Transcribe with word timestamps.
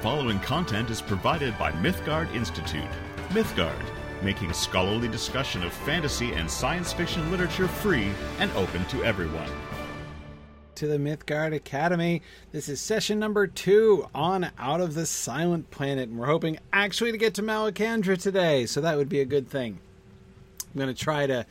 following 0.00 0.40
content 0.40 0.88
is 0.88 1.02
provided 1.02 1.56
by 1.58 1.70
Mythgard 1.72 2.34
Institute. 2.34 2.88
Mythgard, 3.30 3.84
making 4.22 4.50
scholarly 4.54 5.08
discussion 5.08 5.62
of 5.62 5.74
fantasy 5.74 6.32
and 6.32 6.50
science 6.50 6.90
fiction 6.90 7.30
literature 7.30 7.68
free 7.68 8.10
and 8.38 8.50
open 8.52 8.82
to 8.86 9.04
everyone. 9.04 9.50
To 10.76 10.86
the 10.86 10.96
Mythgard 10.96 11.54
Academy. 11.54 12.22
This 12.50 12.70
is 12.70 12.80
session 12.80 13.18
number 13.18 13.46
two 13.46 14.08
on 14.14 14.50
Out 14.58 14.80
of 14.80 14.94
the 14.94 15.04
Silent 15.04 15.70
Planet, 15.70 16.08
and 16.08 16.18
we're 16.18 16.26
hoping 16.26 16.58
actually 16.72 17.12
to 17.12 17.18
get 17.18 17.34
to 17.34 17.42
Malacandra 17.42 18.18
today, 18.18 18.64
so 18.64 18.80
that 18.80 18.96
would 18.96 19.10
be 19.10 19.20
a 19.20 19.26
good 19.26 19.50
thing. 19.50 19.80
I'm 20.72 20.80
going 20.80 20.94
to 20.94 20.98
try 20.98 21.26
to 21.26 21.44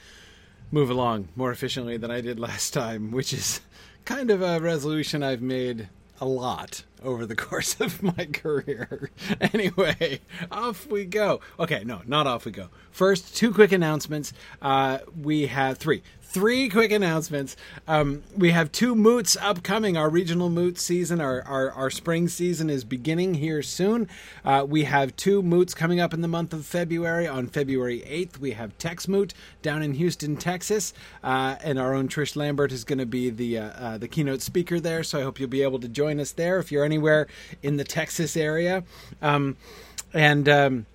move 0.72 0.90
along 0.90 1.28
more 1.36 1.52
efficiently 1.52 1.98
than 1.98 2.10
I 2.10 2.22
did 2.22 2.40
last 2.40 2.74
time, 2.74 3.12
which 3.12 3.32
is 3.32 3.62
kind 4.06 4.32
of 4.32 4.42
a 4.42 4.60
resolution 4.60 5.22
I've 5.22 5.44
made 5.44 5.88
a 6.20 6.26
lot 6.26 6.84
over 7.04 7.26
the 7.26 7.36
course 7.50 7.80
of 7.80 8.02
my 8.04 8.26
career. 8.26 9.10
anyway, 9.42 10.20
off 10.52 10.88
we 10.88 11.06
go. 11.06 11.42
Okay, 11.60 11.84
no, 11.84 12.02
not 12.06 12.28
off 12.28 12.46
we 12.46 12.52
go. 12.52 12.70
First, 12.92 13.36
two 13.36 13.54
quick 13.54 13.72
announcements. 13.72 14.34
Uh, 14.62 15.00
we 15.20 15.48
have 15.48 15.78
three 15.78 16.04
three 16.30 16.70
quick 16.70 16.92
announcements. 16.92 17.58
Um, 17.88 18.22
we 18.38 18.52
have 18.52 18.72
two 18.72 18.94
moots 18.94 19.36
upcoming. 19.42 19.98
Our 19.98 20.10
regional 20.10 20.50
moot 20.50 20.78
season, 20.78 21.20
our, 21.20 21.42
our, 21.42 21.72
our 21.72 21.90
spring 21.90 22.28
season 22.28 22.70
is 22.70 22.84
beginning 22.84 23.36
here 23.36 23.64
soon. 23.64 24.08
Uh, 24.46 24.64
we 24.68 24.84
have 24.84 25.16
two 25.16 25.42
moots 25.42 25.74
coming 25.74 26.00
up 26.00 26.14
in 26.14 26.22
the 26.22 26.28
month 26.28 26.54
of 26.54 26.66
February. 26.68 27.28
On 27.28 27.48
February 27.48 28.02
8th, 28.02 28.38
we 28.38 28.52
have 28.52 28.78
Tex 28.78 29.08
Moot 29.08 29.34
down 29.64 29.82
in 29.82 29.96
Houston, 29.96 30.38
Texas. 30.38 30.94
Uh, 31.24 31.56
and 31.64 31.80
our 31.80 31.96
own 31.96 32.08
Trish 32.08 32.36
Lambert 32.36 32.72
is 32.72 32.84
going 32.84 33.00
to 33.00 33.08
be 33.08 33.32
the, 33.32 33.58
uh, 33.58 33.64
uh, 33.70 33.98
the 33.98 34.08
keynote 34.08 34.42
speaker 34.42 34.80
there. 34.80 35.04
So 35.04 35.20
I 35.20 35.24
hope 35.24 35.40
you'll 35.40 35.50
be 35.50 35.64
able 35.64 35.80
to 35.80 35.88
join 35.88 36.20
us 36.20 36.32
there 36.32 36.60
if 36.60 36.72
you're 36.72 36.86
anywhere 36.86 37.26
in 37.64 37.78
the 37.78 37.84
Texas 37.84 38.38
area. 38.38 38.84
Um, 39.22 39.58
and. 40.14 40.48
Um, 40.48 40.86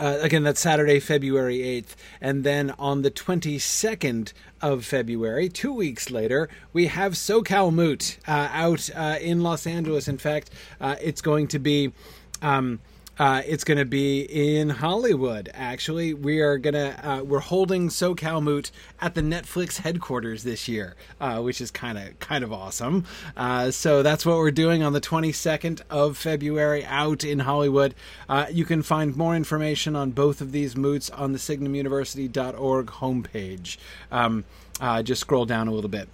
uh, 0.00 0.18
again, 0.20 0.44
that's 0.44 0.60
Saturday, 0.60 1.00
February 1.00 1.58
8th. 1.58 1.96
And 2.20 2.44
then 2.44 2.72
on 2.78 3.02
the 3.02 3.10
22nd 3.10 4.32
of 4.60 4.84
February, 4.84 5.48
two 5.48 5.72
weeks 5.72 6.10
later, 6.10 6.48
we 6.72 6.86
have 6.86 7.12
SoCal 7.12 7.72
Moot 7.72 8.18
uh, 8.26 8.48
out 8.52 8.90
uh, 8.94 9.18
in 9.20 9.42
Los 9.42 9.66
Angeles. 9.66 10.08
In 10.08 10.18
fact, 10.18 10.50
uh, 10.80 10.96
it's 11.00 11.20
going 11.20 11.48
to 11.48 11.58
be. 11.58 11.92
Um, 12.40 12.80
uh, 13.18 13.42
it's 13.46 13.64
going 13.64 13.78
to 13.78 13.84
be 13.84 14.20
in 14.22 14.70
Hollywood. 14.70 15.50
Actually, 15.52 16.14
we 16.14 16.40
are 16.40 16.56
gonna 16.56 16.98
uh, 17.02 17.24
we're 17.24 17.40
holding 17.40 17.88
SoCal 17.88 18.42
Moot 18.42 18.70
at 19.00 19.14
the 19.14 19.20
Netflix 19.20 19.78
headquarters 19.78 20.44
this 20.44 20.68
year, 20.68 20.94
uh, 21.20 21.40
which 21.40 21.60
is 21.60 21.70
kind 21.70 21.98
of 21.98 22.18
kind 22.20 22.44
of 22.44 22.52
awesome. 22.52 23.04
Uh, 23.36 23.70
so 23.70 24.02
that's 24.02 24.24
what 24.24 24.36
we're 24.36 24.50
doing 24.50 24.82
on 24.82 24.92
the 24.92 25.00
22nd 25.00 25.80
of 25.90 26.16
February 26.16 26.84
out 26.84 27.24
in 27.24 27.40
Hollywood. 27.40 27.94
Uh, 28.28 28.46
you 28.50 28.64
can 28.64 28.82
find 28.82 29.16
more 29.16 29.34
information 29.34 29.96
on 29.96 30.12
both 30.12 30.40
of 30.40 30.52
these 30.52 30.76
moots 30.76 31.10
on 31.10 31.32
the 31.32 31.38
Signumuniversity.org 31.38 32.86
homepage. 32.86 33.78
Um, 34.12 34.44
uh, 34.80 35.02
just 35.02 35.20
scroll 35.20 35.44
down 35.44 35.66
a 35.66 35.72
little 35.72 35.90
bit. 35.90 36.08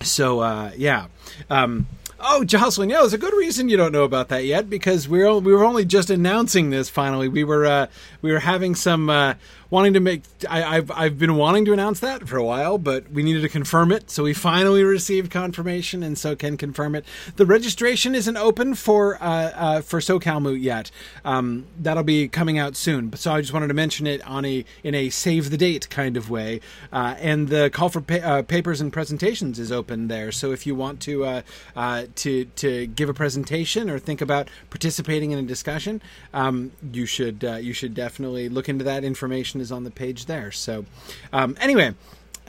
So 0.00 0.70
yeah. 0.76 1.06
Um, 1.50 1.86
Oh, 2.20 2.42
Jocelyn, 2.42 2.90
yeah, 2.90 2.98
there's 2.98 3.12
a 3.12 3.18
good 3.18 3.34
reason 3.34 3.68
you 3.68 3.76
don't 3.76 3.92
know 3.92 4.02
about 4.02 4.28
that 4.28 4.44
yet 4.44 4.68
because 4.68 5.08
we're 5.08 5.32
we 5.38 5.52
were 5.52 5.64
only 5.64 5.84
just 5.84 6.10
announcing 6.10 6.70
this. 6.70 6.88
Finally, 6.88 7.28
we 7.28 7.44
were 7.44 7.64
uh, 7.64 7.86
we 8.22 8.32
were 8.32 8.40
having 8.40 8.74
some 8.74 9.08
uh, 9.08 9.34
wanting 9.70 9.92
to 9.94 10.00
make. 10.00 10.22
I, 10.48 10.76
have 10.76 10.90
I've 10.90 11.18
been 11.18 11.36
wanting 11.36 11.64
to 11.66 11.72
announce 11.72 12.00
that 12.00 12.28
for 12.28 12.36
a 12.36 12.44
while, 12.44 12.78
but 12.78 13.10
we 13.10 13.22
needed 13.22 13.42
to 13.42 13.48
confirm 13.48 13.92
it. 13.92 14.10
So 14.10 14.22
we 14.22 14.34
finally 14.34 14.82
received 14.82 15.30
confirmation, 15.30 16.02
and 16.02 16.16
so 16.16 16.36
can 16.36 16.56
confirm 16.56 16.94
it. 16.94 17.04
The 17.36 17.46
registration 17.46 18.14
isn't 18.14 18.36
open 18.36 18.74
for 18.74 19.22
uh, 19.22 19.50
uh, 19.54 19.80
for 19.82 20.00
SoCal 20.00 20.40
Moot 20.40 20.60
yet. 20.60 20.90
Um, 21.24 21.66
that'll 21.78 22.02
be 22.02 22.28
coming 22.28 22.58
out 22.58 22.76
soon. 22.76 23.12
So 23.14 23.32
I 23.32 23.40
just 23.40 23.52
wanted 23.52 23.68
to 23.68 23.74
mention 23.74 24.06
it 24.06 24.26
on 24.26 24.44
a 24.44 24.64
in 24.82 24.94
a 24.94 25.10
save 25.10 25.50
the 25.50 25.56
date 25.56 25.90
kind 25.90 26.16
of 26.16 26.30
way. 26.30 26.60
Uh, 26.92 27.14
and 27.18 27.48
the 27.48 27.70
call 27.70 27.88
for 27.88 28.00
pa- 28.00 28.14
uh, 28.14 28.42
papers 28.42 28.80
and 28.80 28.92
presentations 28.92 29.58
is 29.58 29.70
open 29.70 30.08
there. 30.08 30.32
So 30.32 30.52
if 30.52 30.66
you 30.66 30.74
want 30.74 31.00
to 31.02 31.24
uh, 31.24 31.42
uh, 31.76 32.06
to 32.16 32.44
to 32.44 32.86
give 32.86 33.08
a 33.08 33.14
presentation 33.14 33.90
or 33.90 33.98
think 33.98 34.20
about 34.20 34.48
participating 34.70 35.32
in 35.32 35.38
a 35.38 35.42
discussion, 35.42 36.00
um, 36.32 36.72
you 36.92 37.06
should 37.06 37.42
you 37.42 37.72
should 37.72 37.94
definitely 37.94 38.48
look 38.48 38.68
into 38.68 38.84
that 38.84 39.04
information 39.04 39.57
is 39.60 39.72
on 39.72 39.84
the 39.84 39.90
page 39.90 40.26
there. 40.26 40.50
So, 40.50 40.84
um, 41.32 41.56
anyway, 41.60 41.94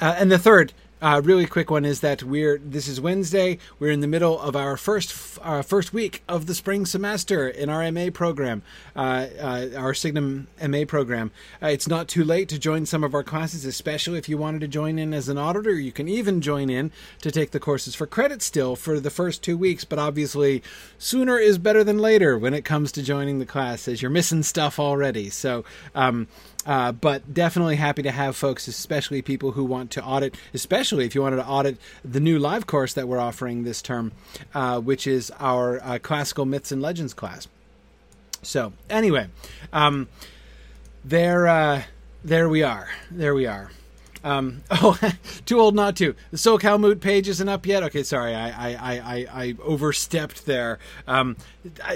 uh, 0.02 0.16
and 0.18 0.32
the 0.32 0.40
third 0.40 0.74
uh, 1.02 1.22
really 1.24 1.46
quick 1.46 1.72
one 1.72 1.86
is 1.86 2.02
that 2.02 2.24
we're 2.24 2.58
this 2.58 2.88
is 2.88 3.00
Wednesday. 3.00 3.58
We're 3.80 3.92
in 3.92 4.02
the 4.02 4.08
middle 4.08 4.40
of 4.40 4.56
our 4.56 4.76
first 4.76 5.40
uh, 5.42 5.62
first 5.62 5.94
week 5.94 6.24
of 6.28 6.46
the 6.46 6.54
spring 6.54 6.86
semester 6.86 7.48
in 7.48 7.70
our 7.70 7.90
MA 7.92 8.10
program, 8.14 8.64
uh, 8.96 9.28
uh 9.40 9.68
our 9.78 9.94
Signum 9.94 10.48
MA 10.62 10.84
program. 10.86 11.32
Uh, 11.64 11.68
it's 11.68 11.88
not 11.88 12.10
too 12.10 12.24
late 12.26 12.50
to 12.50 12.60
join 12.60 12.86
some 12.86 13.04
of 13.04 13.14
our 13.14 13.24
classes, 13.24 13.64
especially 13.64 14.18
if 14.18 14.28
you 14.28 14.38
wanted 14.38 14.60
to 14.62 14.68
join 14.68 15.00
in 15.00 15.14
as 15.14 15.30
an 15.30 15.38
auditor. 15.38 15.80
You 15.80 15.94
can 15.94 16.10
even 16.10 16.42
join 16.42 16.70
in 16.70 16.92
to 17.22 17.32
take 17.32 17.52
the 17.52 17.62
courses 17.62 17.96
for 17.96 18.06
credit 18.06 18.42
still 18.42 18.76
for 18.76 19.00
the 19.00 19.10
first 19.10 19.42
two 19.42 19.58
weeks. 19.58 19.86
But 19.86 20.00
obviously, 20.00 20.64
sooner 20.98 21.38
is 21.38 21.58
better 21.58 21.84
than 21.84 22.00
later 22.00 22.38
when 22.38 22.54
it 22.54 22.66
comes 22.66 22.92
to 22.94 23.04
joining 23.04 23.40
the 23.40 23.46
class, 23.46 23.88
as 23.88 24.02
you're 24.02 24.12
missing 24.12 24.44
stuff 24.44 24.80
already. 24.80 25.30
So. 25.30 25.64
Um, 25.96 26.28
uh, 26.70 26.92
but 26.92 27.34
definitely 27.34 27.78
happy 27.78 28.04
to 28.04 28.12
have 28.12 28.36
folks, 28.36 28.68
especially 28.68 29.24
people 29.24 29.54
who 29.54 29.66
want 29.66 29.90
to 29.90 30.04
audit, 30.04 30.36
especially 30.54 31.04
if 31.04 31.16
you 31.16 31.22
wanted 31.24 31.38
to 31.38 31.48
audit 31.48 31.80
the 32.06 32.20
new 32.20 32.38
live 32.38 32.68
course 32.68 32.94
that 32.94 33.08
we're 33.08 33.18
offering 33.18 33.64
this 33.64 33.82
term, 33.82 34.12
uh, 34.54 34.80
which 34.80 35.08
is 35.08 35.32
our 35.40 35.82
uh, 35.84 35.98
classical 35.98 36.46
myths 36.46 36.72
and 36.72 36.80
legends 36.80 37.16
class. 37.16 37.48
So 38.44 38.72
anyway, 38.88 39.30
um, 39.74 40.10
there, 41.04 41.48
uh, 41.48 41.82
there 42.24 42.48
we 42.48 42.62
are. 42.62 42.88
There 43.10 43.34
we 43.34 43.48
are. 43.48 43.72
Um, 44.24 44.64
oh, 44.72 44.98
too 45.46 45.60
old 45.60 45.76
not 45.76 45.96
to. 45.98 46.16
The 46.32 46.38
SoCal 46.38 46.80
Moot 46.80 47.02
page 47.02 47.28
isn't 47.28 47.50
up 47.50 47.66
yet. 47.66 47.84
Okay, 47.84 48.04
sorry, 48.04 48.36
I 48.36 48.50
I, 48.50 48.96
I, 48.98 49.28
I 49.32 49.56
overstepped 49.64 50.46
there. 50.46 50.80
Um, 51.08 51.38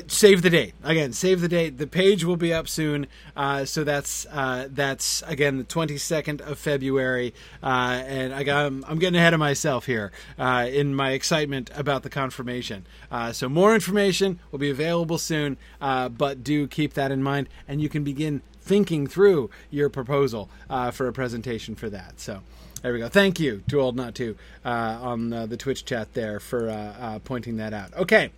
save 0.07 0.41
the 0.41 0.49
date 0.49 0.73
again. 0.83 1.13
Save 1.13 1.41
the 1.41 1.47
date. 1.47 1.77
The 1.77 1.87
page 1.87 2.23
will 2.23 2.37
be 2.37 2.53
up 2.53 2.67
soon. 2.67 3.07
Uh, 3.35 3.65
so 3.65 3.83
that's 3.83 4.25
uh, 4.31 4.67
that's 4.71 5.23
again 5.23 5.57
the 5.57 5.63
twenty 5.63 5.97
second 5.97 6.41
of 6.41 6.57
February. 6.57 7.33
Uh, 7.61 8.03
and 8.05 8.33
I 8.33 8.43
got 8.43 8.65
I'm, 8.65 8.85
I'm, 8.87 8.99
getting 8.99 9.19
ahead 9.19 9.33
of 9.33 9.39
myself 9.39 9.85
here 9.85 10.11
uh, 10.37 10.67
in 10.71 10.95
my 10.95 11.11
excitement 11.11 11.69
about 11.75 12.03
the 12.03 12.09
confirmation. 12.09 12.85
Uh, 13.11 13.31
so 13.31 13.49
more 13.49 13.73
information 13.73 14.39
will 14.51 14.59
be 14.59 14.69
available 14.69 15.17
soon. 15.17 15.57
Uh, 15.81 16.09
but 16.09 16.43
do 16.43 16.67
keep 16.67 16.93
that 16.93 17.11
in 17.11 17.23
mind, 17.23 17.49
and 17.67 17.81
you 17.81 17.89
can 17.89 18.03
begin 18.03 18.41
thinking 18.63 19.07
through 19.07 19.49
your 19.69 19.89
proposal 19.89 20.49
uh, 20.69 20.91
for 20.91 21.07
a 21.07 21.13
presentation 21.13 21.75
for 21.75 21.89
that. 21.89 22.19
So 22.19 22.41
there 22.81 22.93
we 22.93 22.99
go. 22.99 23.09
Thank 23.09 23.39
you, 23.39 23.63
Too 23.69 23.79
Old 23.79 23.95
Not 23.95 24.15
To, 24.15 24.35
uh, 24.65 24.69
on 25.01 25.31
uh, 25.31 25.45
the 25.45 25.57
Twitch 25.57 25.85
chat 25.85 26.13
there 26.13 26.39
for 26.39 26.69
uh, 26.69 26.75
uh, 26.99 27.19
pointing 27.19 27.57
that 27.57 27.73
out. 27.73 27.93
Okay. 27.93 28.31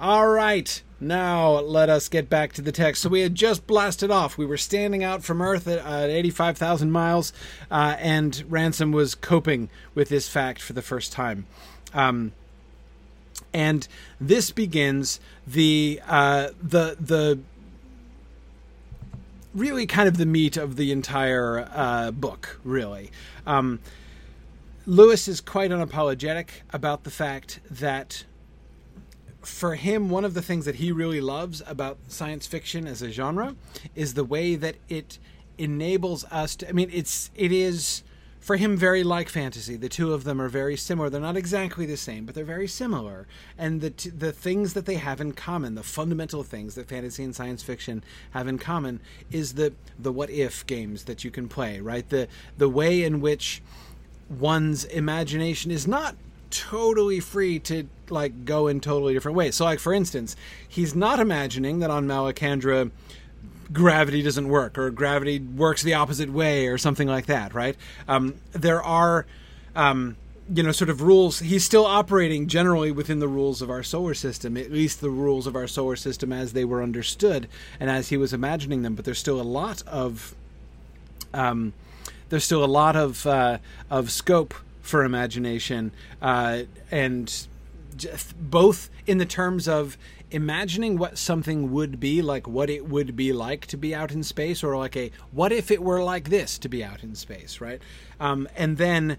All 0.00 0.28
right. 0.28 0.82
Now 1.00 1.58
let 1.58 1.88
us 1.88 2.08
get 2.08 2.28
back 2.28 2.52
to 2.54 2.62
the 2.62 2.72
text. 2.72 3.02
So 3.02 3.08
we 3.08 3.20
had 3.20 3.34
just 3.34 3.66
blasted 3.66 4.10
off. 4.10 4.36
We 4.36 4.46
were 4.46 4.56
standing 4.56 5.04
out 5.04 5.22
from 5.22 5.40
Earth 5.40 5.68
at, 5.68 5.78
at 5.78 6.10
85,000 6.10 6.90
miles, 6.90 7.32
uh, 7.70 7.96
and 7.98 8.44
Ransom 8.48 8.90
was 8.92 9.14
coping 9.14 9.70
with 9.94 10.08
this 10.08 10.28
fact 10.28 10.60
for 10.60 10.72
the 10.72 10.82
first 10.82 11.12
time. 11.12 11.46
Um, 11.94 12.32
and 13.52 13.86
this 14.20 14.50
begins 14.50 15.20
the 15.46 16.00
the 16.06 16.96
the 17.00 17.38
really 19.54 19.86
kind 19.86 20.08
of 20.08 20.16
the 20.16 20.26
meat 20.26 20.56
of 20.56 20.76
the 20.76 20.92
entire 20.92 21.68
uh, 21.72 22.10
book, 22.10 22.60
really. 22.64 23.10
Um, 23.46 23.80
Lewis 24.86 25.28
is 25.28 25.40
quite 25.40 25.70
unapologetic 25.70 26.48
about 26.70 27.04
the 27.04 27.10
fact 27.10 27.60
that 27.70 28.24
for 29.42 29.74
him, 29.74 30.10
one 30.10 30.24
of 30.24 30.34
the 30.34 30.42
things 30.42 30.64
that 30.64 30.76
he 30.76 30.92
really 30.92 31.20
loves 31.20 31.62
about 31.66 31.98
science 32.08 32.46
fiction 32.46 32.86
as 32.86 33.02
a 33.02 33.10
genre 33.10 33.56
is 33.94 34.14
the 34.14 34.24
way 34.24 34.54
that 34.54 34.76
it 34.88 35.18
enables 35.56 36.24
us 36.24 36.56
to. 36.56 36.68
I 36.68 36.72
mean, 36.72 36.90
it's 36.92 37.30
it 37.34 37.52
is 37.52 38.02
for 38.48 38.56
him 38.56 38.78
very 38.78 39.04
like 39.04 39.28
fantasy. 39.28 39.76
The 39.76 39.90
two 39.90 40.14
of 40.14 40.24
them 40.24 40.40
are 40.40 40.48
very 40.48 40.74
similar. 40.74 41.10
They're 41.10 41.20
not 41.20 41.36
exactly 41.36 41.84
the 41.84 41.98
same, 41.98 42.24
but 42.24 42.34
they're 42.34 42.46
very 42.46 42.66
similar. 42.66 43.26
And 43.58 43.82
the 43.82 43.90
t- 43.90 44.08
the 44.08 44.32
things 44.32 44.72
that 44.72 44.86
they 44.86 44.94
have 44.94 45.20
in 45.20 45.32
common, 45.32 45.74
the 45.74 45.82
fundamental 45.82 46.42
things 46.42 46.74
that 46.74 46.88
fantasy 46.88 47.22
and 47.22 47.36
science 47.36 47.62
fiction 47.62 48.02
have 48.30 48.48
in 48.48 48.56
common, 48.56 49.00
is 49.30 49.52
the 49.52 49.74
the 49.98 50.10
what 50.10 50.30
if 50.30 50.66
games 50.66 51.04
that 51.04 51.24
you 51.24 51.30
can 51.30 51.46
play. 51.46 51.80
Right, 51.80 52.08
the 52.08 52.26
the 52.56 52.70
way 52.70 53.02
in 53.02 53.20
which 53.20 53.60
one's 54.30 54.84
imagination 54.86 55.70
is 55.70 55.86
not 55.86 56.16
totally 56.50 57.20
free 57.20 57.58
to 57.58 57.86
like 58.08 58.46
go 58.46 58.66
in 58.66 58.80
totally 58.80 59.12
different 59.12 59.36
ways. 59.36 59.56
So, 59.56 59.66
like 59.66 59.78
for 59.78 59.92
instance, 59.92 60.36
he's 60.66 60.94
not 60.94 61.20
imagining 61.20 61.80
that 61.80 61.90
on 61.90 62.06
Malacandra 62.06 62.92
gravity 63.72 64.22
doesn't 64.22 64.48
work 64.48 64.78
or 64.78 64.90
gravity 64.90 65.38
works 65.38 65.82
the 65.82 65.94
opposite 65.94 66.30
way 66.30 66.66
or 66.66 66.78
something 66.78 67.08
like 67.08 67.26
that, 67.26 67.54
right? 67.54 67.76
Um, 68.06 68.34
there 68.52 68.82
are. 68.82 69.26
Um, 69.76 70.16
you 70.52 70.62
know, 70.62 70.72
sort 70.72 70.88
of 70.88 71.02
rules. 71.02 71.40
He's 71.40 71.64
still 71.64 71.84
operating 71.84 72.46
generally 72.46 72.90
within 72.90 73.18
the 73.18 73.28
rules 73.28 73.60
of 73.60 73.68
our 73.68 73.82
solar 73.82 74.14
system, 74.14 74.56
at 74.56 74.72
least 74.72 75.00
the 75.00 75.10
rules 75.10 75.46
of 75.46 75.54
our 75.54 75.66
solar 75.66 75.94
system 75.94 76.32
as 76.32 76.54
they 76.54 76.64
were 76.64 76.82
understood 76.82 77.48
and 77.78 77.90
as 77.90 78.08
he 78.08 78.16
was 78.16 78.32
imagining 78.32 78.82
them. 78.82 78.94
But 78.94 79.04
there's 79.04 79.18
still 79.18 79.40
a 79.40 79.42
lot 79.42 79.82
of, 79.86 80.34
um, 81.34 81.74
there's 82.30 82.44
still 82.44 82.64
a 82.64 82.66
lot 82.66 82.96
of 82.96 83.26
uh, 83.26 83.58
of 83.90 84.10
scope 84.10 84.54
for 84.80 85.04
imagination, 85.04 85.92
uh, 86.22 86.62
and 86.90 87.46
both 88.40 88.88
in 89.06 89.18
the 89.18 89.26
terms 89.26 89.68
of 89.68 89.98
imagining 90.30 90.98
what 90.98 91.18
something 91.18 91.72
would 91.72 91.98
be 91.98 92.22
like, 92.22 92.46
what 92.46 92.68
it 92.70 92.88
would 92.88 93.16
be 93.16 93.32
like 93.32 93.66
to 93.66 93.76
be 93.76 93.94
out 93.94 94.12
in 94.12 94.22
space, 94.22 94.62
or 94.62 94.76
like 94.76 94.96
a 94.96 95.10
what 95.32 95.52
if 95.52 95.70
it 95.70 95.82
were 95.82 96.02
like 96.02 96.28
this 96.28 96.58
to 96.58 96.68
be 96.68 96.84
out 96.84 97.02
in 97.02 97.14
space, 97.14 97.60
right? 97.60 97.80
Um, 98.20 98.48
and 98.56 98.76
then 98.76 99.18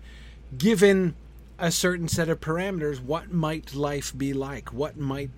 given 0.58 1.16
a 1.58 1.72
certain 1.72 2.08
set 2.08 2.30
of 2.30 2.40
parameters, 2.40 3.02
what 3.02 3.34
might 3.34 3.76
life 3.76 4.18
be 4.18 4.34
like? 4.34 4.72
What 4.72 4.98
might 4.98 5.30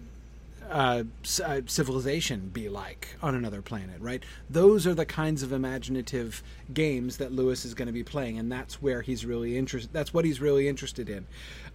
uh, 0.71 1.03
uh, 1.43 1.61
civilization 1.65 2.49
be 2.53 2.69
like 2.69 3.09
on 3.21 3.35
another 3.35 3.61
planet, 3.61 3.99
right? 3.99 4.23
Those 4.49 4.87
are 4.87 4.93
the 4.93 5.05
kinds 5.05 5.43
of 5.43 5.51
imaginative 5.51 6.41
games 6.73 7.17
that 7.17 7.31
Lewis 7.31 7.65
is 7.65 7.73
going 7.73 7.87
to 7.87 7.93
be 7.93 8.03
playing, 8.03 8.39
and 8.39 8.51
that's 8.51 8.81
where 8.81 9.01
he's 9.01 9.25
really 9.25 9.57
interested. 9.57 9.91
That's 9.91 10.13
what 10.13 10.23
he's 10.23 10.39
really 10.39 10.67
interested 10.67 11.09
in. 11.09 11.27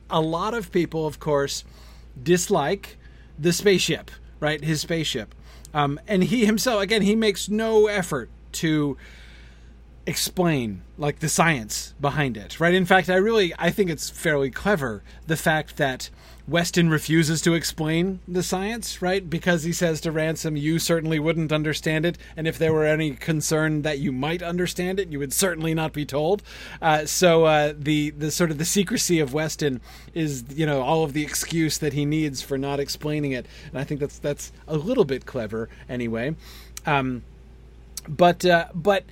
A 0.09 0.21
lot 0.21 0.55
of 0.55 0.73
people, 0.73 1.07
of 1.07 1.21
course, 1.21 1.65
dislike 2.23 2.97
the 3.39 3.53
spaceship, 3.53 4.11
right? 4.41 4.63
His 4.63 4.81
spaceship, 4.81 5.35
um, 5.75 6.01
and 6.07 6.25
he 6.25 6.47
himself, 6.47 6.83
again, 6.83 7.03
he 7.03 7.15
makes 7.15 7.49
no 7.49 7.87
effort 7.87 8.31
to 8.53 8.97
explain 10.07 10.83
like 10.97 11.19
the 11.19 11.29
science 11.29 11.93
behind 12.01 12.37
it 12.37 12.61
right 12.61 12.75
in 12.75 12.87
fact 12.87 13.11
i 13.11 13.17
really 13.17 13.53
i 13.59 13.71
think 13.71 13.91
it's 13.91 14.09
fairly 14.09 14.53
clever 14.53 15.03
the 15.27 15.37
fact 15.37 15.77
that 15.79 16.09
weston 16.49 16.89
refuses 16.89 17.43
to 17.43 17.55
explain 17.55 18.21
the 18.29 18.43
science 18.43 19.03
right? 19.03 19.29
Because 19.29 19.65
he 19.65 19.73
says 19.73 20.01
to 20.03 20.13
ransom 20.13 20.57
you 20.57 20.79
certainly 20.79 21.19
wouldn't 21.19 21.53
understand 21.53 22.05
it 22.05 22.17
and 22.37 22.47
if 22.47 22.59
there 22.59 22.73
were 22.73 22.85
any 22.85 23.13
concern 23.13 23.83
that 23.83 23.99
you 23.99 24.13
might 24.13 24.43
understand 24.43 25.01
it 25.01 25.09
you 25.09 25.19
would 25.19 25.33
certainly 25.33 25.75
not 25.75 25.93
be 25.93 26.05
told. 26.05 26.43
Uh, 26.81 27.05
so 27.05 27.45
uh, 27.45 27.73
the 27.77 28.11
the 28.11 28.31
sort 28.31 28.51
of 28.51 28.59
the 28.59 28.65
secrecy 28.65 29.19
of 29.19 29.33
weston 29.33 29.81
is 30.15 30.45
you 30.55 30.67
know 30.67 30.83
all 30.83 31.05
of 31.05 31.13
the 31.13 31.23
excuse 31.23 31.79
that 31.79 31.93
he 31.93 32.05
needs 32.05 32.43
for 32.43 32.57
not 32.57 32.79
explaining 32.81 33.33
it. 33.33 33.47
And 33.71 33.79
i 33.79 33.85
think 33.85 34.01
that's 34.01 34.19
that's 34.19 34.53
a 34.69 34.77
little 34.77 35.05
bit 35.05 35.27
clever 35.27 35.69
anyway. 35.89 36.37
Um, 36.85 37.25
but 38.09 38.45
uh, 38.45 38.69
but 38.75 39.05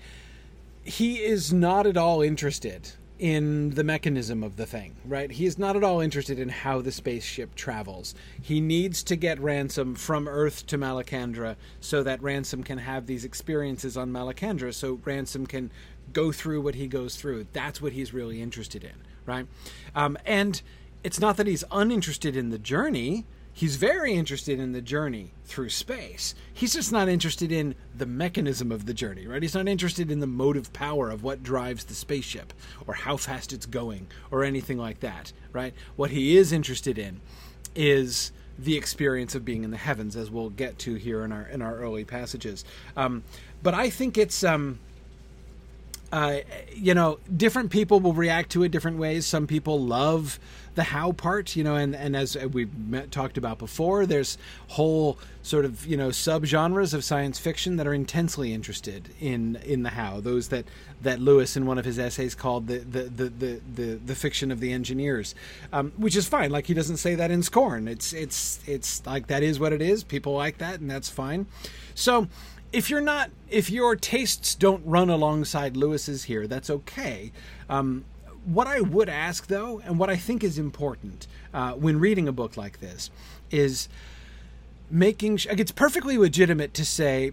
he 0.85 1.17
is 1.17 1.53
not 1.53 1.87
at 1.87 1.97
all 1.97 2.23
interested 2.23 2.91
in 3.19 3.71
the 3.71 3.85
mechanism 3.85 4.43
of 4.43 4.57
the 4.57 4.67
thing, 4.67 4.97
right? 5.05 5.31
He 5.31 5.47
is 5.47 5.59
not 5.59 5.77
at 5.77 5.85
all 5.85 6.01
interested 6.01 6.39
in 6.39 6.49
how 6.49 6.81
the 6.81 6.91
spaceship 6.91 7.55
travels. 7.55 8.15
He 8.43 8.61
needs 8.61 9.03
to 9.05 9.17
get 9.17 9.39
Ransom 9.41 9.95
from 9.95 10.27
Earth 10.27 10.67
to 10.67 10.79
Malacandra 10.79 11.57
so 11.81 12.03
that 12.03 12.23
Ransom 12.23 12.65
can 12.65 12.79
have 12.79 13.07
these 13.07 13.25
experiences 13.25 13.97
on 13.97 14.11
Malacandra 14.11 14.75
so 14.75 15.01
Ransom 15.05 15.47
can 15.47 15.71
go 16.13 16.33
through 16.33 16.61
what 16.61 16.75
he 16.75 16.89
goes 16.89 17.17
through. 17.17 17.47
That's 17.53 17.81
what 17.81 17.93
he's 17.93 18.13
really 18.13 18.43
interested 18.43 18.83
in, 18.83 18.97
right? 19.27 19.47
Um, 19.95 20.19
and 20.27 20.61
it's 21.05 21.21
not 21.21 21.37
that 21.37 21.47
he's 21.47 21.65
uninterested 21.71 22.37
in 22.37 22.51
the 22.51 22.59
journey 22.59 23.27
he's 23.55 23.77
very 23.77 24.13
interested 24.13 24.59
in 24.59 24.73
the 24.73 24.83
journey 24.83 25.31
through 25.45 25.71
space. 25.71 26.35
He's 26.53 26.75
just 26.75 26.93
not 26.93 27.09
interested 27.09 27.53
in 27.53 27.77
the 27.97 28.05
mechanism 28.05 28.73
of 28.73 28.85
the 28.85 28.93
journey, 28.93 29.27
right? 29.27 29.41
He's 29.41 29.55
not 29.55 29.69
interested 29.69 30.11
in 30.11 30.19
the 30.19 30.27
motive 30.27 30.73
power 30.73 31.09
of 31.09 31.23
what 31.23 31.43
drives 31.43 31.85
the 31.85 31.95
spaceship 31.95 32.53
or 32.87 32.95
how 32.95 33.17
fast 33.17 33.53
it's 33.53 33.67
going 33.67 34.09
or 34.31 34.43
anything 34.43 34.77
like 34.77 35.01
that, 35.01 35.33
right? 35.53 35.73
What 35.95 36.11
he 36.11 36.37
is 36.37 36.53
interested 36.53 36.99
in 36.99 37.21
is 37.77 38.33
the 38.59 38.77
experience 38.77 39.35
of 39.35 39.45
being 39.45 39.65
in 39.65 39.71
the 39.71 39.77
heavens, 39.77 40.17
as 40.17 40.31
we'll 40.31 40.51
get 40.51 40.79
to 40.81 40.95
here 40.95 41.25
in 41.25 41.33
our 41.33 41.47
in 41.47 41.63
our 41.63 41.77
early 41.77 42.05
passages. 42.05 42.65
Um, 42.97 43.23
but 43.63 43.75
I 43.75 43.89
think 43.89 44.19
it's. 44.19 44.43
Um, 44.45 44.81
uh, 46.13 46.43
you 46.73 46.95
know, 46.95 47.19
different 47.37 47.73
people 47.73 47.99
will 47.99 48.13
react 48.13 48.53
to 48.53 48.63
it 48.63 48.69
different 48.69 48.99
ways. 48.99 49.27
Some 49.27 49.49
people 49.49 49.81
love 49.81 50.39
the 50.75 50.83
how 50.83 51.13
part, 51.13 51.57
you 51.57 51.65
know, 51.65 51.77
and, 51.77 51.95
and 51.95 52.17
as 52.17 52.37
we 52.37 52.69
talked 53.11 53.39
about 53.39 53.59
before, 53.59 54.07
there's 54.07 54.39
whole 54.69 55.19
sort 55.43 55.65
of 55.67 55.87
you 55.87 55.97
know 55.97 56.09
subgenres 56.09 56.95
of 56.95 57.05
science 57.05 57.39
fiction 57.39 57.77
that 57.77 57.87
are 57.87 57.95
intensely 57.95 58.53
interested 58.53 59.11
in 59.21 59.57
in 59.65 59.83
the 59.83 59.91
how. 59.91 60.21
Those 60.21 60.49
that 60.49 60.65
that 61.03 61.21
Lewis 61.21 61.57
in 61.57 61.67
one 61.67 61.79
of 61.79 61.85
his 61.85 61.99
essays 61.99 62.35
called 62.35 62.67
the 62.67 62.79
the 62.79 63.03
the 63.03 63.29
the, 63.29 63.61
the, 63.75 63.95
the 63.97 64.15
fiction 64.15 64.51
of 64.51 64.61
the 64.61 64.73
engineers, 64.73 65.35
um, 65.73 65.93
which 65.97 66.17
is 66.17 66.27
fine. 66.27 66.51
Like 66.51 66.67
he 66.67 66.75
doesn't 66.75 66.97
say 66.97 67.15
that 67.15 67.31
in 67.31 67.43
scorn. 67.43 67.87
It's 67.87 68.13
it's 68.13 68.61
it's 68.67 69.05
like 69.07 69.29
that 69.29 69.43
is 69.43 69.61
what 69.61 69.73
it 69.73 69.83
is. 69.83 70.03
People 70.03 70.35
like 70.35 70.59
that, 70.59 70.81
and 70.81 70.91
that's 70.91 71.09
fine. 71.09 71.47
So 71.95 72.29
if 72.73 72.91
you're 72.91 73.01
not 73.01 73.31
if 73.49 73.71
your 73.71 73.95
tastes 73.95 74.55
don't 74.55 74.85
run 74.85 75.09
alongside 75.09 75.77
Lewis's 75.77 76.25
here, 76.25 76.47
that's 76.47 76.71
okay. 76.71 77.31
Um, 77.69 78.05
what 78.45 78.67
I 78.67 78.81
would 78.81 79.09
ask, 79.09 79.47
though, 79.47 79.81
and 79.85 79.99
what 79.99 80.11
I 80.11 80.17
think 80.17 80.45
is 80.45 80.59
important 80.59 81.27
uh, 81.53 81.73
when 81.73 81.99
reading 81.99 82.29
a 82.29 82.33
book 82.33 82.57
like 82.57 82.81
this, 82.81 83.11
is 83.51 83.89
making. 84.91 85.39
Sh- 85.39 85.47
it's 85.51 85.73
perfectly 85.73 86.19
legitimate 86.19 86.75
to 86.75 86.85
say, 86.85 87.33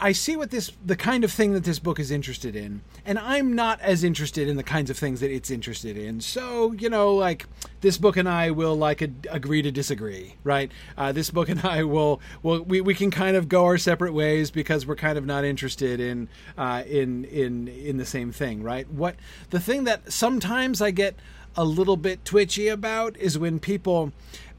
I 0.00 0.12
see 0.12 0.34
what 0.34 0.50
this 0.50 0.72
the 0.84 0.96
kind 0.96 1.24
of 1.24 1.30
thing 1.30 1.52
that 1.52 1.64
this 1.64 1.78
book 1.78 2.00
is 2.00 2.10
interested 2.10 2.56
in, 2.56 2.80
and 3.04 3.18
I'm 3.18 3.54
not 3.54 3.80
as 3.80 4.02
interested 4.02 4.48
in 4.48 4.56
the 4.56 4.62
kinds 4.62 4.88
of 4.88 4.96
things 4.96 5.20
that 5.20 5.30
it's 5.30 5.50
interested 5.50 5.96
in. 5.96 6.20
So 6.20 6.72
you 6.72 6.88
know, 6.88 7.14
like 7.14 7.46
this 7.82 7.98
book 7.98 8.16
and 8.16 8.28
I 8.28 8.50
will 8.50 8.74
like 8.74 9.02
a, 9.02 9.10
agree 9.30 9.62
to 9.62 9.70
disagree, 9.70 10.36
right? 10.42 10.72
Uh, 10.96 11.12
this 11.12 11.30
book 11.30 11.48
and 11.48 11.60
I 11.60 11.84
will 11.84 12.20
will 12.42 12.62
we, 12.62 12.80
we 12.80 12.94
can 12.94 13.10
kind 13.10 13.36
of 13.36 13.48
go 13.48 13.66
our 13.66 13.78
separate 13.78 14.14
ways 14.14 14.50
because 14.50 14.86
we're 14.86 14.96
kind 14.96 15.18
of 15.18 15.26
not 15.26 15.44
interested 15.44 16.00
in 16.00 16.28
uh, 16.56 16.82
in 16.86 17.24
in 17.26 17.68
in 17.68 17.98
the 17.98 18.06
same 18.06 18.32
thing, 18.32 18.62
right? 18.62 18.90
What 18.90 19.16
the 19.50 19.60
thing 19.60 19.84
that 19.84 20.10
sometimes 20.10 20.80
I 20.80 20.90
get 20.90 21.14
a 21.56 21.64
little 21.64 21.96
bit 21.96 22.24
twitchy 22.24 22.68
about 22.68 23.16
is 23.16 23.38
when 23.38 23.58
people 23.58 24.12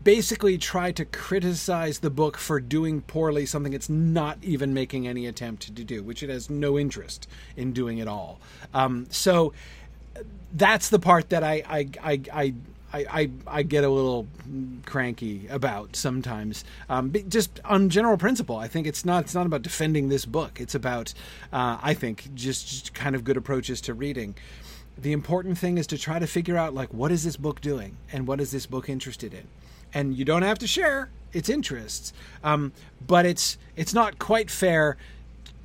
basically 0.04 0.58
try 0.58 0.92
to 0.92 1.06
criticize 1.06 2.00
the 2.00 2.10
book 2.10 2.38
for 2.38 2.60
doing 2.60 3.02
poorly 3.02 3.46
something 3.46 3.74
it's 3.74 3.90
not 3.90 4.38
even 4.42 4.74
making 4.74 5.08
any 5.08 5.28
attempt 5.28 5.76
to 5.76 5.84
do, 5.84 6.04
which 6.04 6.24
it 6.24 6.30
has 6.30 6.50
no 6.50 6.78
interest 6.78 7.28
in 7.56 7.74
doing 7.74 8.02
at 8.02 8.08
all. 8.08 8.40
Um, 8.74 9.08
so 9.10 9.54
that's 10.54 10.90
the 10.90 11.00
part 11.00 11.30
that 11.30 11.44
I 11.44 11.64
I, 11.68 11.90
I, 12.02 12.22
I 12.34 12.54
I, 12.94 13.30
I, 13.48 13.64
get 13.64 13.86
a 13.86 13.90
little 13.90 14.28
cranky 14.86 15.48
about 15.48 15.96
sometimes. 15.96 16.66
Um, 16.90 17.14
just 17.30 17.62
on 17.64 17.90
general 17.90 18.18
principle, 18.18 18.58
I 18.58 18.68
think 18.68 18.86
it's 18.86 19.06
not 19.06 19.24
it's 19.24 19.34
not 19.34 19.46
about 19.46 19.62
defending 19.62 20.10
this 20.10 20.26
book. 20.26 20.60
It's 20.60 20.76
about 20.76 21.14
uh, 21.54 21.78
I 21.82 21.94
think 21.94 22.36
just, 22.36 22.68
just 22.68 22.94
kind 22.94 23.16
of 23.16 23.24
good 23.24 23.38
approaches 23.38 23.80
to 23.82 23.94
reading. 23.94 24.36
The 24.98 25.14
important 25.14 25.58
thing 25.58 25.78
is 25.78 25.88
to 25.88 25.98
try 25.98 26.20
to 26.20 26.28
figure 26.28 26.58
out 26.58 26.74
like 26.74 26.94
what 26.94 27.14
is 27.14 27.24
this 27.24 27.38
book 27.38 27.62
doing 27.62 27.96
and 28.12 28.28
what 28.28 28.42
is 28.42 28.52
this 28.52 28.66
book 28.66 28.90
interested 28.90 29.34
in 29.34 29.48
and 29.94 30.16
you 30.16 30.26
don't 30.26 30.44
have 30.44 30.60
to 30.60 30.68
share 30.68 31.10
its 31.34 31.50
interests. 31.50 32.14
Um, 32.44 32.74
but 33.06 33.26
it's 33.26 33.58
it's 33.76 33.94
not 33.94 34.20
quite 34.20 34.50
fair 34.50 34.98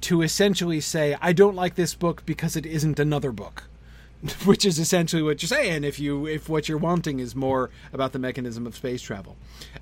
to 0.03 0.23
essentially 0.23 0.81
say 0.81 1.17
I 1.21 1.33
don't 1.33 1.57
like 1.57 1.75
this 1.75 1.95
book 1.95 2.25
because 2.27 2.57
it 2.57 2.67
isn't 2.67 2.99
another 2.99 3.33
book, 3.33 3.65
which 4.45 4.65
is 4.65 4.79
essentially 4.79 5.23
what 5.23 5.43
you're 5.43 5.49
saying. 5.49 5.85
If 5.85 5.99
you 5.99 6.27
if 6.27 6.49
what 6.49 6.69
you're 6.69 6.79
wanting 6.79 7.21
is 7.21 7.35
more 7.35 7.71
about 7.93 8.13
the 8.13 8.19
mechanism 8.19 8.67
of 8.67 8.77
space 8.77 9.03
travel, 9.03 9.37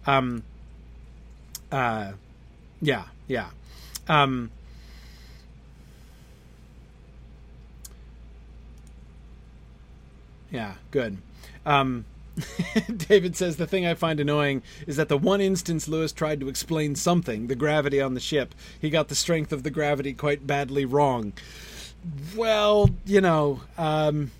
um, 0.07 0.43
uh, 1.71 2.13
yeah, 2.81 3.05
yeah. 3.27 3.51
Um, 4.09 4.51
yeah, 10.51 10.75
good. 10.91 11.17
Um, 11.65 12.05
David 12.97 13.37
says 13.37 13.57
the 13.57 13.67
thing 13.67 13.87
I 13.87 13.95
find 13.95 14.19
annoying 14.19 14.63
is 14.87 14.97
that 14.97 15.09
the 15.09 15.19
one 15.19 15.41
instance 15.41 15.87
Lewis 15.87 16.13
tried 16.13 16.41
to 16.41 16.49
explain 16.49 16.95
something, 16.95 17.47
the 17.47 17.55
gravity 17.55 18.01
on 18.01 18.15
the 18.15 18.21
ship, 18.21 18.55
he 18.81 18.91
got 18.91 19.09
the 19.09 19.15
strength 19.15 19.53
of 19.53 19.63
the 19.63 19.71
gravity 19.71 20.13
quite 20.13 20.47
badly 20.47 20.85
wrong. 20.85 21.33
Well, 22.37 22.91
you 23.07 23.21
know, 23.21 23.61
um, 23.79 24.33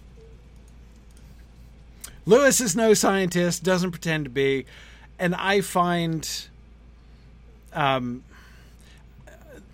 Lewis 2.27 2.61
is 2.61 2.75
no 2.75 2.95
scientist, 2.95 3.63
doesn't 3.63 3.93
pretend 3.93 4.25
to 4.25 4.31
be, 4.31 4.67
and 5.19 5.35
I 5.35 5.61
find 5.61 6.29
um, 7.73 8.25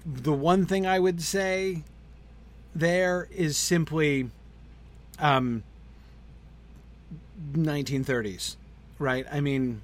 the 0.04 0.32
one 0.32 0.66
thing 0.66 0.86
I 0.86 0.98
would 0.98 1.22
say 1.22 1.82
there 2.74 3.28
is 3.30 3.56
simply 3.56 4.30
um, 5.18 5.62
1930s, 7.54 8.56
right? 8.98 9.26
I 9.30 9.40
mean, 9.40 9.82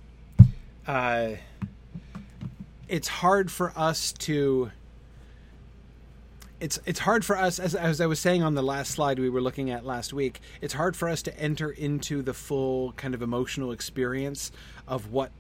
uh, 0.86 1.32
it's 2.88 3.08
hard 3.08 3.50
for 3.50 3.72
us 3.76 4.12
to 4.12 4.70
it's 6.58 6.80
it's 6.86 7.00
hard 7.00 7.24
for 7.24 7.36
us 7.36 7.58
as 7.58 7.74
as 7.74 8.00
I 8.00 8.06
was 8.06 8.18
saying 8.18 8.42
on 8.42 8.54
the 8.54 8.62
last 8.62 8.90
slide 8.90 9.18
we 9.18 9.28
were 9.28 9.40
looking 9.40 9.70
at 9.70 9.84
last 9.84 10.12
week. 10.12 10.40
It's 10.60 10.74
hard 10.74 10.96
for 10.96 11.08
us 11.08 11.22
to 11.22 11.38
enter 11.38 11.70
into 11.70 12.22
the 12.22 12.32
full 12.32 12.92
kind 12.92 13.14
of 13.14 13.22
emotional 13.22 13.72
experience 13.72 14.52
of 14.88 15.12
what 15.12 15.30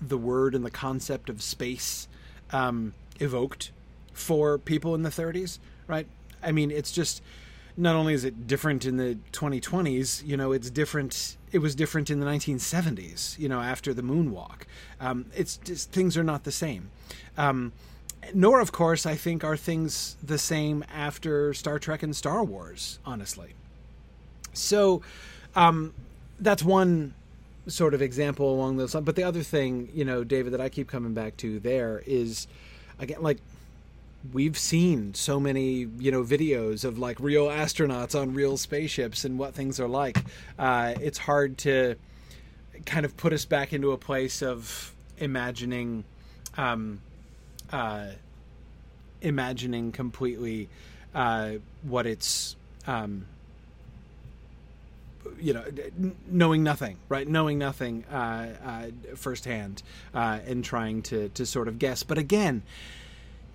the 0.00 0.18
word 0.18 0.54
and 0.54 0.64
the 0.64 0.70
concept 0.70 1.28
of 1.28 1.42
space 1.42 2.08
um, 2.52 2.94
evoked 3.20 3.72
for 4.12 4.58
people 4.58 4.94
in 4.94 5.02
the 5.02 5.10
30s, 5.10 5.58
right? 5.86 6.06
I 6.42 6.52
mean, 6.52 6.70
it's 6.70 6.92
just 6.92 7.22
not 7.76 7.96
only 7.96 8.14
is 8.14 8.24
it 8.24 8.46
different 8.46 8.84
in 8.84 8.96
the 8.96 9.18
2020s, 9.32 10.24
you 10.26 10.36
know, 10.36 10.52
it's 10.52 10.70
different. 10.70 11.36
It 11.54 11.62
was 11.62 11.76
different 11.76 12.10
in 12.10 12.18
the 12.18 12.26
1970s, 12.26 13.38
you 13.38 13.48
know, 13.48 13.60
after 13.60 13.94
the 13.94 14.02
moonwalk. 14.02 14.62
Um, 15.00 15.26
it's 15.36 15.56
just 15.58 15.92
things 15.92 16.16
are 16.16 16.24
not 16.24 16.42
the 16.42 16.50
same. 16.50 16.90
Um, 17.38 17.72
nor, 18.34 18.58
of 18.58 18.72
course, 18.72 19.06
I 19.06 19.14
think 19.14 19.44
are 19.44 19.56
things 19.56 20.16
the 20.20 20.36
same 20.36 20.84
after 20.92 21.54
Star 21.54 21.78
Trek 21.78 22.02
and 22.02 22.16
Star 22.16 22.42
Wars. 22.42 22.98
Honestly, 23.06 23.54
so 24.52 25.00
um, 25.54 25.94
that's 26.40 26.64
one 26.64 27.14
sort 27.68 27.94
of 27.94 28.02
example 28.02 28.52
along 28.52 28.76
those 28.76 28.92
lines. 28.92 29.06
But 29.06 29.14
the 29.14 29.22
other 29.22 29.44
thing, 29.44 29.90
you 29.94 30.04
know, 30.04 30.24
David, 30.24 30.54
that 30.54 30.60
I 30.60 30.68
keep 30.68 30.88
coming 30.88 31.14
back 31.14 31.36
to 31.36 31.60
there 31.60 32.02
is 32.04 32.48
again 32.98 33.22
like 33.22 33.38
we've 34.32 34.58
seen 34.58 35.12
so 35.14 35.38
many 35.38 35.86
you 35.98 36.10
know 36.10 36.22
videos 36.22 36.84
of 36.84 36.98
like 36.98 37.18
real 37.20 37.46
astronauts 37.46 38.18
on 38.18 38.32
real 38.32 38.56
spaceships 38.56 39.24
and 39.24 39.38
what 39.38 39.54
things 39.54 39.78
are 39.78 39.88
like. 39.88 40.18
Uh, 40.58 40.94
it's 41.00 41.18
hard 41.18 41.58
to 41.58 41.96
kind 42.86 43.04
of 43.04 43.16
put 43.16 43.32
us 43.32 43.44
back 43.44 43.72
into 43.72 43.92
a 43.92 43.98
place 43.98 44.42
of 44.42 44.94
imagining 45.18 46.04
um, 46.56 47.00
uh, 47.72 48.06
imagining 49.20 49.92
completely 49.92 50.68
uh, 51.14 51.52
what 51.82 52.06
it's 52.06 52.56
um, 52.86 53.26
you 55.38 55.52
know 55.52 55.64
knowing 56.26 56.62
nothing 56.62 56.96
right? 57.08 57.28
Knowing 57.28 57.58
nothing 57.58 58.04
uh, 58.10 58.48
uh, 58.64 59.16
firsthand 59.16 59.82
uh, 60.14 60.38
and 60.46 60.64
trying 60.64 61.02
to 61.02 61.28
to 61.30 61.44
sort 61.44 61.68
of 61.68 61.78
guess. 61.78 62.02
But 62.02 62.16
again 62.16 62.62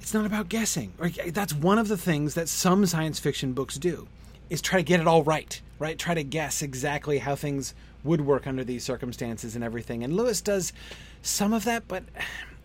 it's 0.02 0.14
not 0.14 0.26
about 0.26 0.50
guessing. 0.50 0.94
That's 1.28 1.54
one 1.54 1.78
of 1.78 1.88
the 1.88 1.98
things 1.98 2.34
that 2.36 2.50
some 2.50 2.86
science 2.86 3.20
fiction 3.20 3.54
books 3.54 3.78
do 3.78 4.08
is 4.50 4.62
try 4.62 4.80
to 4.80 4.84
get 4.84 5.00
it 5.00 5.08
all 5.08 5.24
right, 5.24 5.62
right? 5.78 5.98
Try 5.98 6.14
to 6.14 6.24
guess 6.24 6.62
exactly 6.62 7.20
how 7.20 7.36
things 7.36 7.74
would 8.04 8.22
work 8.22 8.48
under 8.48 8.64
these 8.64 8.84
circumstances 8.84 9.56
and 9.56 9.64
everything. 9.64 10.04
And 10.04 10.16
Lewis 10.16 10.42
does 10.42 10.74
some 11.22 11.54
of 11.54 11.66
that, 11.66 11.88
but 11.88 12.04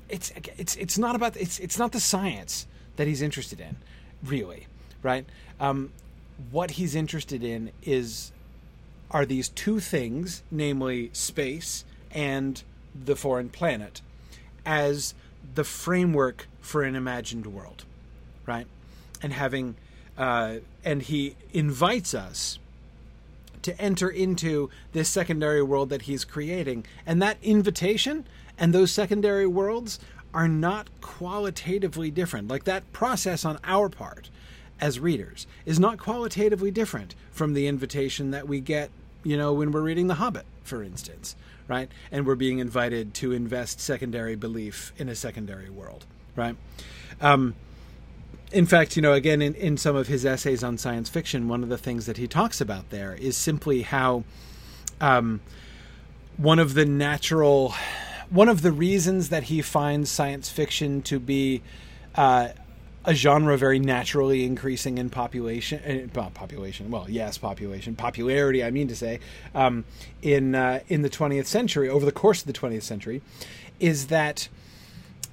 it's 0.09 0.33
it's 0.57 0.76
it's 0.76 0.99
not 0.99 1.17
about 1.17 1.37
it's 1.37 1.59
it's 1.59 1.79
not 1.79 1.93
the 1.93 2.00
science 2.00 2.67
that 2.97 3.07
he's 3.07 3.23
interested 3.23 3.61
in, 3.61 3.76
really, 4.23 4.67
right? 5.03 5.26
Um, 5.61 5.93
what 6.50 6.73
he's 6.73 6.95
interested 6.95 7.43
in 7.43 7.71
is 7.83 8.33
are 9.11 9.26
these 9.26 9.49
two 9.49 9.81
things, 9.81 10.43
namely 10.50 11.11
space 11.12 11.85
and 12.11 12.62
the 12.95 13.17
foreign 13.17 13.49
planet, 13.49 14.00
as 14.64 15.14
the 15.55 15.64
framework 15.64 16.47
for 16.64 16.83
an 16.83 16.97
imagined 16.97 17.47
world, 17.47 17.85
right? 18.47 18.66
And 19.23 19.33
having, 19.33 19.76
uh, 20.16 20.56
and 20.85 21.02
he 21.02 21.37
invites 21.52 22.14
us 22.14 22.59
to 23.62 23.78
enter 23.80 24.09
into 24.09 24.71
this 24.92 25.09
secondary 25.09 25.62
world 25.62 25.90
that 25.90 26.02
he's 26.02 26.25
creating. 26.25 26.85
And 27.06 27.23
that 27.23 27.38
invitation 27.42 28.26
and 28.59 28.73
those 28.73 28.90
secondary 28.90 29.47
worlds 29.47 29.99
are 30.33 30.49
not 30.49 30.88
qualitatively 31.00 32.11
different. 32.11 32.49
Like 32.49 32.64
that 32.64 32.92
process 32.92 33.44
on 33.44 33.59
our 33.64 33.88
part 33.88 34.30
as 34.80 34.99
readers 34.99 35.47
is 35.64 35.78
not 35.78 35.99
qualitatively 35.99 36.71
different 36.71 37.14
from 37.30 37.54
the 37.54 37.66
invitation 37.66 38.33
that 38.33 38.49
we 38.49 38.61
get, 38.61 38.90
you 39.23 39.37
know, 39.37 39.52
when 39.52 39.71
we're 39.71 39.83
reading 39.83 40.09
The 40.09 40.14
Hobbit, 40.14 40.44
for 40.64 40.83
instance 40.83 41.37
right? 41.68 41.90
And 42.11 42.26
we're 42.26 42.35
being 42.35 42.59
invited 42.59 43.14
to 43.14 43.33
invest 43.33 43.80
secondary 43.80 44.37
belief 44.37 44.92
in 44.99 45.09
a 45.09 45.14
secondary 45.14 45.71
world, 45.71 46.04
right? 46.37 46.57
Um, 47.21 47.55
in 48.53 48.67
fact, 48.67 48.97
you 48.97 49.03
know, 49.03 49.12
again, 49.12 49.43
in, 49.43 49.55
in 49.55 49.76
some 49.76 49.97
of 49.97 50.07
his 50.07 50.25
essays 50.25 50.62
on 50.62 50.79
science 50.79 51.09
fiction, 51.09 51.49
one 51.49 51.62
of 51.62 51.69
the 51.69 51.79
things 51.79 52.07
that 52.07 52.17
he 52.17 52.29
talks 52.29 52.61
about 52.61 52.91
there 52.91 53.14
is 53.14 53.37
simply 53.37 53.83
how 53.83 54.23
um, 55.00 55.41
one 56.37 56.59
of 56.59 56.75
the 56.75 56.85
natural, 56.85 57.75
one 58.31 58.49
of 58.49 58.62
the 58.62 58.71
reasons 58.71 59.29
that 59.31 59.45
he 59.45 59.61
finds 59.61 60.11
science 60.11 60.49
fiction 60.50 61.03
to 61.03 61.19
be 61.19 61.62
uh, 62.14 62.49
a 63.05 63.14
genre 63.14 63.57
very 63.57 63.79
naturally 63.79 64.45
increasing 64.45 64.99
in 64.99 65.11
population, 65.11 66.11
uh, 66.14 66.31
population. 66.31 66.91
Well, 66.91 67.07
yes, 67.09 67.38
population, 67.38 67.97
popularity. 67.97 68.64
I 68.64 68.71
mean 68.71 68.88
to 68.88 68.97
say, 68.97 69.21
um, 69.55 69.85
in 70.23 70.55
uh, 70.55 70.81
in 70.88 71.03
the 71.03 71.11
20th 71.11 71.47
century, 71.47 71.88
over 71.88 72.07
the 72.07 72.12
course 72.12 72.41
of 72.41 72.47
the 72.47 72.53
20th 72.53 72.83
century, 72.83 73.21
is 73.79 74.07
that 74.07 74.49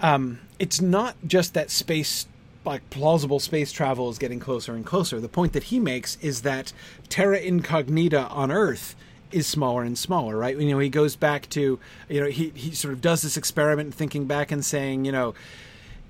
um, 0.01 0.39
it's 0.59 0.81
not 0.81 1.15
just 1.25 1.53
that 1.53 1.71
space, 1.71 2.27
like 2.65 2.87
plausible 2.89 3.39
space 3.39 3.71
travel, 3.71 4.09
is 4.09 4.17
getting 4.17 4.39
closer 4.39 4.73
and 4.73 4.85
closer. 4.85 5.19
The 5.19 5.29
point 5.29 5.53
that 5.53 5.63
he 5.63 5.79
makes 5.79 6.17
is 6.21 6.41
that 6.41 6.73
terra 7.09 7.39
incognita 7.39 8.27
on 8.27 8.51
Earth 8.51 8.95
is 9.31 9.47
smaller 9.47 9.83
and 9.83 9.97
smaller, 9.97 10.37
right? 10.37 10.57
You 10.57 10.71
know, 10.71 10.79
he 10.79 10.89
goes 10.89 11.15
back 11.15 11.49
to, 11.51 11.79
you 12.09 12.19
know, 12.19 12.27
he 12.27 12.49
he 12.55 12.71
sort 12.71 12.93
of 12.93 13.01
does 13.01 13.21
this 13.21 13.37
experiment, 13.37 13.93
thinking 13.93 14.25
back 14.25 14.51
and 14.51 14.65
saying, 14.65 15.05
you 15.05 15.11
know, 15.11 15.33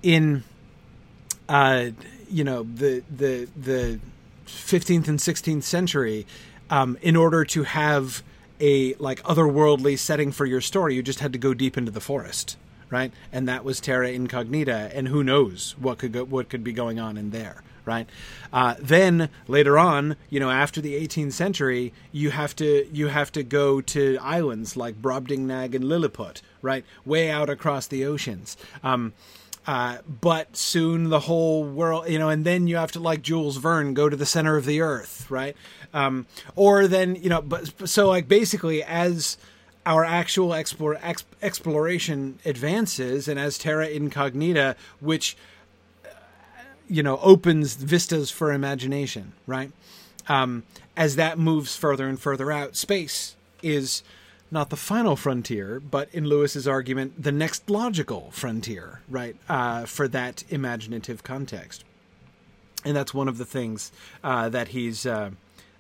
in 0.02 0.44
uh, 1.50 1.90
you 2.30 2.44
know 2.44 2.64
the 2.64 3.04
the 3.16 3.48
the 3.56 4.00
15th 4.48 5.08
and 5.08 5.20
16th 5.20 5.64
century 5.64 6.26
um, 6.70 6.98
in 7.02 7.16
order 7.16 7.46
to 7.46 7.64
have 7.64 8.24
a 8.60 8.94
like 8.96 9.22
otherworldly 9.24 9.98
setting 9.98 10.32
for 10.32 10.46
your 10.46 10.62
story 10.62 10.96
you 10.96 11.04
just 11.04 11.20
had 11.20 11.34
to 11.34 11.40
go 11.40 11.54
deep 11.54 11.78
into 11.78 11.92
the 11.92 12.02
forest 12.02 12.58
right? 12.92 13.12
And 13.32 13.48
that 13.48 13.64
was 13.64 13.80
terra 13.80 14.10
incognita 14.10 14.92
and 14.94 15.08
who 15.08 15.24
knows 15.24 15.76
what 15.80 15.98
could 15.98 16.14
go, 16.14 16.24
what 16.24 16.50
could 16.50 16.64
be 16.64 16.74
going 16.74 17.00
on 17.00 17.18
in 17.18 17.32
there 17.32 17.64
right? 17.84 18.08
Uh, 18.54 18.76
then 18.80 19.28
later 19.48 19.80
on 19.80 20.16
you 20.30 20.40
know 20.40 20.52
after 20.52 20.80
the 20.82 20.94
18th 20.94 21.34
century 21.34 21.92
you 22.12 22.30
have 22.30 22.56
to 22.56 22.88
you 22.94 23.08
have 23.08 23.32
to 23.32 23.42
go 23.42 23.82
to 23.82 24.20
islands 24.22 24.78
like 24.78 25.02
brobdingnag 25.02 25.74
and 25.74 25.84
lilliput 25.84 26.44
right? 26.62 26.86
Way 27.06 27.30
out 27.30 27.50
across 27.50 27.88
the 27.88 28.06
oceans. 28.06 28.58
Um, 28.84 29.14
uh, 29.68 30.00
but 30.08 30.58
soon 30.58 31.10
the 31.10 31.20
whole 31.20 31.64
world, 31.64 32.10
you 32.10 32.18
know, 32.18 32.30
and 32.30 32.46
then 32.46 32.68
you 32.68 32.78
have 32.78 32.92
to, 32.94 33.00
like 33.00 33.22
Jules 33.22 33.58
Verne, 33.58 33.94
go 33.94 34.10
to 34.10 34.16
the 34.16 34.26
center 34.26 34.58
of 34.58 34.66
the 34.66 34.82
earth, 34.82 35.30
right? 35.30 35.56
Um, 35.94 36.26
or 36.56 36.88
then, 36.88 37.16
you 37.16 37.30
know, 37.30 37.42
but 37.42 37.88
so 37.88 38.08
like 38.08 38.28
basically 38.28 38.84
as 38.84 39.38
our 39.86 40.04
actual 40.04 40.54
explore, 40.54 40.98
ex, 41.02 41.24
exploration 41.42 42.40
advances 42.46 43.28
and 43.28 43.40
as 43.40 43.58
Terra 43.58 43.88
Incognita, 43.88 44.76
which, 45.00 45.36
uh, 46.06 46.10
you 46.88 47.02
know, 47.04 47.18
opens 47.18 47.76
vistas 47.76 48.30
for 48.30 48.52
imagination, 48.52 49.34
right? 49.48 49.72
Um, 50.28 50.64
as 50.96 51.16
that 51.16 51.40
moves 51.40 51.76
further 51.76 52.08
and 52.08 52.20
further 52.20 52.52
out, 52.52 52.76
space 52.76 53.36
is 53.64 54.04
not 54.52 54.70
the 54.70 54.76
final 54.76 55.16
frontier, 55.16 55.80
but 55.80 56.10
in 56.14 56.26
Lewis's 56.26 56.68
argument, 56.68 57.22
the 57.22 57.32
next 57.32 57.70
logical 57.70 58.30
frontier, 58.32 59.00
right, 59.10 59.36
uh, 59.48 59.86
for 59.86 60.08
that 60.10 60.44
imaginative 60.50 61.24
context. 61.24 61.86
And 62.84 62.96
that's 62.96 63.14
one 63.14 63.30
of 63.30 63.38
the 63.38 63.46
things 63.46 63.92
uh, 64.24 64.50
that 64.50 64.70
he's 64.70 65.06
uh, 65.06 65.32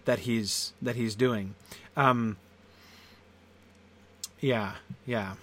that 0.06 0.20
he's 0.20 0.74
that 0.82 0.96
he's 0.96 1.16
doing. 1.16 1.56
Um, 1.98 2.38
yeah, 4.42 4.74
yeah. 5.06 5.36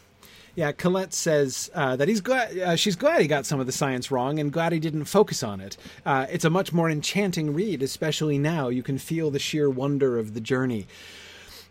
Yeah, 0.54 0.72
Colette 0.72 1.14
says 1.14 1.70
uh, 1.72 1.94
that 1.94 2.08
he's 2.08 2.20
glad 2.20 2.58
uh, 2.58 2.74
she's 2.74 2.96
glad 2.96 3.20
he 3.20 3.28
got 3.28 3.46
some 3.46 3.60
of 3.60 3.66
the 3.66 3.72
science 3.72 4.10
wrong 4.10 4.40
and 4.40 4.52
glad 4.52 4.72
he 4.72 4.80
didn't 4.80 5.04
focus 5.04 5.44
on 5.44 5.60
it. 5.60 5.76
Uh, 6.04 6.26
it's 6.30 6.44
a 6.44 6.50
much 6.50 6.72
more 6.72 6.90
enchanting 6.90 7.54
read, 7.54 7.80
especially 7.80 8.38
now. 8.38 8.68
You 8.68 8.82
can 8.82 8.98
feel 8.98 9.30
the 9.30 9.38
sheer 9.38 9.70
wonder 9.70 10.18
of 10.18 10.34
the 10.34 10.40
journey. 10.40 10.88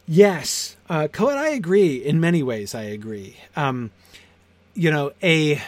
Yes, 0.08 0.78
uh, 0.90 1.10
Colette, 1.12 1.38
I 1.38 1.50
agree. 1.50 1.98
In 1.98 2.22
many 2.22 2.42
ways, 2.42 2.74
I 2.74 2.84
agree. 2.84 3.36
Um, 3.58 3.92
you 4.74 4.90
know, 4.90 5.12
a 5.22 5.62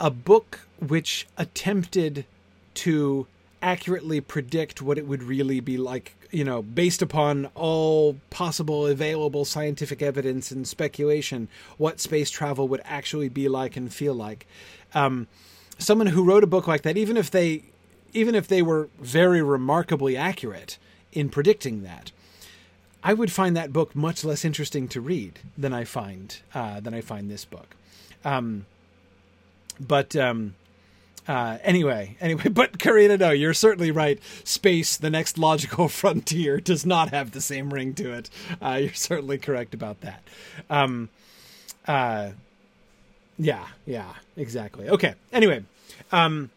a 0.00 0.10
book 0.10 0.66
which 0.80 1.28
attempted 1.36 2.24
to 2.74 3.28
accurately 3.62 4.20
predict 4.20 4.82
what 4.82 4.98
it 4.98 5.06
would 5.06 5.22
really 5.22 5.60
be 5.60 5.76
like, 5.76 6.14
you 6.30 6.44
know, 6.44 6.62
based 6.62 7.02
upon 7.02 7.46
all 7.54 8.16
possible 8.30 8.86
available 8.86 9.44
scientific 9.44 10.02
evidence 10.02 10.50
and 10.50 10.66
speculation, 10.66 11.48
what 11.76 12.00
space 12.00 12.30
travel 12.30 12.68
would 12.68 12.82
actually 12.84 13.28
be 13.28 13.48
like 13.48 13.76
and 13.76 13.92
feel 13.92 14.14
like. 14.14 14.46
Um, 14.94 15.26
someone 15.78 16.08
who 16.08 16.24
wrote 16.24 16.44
a 16.44 16.48
book 16.48 16.66
like 16.66 16.82
that, 16.82 16.96
even 16.96 17.16
if 17.16 17.30
they, 17.30 17.64
even 18.12 18.34
if 18.34 18.48
they 18.48 18.62
were 18.62 18.88
very 18.98 19.42
remarkably 19.42 20.16
accurate 20.16 20.78
in 21.12 21.28
predicting 21.28 21.82
that, 21.82 22.12
I 23.02 23.14
would 23.14 23.30
find 23.30 23.56
that 23.56 23.72
book 23.72 23.94
much 23.94 24.24
less 24.24 24.44
interesting 24.44 24.88
to 24.88 25.00
read 25.00 25.38
than 25.56 25.72
I 25.72 25.84
find 25.84 26.36
uh, 26.54 26.80
than 26.80 26.94
I 26.94 27.00
find 27.00 27.30
this 27.30 27.44
book. 27.44 27.76
Um, 28.24 28.66
but 29.80 30.16
um, 30.16 30.54
Uh, 31.28 31.58
anyway, 31.62 32.16
anyway, 32.20 32.48
but 32.50 32.78
Karina, 32.78 33.18
no, 33.18 33.30
you're 33.30 33.54
certainly 33.54 33.90
right. 33.90 34.18
Space, 34.44 34.96
the 34.96 35.10
next 35.10 35.38
logical 35.38 35.88
frontier, 35.88 36.58
does 36.58 36.86
not 36.86 37.10
have 37.10 37.32
the 37.32 37.40
same 37.40 37.72
ring 37.72 37.94
to 37.94 38.12
it. 38.12 38.30
Uh, 38.60 38.78
you're 38.80 38.94
certainly 38.94 39.36
correct 39.36 39.74
about 39.74 40.00
that. 40.00 40.22
Um, 40.70 41.10
uh, 41.86 42.30
yeah, 43.38 43.66
yeah, 43.86 44.14
exactly. 44.36 44.88
Okay. 44.88 45.14
Anyway, 45.32 45.64
um, 46.10 46.50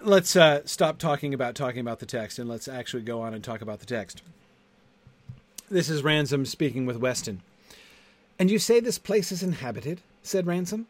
let's 0.00 0.36
uh, 0.36 0.64
stop 0.64 0.98
talking 0.98 1.34
about 1.34 1.54
talking 1.54 1.80
about 1.80 1.98
the 1.98 2.06
text 2.06 2.38
and 2.38 2.48
let's 2.48 2.68
actually 2.68 3.02
go 3.02 3.20
on 3.20 3.34
and 3.34 3.42
talk 3.42 3.60
about 3.60 3.80
the 3.80 3.86
text. 3.86 4.22
This 5.68 5.90
is 5.90 6.04
Ransom 6.04 6.46
speaking 6.46 6.86
with 6.86 6.96
Weston. 6.96 7.42
And 8.38 8.50
you 8.50 8.58
say 8.58 8.78
this 8.78 8.98
place 8.98 9.32
is 9.32 9.42
inhabited? 9.42 10.00
said 10.22 10.46
Ransom. 10.46 10.86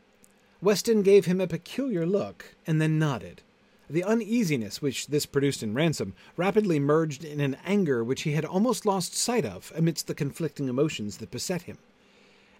Weston 0.63 1.03
gave 1.03 1.27
him 1.27 1.41
a 1.41 1.47
peculiar 1.47 2.07
look 2.07 2.55
and 2.67 2.81
then 2.81 2.99
nodded. 2.99 3.43
The 3.89 4.03
uneasiness 4.03 4.83
which 4.83 5.07
this 5.09 5.27
produced 5.27 5.63
in 5.63 5.75
Ransom 5.75 6.15
rapidly 6.37 6.81
merged 6.81 7.25
in 7.25 7.41
an 7.41 7.57
anger 7.65 8.03
which 8.03 8.23
he 8.23 8.33
had 8.33 8.45
almost 8.45 8.87
lost 8.87 9.15
sight 9.15 9.45
of 9.45 9.73
amidst 9.77 10.07
the 10.07 10.15
conflicting 10.15 10.69
emotions 10.69 11.19
that 11.19 11.31
beset 11.31 11.63
him. 11.63 11.79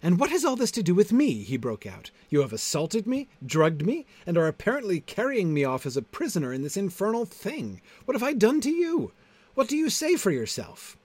And 0.01 0.19
what 0.19 0.29
has 0.29 0.45
all 0.45 0.55
this 0.55 0.71
to 0.71 0.83
do 0.83 0.93
with 0.93 1.11
me? 1.11 1.43
he 1.43 1.57
broke 1.57 1.85
out. 1.85 2.11
You 2.29 2.41
have 2.41 2.53
assaulted 2.53 3.07
me, 3.07 3.27
drugged 3.43 3.85
me, 3.85 4.05
and 4.25 4.37
are 4.37 4.47
apparently 4.47 5.01
carrying 5.01 5.53
me 5.53 5.63
off 5.63 5.85
as 5.85 5.97
a 5.97 6.03
prisoner 6.03 6.53
in 6.53 6.61
this 6.61 6.77
infernal 6.77 7.25
thing. 7.25 7.81
What 8.05 8.15
have 8.15 8.23
I 8.23 8.33
done 8.33 8.61
to 8.61 8.71
you? 8.71 9.11
What 9.55 9.67
do 9.67 9.75
you 9.75 9.89
say 9.89 10.15
for 10.15 10.29
yourself? 10.29 10.97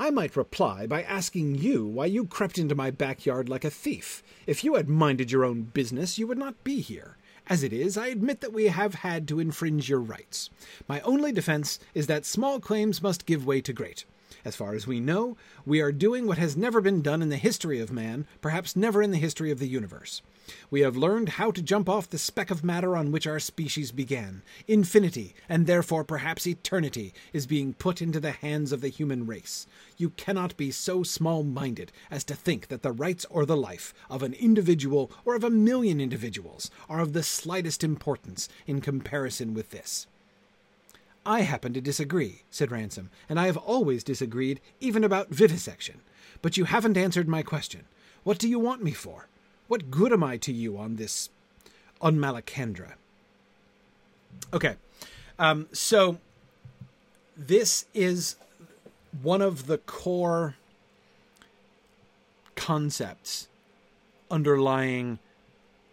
I 0.00 0.10
might 0.10 0.36
reply 0.36 0.86
by 0.86 1.02
asking 1.02 1.56
you 1.56 1.84
why 1.84 2.06
you 2.06 2.24
crept 2.24 2.56
into 2.56 2.76
my 2.76 2.92
backyard 2.92 3.48
like 3.48 3.64
a 3.64 3.70
thief. 3.70 4.22
If 4.46 4.62
you 4.62 4.76
had 4.76 4.88
minded 4.88 5.32
your 5.32 5.44
own 5.44 5.62
business, 5.62 6.18
you 6.18 6.28
would 6.28 6.38
not 6.38 6.62
be 6.62 6.80
here. 6.80 7.16
As 7.48 7.64
it 7.64 7.72
is, 7.72 7.98
I 7.98 8.06
admit 8.06 8.40
that 8.40 8.52
we 8.52 8.66
have 8.66 8.94
had 8.94 9.26
to 9.26 9.40
infringe 9.40 9.88
your 9.88 9.98
rights. 9.98 10.50
My 10.86 11.00
only 11.00 11.32
defense 11.32 11.80
is 11.94 12.06
that 12.06 12.24
small 12.24 12.60
claims 12.60 13.02
must 13.02 13.26
give 13.26 13.44
way 13.44 13.60
to 13.60 13.72
great. 13.72 14.04
As 14.44 14.54
far 14.54 14.74
as 14.74 14.86
we 14.86 15.00
know, 15.00 15.36
we 15.66 15.80
are 15.80 15.90
doing 15.90 16.28
what 16.28 16.38
has 16.38 16.56
never 16.56 16.80
been 16.80 17.02
done 17.02 17.20
in 17.20 17.28
the 17.28 17.36
history 17.36 17.80
of 17.80 17.90
man, 17.90 18.24
perhaps 18.40 18.76
never 18.76 19.02
in 19.02 19.10
the 19.10 19.18
history 19.18 19.50
of 19.50 19.58
the 19.58 19.66
universe. 19.66 20.22
We 20.70 20.80
have 20.80 20.96
learned 20.96 21.30
how 21.30 21.50
to 21.50 21.62
jump 21.62 21.88
off 21.88 22.08
the 22.08 22.18
speck 22.18 22.50
of 22.50 22.64
matter 22.64 22.96
on 22.96 23.12
which 23.12 23.26
our 23.26 23.38
species 23.38 23.92
began. 23.92 24.42
Infinity, 24.66 25.34
and 25.48 25.66
therefore 25.66 26.04
perhaps 26.04 26.46
eternity, 26.46 27.12
is 27.32 27.46
being 27.46 27.74
put 27.74 28.00
into 28.02 28.20
the 28.20 28.32
hands 28.32 28.72
of 28.72 28.80
the 28.80 28.88
human 28.88 29.26
race. 29.26 29.66
You 29.96 30.10
cannot 30.10 30.56
be 30.56 30.70
so 30.70 31.02
small 31.02 31.42
minded 31.42 31.92
as 32.10 32.24
to 32.24 32.34
think 32.34 32.68
that 32.68 32.82
the 32.82 32.92
rights 32.92 33.26
or 33.30 33.44
the 33.44 33.56
life 33.56 33.94
of 34.08 34.22
an 34.22 34.34
individual 34.34 35.10
or 35.24 35.34
of 35.34 35.44
a 35.44 35.50
million 35.50 36.00
individuals 36.00 36.70
are 36.88 37.00
of 37.00 37.12
the 37.12 37.22
slightest 37.22 37.82
importance 37.82 38.48
in 38.66 38.80
comparison 38.80 39.54
with 39.54 39.70
this. 39.70 40.06
I 41.26 41.42
happen 41.42 41.74
to 41.74 41.80
disagree, 41.80 42.42
said 42.50 42.72
Ransom, 42.72 43.10
and 43.28 43.38
I 43.38 43.46
have 43.46 43.58
always 43.58 44.02
disagreed, 44.02 44.60
even 44.80 45.04
about 45.04 45.28
vivisection. 45.28 46.00
But 46.40 46.56
you 46.56 46.64
haven't 46.64 46.96
answered 46.96 47.28
my 47.28 47.42
question. 47.42 47.84
What 48.24 48.38
do 48.38 48.48
you 48.48 48.58
want 48.58 48.82
me 48.82 48.92
for? 48.92 49.28
What 49.68 49.90
good 49.90 50.12
am 50.12 50.24
I 50.24 50.38
to 50.38 50.52
you 50.52 50.78
on 50.78 50.96
this, 50.96 51.28
on 52.00 52.16
Malacandra? 52.16 52.94
Okay, 54.52 54.76
um, 55.38 55.68
so 55.72 56.18
this 57.36 57.84
is 57.92 58.36
one 59.22 59.42
of 59.42 59.66
the 59.66 59.78
core 59.78 60.56
concepts 62.56 63.48
underlying 64.30 65.18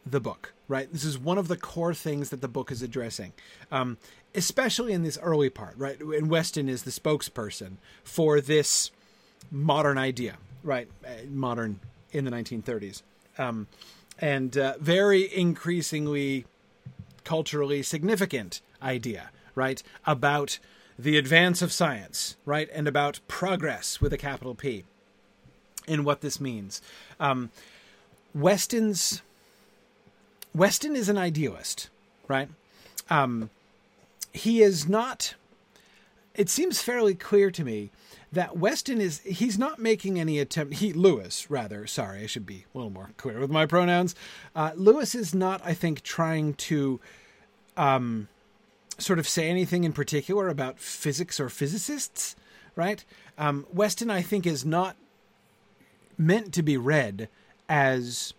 the 0.05 0.22
book, 0.22 0.53
right? 0.70 0.91
This 0.91 1.03
is 1.03 1.17
one 1.17 1.38
of 1.38 1.50
the 1.50 1.58
core 1.58 1.94
things 1.94 2.29
that 2.29 2.39
the 2.41 2.48
book 2.48 2.72
is 2.72 2.82
addressing, 2.82 3.34
um, 3.72 3.98
especially 4.34 4.94
in 4.94 5.03
this 5.03 5.20
early 5.22 5.50
part, 5.50 5.77
right? 5.77 6.00
And 6.00 6.29
Weston 6.29 6.70
is 6.70 6.84
the 6.84 6.91
spokesperson 6.91 7.77
for 8.05 8.39
this 8.39 8.91
modern 9.51 9.98
idea, 9.98 10.38
right? 10.63 10.88
Uh, 11.05 11.25
modern 11.29 11.82
in 12.12 12.24
the 12.24 12.32
1930s 12.32 13.01
um, 13.38 13.68
and 14.20 14.57
uh, 14.57 14.75
very 14.79 15.33
increasingly 15.36 16.46
culturally 17.24 17.83
significant 17.83 18.62
idea, 18.81 19.29
right? 19.55 19.81
About 20.05 20.60
the 20.98 21.18
advance 21.18 21.62
of 21.62 21.72
science, 21.72 22.38
right? 22.46 22.70
And 22.74 22.88
about 22.88 23.20
progress 23.27 24.00
with 24.00 24.14
a 24.14 24.18
capital 24.18 24.55
P 24.55 24.83
and 25.88 26.05
what 26.05 26.22
this 26.22 26.40
means. 26.40 26.81
Um, 27.20 27.50
Weston's 28.33 29.22
Weston 30.53 30.96
is 30.96 31.10
an 31.10 31.18
idealist, 31.18 31.90
right? 32.29 32.48
Um, 33.10 33.50
he 34.31 34.62
is 34.62 34.88
not. 34.88 35.36
It 36.36 36.50
seems 36.50 36.82
fairly 36.82 37.16
clear 37.16 37.50
to 37.52 37.64
me 37.64 37.92
that 38.32 38.58
Weston 38.58 39.00
is 39.00 39.22
he's 39.22 39.58
not 39.58 39.80
making 39.80 40.20
any 40.20 40.40
attempt. 40.40 40.76
He 40.76 40.92
Lewis 40.92 41.50
rather. 41.50 41.88
Sorry, 41.88 42.24
I 42.24 42.26
should 42.26 42.46
be 42.46 42.66
a 42.74 42.78
little 42.78 42.92
more 42.92 43.12
clear 43.18 43.40
with 43.40 43.50
my 43.50 43.66
pronouns. 43.66 44.16
Uh, 44.56 44.72
Lewis 44.76 45.16
is 45.16 45.34
not, 45.34 45.62
I 45.64 45.74
think, 45.74 46.04
trying 46.04 46.54
to 46.56 47.00
um, 47.78 48.28
sort 48.98 49.20
of 49.20 49.28
say 49.28 49.50
anything 49.50 49.84
in 49.84 49.94
particular 49.94 50.50
about 50.50 50.80
physics 50.80 51.40
or 51.40 51.50
physicists. 51.50 52.36
Right? 52.76 53.06
Um, 53.38 53.66
Weston, 53.72 54.12
I 54.12 54.22
think, 54.22 54.46
is 54.46 54.66
not 54.66 54.98
meant 56.18 56.54
to 56.54 56.62
be 56.62 56.76
read 56.76 57.30
as 57.70 58.34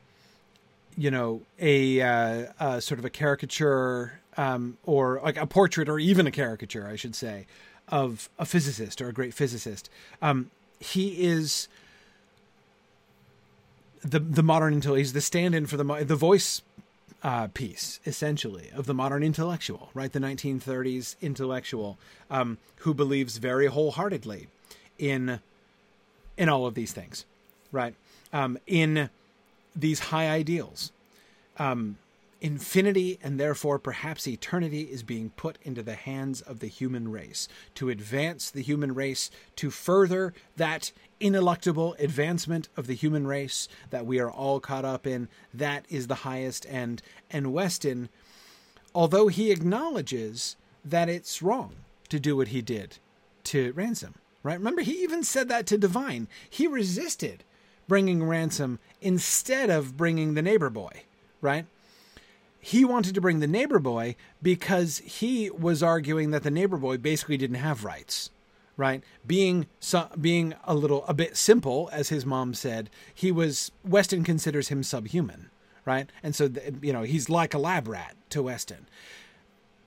you 0.97 1.11
know 1.11 1.43
a, 1.59 2.03
uh, 2.03 2.45
a 2.61 2.81
sort 2.83 2.99
of 2.99 3.07
a 3.07 3.11
caricature 3.11 4.21
um, 4.37 4.77
or 4.85 5.21
like 5.25 5.37
a 5.37 5.47
portrait 5.47 5.89
or 5.89 5.99
even 5.99 6.27
a 6.27 6.31
caricature, 6.31 6.87
I 6.87 6.97
should 6.97 7.15
say, 7.15 7.47
of 7.89 8.29
a 8.39 8.45
physicist 8.45 9.01
or 9.01 9.09
a 9.09 9.13
great 9.13 9.35
physicist. 9.35 9.91
Um, 10.21 10.51
he 10.81 11.25
is 11.25 11.69
the 14.03 14.19
the 14.19 14.43
modern 14.43 14.75
intellectual. 14.75 14.97
He's 14.97 15.13
the 15.13 15.21
stand-in 15.21 15.67
for 15.67 15.77
the 15.77 15.85
the 16.05 16.17
voice 16.17 16.63
uh, 17.23 17.49
piece, 17.49 17.99
essentially, 18.07 18.71
of 18.75 18.87
the 18.87 18.95
modern 18.95 19.23
intellectual, 19.23 19.91
right? 19.95 20.13
The 20.13 20.21
1930s 20.21 21.17
intellectual 21.21 21.99
um, 22.31 22.59
who 22.79 22.95
believes 22.95 23.39
very 23.39 23.67
wholeheartedly 23.67 24.49
in 24.99 25.41
in 26.37 26.49
all 26.49 26.67
of 26.67 26.75
these 26.75 26.93
things, 26.93 27.25
right? 27.73 27.95
Um, 28.33 28.59
in 28.67 29.11
these 29.75 29.99
high 29.99 30.29
ideals. 30.29 30.93
Um, 31.59 31.97
Infinity 32.41 33.19
and 33.23 33.41
therefore 33.41 33.79
perhaps 33.79 34.29
eternity 34.29 34.83
is 34.83 35.03
being 35.03 35.31
put 35.31 35.59
into 35.63 35.83
the 35.83 35.95
hands 35.95 36.43
of 36.43 36.61
the 36.61 36.67
human 36.67 37.11
race 37.11 37.49
to 37.75 37.89
advance 37.89 38.51
the 38.51 38.63
human 38.63 38.95
race, 38.95 39.31
to 39.57 39.71
further 39.71 40.35
that 40.57 40.93
ineluctable 41.21 41.99
advancement 41.99 42.69
of 42.77 42.87
the 42.87 42.95
human 42.95 43.27
race 43.27 43.69
that 43.91 44.05
we 44.05 44.21
are 44.21 44.31
all 44.31 44.61
caught 44.61 44.85
up 44.85 45.07
in. 45.07 45.29
That 45.55 45.87
is 45.89 46.07
the 46.07 46.17
highest 46.17 46.67
end. 46.69 47.01
And 47.31 47.53
Weston, 47.55 48.11
although 48.95 49.29
he 49.29 49.51
acknowledges 49.51 50.57
that 50.85 51.09
it's 51.09 51.43
wrong 51.43 51.75
to 52.11 52.21
do 52.21 52.37
what 52.37 52.49
he 52.49 52.61
did 52.61 52.99
to 53.45 53.73
Ransom, 53.73 54.15
right? 54.43 54.59
Remember, 54.59 54.83
he 54.83 55.03
even 55.03 55.25
said 55.25 55.49
that 55.49 55.67
to 55.69 55.79
Devine. 55.79 56.29
He 56.49 56.67
resisted 56.67 57.45
bringing 57.89 58.25
Ransom 58.25 58.79
instead 59.01 59.71
of 59.71 59.97
bringing 59.97 60.35
the 60.35 60.43
neighbor 60.43 60.71
boy, 60.71 61.03
right? 61.41 61.67
He 62.67 62.85
wanted 62.85 63.15
to 63.15 63.21
bring 63.21 63.39
the 63.39 63.47
neighbor 63.47 63.79
boy 63.79 64.17
because 64.43 64.99
he 64.99 65.49
was 65.51 65.85
arguing 65.85 66.33
that 66.33 66.43
the 66.43 66.51
neighbor 66.51 66.77
boy 66.77 66.97
basically 66.97 67.37
didn't 67.37 67.57
have 67.57 67.85
rights 67.85 68.31
right? 68.79 69.03
Being 69.27 69.67
being 70.21 70.53
a 70.65 70.75
little 70.75 71.07
a 71.07 71.15
bit 71.15 71.37
simple 71.37 71.89
as 71.93 72.11
his 72.11 72.27
mom 72.27 72.55
said 72.55 72.91
he 73.15 73.31
was 73.31 73.71
weston 73.85 74.25
considers 74.25 74.69
him 74.69 74.83
subhuman 74.83 75.51
right? 75.85 76.11
And 76.25 76.35
so 76.35 76.51
you 76.83 76.93
know 76.93 77.03
he's 77.03 77.31
like 77.31 77.55
a 77.55 77.59
lab 77.59 77.87
rat 77.87 78.17
to 78.31 78.43
weston. 78.43 78.89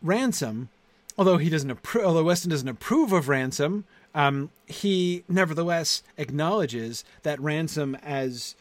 Ransom 0.01 0.69
although 1.17 1.37
he 1.37 1.49
doesn't 1.49 1.69
approve 1.69 2.05
although 2.05 2.23
weston 2.23 2.49
doesn't 2.49 2.69
approve 2.69 3.11
of 3.11 3.27
ransom 3.27 3.83
um, 4.15 4.51
he 4.67 5.25
nevertheless 5.27 6.01
acknowledges 6.17 7.03
that 7.23 7.41
ransom 7.41 7.95
as 8.01 8.55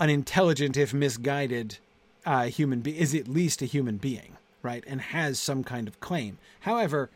an 0.00 0.08
intelligent 0.08 0.78
if 0.78 0.94
misguided 0.94 1.78
uh, 2.26 2.44
human 2.44 2.80
be- 2.80 2.98
is 2.98 3.14
at 3.14 3.28
least 3.28 3.62
a 3.62 3.66
human 3.66 3.96
being, 3.96 4.36
right, 4.62 4.84
and 4.86 5.00
has 5.00 5.38
some 5.38 5.64
kind 5.64 5.88
of 5.88 6.00
claim. 6.00 6.38
However, 6.60 7.10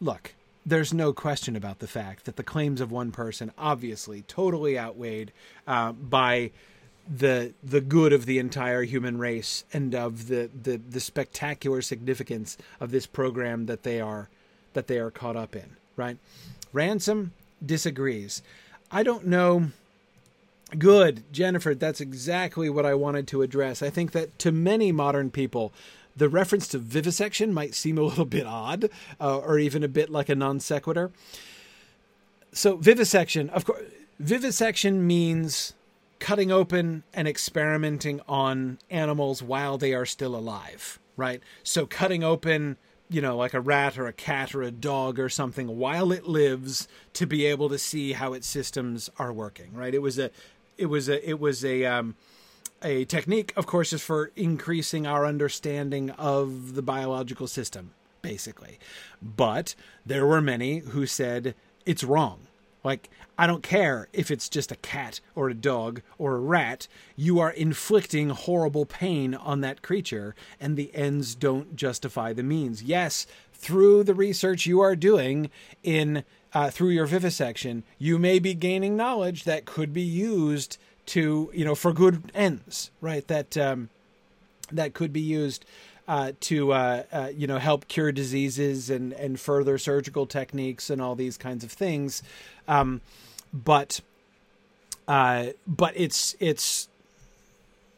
look, 0.00 0.34
there's 0.66 0.94
no 0.94 1.12
question 1.12 1.56
about 1.56 1.78
the 1.78 1.86
fact 1.86 2.24
that 2.24 2.36
the 2.36 2.42
claims 2.42 2.80
of 2.80 2.90
one 2.90 3.12
person 3.12 3.52
obviously 3.58 4.22
totally 4.22 4.78
outweighed 4.78 5.32
uh, 5.66 5.92
by 5.92 6.50
the 7.06 7.52
the 7.62 7.82
good 7.82 8.12
of 8.12 8.24
the 8.24 8.38
entire 8.38 8.82
human 8.82 9.18
race 9.18 9.64
and 9.72 9.94
of 9.94 10.28
the, 10.28 10.48
the 10.62 10.78
the 10.88 11.00
spectacular 11.00 11.82
significance 11.82 12.56
of 12.80 12.90
this 12.90 13.06
program 13.06 13.66
that 13.66 13.82
they 13.82 14.00
are 14.00 14.30
that 14.72 14.86
they 14.86 14.98
are 14.98 15.10
caught 15.10 15.36
up 15.36 15.54
in 15.54 15.76
right 15.96 16.16
ransom 16.72 17.32
disagrees 17.64 18.40
i 18.90 19.02
don't 19.02 19.26
know 19.26 19.66
Good, 20.78 21.24
Jennifer. 21.32 21.74
That's 21.74 22.00
exactly 22.00 22.68
what 22.68 22.86
I 22.86 22.94
wanted 22.94 23.28
to 23.28 23.42
address. 23.42 23.82
I 23.82 23.90
think 23.90 24.12
that 24.12 24.38
to 24.40 24.52
many 24.52 24.92
modern 24.92 25.30
people, 25.30 25.72
the 26.16 26.28
reference 26.28 26.68
to 26.68 26.78
vivisection 26.78 27.52
might 27.52 27.74
seem 27.74 27.98
a 27.98 28.02
little 28.02 28.24
bit 28.24 28.46
odd, 28.46 28.90
uh, 29.20 29.38
or 29.38 29.58
even 29.58 29.82
a 29.82 29.88
bit 29.88 30.10
like 30.10 30.28
a 30.28 30.34
non 30.34 30.60
sequitur. 30.60 31.10
So, 32.52 32.76
vivisection, 32.76 33.50
of 33.50 33.64
course, 33.64 33.82
vivisection 34.18 35.06
means 35.06 35.74
cutting 36.20 36.50
open 36.52 37.02
and 37.12 37.26
experimenting 37.26 38.20
on 38.28 38.78
animals 38.90 39.42
while 39.42 39.76
they 39.76 39.92
are 39.92 40.06
still 40.06 40.36
alive, 40.36 40.98
right? 41.16 41.42
So, 41.62 41.86
cutting 41.86 42.22
open 42.22 42.76
you 43.10 43.20
know, 43.20 43.36
like 43.36 43.54
a 43.54 43.60
rat 43.60 43.98
or 43.98 44.06
a 44.06 44.12
cat 44.12 44.54
or 44.54 44.62
a 44.62 44.70
dog 44.70 45.18
or 45.20 45.28
something 45.28 45.78
while 45.78 46.10
it 46.10 46.26
lives 46.26 46.88
to 47.12 47.26
be 47.26 47.44
able 47.44 47.68
to 47.68 47.78
see 47.78 48.12
how 48.12 48.32
its 48.32 48.46
systems 48.46 49.10
are 49.18 49.32
working, 49.32 49.72
right? 49.74 49.94
It 49.94 50.02
was 50.02 50.18
a, 50.18 50.30
it 50.78 50.86
was 50.86 51.08
a, 51.08 51.28
it 51.28 51.40
was 51.40 51.64
a, 51.64 51.84
um, 51.84 52.14
a 52.82 53.04
technique, 53.04 53.52
of 53.56 53.66
course, 53.66 53.92
is 53.92 54.02
for 54.02 54.30
increasing 54.36 55.06
our 55.06 55.26
understanding 55.26 56.10
of 56.10 56.74
the 56.74 56.82
biological 56.82 57.46
system, 57.46 57.92
basically. 58.22 58.78
But 59.22 59.74
there 60.04 60.26
were 60.26 60.40
many 60.40 60.78
who 60.78 61.06
said 61.06 61.54
it's 61.86 62.04
wrong. 62.04 62.40
Like, 62.82 63.08
I 63.38 63.46
don't 63.46 63.62
care 63.62 64.08
if 64.12 64.30
it's 64.30 64.48
just 64.48 64.70
a 64.70 64.76
cat 64.76 65.20
or 65.34 65.48
a 65.48 65.54
dog 65.54 66.02
or 66.18 66.36
a 66.36 66.40
rat, 66.40 66.86
you 67.16 67.40
are 67.40 67.50
inflicting 67.50 68.28
horrible 68.28 68.84
pain 68.84 69.34
on 69.34 69.62
that 69.62 69.82
creature, 69.82 70.34
and 70.60 70.76
the 70.76 70.94
ends 70.94 71.34
don't 71.34 71.74
justify 71.74 72.32
the 72.32 72.42
means. 72.42 72.82
Yes, 72.82 73.26
through 73.54 74.04
the 74.04 74.14
research 74.14 74.66
you 74.66 74.80
are 74.80 74.94
doing 74.94 75.50
in 75.82 76.24
uh, 76.54 76.70
through 76.70 76.90
your 76.90 77.06
vivisection, 77.06 77.82
you 77.98 78.18
may 78.18 78.38
be 78.38 78.54
gaining 78.54 78.96
knowledge 78.96 79.44
that 79.44 79.64
could 79.64 79.92
be 79.92 80.02
used 80.02 80.78
to, 81.06 81.50
you 81.52 81.64
know, 81.64 81.74
for 81.74 81.92
good 81.92 82.30
ends, 82.34 82.90
right? 83.00 83.26
That 83.26 83.56
um, 83.56 83.90
that 84.72 84.94
could 84.94 85.12
be 85.12 85.20
used 85.20 85.64
uh, 86.06 86.32
to 86.40 86.72
uh, 86.72 87.02
uh, 87.12 87.30
you 87.34 87.46
know 87.46 87.58
help 87.58 87.88
cure 87.88 88.12
diseases 88.12 88.88
and 88.88 89.12
and 89.14 89.38
further 89.38 89.78
surgical 89.78 90.26
techniques 90.26 90.90
and 90.90 91.02
all 91.02 91.14
these 91.14 91.36
kinds 91.36 91.64
of 91.64 91.72
things. 91.72 92.22
Um, 92.68 93.00
but 93.52 94.00
uh, 95.08 95.48
but 95.66 95.92
it's 95.96 96.36
it's 96.40 96.88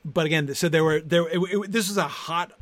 but 0.04 0.26
again, 0.26 0.54
so 0.54 0.68
there 0.68 0.84
were 0.84 1.00
there. 1.00 1.28
It, 1.28 1.38
it, 1.38 1.72
this 1.72 1.88
was 1.88 1.96
a 1.96 2.08
hot 2.08 2.52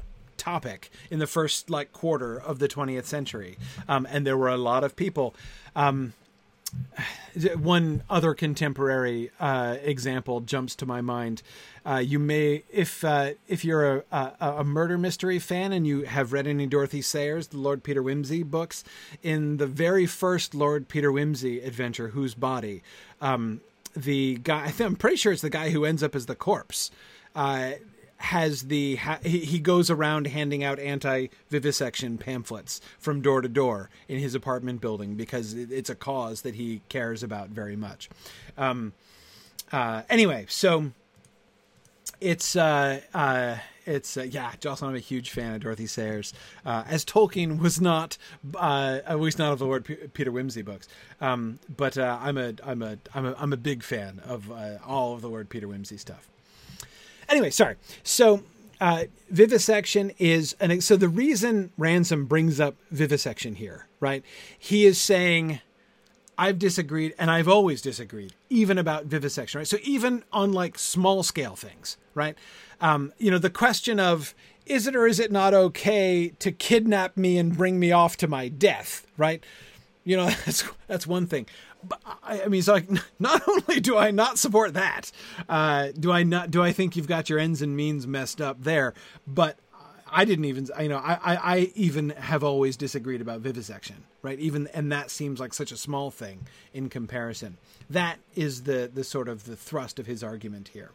topic 0.44 0.90
in 1.10 1.18
the 1.18 1.26
first 1.26 1.70
like 1.70 1.92
quarter 1.92 2.38
of 2.38 2.58
the 2.58 2.68
20th 2.68 3.06
century, 3.06 3.56
um, 3.88 4.06
and 4.10 4.26
there 4.26 4.36
were 4.36 4.48
a 4.48 4.58
lot 4.58 4.84
of 4.84 4.94
people. 4.94 5.34
Um, 5.74 6.12
one 7.56 8.02
other 8.10 8.34
contemporary 8.34 9.30
uh, 9.40 9.76
example 9.82 10.40
jumps 10.40 10.74
to 10.76 10.86
my 10.86 11.00
mind. 11.00 11.42
Uh, 11.86 11.96
you 11.96 12.18
may, 12.18 12.62
if 12.70 13.04
uh, 13.04 13.30
if 13.48 13.64
you're 13.64 13.96
a, 13.96 14.02
a, 14.12 14.32
a, 14.58 14.64
murder 14.64 14.96
mystery 14.98 15.38
fan 15.38 15.72
and 15.72 15.86
you 15.86 16.02
have 16.02 16.32
read 16.32 16.46
any 16.46 16.66
Dorothy 16.66 17.02
Sayers, 17.02 17.48
the 17.48 17.58
Lord 17.58 17.82
Peter 17.82 18.02
Wimsey 18.02 18.44
books, 18.44 18.84
in 19.22 19.58
the 19.58 19.66
very 19.66 20.06
first 20.06 20.54
Lord 20.54 20.88
Peter 20.88 21.10
Wimsey 21.10 21.64
adventure, 21.64 22.08
Whose 22.08 22.34
Body, 22.34 22.82
um, 23.20 23.60
the 23.96 24.36
guy, 24.36 24.72
I'm 24.80 24.96
pretty 24.96 25.16
sure 25.16 25.32
it's 25.32 25.42
the 25.42 25.50
guy 25.50 25.70
who 25.70 25.84
ends 25.84 26.02
up 26.02 26.14
as 26.14 26.26
the 26.26 26.34
corpse. 26.34 26.90
Uh, 28.24 28.34
has 28.34 28.62
the 28.62 28.98
he 29.22 29.58
goes 29.58 29.90
around 29.90 30.26
handing 30.26 30.64
out 30.64 30.78
anti 30.78 31.28
vivisection 31.48 32.18
pamphlets 32.18 32.80
from 32.98 33.20
door 33.20 33.40
to 33.40 33.48
door 33.48 33.90
in 34.08 34.18
his 34.18 34.34
apartment 34.34 34.80
building 34.80 35.14
because 35.14 35.54
it's 35.54 35.90
a 35.90 35.94
cause 35.94 36.42
that 36.42 36.54
he 36.54 36.80
cares 36.88 37.22
about 37.22 37.50
very 37.50 37.76
much. 37.76 38.08
Um, 38.56 38.92
uh, 39.72 40.02
anyway, 40.08 40.46
so 40.48 40.92
it's 42.20 42.56
uh, 42.56 43.00
uh, 43.12 43.56
it's 43.86 44.16
uh, 44.16 44.22
yeah, 44.22 44.52
Jocelyn. 44.60 44.90
I'm 44.90 44.96
a 44.96 45.00
huge 45.00 45.30
fan 45.30 45.54
of 45.54 45.60
Dorothy 45.60 45.86
Sayers. 45.86 46.32
Uh, 46.64 46.84
as 46.86 47.04
Tolkien 47.04 47.60
was 47.60 47.80
not, 47.80 48.16
uh, 48.54 49.00
at 49.06 49.20
least 49.20 49.38
not 49.38 49.52
of 49.52 49.58
the 49.58 49.66
Lord 49.66 49.84
P- 49.84 49.96
Peter 50.12 50.32
Wimsey 50.32 50.64
books. 50.64 50.88
Um, 51.20 51.58
but 51.76 51.98
uh, 51.98 52.18
I'm 52.20 52.38
a 52.38 52.54
I'm 52.64 52.82
a 52.82 52.98
I'm 53.14 53.26
a 53.26 53.34
I'm 53.38 53.52
a 53.52 53.58
big 53.58 53.82
fan 53.82 54.20
of 54.24 54.50
uh, 54.50 54.78
all 54.86 55.14
of 55.14 55.20
the 55.20 55.28
Lord 55.28 55.48
Peter 55.48 55.68
Wimsey 55.68 55.98
stuff. 55.98 56.28
Anyway, 57.28 57.50
sorry. 57.50 57.76
So 58.02 58.42
uh, 58.80 59.04
vivisection 59.30 60.12
is 60.18 60.54
an 60.60 60.80
so 60.80 60.96
the 60.96 61.08
reason 61.08 61.72
Ransom 61.78 62.26
brings 62.26 62.60
up 62.60 62.76
vivisection 62.90 63.54
here, 63.56 63.86
right? 64.00 64.24
He 64.58 64.84
is 64.84 65.00
saying 65.00 65.60
I've 66.36 66.58
disagreed 66.58 67.14
and 67.18 67.30
I've 67.30 67.48
always 67.48 67.80
disagreed, 67.80 68.34
even 68.50 68.78
about 68.78 69.06
vivisection, 69.06 69.58
right? 69.58 69.68
So 69.68 69.78
even 69.82 70.24
on 70.32 70.52
like 70.52 70.78
small 70.78 71.22
scale 71.22 71.56
things, 71.56 71.96
right? 72.14 72.36
Um, 72.80 73.12
you 73.18 73.30
know, 73.30 73.38
the 73.38 73.50
question 73.50 74.00
of 74.00 74.34
is 74.66 74.86
it 74.86 74.96
or 74.96 75.06
is 75.06 75.20
it 75.20 75.30
not 75.30 75.54
okay 75.54 76.28
to 76.38 76.50
kidnap 76.50 77.16
me 77.16 77.38
and 77.38 77.56
bring 77.56 77.78
me 77.78 77.92
off 77.92 78.16
to 78.18 78.28
my 78.28 78.48
death, 78.48 79.06
right? 79.16 79.44
You 80.04 80.16
know, 80.16 80.26
that's 80.44 80.64
that's 80.86 81.06
one 81.06 81.26
thing. 81.26 81.46
I, 82.22 82.46
mean, 82.48 82.58
it's 82.58 82.68
like 82.76 82.88
not 83.18 83.42
only 83.48 83.80
do 83.80 83.96
I 83.96 84.10
not 84.10 84.38
support 84.38 84.74
that, 84.74 85.12
uh, 85.48 85.88
do 85.98 86.12
I 86.12 86.22
not 86.22 86.50
do 86.50 86.62
I 86.62 86.72
think 86.72 86.96
you've 86.96 87.08
got 87.08 87.28
your 87.28 87.38
ends 87.38 87.62
and 87.62 87.76
means 87.76 88.06
messed 88.06 88.40
up 88.40 88.62
there, 88.62 88.94
but 89.26 89.58
I 90.14 90.24
didn't 90.24 90.44
even, 90.44 90.68
you 90.80 90.88
know, 90.88 90.98
I, 90.98 91.14
I, 91.14 91.36
I, 91.36 91.72
even 91.74 92.10
have 92.10 92.44
always 92.44 92.76
disagreed 92.76 93.20
about 93.20 93.40
vivisection, 93.40 94.04
right? 94.22 94.38
Even, 94.38 94.68
and 94.68 94.92
that 94.92 95.10
seems 95.10 95.40
like 95.40 95.52
such 95.52 95.72
a 95.72 95.76
small 95.76 96.12
thing 96.12 96.46
in 96.72 96.88
comparison. 96.88 97.56
That 97.90 98.20
is 98.36 98.62
the, 98.62 98.88
the 98.94 99.02
sort 99.02 99.28
of 99.28 99.44
the 99.44 99.56
thrust 99.56 99.98
of 99.98 100.06
his 100.06 100.22
argument 100.22 100.68
here. 100.68 100.92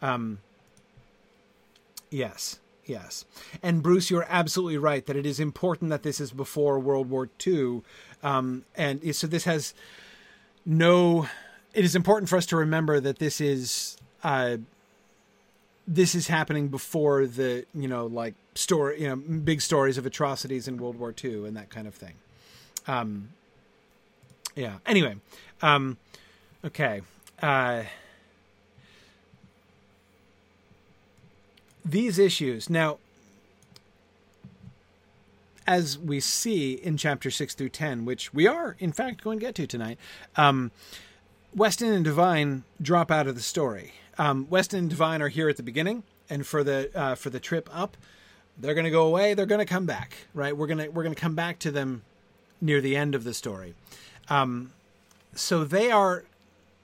Um, 0.00 0.38
yes, 2.10 2.58
yes. 2.86 3.26
And 3.62 3.82
Bruce, 3.82 4.10
you're 4.10 4.26
absolutely 4.30 4.78
right 4.78 5.04
that 5.04 5.16
it 5.16 5.26
is 5.26 5.40
important 5.40 5.90
that 5.90 6.02
this 6.02 6.18
is 6.18 6.32
before 6.32 6.78
World 6.78 7.10
War 7.10 7.28
II. 7.46 7.82
Um, 8.22 8.64
and 8.76 9.14
so 9.14 9.26
this 9.26 9.44
has 9.44 9.74
no, 10.64 11.28
it 11.72 11.84
is 11.84 11.94
important 11.94 12.28
for 12.28 12.36
us 12.36 12.46
to 12.46 12.56
remember 12.56 13.00
that 13.00 13.18
this 13.18 13.40
is, 13.40 13.96
uh, 14.22 14.58
this 15.86 16.14
is 16.14 16.28
happening 16.28 16.68
before 16.68 17.26
the 17.26 17.66
you 17.74 17.86
know 17.88 18.06
like 18.06 18.34
story 18.54 19.02
you 19.02 19.08
know 19.08 19.16
big 19.16 19.60
stories 19.60 19.98
of 19.98 20.06
atrocities 20.06 20.66
in 20.66 20.78
World 20.78 20.98
War 20.98 21.14
II 21.22 21.46
and 21.46 21.56
that 21.56 21.70
kind 21.70 21.86
of 21.86 21.94
thing. 21.94 22.14
Um, 22.86 23.30
yeah. 24.54 24.78
Anyway, 24.86 25.16
um, 25.62 25.96
okay. 26.64 27.02
Uh, 27.42 27.82
these 31.84 32.18
issues 32.18 32.70
now, 32.70 32.98
as 35.66 35.98
we 35.98 36.20
see 36.20 36.74
in 36.74 36.96
chapter 36.96 37.30
six 37.30 37.54
through 37.54 37.70
ten, 37.70 38.04
which 38.04 38.32
we 38.34 38.46
are 38.46 38.76
in 38.78 38.92
fact 38.92 39.22
going 39.22 39.38
to 39.38 39.46
get 39.46 39.54
to 39.56 39.66
tonight, 39.66 39.98
um, 40.36 40.70
Weston 41.54 41.92
and 41.92 42.04
Devine 42.04 42.64
drop 42.82 43.10
out 43.10 43.26
of 43.26 43.34
the 43.34 43.40
story 43.40 43.92
um, 44.18 44.46
Weston 44.50 44.80
and 44.80 44.90
Devine 44.90 45.22
are 45.22 45.28
here 45.28 45.48
at 45.48 45.56
the 45.56 45.62
beginning, 45.62 46.02
and 46.30 46.46
for 46.46 46.62
the 46.62 46.90
uh, 46.94 47.14
for 47.14 47.30
the 47.30 47.40
trip 47.40 47.68
up, 47.72 47.96
they're 48.58 48.74
going 48.74 48.84
to 48.84 48.90
go 48.90 49.06
away. 49.06 49.34
They're 49.34 49.46
going 49.46 49.60
to 49.60 49.66
come 49.66 49.86
back, 49.86 50.26
right? 50.32 50.56
We're 50.56 50.66
gonna 50.66 50.90
we're 50.90 51.02
gonna 51.02 51.14
come 51.14 51.34
back 51.34 51.58
to 51.60 51.70
them 51.70 52.02
near 52.60 52.80
the 52.80 52.96
end 52.96 53.14
of 53.14 53.24
the 53.24 53.34
story. 53.34 53.74
Um, 54.28 54.72
so 55.34 55.64
they 55.64 55.90
are 55.90 56.24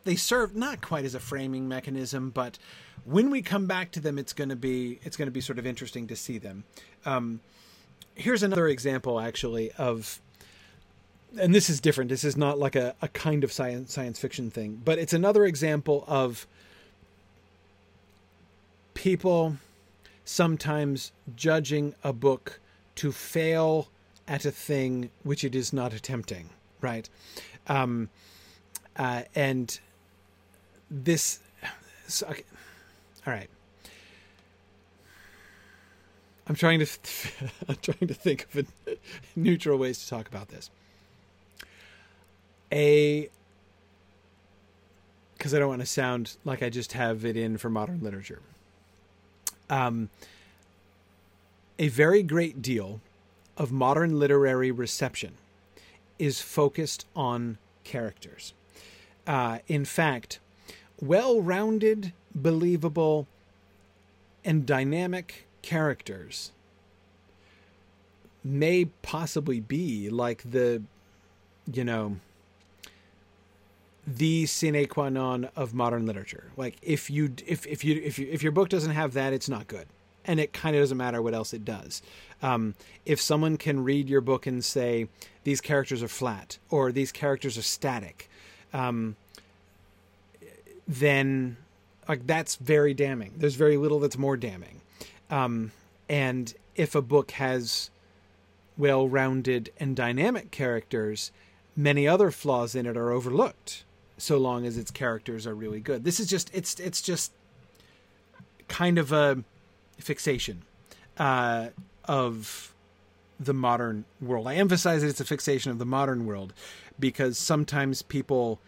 they 0.04 0.16
serve 0.16 0.56
not 0.56 0.80
quite 0.80 1.04
as 1.04 1.14
a 1.14 1.20
framing 1.20 1.68
mechanism, 1.68 2.30
but 2.30 2.58
when 3.04 3.30
we 3.30 3.42
come 3.42 3.66
back 3.66 3.92
to 3.92 4.00
them, 4.00 4.18
it's 4.18 4.32
going 4.32 4.50
to 4.50 4.56
be 4.56 4.98
it's 5.04 5.16
going 5.16 5.26
to 5.26 5.32
be 5.32 5.40
sort 5.40 5.58
of 5.58 5.66
interesting 5.66 6.06
to 6.08 6.16
see 6.16 6.38
them. 6.38 6.64
Um, 7.06 7.40
here's 8.14 8.42
another 8.42 8.68
example, 8.68 9.20
actually, 9.20 9.72
of 9.72 10.20
and 11.38 11.54
this 11.54 11.70
is 11.70 11.80
different. 11.80 12.10
This 12.10 12.24
is 12.24 12.36
not 12.36 12.58
like 12.58 12.74
a, 12.74 12.94
a 13.00 13.08
kind 13.08 13.44
of 13.44 13.52
science 13.52 13.92
science 13.92 14.18
fiction 14.18 14.50
thing, 14.50 14.80
but 14.84 14.98
it's 14.98 15.12
another 15.12 15.44
example 15.44 16.04
of 16.06 16.46
people 18.94 19.56
sometimes 20.24 21.12
judging 21.34 21.94
a 22.04 22.12
book 22.12 22.60
to 22.96 23.12
fail 23.12 23.88
at 24.28 24.44
a 24.44 24.50
thing 24.50 25.10
which 25.22 25.42
it 25.42 25.54
is 25.54 25.72
not 25.72 25.92
attempting, 25.92 26.50
right? 26.80 27.08
Um, 27.66 28.08
uh, 28.96 29.22
and 29.34 29.78
this, 30.90 31.40
so, 32.06 32.26
okay. 32.26 32.44
all 33.26 33.32
right. 33.32 33.48
I'm 36.50 36.56
trying 36.56 36.80
to 36.80 36.86
I'm 37.68 37.76
trying 37.80 38.08
to 38.08 38.14
think 38.14 38.48
of 38.52 38.66
a, 38.88 38.96
neutral 39.36 39.78
ways 39.78 40.02
to 40.02 40.08
talk 40.10 40.26
about 40.26 40.48
this. 40.48 40.68
A 42.72 43.30
because 45.38 45.54
I 45.54 45.60
don't 45.60 45.68
want 45.68 45.80
to 45.80 45.86
sound 45.86 46.36
like 46.44 46.60
I 46.60 46.68
just 46.68 46.94
have 46.94 47.24
it 47.24 47.36
in 47.36 47.56
for 47.56 47.70
modern 47.70 48.00
literature 48.00 48.40
um, 49.70 50.10
a 51.78 51.86
very 51.86 52.24
great 52.24 52.60
deal 52.60 53.00
of 53.56 53.70
modern 53.70 54.18
literary 54.18 54.72
reception 54.72 55.34
is 56.18 56.40
focused 56.40 57.06
on 57.14 57.58
characters. 57.84 58.54
Uh, 59.24 59.60
in 59.68 59.84
fact, 59.84 60.40
well 61.00 61.40
rounded, 61.40 62.12
believable, 62.34 63.28
and 64.44 64.66
dynamic 64.66 65.46
characters 65.62 66.52
may 68.42 68.86
possibly 69.02 69.60
be 69.60 70.08
like 70.08 70.42
the, 70.50 70.82
you 71.70 71.84
know, 71.84 72.16
the 74.06 74.46
sine 74.46 74.86
qua 74.86 75.08
non 75.08 75.48
of 75.56 75.74
modern 75.74 76.06
literature. 76.06 76.50
Like 76.56 76.76
if 76.82 77.10
you 77.10 77.34
if 77.46 77.66
if 77.66 77.84
you 77.84 78.00
if 78.02 78.18
you 78.18 78.28
if 78.30 78.42
your 78.42 78.52
book 78.52 78.68
doesn't 78.68 78.92
have 78.92 79.12
that, 79.14 79.32
it's 79.32 79.48
not 79.48 79.66
good, 79.68 79.86
and 80.24 80.40
it 80.40 80.52
kind 80.52 80.74
of 80.74 80.82
doesn't 80.82 80.96
matter 80.96 81.22
what 81.22 81.34
else 81.34 81.52
it 81.52 81.64
does. 81.64 82.02
Um, 82.42 82.74
if 83.04 83.20
someone 83.20 83.56
can 83.56 83.84
read 83.84 84.08
your 84.08 84.20
book 84.20 84.46
and 84.46 84.64
say 84.64 85.08
these 85.44 85.60
characters 85.60 86.02
are 86.02 86.08
flat 86.08 86.58
or 86.70 86.90
these 86.92 87.12
characters 87.12 87.58
are 87.58 87.62
static, 87.62 88.30
um, 88.72 89.16
then 90.88 91.56
like 92.08 92.26
that's 92.26 92.56
very 92.56 92.94
damning. 92.94 93.34
There's 93.36 93.54
very 93.54 93.76
little 93.76 94.00
that's 94.00 94.18
more 94.18 94.36
damning. 94.36 94.80
Um, 95.30 95.72
and 96.08 96.52
if 96.74 96.94
a 96.94 97.02
book 97.02 97.32
has 97.32 97.90
well-rounded 98.76 99.70
and 99.78 99.94
dynamic 99.94 100.50
characters, 100.50 101.30
many 101.76 102.08
other 102.08 102.30
flaws 102.30 102.74
in 102.74 102.86
it 102.86 102.96
are 102.96 103.12
overlooked 103.12 103.84
so 104.18 104.38
long 104.38 104.66
as 104.66 104.76
its 104.76 104.90
characters 104.90 105.46
are 105.46 105.54
really 105.54 105.80
good. 105.80 106.04
This 106.04 106.20
is 106.20 106.26
just 106.28 106.50
it's 106.54 106.78
it's 106.78 107.00
just 107.00 107.32
kind 108.68 108.98
of 108.98 109.12
a 109.12 109.42
fixation 109.98 110.62
uh, 111.18 111.68
of 112.04 112.74
the 113.38 113.54
modern 113.54 114.04
world. 114.20 114.46
I 114.46 114.56
emphasize 114.56 115.02
that 115.02 115.08
it's 115.08 115.20
a 115.20 115.24
fixation 115.24 115.70
of 115.72 115.78
the 115.78 115.86
modern 115.86 116.26
world 116.26 116.52
because 116.98 117.38
sometimes 117.38 118.02
people 118.02 118.60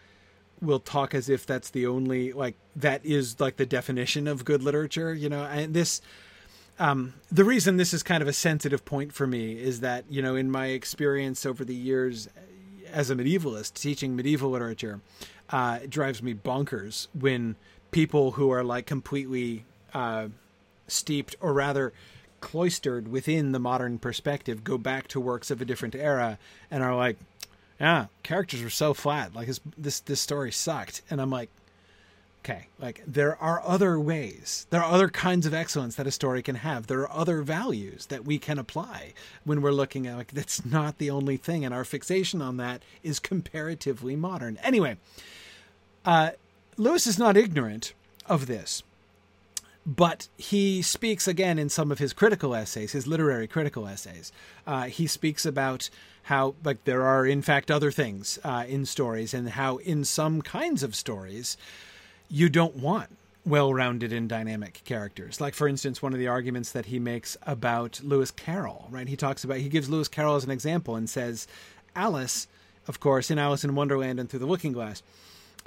will 0.61 0.79
talk 0.79 1.13
as 1.13 1.29
if 1.29 1.45
that's 1.45 1.69
the 1.69 1.85
only 1.85 2.31
like 2.31 2.55
that 2.75 3.05
is 3.05 3.39
like 3.39 3.57
the 3.57 3.65
definition 3.65 4.27
of 4.27 4.45
good 4.45 4.63
literature, 4.63 5.13
you 5.13 5.29
know. 5.29 5.43
And 5.43 5.73
this 5.73 6.01
um, 6.79 7.13
the 7.31 7.43
reason 7.43 7.77
this 7.77 7.93
is 7.93 8.03
kind 8.03 8.21
of 8.21 8.27
a 8.27 8.33
sensitive 8.33 8.83
point 8.85 9.13
for 9.13 9.27
me 9.27 9.53
is 9.53 9.81
that 9.81 10.05
you 10.09 10.21
know 10.21 10.35
in 10.35 10.49
my 10.49 10.67
experience 10.67 11.45
over 11.45 11.63
the 11.63 11.75
years 11.75 12.27
as 12.91 13.09
a 13.09 13.15
medievalist 13.15 13.73
teaching 13.73 14.15
medieval 14.15 14.49
literature 14.49 15.01
uh, 15.49 15.79
it 15.83 15.89
drives 15.89 16.21
me 16.21 16.33
bonkers 16.33 17.07
when 17.13 17.55
people 17.91 18.31
who 18.31 18.49
are 18.49 18.63
like 18.63 18.85
completely 18.85 19.65
uh, 19.93 20.27
steeped 20.87 21.35
or 21.39 21.53
rather 21.53 21.93
cloistered 22.41 23.07
within 23.07 23.51
the 23.51 23.59
modern 23.59 23.97
perspective 23.97 24.63
go 24.63 24.77
back 24.77 25.07
to 25.07 25.19
works 25.19 25.49
of 25.49 25.61
a 25.61 25.65
different 25.65 25.95
era 25.95 26.37
and 26.69 26.83
are 26.83 26.95
like 26.95 27.17
yeah 27.79 28.07
characters 28.23 28.61
were 28.61 28.69
so 28.69 28.93
flat. 28.93 29.33
Like 29.33 29.47
this 29.47 29.61
this, 29.77 29.99
this 30.01 30.21
story 30.21 30.51
sucked. 30.51 31.01
And 31.09 31.21
i'm 31.21 31.29
like 31.29 31.49
okay 32.43 32.67
like 32.79 33.01
there 33.07 33.41
are 33.41 33.61
other 33.65 33.99
ways. 33.99 34.67
There 34.69 34.81
are 34.81 34.91
other 34.91 35.09
kinds 35.09 35.45
of 35.45 35.53
excellence 35.53 35.95
that 35.95 36.07
a 36.07 36.11
story 36.11 36.41
can 36.41 36.55
have. 36.55 36.87
There 36.87 37.01
are 37.01 37.11
other 37.11 37.41
values 37.41 38.07
that 38.07 38.25
we 38.25 38.37
can 38.37 38.59
apply 38.59 39.13
when 39.45 39.61
we're 39.61 39.71
looking 39.71 40.07
at 40.07 40.17
like 40.17 40.31
that's 40.31 40.65
not 40.65 40.97
the 40.97 41.09
only 41.09 41.37
thing 41.37 41.63
and 41.63 41.73
our 41.73 41.85
fixation 41.85 42.41
on 42.41 42.57
that 42.57 42.83
is 43.01 43.19
comparatively 43.19 44.15
modern. 44.15 44.57
Anyway 44.63 44.97
uh, 46.05 46.31
lewis 46.77 47.07
is 47.07 47.17
not 47.17 47.37
ignorant 47.37 47.93
of 48.27 48.47
this 48.47 48.83
but 49.85 50.27
he 50.37 50.81
speaks 50.81 51.27
again 51.27 51.59
in 51.59 51.69
some 51.69 51.91
of 51.91 51.99
his 51.99 52.13
critical 52.13 52.55
essays, 52.55 52.93
his 52.93 53.05
literary 53.07 53.47
critical 53.47 53.87
essays. 53.87 54.31
Uh, 54.65 54.83
he 54.83 55.07
speaks 55.07 55.45
about 55.45 55.89
how, 56.23 56.55
like, 56.63 56.83
there 56.85 57.03
are 57.03 57.25
in 57.25 57.41
fact 57.41 57.69
other 57.69 57.91
things 57.91 58.39
uh, 58.43 58.63
in 58.67 58.85
stories, 58.85 59.33
and 59.33 59.49
how 59.49 59.77
in 59.77 60.05
some 60.05 60.41
kinds 60.41 60.83
of 60.83 60.95
stories, 60.95 61.57
you 62.29 62.49
don't 62.49 62.75
want 62.75 63.09
well-rounded 63.45 64.13
and 64.13 64.29
dynamic 64.29 64.81
characters. 64.85 65.41
Like, 65.41 65.53
for 65.53 65.67
instance, 65.67 66.01
one 66.01 66.13
of 66.13 66.19
the 66.19 66.27
arguments 66.27 66.71
that 66.71 66.85
he 66.85 66.99
makes 66.99 67.35
about 67.43 67.99
Lewis 68.03 68.31
Carroll, 68.31 68.87
right? 68.89 69.07
He 69.07 69.17
talks 69.17 69.43
about 69.43 69.57
he 69.57 69.69
gives 69.69 69.89
Lewis 69.89 70.07
Carroll 70.07 70.35
as 70.35 70.45
an 70.45 70.51
example 70.51 70.95
and 70.95 71.09
says, 71.09 71.47
Alice, 71.95 72.47
of 72.87 72.99
course, 72.99 73.29
in 73.29 73.37
Alice 73.37 73.63
in 73.63 73.75
Wonderland 73.75 74.19
and 74.19 74.29
Through 74.29 74.39
the 74.39 74.45
Looking 74.45 74.71
Glass, 74.71 75.03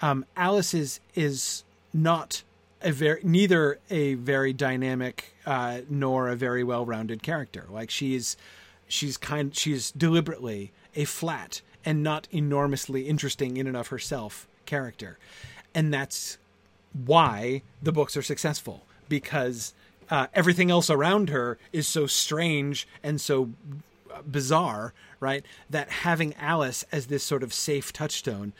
um, 0.01 0.25
Alice 0.37 0.75
is 0.75 1.01
is 1.14 1.64
not 1.92 2.42
a 2.83 2.92
very 2.92 3.21
neither 3.23 3.79
a 3.90 4.14
very 4.14 4.53
dynamic 4.53 5.35
uh, 5.45 5.81
nor 5.88 6.29
a 6.29 6.37
very 6.37 6.64
well-rounded 6.64 7.23
character. 7.23 7.66
Like 7.71 7.90
she's 7.90 8.37
she's 8.88 9.16
kind 9.16 9.55
she's 9.55 9.90
deliberately 9.92 10.73
a 10.95 11.05
flat 11.05 11.61
and 11.85 12.03
not 12.03 12.27
enormously 12.31 13.07
interesting 13.07 13.57
in 13.57 13.66
and 13.66 13.77
of 13.77 13.88
herself 13.88 14.49
character, 14.64 15.19
and 15.75 15.92
that's 15.92 16.38
why 17.04 17.62
the 17.82 17.92
books 17.92 18.16
are 18.16 18.22
successful 18.22 18.87
because 19.09 19.74
uh, 20.11 20.26
everything 20.35 20.70
else 20.70 20.88
around 20.88 21.30
her 21.30 21.59
is 21.72 21.87
so 21.87 22.06
strange 22.06 22.87
and 23.02 23.20
so 23.20 23.50
bizarre, 24.26 24.94
right? 25.20 25.44
That 25.68 25.90
having 25.90 26.35
Alice 26.35 26.85
as 26.92 27.06
this 27.06 27.22
sort 27.22 27.42
of 27.42 27.52
safe 27.52 27.92
touchstone 27.92 28.52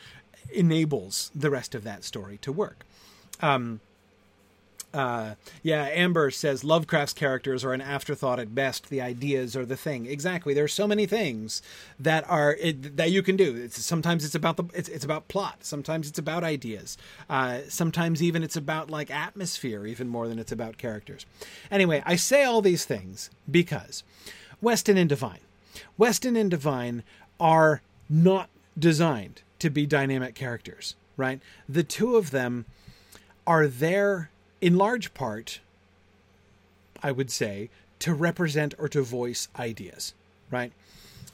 enables 0.51 1.31
the 1.33 1.49
rest 1.49 1.75
of 1.75 1.83
that 1.83 2.03
story 2.03 2.37
to 2.39 2.51
work. 2.51 2.85
Um, 3.41 3.81
uh, 4.97 5.35
yeah, 5.61 5.83
Amber 5.91 6.31
says 6.31 6.63
Lovecraft's 6.63 7.13
characters 7.13 7.63
are 7.63 7.71
an 7.71 7.81
afterthought 7.81 8.39
at 8.39 8.55
best. 8.55 8.89
The 8.89 8.99
ideas 8.99 9.55
are 9.55 9.63
the 9.63 9.77
thing. 9.77 10.07
Exactly. 10.07 10.55
There 10.55 10.63
are 10.63 10.67
so 10.67 10.87
many 10.87 11.05
things 11.05 11.61
that 11.99 12.27
are 12.27 12.55
it, 12.55 12.97
that 12.97 13.11
you 13.11 13.21
can 13.21 13.35
do. 13.35 13.55
It's, 13.55 13.85
sometimes 13.85 14.25
it's 14.25 14.33
about 14.33 14.57
the 14.57 14.63
it's, 14.73 14.89
it's 14.89 15.05
about 15.05 15.27
plot. 15.27 15.63
Sometimes 15.63 16.09
it's 16.09 16.17
about 16.17 16.43
ideas. 16.43 16.97
Uh, 17.29 17.59
sometimes 17.69 18.23
even 18.23 18.41
it's 18.41 18.55
about 18.55 18.89
like 18.89 19.11
atmosphere, 19.11 19.85
even 19.85 20.07
more 20.07 20.27
than 20.27 20.39
it's 20.39 20.51
about 20.51 20.79
characters. 20.79 21.27
Anyway, 21.69 22.01
I 22.03 22.15
say 22.15 22.43
all 22.43 22.63
these 22.63 22.83
things 22.83 23.29
because 23.49 24.03
Weston 24.61 24.97
and 24.97 25.09
Devine, 25.09 25.41
Weston 25.99 26.35
and 26.35 26.49
Devine 26.49 27.03
are 27.39 27.83
not 28.09 28.49
designed 28.79 29.43
to 29.59 29.69
be 29.69 29.85
dynamic 29.85 30.33
characters. 30.33 30.95
Right? 31.17 31.39
The 31.69 31.83
two 31.83 32.15
of 32.15 32.31
them 32.31 32.65
are 33.45 33.67
there 33.67 34.31
in 34.61 34.77
large 34.77 35.13
part, 35.13 35.59
I 37.01 37.11
would 37.11 37.31
say, 37.31 37.69
to 37.99 38.13
represent 38.13 38.73
or 38.77 38.87
to 38.89 39.01
voice 39.01 39.47
ideas, 39.57 40.13
right? 40.51 40.71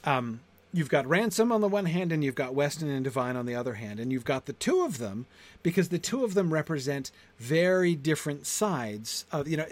Um, 0.04 0.40
you've 0.72 0.88
got 0.88 1.06
Ransom 1.06 1.52
on 1.52 1.60
the 1.60 1.68
one 1.68 1.86
hand, 1.86 2.12
and 2.12 2.24
you've 2.24 2.34
got 2.34 2.54
Weston 2.54 2.88
and 2.88 3.04
Devine 3.04 3.36
on 3.36 3.46
the 3.46 3.54
other 3.54 3.74
hand, 3.74 4.00
and 4.00 4.12
you've 4.12 4.24
got 4.24 4.46
the 4.46 4.52
two 4.52 4.84
of 4.84 4.98
them 4.98 5.26
because 5.62 5.88
the 5.88 5.98
two 5.98 6.24
of 6.24 6.34
them 6.34 6.52
represent 6.52 7.10
very 7.38 7.94
different 7.94 8.46
sides 8.46 9.24
of 9.32 9.48
you 9.48 9.56
know. 9.56 9.66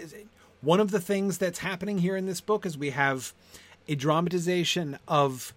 One 0.61 0.79
of 0.79 0.91
the 0.91 1.01
things 1.01 1.37
that's 1.37 1.59
happening 1.59 1.97
here 1.97 2.15
in 2.15 2.25
this 2.25 2.39
book 2.39 2.65
is 2.65 2.77
we 2.77 2.91
have 2.91 3.33
a 3.89 3.95
dramatization 3.95 4.97
of 5.09 5.53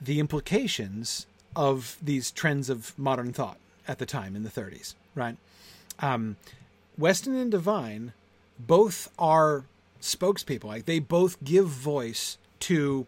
the 0.00 0.20
implications 0.20 1.26
of 1.56 1.96
these 2.00 2.30
trends 2.30 2.70
of 2.70 2.96
modern 2.96 3.32
thought 3.32 3.58
at 3.88 3.98
the 3.98 4.06
time 4.06 4.36
in 4.36 4.44
the 4.44 4.50
30s, 4.50 4.94
right? 5.16 5.36
Um, 5.98 6.36
Weston 6.98 7.36
and 7.36 7.50
Devine 7.50 8.12
both 8.58 9.10
are 9.18 9.64
spokespeople. 10.00 10.64
Like 10.64 10.84
they 10.84 10.98
both 10.98 11.42
give 11.42 11.66
voice 11.66 12.38
to 12.60 13.06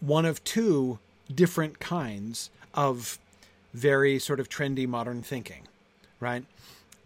one 0.00 0.24
of 0.24 0.42
two 0.42 0.98
different 1.32 1.78
kinds 1.78 2.50
of 2.74 3.18
very 3.74 4.18
sort 4.18 4.40
of 4.40 4.48
trendy 4.48 4.88
modern 4.88 5.22
thinking, 5.22 5.68
right? 6.20 6.44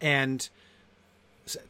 And 0.01 0.49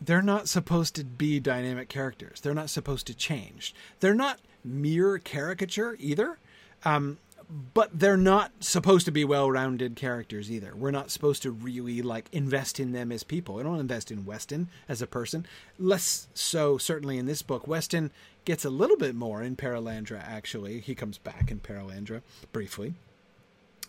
they're 0.01 0.23
not 0.23 0.49
supposed 0.49 0.95
to 0.97 1.05
be 1.05 1.41
dynamic 1.41 1.89
characters. 1.89 2.41
They're 2.41 2.55
not 2.55 2.71
supposed 2.71 3.07
to 3.09 3.15
change. 3.15 3.75
They're 4.01 4.15
not 4.15 4.39
mere 4.65 5.19
caricature 5.19 5.97
either. 5.99 6.39
Um, 6.85 7.19
but 7.49 7.99
they're 7.99 8.17
not 8.17 8.53
supposed 8.61 9.05
to 9.07 9.13
be 9.13 9.25
well-rounded 9.25 9.95
characters 9.95 10.51
either. 10.51 10.75
We're 10.75 10.91
not 10.91 11.11
supposed 11.11 11.43
to 11.43 11.51
really 11.51 12.03
like 12.03 12.29
invest 12.33 12.81
in 12.81 12.93
them 12.93 13.13
as 13.13 13.23
people. 13.23 13.59
I 13.59 13.63
don't 13.63 13.79
invest 13.79 14.11
in 14.11 14.25
Weston 14.25 14.69
as 14.89 15.01
a 15.01 15.07
person. 15.07 15.47
Less 15.79 16.27
so 16.35 16.77
certainly 16.77 17.19
in 17.19 17.27
this 17.27 17.43
book. 17.43 17.69
Weston 17.69 18.11
gets 18.45 18.65
a 18.65 18.71
little 18.71 18.97
bit 18.97 19.15
more 19.15 19.43
in 19.43 19.57
Perelandra 19.57 20.21
actually. 20.27 20.81
He 20.81 20.95
comes 20.95 21.19
back 21.19 21.51
in 21.51 21.61
Perelandra 21.61 22.23
briefly. 22.53 22.95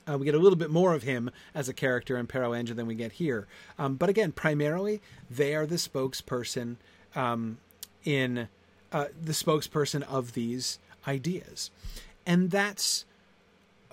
Uh, 0.10 0.18
we 0.18 0.26
get 0.26 0.36
a 0.36 0.40
little 0.40 0.58
bit 0.58 0.70
more 0.70 0.94
of 0.94 1.04
him 1.04 1.30
as 1.54 1.68
a 1.68 1.74
character 1.74 2.18
in 2.18 2.28
Perelandra 2.28 2.76
than 2.76 2.88
we 2.88 2.96
get 2.96 3.14
here. 3.14 3.48
Um, 3.78 3.96
but 3.96 4.08
again, 4.08 4.32
primarily 4.32 5.02
they 5.30 5.54
are 5.56 5.66
the 5.66 5.76
spokesperson 5.76 6.78
um, 7.16 7.58
in 8.06 8.48
uh, 8.92 9.06
the 9.22 9.34
spokesperson 9.34 10.04
of 10.04 10.34
these 10.34 10.80
ideas, 11.08 11.72
and 12.26 12.52
that's 12.52 13.04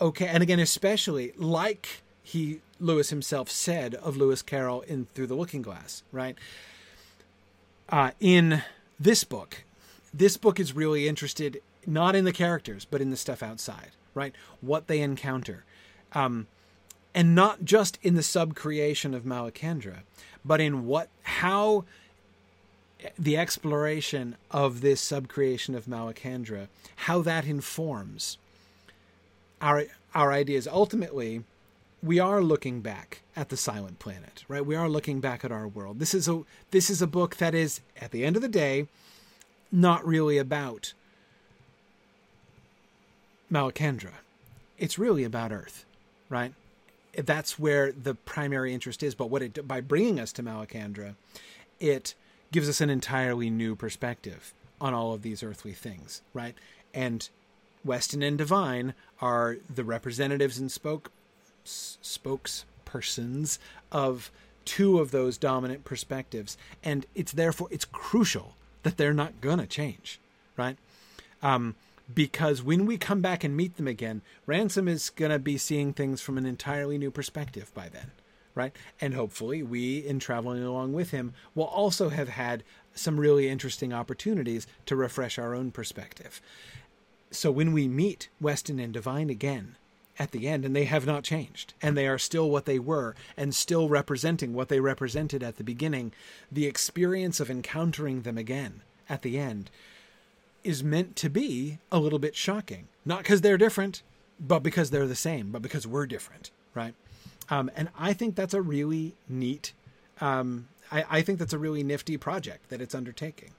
okay 0.00 0.26
and 0.26 0.42
again 0.42 0.58
especially 0.58 1.32
like 1.36 2.02
he 2.22 2.60
lewis 2.80 3.10
himself 3.10 3.50
said 3.50 3.94
of 3.96 4.16
lewis 4.16 4.42
carroll 4.42 4.80
in 4.82 5.06
through 5.14 5.26
the 5.26 5.34
looking 5.34 5.62
glass 5.62 6.02
right? 6.12 6.36
Uh, 7.88 8.12
in 8.18 8.62
this 8.98 9.24
book 9.24 9.64
this 10.12 10.36
book 10.36 10.58
is 10.58 10.74
really 10.74 11.06
interested 11.06 11.60
not 11.86 12.16
in 12.16 12.24
the 12.24 12.32
characters 12.32 12.84
but 12.84 13.00
in 13.00 13.10
the 13.10 13.16
stuff 13.16 13.42
outside 13.42 13.90
right? 14.14 14.32
What 14.60 14.86
they 14.86 15.00
encounter. 15.00 15.64
Um, 16.12 16.46
and 17.16 17.34
not 17.34 17.64
just 17.64 17.98
in 18.00 18.14
the 18.14 18.22
sub 18.22 18.54
creation 18.54 19.12
of 19.14 19.24
malacandra 19.24 19.98
but 20.44 20.60
in 20.60 20.86
what 20.86 21.08
how 21.22 21.84
the 23.18 23.36
exploration 23.36 24.36
of 24.50 24.80
this 24.80 25.04
subcreation 25.04 25.74
of 25.76 25.86
Malacandra, 25.86 26.68
how 26.96 27.22
that 27.22 27.44
informs 27.44 28.38
our 29.64 29.84
our 30.14 30.30
ideas. 30.30 30.68
Ultimately, 30.68 31.42
we 32.02 32.20
are 32.20 32.42
looking 32.42 32.82
back 32.82 33.22
at 33.34 33.48
the 33.48 33.56
silent 33.56 33.98
planet, 33.98 34.44
right? 34.46 34.64
We 34.64 34.76
are 34.76 34.88
looking 34.88 35.20
back 35.20 35.44
at 35.44 35.50
our 35.50 35.66
world. 35.66 35.98
This 35.98 36.14
is 36.14 36.28
a 36.28 36.42
this 36.70 36.90
is 36.90 37.00
a 37.00 37.06
book 37.06 37.36
that 37.36 37.54
is, 37.54 37.80
at 38.00 38.10
the 38.10 38.24
end 38.24 38.36
of 38.36 38.42
the 38.42 38.48
day, 38.48 38.86
not 39.72 40.06
really 40.06 40.38
about 40.38 40.92
Malacandra 43.50 44.12
It's 44.78 44.98
really 44.98 45.24
about 45.24 45.50
Earth, 45.52 45.86
right? 46.28 46.52
That's 47.16 47.58
where 47.58 47.90
the 47.92 48.14
primary 48.14 48.74
interest 48.74 49.02
is. 49.02 49.14
But 49.14 49.30
what 49.30 49.42
it 49.42 49.66
by 49.66 49.80
bringing 49.80 50.20
us 50.20 50.32
to 50.34 50.42
Malacandra 50.42 51.14
it 51.80 52.14
gives 52.52 52.68
us 52.68 52.80
an 52.80 52.90
entirely 52.90 53.50
new 53.50 53.74
perspective 53.74 54.54
on 54.80 54.94
all 54.94 55.12
of 55.12 55.22
these 55.22 55.42
earthly 55.42 55.72
things, 55.72 56.22
right? 56.32 56.54
And 56.92 57.28
Weston 57.84 58.22
and 58.22 58.38
Devine 58.38 58.94
are 59.20 59.58
the 59.72 59.84
representatives 59.84 60.58
and 60.58 60.72
spoke 60.72 61.10
spokespersons 61.64 63.58
of 63.92 64.30
two 64.64 64.98
of 64.98 65.10
those 65.10 65.36
dominant 65.36 65.84
perspectives, 65.84 66.56
and 66.82 67.06
it's 67.14 67.32
therefore 67.32 67.68
it's 67.70 67.84
crucial 67.84 68.56
that 68.82 68.96
they're 68.96 69.12
not 69.12 69.40
gonna 69.40 69.66
change, 69.66 70.20
right? 70.56 70.76
Um, 71.42 71.74
because 72.12 72.62
when 72.62 72.86
we 72.86 72.98
come 72.98 73.20
back 73.20 73.44
and 73.44 73.56
meet 73.56 73.76
them 73.76 73.88
again, 73.88 74.22
Ransom 74.46 74.88
is 74.88 75.10
gonna 75.10 75.38
be 75.38 75.58
seeing 75.58 75.92
things 75.92 76.20
from 76.20 76.38
an 76.38 76.46
entirely 76.46 76.98
new 76.98 77.10
perspective 77.10 77.72
by 77.74 77.88
then, 77.88 78.10
right? 78.54 78.74
And 79.00 79.14
hopefully, 79.14 79.62
we, 79.62 79.98
in 79.98 80.18
traveling 80.18 80.62
along 80.62 80.92
with 80.92 81.10
him, 81.10 81.34
will 81.54 81.64
also 81.64 82.10
have 82.10 82.28
had 82.28 82.62
some 82.94 83.18
really 83.18 83.48
interesting 83.48 83.92
opportunities 83.92 84.66
to 84.86 84.96
refresh 84.96 85.38
our 85.38 85.54
own 85.54 85.70
perspective. 85.70 86.40
So 87.34 87.50
when 87.50 87.72
we 87.72 87.88
meet 87.88 88.28
Weston 88.40 88.78
and 88.78 88.92
Devine 88.92 89.30
again, 89.30 89.76
at 90.18 90.30
the 90.30 90.46
end, 90.48 90.64
and 90.64 90.74
they 90.74 90.84
have 90.84 91.06
not 91.06 91.24
changed, 91.24 91.74
and 91.82 91.96
they 91.96 92.06
are 92.06 92.18
still 92.18 92.48
what 92.50 92.66
they 92.66 92.78
were, 92.78 93.14
and 93.36 93.54
still 93.54 93.88
representing 93.88 94.54
what 94.54 94.68
they 94.68 94.80
represented 94.80 95.42
at 95.42 95.56
the 95.56 95.64
beginning. 95.64 96.12
The 96.52 96.66
experience 96.66 97.40
of 97.40 97.50
encountering 97.50 98.22
them 98.22 98.38
again 98.38 98.82
at 99.08 99.22
the 99.22 99.38
end 99.38 99.70
is 100.62 100.84
meant 100.84 101.16
to 101.16 101.28
be 101.28 101.78
a 101.90 101.98
little 101.98 102.18
bit 102.18 102.36
shocking, 102.36 102.88
not 103.04 103.18
because 103.18 103.40
they're 103.40 103.58
different, 103.58 104.02
but 104.38 104.60
because 104.60 104.90
they're 104.90 105.06
the 105.06 105.14
same, 105.14 105.50
but 105.50 105.62
because 105.62 105.86
we're 105.86 106.06
different, 106.06 106.50
right? 106.74 106.94
Um, 107.50 107.70
and 107.76 107.88
I 107.98 108.12
think 108.12 108.36
that's 108.36 108.54
a 108.54 108.62
really 108.62 109.14
neat. 109.28 109.72
Um, 110.20 110.68
I, 110.90 111.04
I 111.10 111.22
think 111.22 111.38
that's 111.38 111.52
a 111.52 111.58
really 111.58 111.82
nifty 111.82 112.16
project 112.16 112.70
that 112.70 112.80
it's 112.80 112.94
undertaking. 112.94 113.50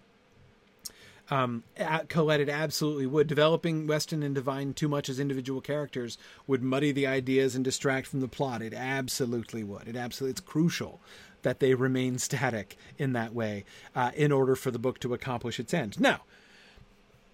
Um, 1.30 1.64
Colette, 2.08 2.42
it 2.42 2.50
absolutely 2.50 3.08
would. 3.08 3.28
Developing 3.28 3.88
Weston 3.88 4.22
and 4.22 4.36
Devine 4.36 4.74
too 4.74 4.88
much 4.88 5.10
as 5.10 5.20
individual 5.20 5.62
characters 5.62 6.18
would 6.46 6.62
muddy 6.62 6.92
the 6.92 7.08
ideas 7.08 7.56
and 7.56 7.64
distract 7.64 8.08
from 8.08 8.22
the 8.22 8.28
plot. 8.28 8.62
It 8.62 8.74
absolutely 8.74 9.64
would. 9.64 9.88
It 9.88 9.96
absolutely, 9.96 10.32
it's 10.32 10.42
crucial 10.42 11.00
that 11.42 11.60
they 11.60 11.74
remain 11.74 12.18
static 12.18 12.78
in 12.98 13.14
that 13.14 13.34
way 13.34 13.66
uh, 13.96 14.12
in 14.16 14.32
order 14.32 14.56
for 14.56 14.72
the 14.72 14.80
book 14.80 15.00
to 15.00 15.14
accomplish 15.14 15.60
its 15.60 15.74
end. 15.74 16.00
Now, 16.00 16.22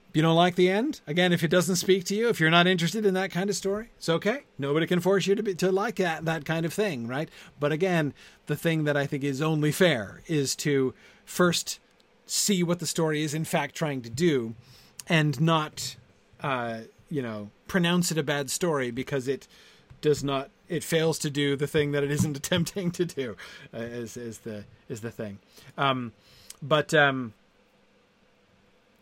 if 0.09 0.17
you 0.17 0.21
don't 0.21 0.35
like 0.35 0.55
the 0.55 0.69
end, 0.69 0.99
again, 1.07 1.31
if 1.31 1.41
it 1.41 1.47
doesn't 1.47 1.77
speak 1.77 2.03
to 2.05 2.15
you, 2.15 2.27
if 2.27 2.37
you're 2.37 2.49
not 2.49 2.67
interested 2.67 3.05
in 3.05 3.13
that 3.13 3.31
kind 3.31 3.49
of 3.49 3.55
story, 3.55 3.91
it's 3.95 4.09
okay. 4.09 4.43
Nobody 4.57 4.85
can 4.85 4.99
force 4.99 5.25
you 5.25 5.35
to 5.35 5.43
be, 5.43 5.55
to 5.55 5.71
like 5.71 5.95
that 5.95 6.25
that 6.25 6.43
kind 6.43 6.65
of 6.65 6.73
thing, 6.73 7.07
right? 7.07 7.29
But 7.61 7.71
again, 7.71 8.13
the 8.47 8.57
thing 8.57 8.83
that 8.83 8.97
I 8.97 9.05
think 9.05 9.23
is 9.23 9.41
only 9.41 9.71
fair 9.71 10.21
is 10.27 10.53
to 10.57 10.93
first 11.23 11.79
see 12.31 12.63
what 12.63 12.79
the 12.79 12.87
story 12.87 13.23
is 13.23 13.33
in 13.33 13.43
fact 13.43 13.75
trying 13.75 14.01
to 14.01 14.09
do 14.09 14.55
and 15.07 15.41
not 15.41 15.97
uh, 16.41 16.79
you 17.09 17.21
know 17.21 17.49
pronounce 17.67 18.09
it 18.09 18.17
a 18.17 18.23
bad 18.23 18.49
story 18.49 18.89
because 18.89 19.27
it 19.27 19.49
does 19.99 20.23
not 20.23 20.49
it 20.69 20.81
fails 20.81 21.19
to 21.19 21.29
do 21.29 21.57
the 21.57 21.67
thing 21.67 21.91
that 21.91 22.05
it 22.05 22.09
isn't 22.09 22.37
attempting 22.41 22.89
to 22.89 23.03
do 23.03 23.35
uh, 23.73 23.79
is 23.79 24.15
is 24.15 24.39
the 24.39 24.63
is 24.87 25.01
the 25.01 25.11
thing. 25.11 25.39
Um, 25.77 26.13
but 26.61 26.93
um, 26.93 27.33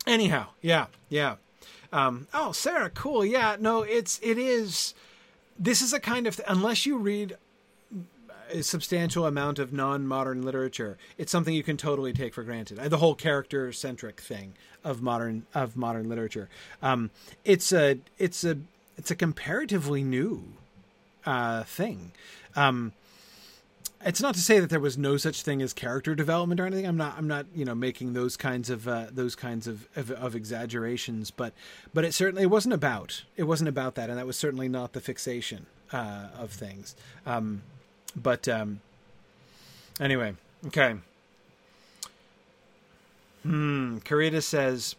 anyhow 0.08 0.48
yeah 0.64 0.88
yeah. 1.08 1.36
Um, 1.94 2.28
oh 2.34 2.52
sarah 2.52 2.90
cool. 2.90 3.24
Yeah 3.24 3.58
no 3.60 3.84
it's 3.84 4.20
it 4.24 4.40
is 4.40 4.96
this 5.60 5.84
is 5.84 5.94
a 5.94 6.00
kind 6.00 6.26
of 6.26 6.36
th- 6.36 6.50
unless 6.50 6.88
you 6.88 6.98
read 6.98 7.38
a 8.52 8.64
substantial 8.64 9.26
amount 9.26 9.60
of 9.60 9.72
non-modern 9.72 10.42
literature, 10.42 10.98
it's 11.18 11.32
something 11.32 11.54
you 11.54 11.64
can 11.64 11.78
totally 11.78 12.14
take 12.14 12.34
for 12.34 12.44
granted. 12.44 12.78
The 12.78 12.98
whole 12.98 13.16
character-centric 13.16 14.20
thing 14.20 14.54
of 14.84 15.02
modern 15.02 15.46
of 15.54 15.76
modern 15.76 16.08
literature. 16.10 16.50
Um, 16.82 17.12
it's 17.44 17.72
a 17.72 18.00
it's 18.18 18.44
a 18.44 18.58
it's 18.98 19.12
a 19.12 19.16
comparatively 19.16 20.04
new 20.04 20.44
uh, 21.26 21.64
thing. 21.64 22.12
Um, 22.56 22.94
it's 24.06 24.22
not 24.22 24.34
to 24.36 24.40
say 24.40 24.60
that 24.60 24.70
there 24.70 24.80
was 24.80 24.98
no 24.98 25.18
such 25.18 25.42
thing 25.42 25.62
as 25.62 25.74
character 25.74 26.16
development 26.16 26.62
or 26.62 26.66
anything. 26.66 26.86
I'm 26.86 26.98
not. 26.98 27.16
I'm 27.18 27.28
not. 27.28 27.46
You 27.54 27.66
know, 27.66 27.76
making 27.76 28.14
those 28.14 28.38
kinds 28.38 28.70
of 28.70 28.88
uh, 28.88 29.08
those 29.12 29.36
kinds 29.36 29.68
of, 29.68 29.88
of, 29.96 30.12
of 30.12 30.36
exaggerations. 30.36 31.32
But 31.32 31.54
but 31.94 32.06
it 32.06 32.14
certainly 32.14 32.46
wasn't 32.46 32.74
about. 32.74 33.24
It 33.36 33.44
wasn't 33.44 33.68
about 33.68 33.96
that, 33.96 34.10
and 34.10 34.18
that 34.18 34.26
was 34.26 34.38
certainly 34.38 34.70
not 34.70 34.94
the 34.94 35.02
fixation 35.02 35.66
uh, 35.92 36.28
of 36.38 36.52
things. 36.52 36.96
Um, 37.26 37.64
but 38.22 38.48
um, 38.48 38.82
anyway, 40.00 40.36
okay. 40.68 40.96
Hmm. 43.44 43.98
Karita 44.00 44.44
says 44.44 44.96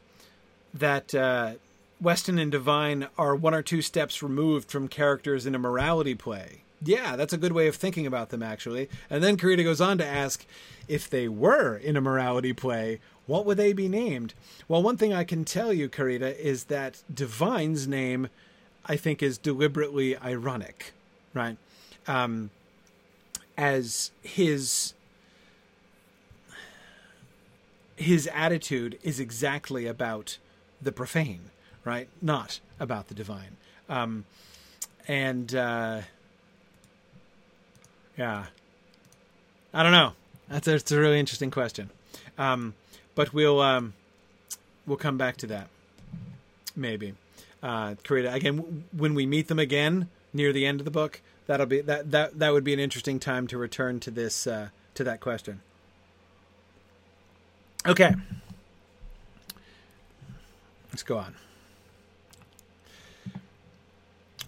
that 0.73 1.15
uh, 1.15 1.53
Weston 2.01 2.39
and 2.39 2.51
Devine 2.51 3.09
are 3.19 3.35
one 3.35 3.55
or 3.55 3.63
two 3.63 3.83
steps 3.83 4.23
removed 4.23 4.71
from 4.71 4.89
characters 4.89 5.47
in 5.47 5.55
a 5.55 5.59
morality 5.59 6.15
play. 6.15 6.63
Yeah, 6.83 7.17
that's 7.17 7.35
a 7.35 7.39
good 7.39 7.53
way 7.53 7.69
of 7.69 7.77
thinking 7.77 8.07
about 8.07 8.31
them, 8.31 8.43
actually. 8.43 8.89
And 9.11 9.23
then 9.23 9.37
Karita 9.37 9.63
goes 9.63 9.83
on 9.83 9.99
to 9.99 10.07
ask 10.07 10.47
if 10.89 11.11
they 11.11 11.29
were 11.29 11.77
in 11.77 11.97
a 11.97 12.01
morality 12.01 12.55
play, 12.55 13.01
what 13.27 13.45
would 13.45 13.59
they 13.59 13.75
be 13.75 13.87
named? 13.87 14.33
Well, 14.67 14.83
one 14.83 14.97
thing 14.97 15.13
I 15.13 15.25
can 15.25 15.45
tell 15.45 15.73
you, 15.73 15.89
Karita, 15.89 16.37
is 16.37 16.65
that 16.65 17.03
Devine's 17.13 17.87
name, 17.87 18.29
I 18.87 18.97
think, 18.97 19.23
is 19.23 19.37
deliberately 19.37 20.17
ironic, 20.17 20.93
right? 21.35 21.59
Um, 22.09 22.51
as 23.57 24.11
his 24.23 24.95
his 27.97 28.29
attitude 28.33 28.99
is 29.03 29.21
exactly 29.21 29.87
about 29.87 30.39
the 30.81 30.91
profane, 30.91 31.51
right? 31.85 32.09
Not 32.23 32.61
about 32.79 33.09
the 33.09 33.15
divine. 33.15 33.57
Um, 33.91 34.25
and 35.07 35.55
uh, 35.55 36.01
yeah, 38.17 38.47
I 39.75 39.83
don't 39.83 39.93
know. 39.93 40.13
That's 40.49 40.67
a, 40.67 40.73
that's 40.73 40.93
a 40.93 40.99
really 40.99 41.21
interesting 41.21 41.51
question. 41.51 41.91
Um, 42.39 42.75
but 43.15 43.35
we'll 43.35 43.61
um, 43.61 43.93
we'll 44.87 44.97
come 44.97 45.19
back 45.19 45.37
to 45.39 45.47
that 45.49 45.69
maybe. 46.75 47.15
Uh, 47.63 47.95
Karita 48.05 48.33
again 48.33 48.85
when 48.93 49.15
we 49.15 49.27
meet 49.27 49.49
them 49.49 49.59
again 49.59 50.09
near 50.33 50.53
the 50.53 50.65
end 50.65 50.81
of 50.81 50.85
the 50.85 50.91
book 50.91 51.21
that'll 51.51 51.67
be 51.67 51.81
that 51.81 52.13
that 52.13 52.39
that 52.39 52.53
would 52.53 52.63
be 52.63 52.73
an 52.73 52.79
interesting 52.79 53.19
time 53.19 53.49
to 53.49 53.59
return 53.59 53.99
to 53.99 54.11
this 54.13 54.47
uh, 54.47 54.69
to 54.95 55.03
that 55.03 55.21
question. 55.21 55.61
Okay, 57.85 58.15
let's 60.93 61.03
go 61.03 61.19
on. 61.19 61.35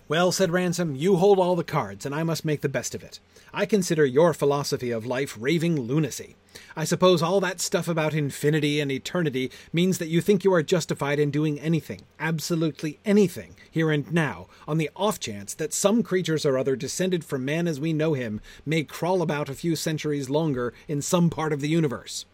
Well, 0.06 0.30
said 0.30 0.52
Ransom, 0.52 0.94
you 0.94 1.16
hold 1.16 1.40
all 1.40 1.56
the 1.56 1.64
cards, 1.64 2.06
and 2.06 2.14
I 2.14 2.22
must 2.22 2.44
make 2.44 2.60
the 2.60 2.68
best 2.68 2.94
of 2.94 3.02
it. 3.02 3.18
I 3.52 3.66
consider 3.66 4.04
your 4.04 4.32
philosophy 4.32 4.92
of 4.92 5.04
life 5.04 5.36
raving 5.40 5.80
lunacy. 5.80 6.36
I 6.76 6.84
suppose 6.84 7.22
all 7.22 7.40
that 7.40 7.60
stuff 7.60 7.88
about 7.88 8.14
infinity 8.14 8.80
and 8.80 8.90
eternity 8.90 9.50
means 9.72 9.98
that 9.98 10.08
you 10.08 10.20
think 10.20 10.44
you 10.44 10.52
are 10.54 10.62
justified 10.62 11.18
in 11.18 11.30
doing 11.30 11.60
anything, 11.60 12.02
absolutely 12.18 12.98
anything, 13.04 13.54
here 13.70 13.90
and 13.90 14.12
now, 14.12 14.48
on 14.66 14.78
the 14.78 14.90
off 14.96 15.20
chance 15.20 15.54
that 15.54 15.72
some 15.72 16.02
creatures 16.02 16.46
or 16.46 16.58
other 16.58 16.76
descended 16.76 17.24
from 17.24 17.44
man 17.44 17.66
as 17.66 17.80
we 17.80 17.92
know 17.92 18.14
him 18.14 18.40
may 18.64 18.84
crawl 18.84 19.22
about 19.22 19.48
a 19.48 19.54
few 19.54 19.76
centuries 19.76 20.30
longer 20.30 20.72
in 20.88 21.02
some 21.02 21.30
part 21.30 21.52
of 21.52 21.60
the 21.60 21.68
universe. 21.68 22.24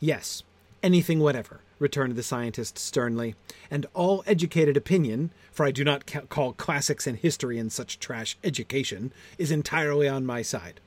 Yes, 0.00 0.42
anything 0.82 1.18
whatever 1.20 1.60
returned 1.78 2.16
the 2.16 2.22
scientist 2.22 2.78
sternly, 2.78 3.34
and 3.70 3.86
all 3.94 4.24
educated 4.26 4.76
opinion, 4.76 5.30
for 5.52 5.64
I 5.64 5.70
do 5.70 5.84
not 5.84 6.06
ca- 6.06 6.22
call 6.22 6.52
classics 6.52 7.06
and 7.06 7.16
history 7.16 7.58
and 7.58 7.70
such 7.72 7.98
trash 7.98 8.36
education, 8.42 9.12
is 9.38 9.50
entirely 9.50 10.08
on 10.08 10.26
my 10.26 10.42
side. 10.42 10.80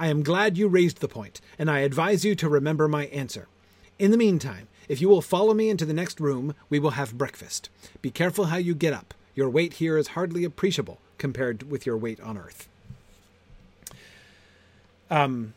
I 0.00 0.06
am 0.06 0.22
glad 0.22 0.56
you 0.56 0.66
raised 0.66 1.00
the 1.00 1.08
point, 1.08 1.42
and 1.58 1.70
I 1.70 1.80
advise 1.80 2.24
you 2.24 2.34
to 2.36 2.48
remember 2.48 2.88
my 2.88 3.04
answer. 3.08 3.48
In 3.98 4.10
the 4.10 4.16
meantime, 4.16 4.66
if 4.88 4.98
you 4.98 5.10
will 5.10 5.20
follow 5.20 5.52
me 5.52 5.68
into 5.68 5.84
the 5.84 5.92
next 5.92 6.20
room, 6.20 6.54
we 6.70 6.78
will 6.78 6.92
have 6.92 7.18
breakfast. 7.18 7.68
Be 8.00 8.10
careful 8.10 8.46
how 8.46 8.56
you 8.56 8.74
get 8.74 8.94
up. 8.94 9.12
Your 9.34 9.50
weight 9.50 9.74
here 9.74 9.98
is 9.98 10.08
hardly 10.08 10.42
appreciable 10.42 10.96
compared 11.18 11.70
with 11.70 11.84
your 11.84 11.98
weight 11.98 12.18
on 12.22 12.38
Earth. 12.38 12.66
Um, 15.10 15.52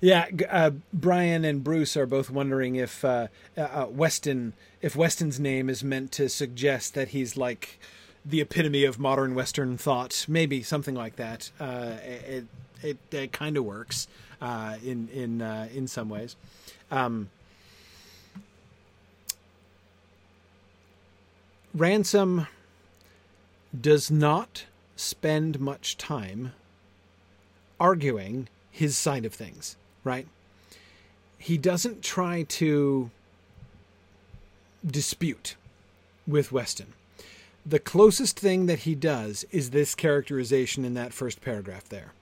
yeah, 0.00 0.26
uh, 0.50 0.72
Brian 0.92 1.44
and 1.44 1.62
Bruce 1.62 1.96
are 1.96 2.06
both 2.06 2.28
wondering 2.28 2.74
if 2.74 3.04
uh, 3.04 3.28
uh, 3.56 3.86
Weston, 3.88 4.54
if 4.80 4.96
Weston's 4.96 5.38
name 5.38 5.70
is 5.70 5.84
meant 5.84 6.10
to 6.12 6.28
suggest 6.28 6.94
that 6.94 7.10
he's 7.10 7.36
like 7.36 7.78
the 8.24 8.40
epitome 8.40 8.84
of 8.84 8.98
modern 8.98 9.34
Western 9.34 9.76
thought, 9.76 10.24
maybe 10.28 10.62
something 10.62 10.94
like 10.94 11.16
that. 11.16 11.50
Uh, 11.58 11.94
it 12.04 12.46
it, 12.82 12.98
it 13.10 13.32
kind 13.32 13.56
of 13.56 13.64
works 13.64 14.08
uh, 14.40 14.76
in 14.84 15.08
in 15.08 15.42
uh, 15.42 15.68
in 15.72 15.86
some 15.88 16.08
ways. 16.08 16.36
Um, 16.90 17.30
Ransom 21.74 22.46
does 23.78 24.10
not 24.10 24.64
spend 24.94 25.58
much 25.58 25.96
time 25.96 26.52
arguing 27.80 28.48
his 28.70 28.96
side 28.96 29.24
of 29.24 29.32
things, 29.32 29.76
right? 30.04 30.26
He 31.38 31.56
doesn't 31.56 32.02
try 32.02 32.42
to 32.42 33.10
dispute 34.86 35.56
with 36.26 36.52
Weston. 36.52 36.92
The 37.64 37.78
closest 37.78 38.38
thing 38.38 38.66
that 38.66 38.80
he 38.80 38.94
does 38.94 39.44
is 39.50 39.70
this 39.70 39.94
characterization 39.94 40.84
in 40.84 40.94
that 40.94 41.12
first 41.12 41.40
paragraph 41.40 41.88
there. 41.88 42.12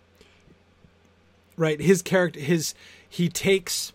Right? 1.56 1.80
His 1.80 2.02
character 2.02 2.40
his 2.40 2.74
he 3.08 3.28
takes 3.28 3.92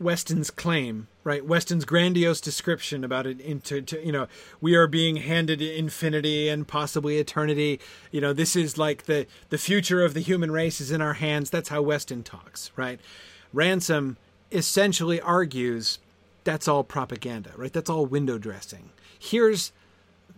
Weston's 0.00 0.50
claim, 0.50 1.08
right? 1.24 1.44
Weston's 1.44 1.84
grandiose 1.84 2.40
description 2.40 3.02
about 3.02 3.26
it 3.26 3.40
into, 3.40 3.82
to, 3.82 4.04
you 4.04 4.12
know, 4.12 4.28
we 4.60 4.76
are 4.76 4.86
being 4.86 5.16
handed 5.16 5.60
infinity 5.60 6.48
and 6.48 6.68
possibly 6.68 7.18
eternity. 7.18 7.80
You 8.12 8.20
know, 8.20 8.32
this 8.32 8.54
is 8.54 8.78
like 8.78 9.04
the 9.04 9.26
the 9.48 9.58
future 9.58 10.04
of 10.04 10.14
the 10.14 10.20
human 10.20 10.50
race 10.50 10.80
is 10.80 10.92
in 10.92 11.02
our 11.02 11.14
hands. 11.14 11.50
That's 11.50 11.70
how 11.70 11.82
Weston 11.82 12.22
talks, 12.22 12.70
right? 12.76 13.00
Ransom 13.52 14.18
essentially 14.52 15.20
argues 15.20 15.98
that's 16.44 16.68
all 16.68 16.84
propaganda, 16.84 17.50
right? 17.56 17.72
That's 17.72 17.90
all 17.90 18.06
window 18.06 18.38
dressing. 18.38 18.90
Here's 19.18 19.72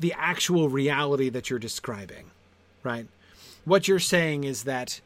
the 0.01 0.15
actual 0.17 0.69
reality 0.69 1.29
that 1.29 1.51
you're 1.51 1.59
describing, 1.59 2.31
right? 2.83 3.07
What 3.65 3.87
you're 3.87 3.99
saying 3.99 4.45
is 4.45 4.65
that 4.65 5.01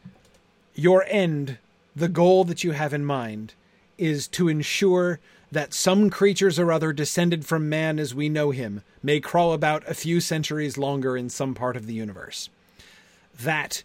your 0.75 1.05
end, 1.09 1.59
the 1.95 2.09
goal 2.09 2.45
that 2.45 2.65
you 2.65 2.73
have 2.73 2.95
in 2.95 3.05
mind, 3.05 3.55
is 3.99 4.27
to 4.29 4.49
ensure 4.49 5.21
that 5.51 5.75
some 5.75 6.11
creatures 6.11 6.59
or 6.59 6.73
other 6.73 6.93
descended 6.93 7.45
from 7.45 7.69
man 7.69 7.99
as 7.99 8.15
we 8.15 8.29
know 8.29 8.51
him 8.51 8.83
may 9.03 9.21
crawl 9.21 9.53
about 9.53 9.89
a 9.89 9.95
few 9.95 10.21
centuries 10.21 10.79
longer 10.79 11.17
in 11.17 11.29
some 11.29 11.55
part 11.55 11.77
of 11.77 11.87
the 11.87 11.95
universe. 11.95 12.49
That 13.41 13.83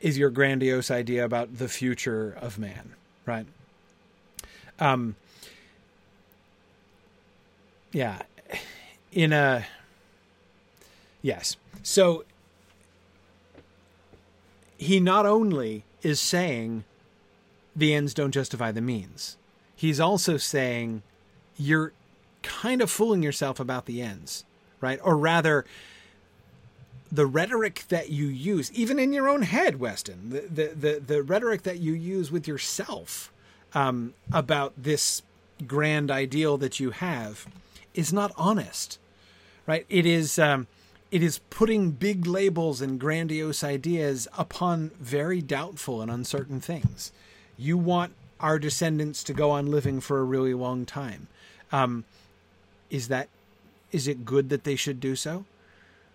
is 0.00 0.18
your 0.18 0.30
grandiose 0.30 0.90
idea 0.90 1.24
about 1.24 1.58
the 1.58 1.68
future 1.68 2.36
of 2.40 2.58
man, 2.58 2.94
right? 3.26 3.46
Um, 4.78 5.16
yeah, 7.92 8.22
in 9.12 9.32
a 9.32 9.66
yes. 11.22 11.56
So 11.82 12.24
he 14.76 15.00
not 15.00 15.24
only 15.24 15.84
is 16.02 16.20
saying 16.20 16.84
the 17.74 17.94
ends 17.94 18.12
don't 18.12 18.32
justify 18.32 18.70
the 18.70 18.80
means 18.80 19.36
he's 19.82 19.98
also 19.98 20.36
saying 20.36 21.02
you're 21.56 21.92
kind 22.42 22.80
of 22.80 22.88
fooling 22.88 23.20
yourself 23.20 23.58
about 23.58 23.86
the 23.86 24.00
ends, 24.00 24.44
right? 24.80 25.00
Or 25.02 25.16
rather, 25.16 25.64
the 27.10 27.26
rhetoric 27.26 27.86
that 27.88 28.10
you 28.10 28.26
use, 28.26 28.70
even 28.70 29.00
in 29.00 29.12
your 29.12 29.28
own 29.28 29.42
head, 29.42 29.80
Weston, 29.80 30.30
the 30.30 30.42
the 30.42 30.66
the, 30.68 31.00
the 31.00 31.22
rhetoric 31.24 31.62
that 31.62 31.80
you 31.80 31.94
use 31.94 32.30
with 32.30 32.46
yourself 32.46 33.32
um, 33.74 34.14
about 34.32 34.72
this 34.76 35.22
grand 35.66 36.12
ideal 36.12 36.56
that 36.58 36.78
you 36.78 36.92
have, 36.92 37.48
is 37.92 38.12
not 38.12 38.32
honest, 38.36 39.00
right? 39.66 39.84
It 39.88 40.06
is. 40.06 40.38
Um, 40.38 40.68
it 41.12 41.22
is 41.22 41.40
putting 41.50 41.90
big 41.90 42.26
labels 42.26 42.80
and 42.80 42.98
grandiose 42.98 43.62
ideas 43.62 44.26
upon 44.36 44.90
very 44.98 45.42
doubtful 45.42 46.00
and 46.00 46.10
uncertain 46.10 46.58
things. 46.58 47.12
You 47.58 47.76
want 47.76 48.14
our 48.40 48.58
descendants 48.58 49.22
to 49.24 49.34
go 49.34 49.50
on 49.50 49.66
living 49.66 50.00
for 50.00 50.18
a 50.18 50.24
really 50.24 50.54
long 50.54 50.86
time. 50.86 51.28
Um, 51.70 52.04
is 52.90 53.08
that 53.08 53.28
is 53.92 54.08
it 54.08 54.24
good 54.24 54.48
that 54.48 54.64
they 54.64 54.74
should 54.74 55.00
do 55.00 55.14
so? 55.14 55.44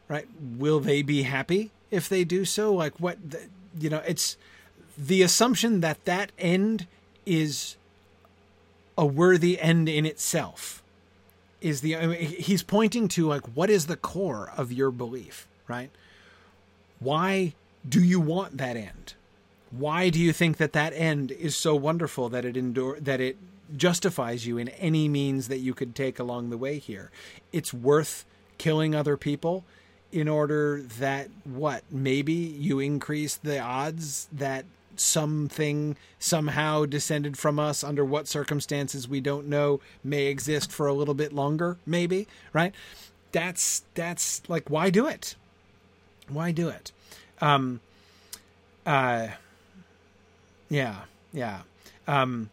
Right? 0.07 0.27
Will 0.57 0.79
they 0.79 1.03
be 1.03 1.23
happy 1.23 1.69
if 1.91 2.09
they 2.09 2.23
do 2.23 2.43
so? 2.43 2.73
Like 2.73 2.99
what 2.99 3.17
the, 3.29 3.41
you 3.79 3.91
know? 3.91 4.01
It's 4.07 4.35
the 4.97 5.21
assumption 5.21 5.81
that 5.81 6.03
that 6.05 6.31
end 6.39 6.87
is 7.23 7.75
a 8.97 9.05
worthy 9.05 9.61
end 9.61 9.87
in 9.87 10.07
itself. 10.07 10.81
Is 11.61 11.81
the 11.81 11.97
I 11.97 12.07
mean, 12.07 12.19
he's 12.19 12.63
pointing 12.63 13.07
to 13.09 13.27
like 13.27 13.43
what 13.55 13.69
is 13.69 13.87
the 13.87 13.97
core 13.97 14.51
of 14.55 14.71
your 14.71 14.91
belief, 14.91 15.47
right? 15.67 15.89
Why 16.99 17.53
do 17.87 18.03
you 18.03 18.19
want 18.19 18.57
that 18.57 18.75
end? 18.75 19.13
why 19.71 20.09
do 20.09 20.19
you 20.19 20.33
think 20.33 20.57
that 20.57 20.73
that 20.73 20.93
end 20.93 21.31
is 21.31 21.55
so 21.55 21.75
wonderful 21.75 22.29
that 22.29 22.45
it 22.45 22.55
endure 22.55 22.99
that 22.99 23.19
it 23.19 23.37
justifies 23.75 24.47
you 24.47 24.57
in 24.57 24.69
any 24.69 25.09
means 25.09 25.49
that 25.49 25.57
you 25.57 25.73
could 25.73 25.93
take 25.93 26.19
along 26.19 26.49
the 26.49 26.57
way 26.57 26.79
here 26.79 27.11
it's 27.51 27.73
worth 27.73 28.25
killing 28.57 28.95
other 28.95 29.17
people 29.17 29.65
in 30.11 30.27
order 30.27 30.81
that 30.99 31.27
what 31.43 31.83
maybe 31.91 32.33
you 32.33 32.79
increase 32.79 33.35
the 33.35 33.59
odds 33.59 34.29
that 34.31 34.63
something 34.99 35.95
somehow 36.19 36.85
descended 36.85 37.37
from 37.37 37.59
us 37.59 37.83
under 37.83 38.03
what 38.03 38.27
circumstances 38.27 39.07
we 39.07 39.19
don't 39.21 39.47
know 39.47 39.79
may 40.03 40.25
exist 40.25 40.71
for 40.71 40.87
a 40.87 40.93
little 40.93 41.13
bit 41.13 41.33
longer 41.33 41.77
maybe 41.85 42.27
right 42.53 42.73
that's 43.31 43.83
that's 43.93 44.41
like 44.49 44.69
why 44.69 44.89
do 44.89 45.07
it 45.07 45.35
why 46.27 46.51
do 46.51 46.69
it 46.69 46.91
um 47.41 47.79
uh 48.85 49.27
yeah, 50.69 51.01
yeah. 51.33 51.61
Um, 52.07 52.49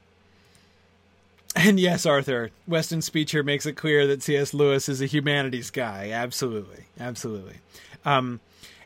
and 1.57 1.79
yes, 1.79 2.07
Arthur, 2.07 2.51
Weston's 2.67 3.05
speech 3.05 3.33
here 3.33 3.43
makes 3.43 3.67
it 3.67 3.75
clear 3.75 4.07
that 4.07 4.23
C.S. 4.23 4.55
Lewis 4.55 4.89
is 4.89 5.01
a 5.01 5.07
humanities 5.07 5.71
guy. 5.71 6.11
Absolutely, 6.11 6.85
absolutely. 6.99 7.57
Um, 8.05 8.41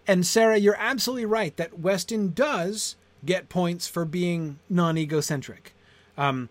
and 0.06 0.26
Sarah, 0.26 0.58
you're 0.58 0.76
absolutely 0.78 1.26
right 1.26 1.56
that 1.56 1.78
Weston 1.78 2.32
does 2.32 2.96
get 3.24 3.48
points 3.48 3.88
for 3.88 4.04
being 4.04 4.58
non-egocentric. 4.68 5.72
Um, 6.16 6.48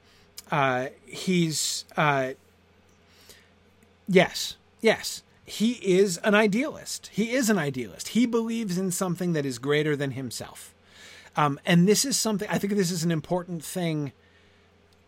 uh, 0.51 0.87
he's 1.05 1.85
uh, 1.95 2.31
yes, 4.07 4.57
yes. 4.81 5.23
He 5.45 5.73
is 5.81 6.17
an 6.25 6.35
idealist. 6.35 7.09
He 7.13 7.31
is 7.31 7.49
an 7.49 7.57
idealist. 7.57 8.09
He 8.09 8.25
believes 8.25 8.77
in 8.77 8.91
something 8.91 9.31
that 9.31 9.45
is 9.45 9.59
greater 9.59 9.95
than 9.95 10.11
himself. 10.11 10.73
Um, 11.37 11.59
and 11.65 11.87
this 11.87 12.03
is 12.03 12.17
something, 12.17 12.49
I 12.49 12.57
think 12.57 12.73
this 12.73 12.91
is 12.91 13.05
an 13.05 13.11
important 13.11 13.63
thing 13.63 14.11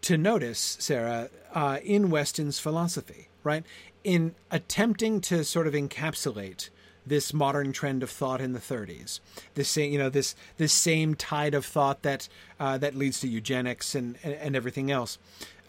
to 0.01 0.17
notice, 0.17 0.77
Sarah, 0.79 1.29
uh, 1.53 1.79
in 1.83 2.09
Weston's 2.09 2.57
philosophy, 2.57 3.27
right? 3.43 3.65
In 4.05 4.33
attempting 4.49 5.19
to 5.21 5.43
sort 5.43 5.67
of 5.67 5.73
encapsulate 5.73 6.69
this 7.05 7.33
modern 7.33 7.71
trend 7.71 8.03
of 8.03 8.09
thought 8.09 8.41
in 8.41 8.53
the 8.53 8.59
30s, 8.59 9.19
this 9.55 9.69
same, 9.69 9.91
you 9.91 9.97
know, 9.97 10.09
this 10.09 10.35
this 10.57 10.73
same 10.73 11.15
tide 11.15 11.53
of 11.53 11.65
thought 11.65 12.01
that 12.03 12.27
uh, 12.59 12.77
that 12.77 12.95
leads 12.95 13.19
to 13.21 13.27
eugenics 13.27 13.95
and 13.95 14.17
and, 14.23 14.33
and 14.33 14.55
everything 14.55 14.91
else, 14.91 15.17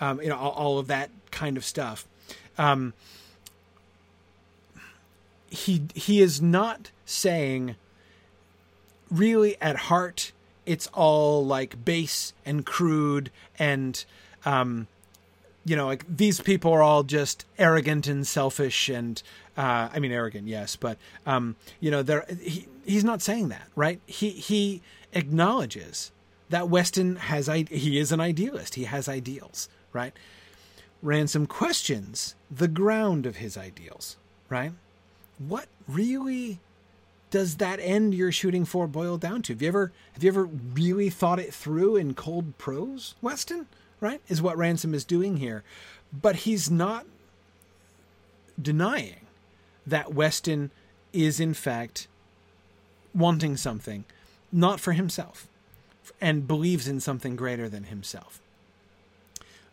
um, 0.01 0.20
you 0.20 0.28
know, 0.28 0.37
all, 0.37 0.53
all, 0.53 0.78
of 0.78 0.87
that 0.89 1.11
kind 1.31 1.57
of 1.57 1.64
stuff. 1.64 2.07
Um, 2.59 2.95
he 5.49 5.83
he 5.95 6.20
is 6.20 6.41
not 6.41 6.91
saying 7.05 7.76
really 9.11 9.61
at 9.61 9.76
heart 9.76 10.33
it's 10.66 10.87
all 10.89 11.45
like 11.45 11.85
base 11.85 12.33
and 12.47 12.64
crude 12.64 13.31
and 13.59 14.05
um, 14.45 14.87
you 15.64 15.76
know 15.76 15.86
like 15.86 16.04
these 16.08 16.40
people 16.40 16.72
are 16.72 16.82
all 16.82 17.02
just 17.02 17.44
arrogant 17.58 18.06
and 18.06 18.26
selfish 18.26 18.88
and 18.88 19.22
uh, 19.56 19.88
I 19.92 19.98
mean 19.98 20.12
arrogant 20.12 20.48
yes 20.48 20.76
but 20.76 20.98
um, 21.26 21.56
you 21.80 21.90
know 21.90 22.02
they're 22.02 22.26
he, 22.40 22.66
he's 22.84 23.04
not 23.04 23.22
saying 23.22 23.48
that 23.48 23.68
right 23.74 24.00
he 24.06 24.30
he 24.30 24.82
acknowledges 25.12 26.12
that 26.48 26.68
Weston 26.68 27.16
has 27.16 27.46
he 27.46 27.98
is 27.98 28.12
an 28.12 28.20
idealist 28.20 28.74
he 28.74 28.84
has 28.84 29.08
ideals 29.08 29.68
right 29.92 30.12
Ransom 31.02 31.46
questions 31.46 32.34
the 32.50 32.68
ground 32.68 33.26
of 33.26 33.36
his 33.36 33.56
ideals 33.56 34.16
right 34.48 34.72
what 35.38 35.66
really 35.88 36.61
does 37.30 37.56
that 37.56 37.78
end 37.80 38.14
you're 38.14 38.32
shooting 38.32 38.64
for 38.64 38.86
boil 38.86 39.16
down 39.16 39.42
to? 39.42 39.52
Have 39.52 39.62
you 39.62 39.68
ever 39.68 39.92
have 40.12 40.24
you 40.24 40.30
ever 40.30 40.44
really 40.44 41.08
thought 41.11 41.38
it 41.38 41.54
through 41.54 41.96
in 41.96 42.14
cold 42.14 42.58
prose, 42.58 43.14
Weston? 43.22 43.66
Right? 44.01 44.20
Is 44.28 44.40
what 44.40 44.57
Ransom 44.57 44.94
is 44.94 45.05
doing 45.05 45.36
here. 45.36 45.62
But 46.12 46.36
he's 46.36 46.70
not 46.70 47.07
denying 48.61 49.26
that 49.86 50.14
Weston 50.14 50.70
is 51.12 51.40
in 51.40 51.55
fact 51.55 52.09
wanting 53.14 53.57
something, 53.57 54.05
not 54.53 54.80
for 54.80 54.92
himself, 54.92 55.48
and 56.20 56.46
believes 56.46 56.86
in 56.88 57.01
something 57.01 57.36
greater 57.36 57.68
than 57.68 57.84
himself. 57.84 58.40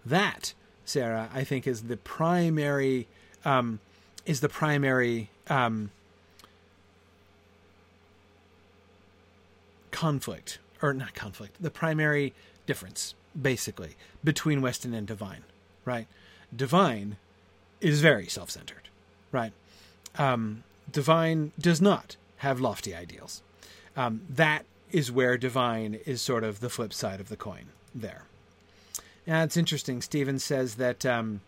That, 0.05 0.53
Sarah, 0.85 1.29
I 1.33 1.43
think 1.43 1.67
is 1.67 1.83
the 1.83 1.97
primary 1.97 3.07
um, 3.45 3.79
is 4.25 4.41
the 4.41 4.49
primary 4.49 5.29
um, 5.49 5.89
conflict, 9.91 10.59
or 10.81 10.93
not 10.93 11.13
conflict, 11.15 11.55
the 11.61 11.71
primary 11.71 12.33
difference, 12.65 13.15
basically, 13.39 13.95
between 14.23 14.61
Weston 14.61 14.93
and 14.93 15.07
Devine, 15.07 15.43
right? 15.85 16.07
Devine 16.55 17.17
is 17.81 18.01
very 18.01 18.27
self 18.27 18.49
centered, 18.49 18.89
right? 19.31 19.53
Um, 20.17 20.63
Devine 20.91 21.51
does 21.59 21.81
not 21.81 22.15
have 22.37 22.59
lofty 22.59 22.95
ideals. 22.95 23.41
Um, 23.95 24.21
that 24.29 24.65
is 24.91 25.11
where 25.11 25.37
Devine 25.37 25.99
is 26.05 26.21
sort 26.21 26.43
of 26.43 26.59
the 26.59 26.69
flip 26.69 26.93
side 26.93 27.19
of 27.19 27.29
the 27.29 27.37
coin 27.37 27.67
there. 27.93 28.23
Yeah, 29.25 29.43
it's 29.43 29.57
interesting. 29.57 30.01
Stephen 30.01 30.39
says 30.39 30.75
that 30.75 31.05
um, 31.05 31.41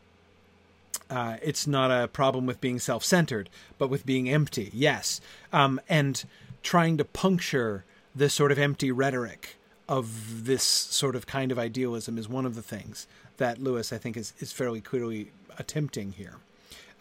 uh, 1.09 1.37
it's 1.41 1.65
not 1.65 1.91
a 1.91 2.07
problem 2.07 2.45
with 2.45 2.59
being 2.59 2.79
self 2.79 3.03
centered, 3.03 3.49
but 3.77 3.89
with 3.89 4.05
being 4.05 4.29
empty. 4.29 4.69
Yes. 4.73 5.21
Um, 5.53 5.79
and 5.87 6.23
trying 6.61 6.97
to 6.97 7.05
puncture 7.05 7.85
this 8.13 8.33
sort 8.33 8.51
of 8.51 8.59
empty 8.59 8.91
rhetoric 8.91 9.55
of 9.89 10.45
this 10.45 10.63
sort 10.63 11.15
of 11.15 11.25
kind 11.25 11.51
of 11.51 11.57
idealism 11.57 12.17
is 12.19 12.29
one 12.29 12.45
of 12.45 12.53
the 12.53 12.61
things 12.61 13.07
that 13.37 13.57
Lewis, 13.57 13.91
I 13.91 13.97
think, 13.97 14.15
is, 14.15 14.33
is 14.39 14.53
fairly 14.53 14.81
clearly 14.81 15.31
attempting 15.57 16.11
here. 16.11 16.35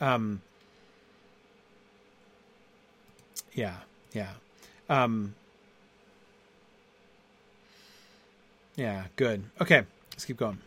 Um, 0.00 0.40
yeah, 3.52 3.76
yeah. 4.14 4.30
Um, 4.88 5.34
yeah, 8.74 9.04
good. 9.16 9.44
Okay, 9.60 9.82
let's 10.12 10.24
keep 10.24 10.38
going. 10.38 10.58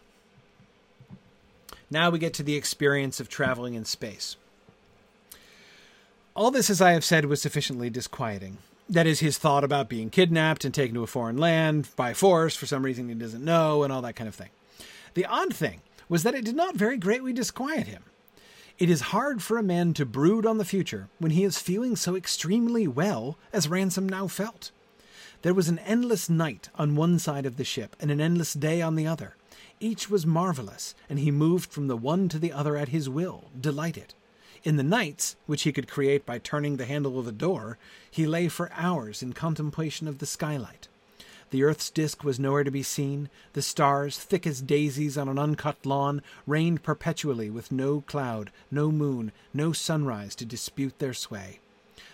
Now 1.89 2.11
we 2.11 2.19
get 2.19 2.35
to 2.35 2.43
the 2.43 2.55
experience 2.55 3.19
of 3.19 3.29
traveling 3.29 3.73
in 3.73 3.83
space. 3.83 4.35
All 6.35 6.51
this, 6.51 6.69
as 6.69 6.81
I 6.81 6.91
have 6.91 7.03
said, 7.03 7.25
was 7.25 7.41
sufficiently 7.41 7.89
disquieting. 7.89 8.59
That 8.91 9.07
is, 9.07 9.21
his 9.21 9.37
thought 9.37 9.63
about 9.63 9.87
being 9.87 10.09
kidnapped 10.09 10.65
and 10.65 10.73
taken 10.73 10.95
to 10.95 11.03
a 11.03 11.07
foreign 11.07 11.37
land 11.37 11.87
by 11.95 12.13
force 12.13 12.57
for 12.57 12.65
some 12.65 12.83
reason 12.83 13.07
he 13.07 13.15
doesn't 13.15 13.43
know, 13.43 13.83
and 13.83 13.93
all 13.93 14.01
that 14.01 14.17
kind 14.17 14.27
of 14.27 14.35
thing. 14.35 14.49
The 15.13 15.25
odd 15.25 15.55
thing 15.55 15.79
was 16.09 16.23
that 16.23 16.35
it 16.35 16.43
did 16.43 16.57
not 16.57 16.75
very 16.75 16.97
greatly 16.97 17.31
disquiet 17.31 17.87
him. 17.87 18.03
It 18.77 18.89
is 18.89 19.13
hard 19.13 19.41
for 19.41 19.57
a 19.57 19.63
man 19.63 19.93
to 19.93 20.05
brood 20.05 20.45
on 20.45 20.57
the 20.57 20.65
future 20.65 21.07
when 21.19 21.31
he 21.31 21.45
is 21.45 21.57
feeling 21.57 21.95
so 21.95 22.17
extremely 22.17 22.85
well 22.85 23.37
as 23.53 23.69
Ransom 23.69 24.09
now 24.09 24.27
felt. 24.27 24.71
There 25.41 25.53
was 25.53 25.69
an 25.69 25.79
endless 25.79 26.29
night 26.29 26.67
on 26.75 26.97
one 26.97 27.17
side 27.17 27.45
of 27.45 27.55
the 27.55 27.63
ship 27.63 27.95
and 27.97 28.11
an 28.11 28.19
endless 28.19 28.53
day 28.53 28.81
on 28.81 28.95
the 28.95 29.07
other. 29.07 29.37
Each 29.79 30.09
was 30.09 30.25
marvelous, 30.25 30.95
and 31.09 31.17
he 31.17 31.31
moved 31.31 31.71
from 31.71 31.87
the 31.87 31.95
one 31.95 32.27
to 32.27 32.37
the 32.37 32.51
other 32.51 32.75
at 32.75 32.89
his 32.89 33.07
will, 33.07 33.45
delighted. 33.57 34.13
In 34.63 34.77
the 34.77 34.83
nights, 34.83 35.35
which 35.47 35.63
he 35.63 35.71
could 35.71 35.89
create 35.89 36.25
by 36.25 36.37
turning 36.37 36.77
the 36.77 36.85
handle 36.85 37.17
of 37.17 37.25
the 37.25 37.31
door, 37.31 37.79
he 38.09 38.27
lay 38.27 38.47
for 38.47 38.71
hours 38.73 39.23
in 39.23 39.33
contemplation 39.33 40.07
of 40.07 40.19
the 40.19 40.27
skylight. 40.27 40.87
The 41.49 41.63
earth's 41.63 41.89
disk 41.89 42.23
was 42.23 42.39
nowhere 42.39 42.63
to 42.63 42.71
be 42.71 42.83
seen. 42.83 43.29
The 43.53 43.61
stars, 43.61 44.17
thick 44.17 44.45
as 44.45 44.61
daisies 44.61 45.17
on 45.17 45.27
an 45.27 45.39
uncut 45.39 45.85
lawn, 45.85 46.21
reigned 46.45 46.83
perpetually 46.83 47.49
with 47.49 47.71
no 47.71 48.01
cloud, 48.01 48.51
no 48.69 48.91
moon, 48.91 49.31
no 49.53 49.73
sunrise 49.73 50.35
to 50.35 50.45
dispute 50.45 50.99
their 50.99 51.13
sway. 51.13 51.59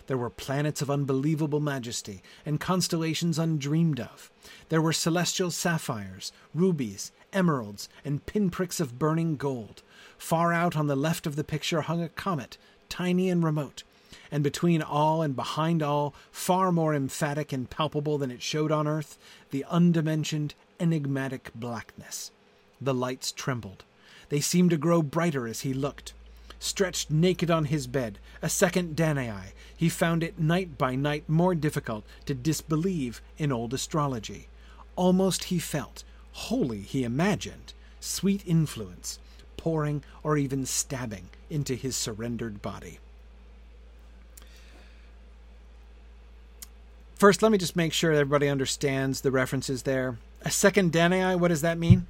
There 0.07 0.17
were 0.17 0.29
planets 0.29 0.81
of 0.81 0.89
unbelievable 0.89 1.59
majesty 1.59 2.23
and 2.45 2.61
constellations 2.61 3.37
undreamed 3.37 3.99
of. 3.99 4.31
There 4.69 4.81
were 4.81 4.93
celestial 4.93 5.51
sapphires, 5.51 6.31
rubies, 6.55 7.11
emeralds, 7.33 7.89
and 8.05 8.25
pinpricks 8.25 8.79
of 8.79 8.97
burning 8.97 9.35
gold. 9.35 9.83
Far 10.18 10.51
out 10.51 10.76
on 10.76 10.88
the 10.88 10.95
left 10.95 11.28
of 11.28 11.36
the 11.36 11.43
picture 11.43 11.82
hung 11.82 12.01
a 12.01 12.09
comet, 12.09 12.57
tiny 12.89 13.30
and 13.30 13.43
remote, 13.43 13.84
and 14.32 14.43
between 14.43 14.82
all 14.82 15.22
and 15.22 15.36
behind 15.36 15.82
all, 15.84 16.13
far 16.32 16.72
more 16.72 16.93
emphatic 16.93 17.53
and 17.53 17.70
palpable 17.70 18.18
than 18.18 18.32
it 18.32 18.41
showed 18.41 18.72
on 18.72 18.88
earth, 18.88 19.18
the 19.51 19.63
undimensioned, 19.70 20.53
enigmatic 20.80 21.51
blackness. 21.55 22.32
The 22.82 22.93
lights 22.93 23.32
trembled. 23.32 23.84
They 24.30 24.41
seemed 24.41 24.72
to 24.72 24.78
grow 24.78 25.01
brighter 25.01 25.47
as 25.47 25.61
he 25.61 25.74
looked. 25.74 26.13
Stretched 26.59 27.11
naked 27.11 27.51
on 27.51 27.65
his 27.65 27.88
bed, 27.88 28.20
a 28.41 28.49
second 28.49 28.95
Danae, 28.95 29.53
he 29.76 29.89
found 29.89 30.24
it 30.24 30.39
night 30.39 30.78
by 30.78 30.95
night 30.95 31.30
more 31.30 31.53
difficult 31.53 32.03
to 32.26 32.34
disbelieve 32.34 33.22
in 33.38 33.51
old 33.51 33.74
astrology. 33.74 34.47
Almost 34.95 35.45
he 35.45 35.59
felt, 35.59 36.03
wholly 36.32 36.82
he 36.82 37.03
imagined, 37.03 37.74
sweet 37.99 38.43
influence 38.45 39.20
pouring 39.68 40.01
or 40.24 40.38
even 40.38 40.65
stabbing 40.65 41.28
into 41.49 41.76
his 41.76 41.93
surrendered 41.93 42.61
body. 42.61 42.99
First, 47.15 47.43
let 47.43 47.51
me 47.51 47.57
just 47.57 47.76
make 47.76 47.91
sure 47.91 48.13
everybody 48.13 48.47
understands 48.47 49.20
the 49.20 49.30
references 49.30 49.84
there. 49.84 50.20
A 50.43 50.51
second 50.51 50.93
Danae, 50.93 51.36
what 51.36 51.49
does 51.49 51.63
that 51.63 51.78
mean? 51.78 52.07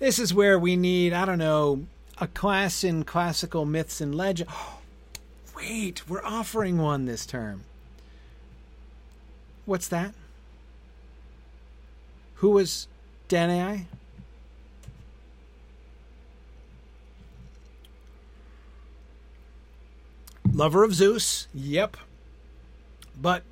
This 0.00 0.18
is 0.18 0.34
where 0.34 0.58
we 0.58 0.74
need, 0.74 1.12
I 1.12 1.24
don't 1.24 1.38
know, 1.38 1.86
a 2.18 2.26
class 2.26 2.82
in 2.82 3.04
classical 3.04 3.64
myths 3.64 4.00
and 4.00 4.16
legend. 4.16 4.50
Oh, 4.52 4.80
wait, 5.56 6.08
we're 6.08 6.24
offering 6.24 6.78
one 6.78 7.04
this 7.04 7.24
term. 7.24 7.62
What's 9.64 9.86
that? 9.86 10.12
Who 12.36 12.50
was 12.50 12.88
Danae? 13.28 13.86
Lover 20.54 20.84
of 20.84 20.94
Zeus. 20.94 21.48
Yep. 21.52 21.96
But 23.20 23.42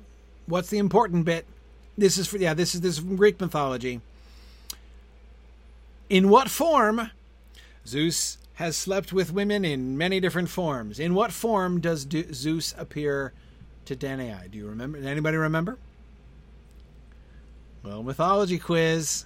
what's 0.45 0.69
the 0.69 0.77
important 0.77 1.25
bit? 1.25 1.45
This 1.97 2.17
is 2.17 2.27
for 2.27 2.37
yeah, 2.37 2.53
this 2.53 2.73
is 2.73 2.81
this 2.81 2.93
is 2.93 2.99
from 2.99 3.17
Greek 3.17 3.39
mythology. 3.39 4.01
In 6.09 6.29
what 6.29 6.49
form 6.49 7.11
Zeus 7.85 8.37
has 8.55 8.77
slept 8.77 9.11
with 9.11 9.33
women 9.33 9.65
in 9.65 9.97
many 9.97 10.19
different 10.19 10.49
forms. 10.49 10.99
In 10.99 11.13
what 11.13 11.31
form 11.31 11.81
does 11.81 12.07
Zeus 12.33 12.73
appear 12.77 13.33
to 13.85 13.95
Danae? 13.95 14.47
Do 14.49 14.57
you 14.57 14.67
remember? 14.67 14.97
Anybody 14.99 15.37
remember? 15.37 15.77
Well, 17.83 18.03
mythology 18.03 18.59
quiz. 18.59 19.25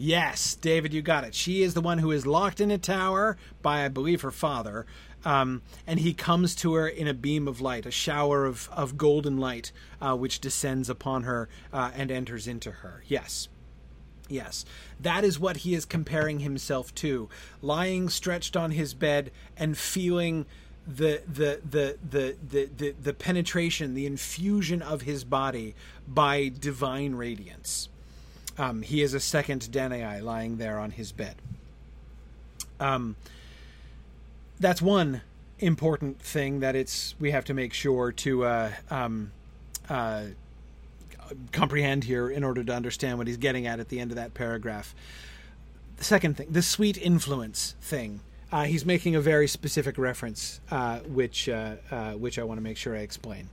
Yes, 0.00 0.54
David, 0.54 0.94
you 0.94 1.02
got 1.02 1.24
it. 1.24 1.34
She 1.34 1.62
is 1.64 1.74
the 1.74 1.80
one 1.80 1.98
who 1.98 2.12
is 2.12 2.24
locked 2.24 2.60
in 2.60 2.70
a 2.70 2.78
tower 2.78 3.36
by, 3.62 3.84
I 3.84 3.88
believe, 3.88 4.22
her 4.22 4.30
father. 4.30 4.86
Um, 5.24 5.62
and 5.88 5.98
he 5.98 6.14
comes 6.14 6.54
to 6.56 6.74
her 6.74 6.86
in 6.86 7.08
a 7.08 7.14
beam 7.14 7.48
of 7.48 7.60
light, 7.60 7.84
a 7.84 7.90
shower 7.90 8.46
of, 8.46 8.70
of 8.72 8.96
golden 8.96 9.38
light, 9.38 9.72
uh, 10.00 10.16
which 10.16 10.38
descends 10.38 10.88
upon 10.88 11.24
her 11.24 11.48
uh, 11.72 11.90
and 11.96 12.12
enters 12.12 12.46
into 12.46 12.70
her. 12.70 13.02
Yes. 13.08 13.48
Yes, 14.28 14.66
that 15.00 15.24
is 15.24 15.38
what 15.40 15.58
he 15.58 15.74
is 15.74 15.86
comparing 15.86 16.40
himself 16.40 16.94
to, 16.96 17.30
lying 17.62 18.10
stretched 18.10 18.58
on 18.58 18.72
his 18.72 18.92
bed 18.92 19.30
and 19.56 19.76
feeling 19.76 20.44
the 20.86 21.22
the 21.26 21.62
the 21.68 21.96
the 22.06 22.36
the 22.46 22.68
the, 22.76 22.90
the 22.90 23.14
penetration, 23.14 23.94
the 23.94 24.04
infusion 24.04 24.82
of 24.82 25.02
his 25.02 25.24
body 25.24 25.74
by 26.06 26.52
divine 26.60 27.14
radiance. 27.14 27.88
Um, 28.58 28.82
he 28.82 29.02
is 29.02 29.14
a 29.14 29.20
second 29.20 29.70
Danae 29.70 30.20
lying 30.20 30.58
there 30.58 30.78
on 30.78 30.90
his 30.90 31.12
bed. 31.12 31.36
Um, 32.80 33.16
that's 34.60 34.82
one 34.82 35.22
important 35.60 36.20
thing 36.20 36.60
that 36.60 36.76
it's 36.76 37.14
we 37.18 37.30
have 37.30 37.44
to 37.46 37.54
make 37.54 37.72
sure 37.72 38.12
to 38.12 38.44
uh, 38.44 38.72
um, 38.90 39.30
uh, 39.88 40.24
comprehend 41.52 42.04
here 42.04 42.28
in 42.28 42.44
order 42.44 42.62
to 42.64 42.72
understand 42.72 43.18
what 43.18 43.26
he's 43.26 43.36
getting 43.36 43.66
at 43.66 43.80
at 43.80 43.88
the 43.88 44.00
end 44.00 44.10
of 44.10 44.16
that 44.16 44.34
paragraph. 44.34 44.94
The 45.96 46.04
second 46.04 46.36
thing, 46.36 46.48
the 46.50 46.62
sweet 46.62 46.96
influence 46.98 47.74
thing. 47.80 48.20
Uh, 48.50 48.64
he's 48.64 48.86
making 48.86 49.14
a 49.14 49.20
very 49.20 49.46
specific 49.46 49.98
reference, 49.98 50.60
uh, 50.70 51.00
which 51.00 51.48
uh, 51.48 51.76
uh 51.90 52.12
which 52.12 52.38
I 52.38 52.44
want 52.44 52.58
to 52.58 52.62
make 52.62 52.76
sure 52.76 52.96
I 52.96 53.00
explain. 53.00 53.48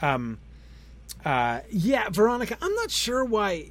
Um, 0.00 0.38
yeah, 1.24 2.08
Veronica, 2.10 2.56
I'm 2.62 2.74
not 2.74 2.90
sure 2.90 3.24
why 3.24 3.70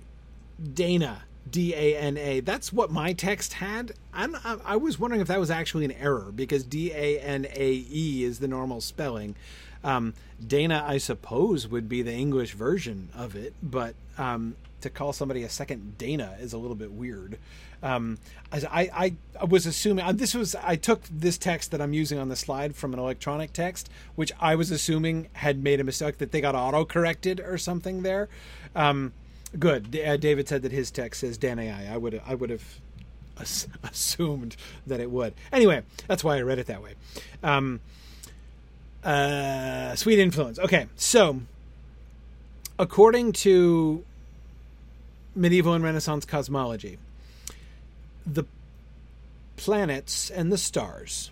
Dana 0.73 1.23
D 1.49 1.73
A 1.73 1.97
N 1.97 2.17
A. 2.17 2.39
That's 2.39 2.71
what 2.71 2.91
my 2.91 3.13
text 3.13 3.53
had. 3.53 3.93
I'm, 4.13 4.35
I 4.43 4.75
was 4.75 4.99
wondering 4.99 5.21
if 5.21 5.27
that 5.27 5.39
was 5.39 5.51
actually 5.51 5.85
an 5.85 5.91
error 5.93 6.31
because 6.33 6.63
D 6.63 6.91
A 6.91 7.19
N 7.19 7.45
A 7.53 7.85
E 7.89 8.23
is 8.23 8.39
the 8.39 8.47
normal 8.47 8.81
spelling. 8.81 9.35
Um, 9.83 10.13
Dana, 10.45 10.83
I 10.87 10.97
suppose, 10.97 11.67
would 11.67 11.89
be 11.89 12.01
the 12.01 12.13
English 12.13 12.53
version 12.53 13.09
of 13.13 13.35
it, 13.35 13.53
but 13.61 13.95
um, 14.17 14.55
to 14.81 14.89
call 14.89 15.11
somebody 15.11 15.43
a 15.43 15.49
second 15.49 15.97
Dana 15.97 16.37
is 16.39 16.53
a 16.53 16.57
little 16.57 16.75
bit 16.75 16.91
weird. 16.91 17.37
Um, 17.81 18.17
I, 18.53 18.89
I, 18.93 19.15
I 19.41 19.43
was 19.43 19.65
assuming 19.65 20.05
uh, 20.05 20.13
this 20.13 20.33
was 20.33 20.55
I 20.55 20.77
took 20.77 21.03
this 21.11 21.37
text 21.37 21.71
that 21.71 21.81
I'm 21.81 21.91
using 21.91 22.17
on 22.17 22.29
the 22.29 22.35
slide 22.37 22.77
from 22.77 22.93
an 22.93 22.99
electronic 22.99 23.51
text, 23.51 23.89
which 24.15 24.31
I 24.39 24.55
was 24.55 24.71
assuming 24.71 25.27
had 25.33 25.61
made 25.61 25.81
a 25.81 25.83
mistake 25.83 26.19
that 26.19 26.31
they 26.31 26.39
got 26.39 26.55
auto 26.55 26.85
corrected 26.85 27.41
or 27.41 27.57
something 27.57 28.03
there. 28.03 28.29
Um, 28.73 29.11
good. 29.57 29.97
Uh, 29.97 30.17
David 30.17 30.47
said 30.47 30.61
that 30.63 30.71
his 30.71 30.91
text 30.91 31.21
says 31.21 31.37
Dan 31.37 31.59
AI. 31.59 31.93
I 31.93 31.97
would 31.97 32.21
I 32.25 32.35
would 32.35 32.49
have 32.49 32.79
assumed 33.83 34.55
that 34.87 34.99
it 34.99 35.09
would. 35.09 35.33
Anyway, 35.51 35.83
that's 36.07 36.23
why 36.23 36.37
I 36.37 36.41
read 36.41 36.59
it 36.59 36.67
that 36.67 36.81
way. 36.81 36.93
Um, 37.41 37.81
uh, 39.03 39.95
sweet 39.95 40.19
influence. 40.19 40.59
Okay, 40.59 40.87
so 40.95 41.41
according 42.79 43.33
to 43.33 44.03
medieval 45.35 45.73
and 45.73 45.83
Renaissance 45.83 46.25
cosmology, 46.25 46.97
the 48.25 48.45
planets 49.57 50.29
and 50.29 50.51
the 50.51 50.57
stars 50.57 51.31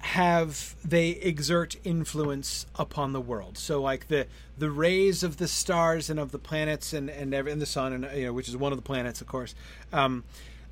have 0.00 0.76
they 0.84 1.10
exert 1.10 1.76
influence 1.84 2.66
upon 2.76 3.12
the 3.12 3.20
world 3.20 3.58
so 3.58 3.82
like 3.82 4.08
the 4.08 4.26
the 4.56 4.70
rays 4.70 5.22
of 5.22 5.38
the 5.38 5.48
stars 5.48 6.08
and 6.08 6.20
of 6.20 6.30
the 6.30 6.38
planets 6.38 6.92
and 6.92 7.10
and, 7.10 7.34
and 7.34 7.60
the 7.60 7.66
sun 7.66 7.92
and 7.92 8.16
you 8.16 8.26
know 8.26 8.32
which 8.32 8.48
is 8.48 8.56
one 8.56 8.72
of 8.72 8.78
the 8.78 8.82
planets 8.82 9.20
of 9.20 9.26
course 9.26 9.54
um, 9.92 10.22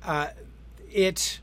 uh, 0.05 0.27
it 0.91 1.39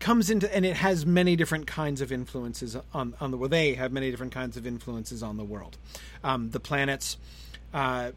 comes 0.00 0.30
into 0.30 0.52
and 0.54 0.64
it 0.64 0.76
has 0.76 1.04
many 1.04 1.36
different 1.36 1.66
kinds 1.66 2.00
of 2.00 2.10
influences 2.10 2.76
on 2.94 3.14
on 3.20 3.30
the 3.30 3.36
world 3.36 3.50
they 3.50 3.74
have 3.74 3.92
many 3.92 4.10
different 4.10 4.32
kinds 4.32 4.56
of 4.56 4.66
influences 4.66 5.22
on 5.22 5.36
the 5.36 5.44
world 5.44 5.76
um, 6.22 6.50
the 6.50 6.60
planets 6.60 7.18
uh, 7.74 8.12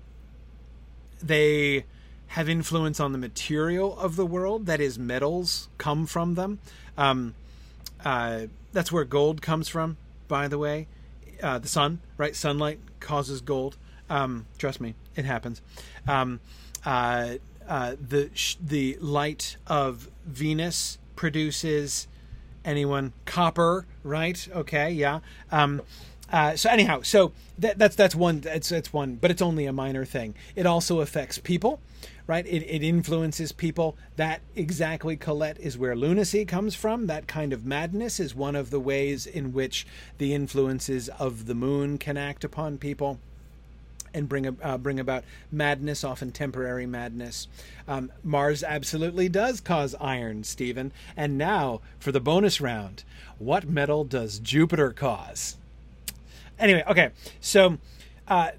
they 1.22 1.84
have 2.28 2.50
influence 2.50 3.00
on 3.00 3.12
the 3.12 3.18
material 3.18 3.98
of 3.98 4.16
the 4.16 4.26
world. 4.26 4.66
That 4.66 4.80
is, 4.80 5.00
metals 5.00 5.70
come 5.78 6.06
from 6.06 6.36
them. 6.36 6.60
Um, 6.98 7.36
uh, 8.04 8.48
that's 8.72 8.92
where 8.92 9.04
gold 9.04 9.42
comes 9.42 9.68
from, 9.68 9.98
by 10.28 10.48
the 10.48 10.58
way. 10.58 10.88
Uh, 11.42 11.60
the 11.60 11.68
sun, 11.68 12.00
right? 12.18 12.36
Sunlight 12.36 12.80
causes 13.00 13.42
gold. 13.42 13.78
Um, 14.10 14.46
trust 14.58 14.82
me, 14.82 14.96
it 15.16 15.26
happens. 15.26 15.62
Um, 16.08 16.40
uh, 16.86 17.36
uh 17.68 17.96
the 18.00 18.30
the 18.66 18.98
light 19.02 19.58
of 19.68 20.10
Venus 20.26 20.98
produces 21.16 22.08
anyone 22.64 23.14
copper, 23.26 23.86
right? 24.04 24.48
Okay, 24.54 24.92
yeah. 24.92 25.20
Um, 25.52 25.82
uh, 26.32 26.56
so 26.56 26.70
anyhow, 26.70 27.02
so 27.02 27.32
that, 27.58 27.78
that's 27.78 27.96
that's 27.96 28.16
one. 28.16 28.44
It's 28.46 28.72
it's 28.72 28.92
one, 28.92 29.16
but 29.16 29.32
it's 29.32 29.42
only 29.42 29.66
a 29.66 29.74
minor 29.74 30.06
thing. 30.06 30.36
It 30.56 30.66
also 30.66 31.00
affects 31.00 31.38
people 31.38 31.80
right? 32.28 32.46
It, 32.46 32.64
it 32.64 32.84
influences 32.84 33.52
people. 33.52 33.98
That 34.18 34.42
exactly, 34.56 35.16
Colette, 35.16 35.60
is 35.60 35.78
where 35.78 35.96
lunacy 35.96 36.46
comes 36.46 36.76
from. 36.76 37.08
That 37.08 37.28
kind 37.28 37.54
of 37.54 37.66
madness 37.66 38.20
is 38.20 38.36
one 38.36 38.56
of 38.56 38.70
the 38.70 38.80
ways 38.80 39.26
in 39.26 39.54
which 39.54 39.88
the 40.18 40.34
influences 40.34 41.10
of 41.10 41.46
the 41.48 41.56
moon 41.56 41.98
can 41.98 42.18
act 42.18 42.44
upon 42.44 42.78
people 42.78 43.20
and 44.14 44.28
bring 44.28 44.58
uh, 44.62 44.78
bring 44.78 45.00
about 45.00 45.24
madness, 45.52 46.04
often 46.04 46.32
temporary 46.32 46.86
madness. 46.86 47.48
Um, 47.88 48.12
Mars 48.24 48.64
absolutely 48.64 49.30
does 49.30 49.62
cause 49.62 49.96
iron, 50.00 50.44
Stephen. 50.44 50.92
And 51.16 51.38
now 51.38 51.82
for 52.00 52.12
the 52.12 52.20
bonus 52.20 52.60
round, 52.60 53.04
what 53.38 53.70
metal 53.70 54.04
does 54.04 54.40
Jupiter 54.40 54.92
cause? 54.92 55.58
Anyway, 56.60 56.84
okay, 56.88 57.12
so 57.40 57.78
uh, 58.28 58.52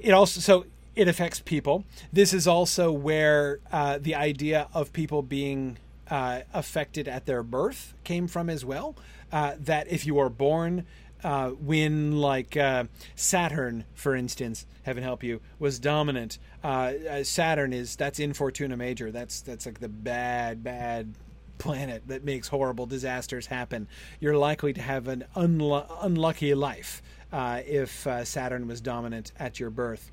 it 0.00 0.12
also 0.12 0.40
so 0.40 0.66
it 0.94 1.08
affects 1.08 1.40
people. 1.40 1.84
This 2.12 2.34
is 2.34 2.46
also 2.46 2.92
where 2.92 3.60
uh, 3.70 3.98
the 3.98 4.14
idea 4.14 4.68
of 4.74 4.92
people 4.92 5.22
being 5.22 5.78
uh, 6.10 6.40
affected 6.52 7.08
at 7.08 7.26
their 7.26 7.42
birth 7.42 7.94
came 8.04 8.28
from 8.28 8.50
as 8.50 8.64
well. 8.64 8.96
Uh, 9.32 9.54
that 9.58 9.90
if 9.90 10.06
you 10.06 10.18
are 10.18 10.28
born 10.28 10.84
uh, 11.24 11.50
when, 11.50 12.18
like 12.18 12.56
uh, 12.56 12.84
Saturn, 13.14 13.84
for 13.94 14.14
instance, 14.14 14.66
heaven 14.82 15.02
help 15.02 15.22
you, 15.22 15.40
was 15.58 15.78
dominant. 15.78 16.38
Uh, 16.62 16.92
Saturn 17.22 17.72
is 17.72 17.96
that's 17.96 18.18
Infortuna 18.18 18.76
Major. 18.76 19.10
That's 19.10 19.40
that's 19.40 19.64
like 19.64 19.80
the 19.80 19.88
bad, 19.88 20.62
bad 20.62 21.14
planet 21.56 22.02
that 22.08 22.24
makes 22.24 22.48
horrible 22.48 22.84
disasters 22.84 23.46
happen. 23.46 23.88
You're 24.20 24.36
likely 24.36 24.74
to 24.74 24.82
have 24.82 25.08
an 25.08 25.24
unlu- 25.34 25.86
unlucky 26.02 26.54
life 26.54 27.00
if 27.32 28.06
Saturn 28.24 28.66
was 28.66 28.82
dominant 28.82 29.32
at 29.38 29.58
your 29.58 29.70
birth. 29.70 30.10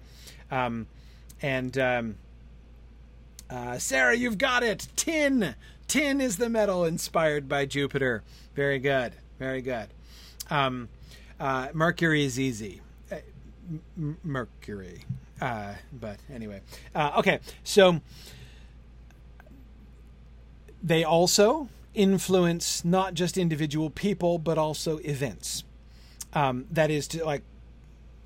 Um, 0.52 0.88
and 1.42 1.78
um, 1.78 2.16
uh, 3.50 3.78
Sarah, 3.78 4.16
you've 4.16 4.38
got 4.38 4.64
it. 4.64 4.88
Tin. 4.96 5.56
Tin 5.88 6.22
is 6.22 6.38
the 6.38 6.50
metal 6.50 6.86
inspired 6.86 7.50
by 7.50 7.66
Jupiter. 7.66 8.24
Very 8.56 8.80
good. 8.80 9.14
Very 9.40 9.62
good. 9.62 9.88
Um, 10.50 10.90
uh, 11.40 11.70
Mercury 11.74 12.26
is 12.26 12.40
easy. 12.40 12.82
Uh, 13.12 13.18
M- 13.98 14.18
Mercury. 14.24 15.06
Uh, 15.42 15.74
but 15.94 16.18
anyway. 16.34 16.62
Uh, 16.94 17.14
okay. 17.18 17.40
So 17.64 18.02
they 20.84 21.04
also 21.04 21.70
influence 21.94 22.84
not 22.86 23.14
just 23.14 23.38
individual 23.38 23.90
people, 23.90 24.38
but 24.38 24.58
also 24.58 24.98
events. 25.00 25.64
Um, 26.34 26.66
that 26.72 26.92
is 26.92 27.08
to 27.10 27.26
like 27.26 27.42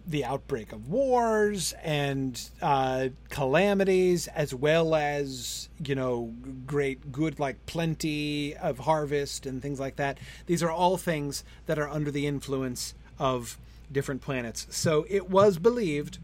the 0.05 0.25
outbreak 0.25 0.73
of 0.73 0.89
wars 0.89 1.73
and 1.81 2.49
uh, 2.61 3.07
calamities, 3.29 4.27
as 4.27 4.53
well 4.53 4.95
as 4.95 5.69
you 5.83 5.95
know 5.95 6.33
great 6.65 7.11
good 7.11 7.39
like 7.39 7.65
plenty 7.65 8.55
of 8.55 8.79
harvest 8.79 9.45
and 9.45 9.61
things 9.61 9.79
like 9.79 9.95
that. 9.95 10.17
These 10.45 10.61
are 10.61 10.71
all 10.71 10.97
things 10.97 11.43
that 11.65 11.79
are 11.79 11.87
under 11.87 12.11
the 12.11 12.27
influence 12.27 12.93
of 13.17 13.57
different 13.91 14.21
planets. 14.21 14.67
So 14.69 15.05
it 15.09 15.29
was 15.29 15.57
believed 15.57 16.17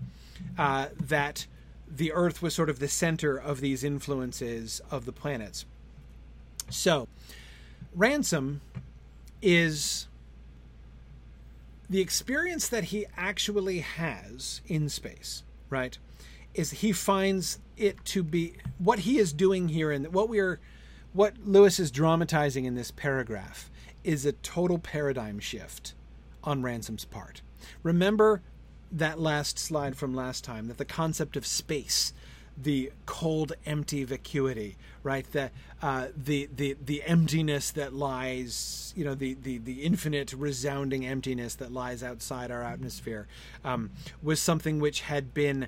uh, 0.57 0.87
that 0.99 1.45
the 1.89 2.11
Earth 2.11 2.41
was 2.41 2.53
sort 2.53 2.69
of 2.69 2.79
the 2.79 2.87
center 2.87 3.37
of 3.37 3.61
these 3.61 3.83
influences 3.83 4.81
of 4.91 5.05
the 5.05 5.11
planets. 5.11 5.65
So 6.69 7.07
Ransom 7.95 8.61
is 9.41 10.07
the 11.89 12.01
experience 12.01 12.67
that 12.69 12.85
he 12.85 13.05
actually 13.17 13.79
has 13.79 14.61
in 14.67 14.89
space, 14.89 15.43
right, 15.69 15.97
is 16.53 16.71
he 16.71 16.91
finds 16.91 17.59
it 17.77 18.03
to 18.05 18.23
be 18.23 18.53
what 18.77 18.99
he 18.99 19.17
is 19.17 19.33
doing 19.33 19.69
here 19.69 19.91
and 19.91 20.13
what 20.13 20.29
we 20.29 20.39
are 20.39 20.59
what 21.11 21.33
Lewis 21.43 21.79
is 21.79 21.89
dramatizing 21.89 22.65
in 22.65 22.75
this 22.75 22.91
paragraph 22.91 23.71
is 24.03 24.25
a 24.25 24.31
total 24.31 24.77
paradigm 24.77 25.39
shift 25.39 25.95
on 26.43 26.61
Ransom's 26.61 27.05
part. 27.05 27.41
Remember 27.81 28.43
that 28.91 29.19
last 29.19 29.57
slide 29.57 29.95
from 29.95 30.13
last 30.13 30.43
time 30.43 30.67
that 30.67 30.77
the 30.77 30.85
concept 30.85 31.35
of 31.35 31.47
space 31.47 32.13
the 32.61 32.91
cold, 33.05 33.53
empty 33.65 34.03
vacuity, 34.03 34.75
right? 35.03 35.29
The 35.31 35.51
uh, 35.81 36.07
the 36.15 36.49
the 36.53 36.75
the 36.83 37.03
emptiness 37.03 37.71
that 37.71 37.93
lies, 37.93 38.93
you 38.95 39.05
know, 39.05 39.15
the 39.15 39.35
the 39.35 39.57
the 39.59 39.81
infinite, 39.83 40.33
resounding 40.33 41.05
emptiness 41.05 41.55
that 41.55 41.71
lies 41.71 42.03
outside 42.03 42.51
our 42.51 42.63
atmosphere, 42.63 43.27
um, 43.63 43.91
was 44.21 44.41
something 44.41 44.79
which 44.79 45.01
had 45.01 45.33
been 45.33 45.67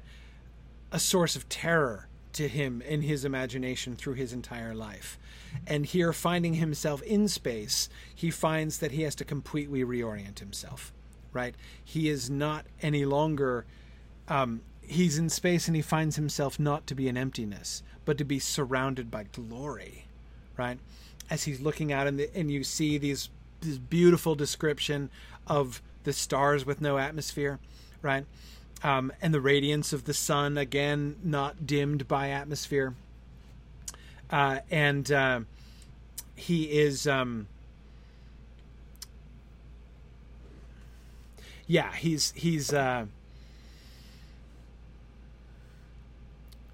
a 0.92 1.00
source 1.00 1.36
of 1.36 1.48
terror 1.48 2.08
to 2.34 2.48
him 2.48 2.82
in 2.82 3.02
his 3.02 3.26
imagination 3.26 3.96
through 3.96 4.14
his 4.14 4.34
entire 4.34 4.74
life. 4.74 5.18
And 5.68 5.86
here, 5.86 6.14
finding 6.14 6.56
himself 6.56 7.02
in 7.04 7.28
space, 7.28 7.90
he 8.14 8.32
finds 8.32 8.80
that 8.80 8.92
he 8.92 9.04
has 9.04 9.16
to 9.16 9.26
completely 9.26 9.84
reorient 9.84 10.40
himself. 10.40 10.94
Right? 11.34 11.56
He 11.84 12.10
is 12.10 12.30
not 12.30 12.66
any 12.82 13.06
longer 13.06 13.66
um, 14.28 14.62
he's 14.82 15.18
in 15.18 15.30
space 15.30 15.68
and 15.68 15.76
he 15.76 15.82
finds 15.82 16.16
himself 16.16 16.60
not 16.60 16.86
to 16.88 16.96
be 16.96 17.08
an 17.08 17.18
emptiness, 17.18 17.84
but 18.06 18.18
to 18.18 18.24
be 18.24 18.40
surrounded 18.40 19.10
by 19.10 19.24
glory, 19.32 20.06
right? 20.58 20.80
As 21.30 21.44
he's 21.44 21.62
looking 21.62 21.94
out 21.94 22.08
and, 22.08 22.20
the, 22.20 22.30
and 22.36 22.52
you 22.52 22.64
see 22.64 22.98
these 22.98 23.30
this 23.62 23.78
beautiful 23.78 24.34
description 24.34 25.10
of 25.46 25.82
the 26.04 26.14
stars 26.14 26.66
with 26.66 26.82
no 26.82 26.98
atmosphere, 26.98 27.60
right? 28.02 28.26
Um, 28.84 29.14
and 29.22 29.34
the 29.34 29.42
radiance 29.42 29.94
of 29.94 30.06
the 30.06 30.16
sun 30.16 30.58
again 30.58 31.16
not 31.24 31.68
dimmed 31.68 32.08
by 32.08 32.30
atmosphere. 32.30 32.96
Uh, 34.32 34.60
and 34.72 35.12
uh, 35.12 35.42
he 36.36 36.64
is, 36.64 37.06
um, 37.06 37.48
yeah, 41.68 41.94
he's 41.94 42.34
he's. 42.36 42.74
Uh, 42.74 43.06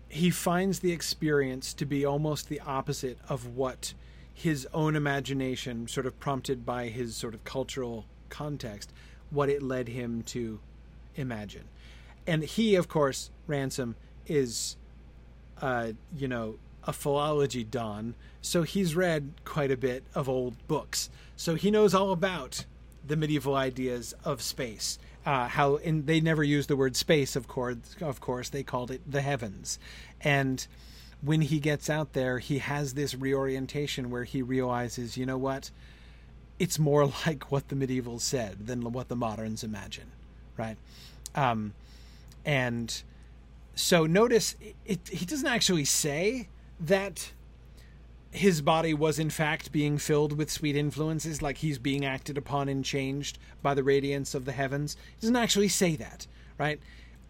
he 0.10 0.30
finds 0.30 0.80
the 0.80 0.92
experience 0.92 1.74
to 1.74 1.86
be 1.86 2.06
almost 2.06 2.50
the 2.50 2.60
opposite 2.62 3.18
of 3.30 3.56
what 3.56 3.94
his 4.34 4.68
own 4.74 4.96
imagination, 4.96 5.88
sort 5.88 6.06
of 6.06 6.20
prompted 6.20 6.66
by 6.66 6.88
his 6.88 7.16
sort 7.16 7.34
of 7.34 7.44
cultural 7.44 8.06
context, 8.30 8.94
what 9.30 9.50
it 9.50 9.64
led 9.64 9.88
him 9.88 10.22
to 10.24 10.60
imagine. 11.16 11.64
And 12.26 12.44
he, 12.44 12.76
of 12.76 12.88
course, 12.88 13.32
Ransom, 13.48 13.96
is 14.28 14.78
uh, 15.62 15.94
you 16.16 16.28
know, 16.28 16.58
a 16.84 16.94
philology 16.94 17.64
don, 17.64 18.16
so 18.42 18.64
he's 18.64 18.96
read 18.96 19.32
quite 19.44 19.72
a 19.72 19.78
bit 19.78 20.04
of 20.16 20.30
old 20.30 20.56
books. 20.68 21.10
So 21.36 21.56
he 21.56 21.72
knows 21.72 21.94
all 21.94 22.12
about 22.12 22.66
the 23.06 23.16
medieval 23.16 23.56
ideas 23.56 24.14
of 24.24 24.42
space. 24.42 25.00
Uh, 25.28 25.46
how 25.50 25.76
and 25.76 26.08
they 26.08 26.22
never 26.22 26.42
used 26.42 26.70
the 26.70 26.76
word 26.78 26.96
space, 26.96 27.36
of 27.36 27.50
course. 27.50 27.76
Of 28.00 28.22
course, 28.22 28.48
they 28.48 28.64
called 28.64 28.92
it 28.92 29.02
the 29.06 29.22
heavens. 29.22 29.78
And 30.22 30.66
when 31.22 31.42
he 31.42 31.60
gets 31.60 31.90
out 31.90 32.14
there, 32.14 32.40
he 32.40 32.60
has 32.60 32.94
this 32.94 33.14
reorientation 33.14 34.10
where 34.10 34.24
he 34.24 34.42
realizes, 34.42 35.18
you 35.18 35.26
know 35.26 35.38
what? 35.38 35.70
It's 36.60 36.80
more 36.80 37.08
like 37.26 37.52
what 37.52 37.68
the 37.68 37.76
medievals 37.76 38.22
said 38.22 38.68
than 38.68 38.94
what 38.94 39.10
the 39.10 39.18
moderns 39.18 39.66
imagine, 39.66 40.14
right? 40.56 40.78
Um, 41.36 41.74
and 42.46 43.04
so 43.76 44.06
notice 44.06 44.56
it, 44.62 44.76
it, 44.86 45.10
he 45.10 45.26
doesn't 45.26 45.46
actually 45.46 45.84
say 45.84 46.48
that 46.80 47.34
his 48.32 48.62
body 48.62 48.94
was 48.94 49.20
in 49.20 49.30
fact 49.30 49.72
being 49.72 49.98
filled 49.98 50.38
with 50.38 50.52
sweet 50.52 50.76
influences, 50.76 51.42
like 51.42 51.58
he's 51.58 51.80
being 51.80 52.06
acted 52.06 52.38
upon 52.38 52.70
and 52.70 52.84
changed 52.84 53.40
by 53.62 53.74
the 53.74 53.84
radiance 53.84 54.36
of 54.36 54.46
the 54.46 54.52
heavens. 54.52 54.96
He 55.16 55.22
doesn't 55.22 55.36
actually 55.36 55.70
say 55.70 55.96
that, 55.96 56.28
right? 56.58 56.80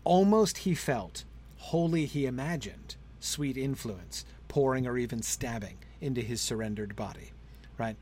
Almost 0.04 0.60
he 0.60 0.74
felt, 0.74 1.24
wholly 1.58 2.06
he 2.06 2.26
imagined 2.26 2.96
sweet 3.20 3.58
influence 3.58 4.26
pouring 4.48 4.88
or 4.88 4.98
even 4.98 5.22
stabbing 5.22 5.78
into 6.02 6.22
his 6.22 6.42
surrendered 6.42 6.96
body, 6.96 7.32
right? 7.78 7.98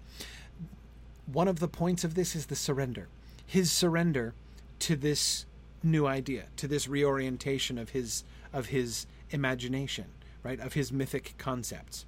One 1.31 1.47
of 1.47 1.59
the 1.59 1.67
points 1.67 2.03
of 2.03 2.15
this 2.15 2.35
is 2.35 2.45
the 2.45 2.55
surrender. 2.55 3.07
His 3.45 3.71
surrender 3.71 4.33
to 4.79 4.95
this 4.95 5.45
new 5.83 6.05
idea, 6.05 6.45
to 6.57 6.67
this 6.67 6.87
reorientation 6.87 7.77
of 7.77 7.89
his 7.89 8.23
of 8.53 8.67
his 8.67 9.05
imagination, 9.31 10.05
right? 10.43 10.59
Of 10.59 10.73
his 10.73 10.91
mythic 10.91 11.33
concepts 11.37 12.05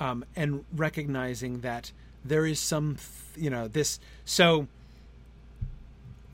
um, 0.00 0.24
and 0.34 0.64
recognizing 0.74 1.60
that 1.60 1.92
there 2.24 2.46
is 2.46 2.58
some, 2.60 2.96
you 3.36 3.50
know, 3.50 3.68
this. 3.68 4.00
So, 4.24 4.66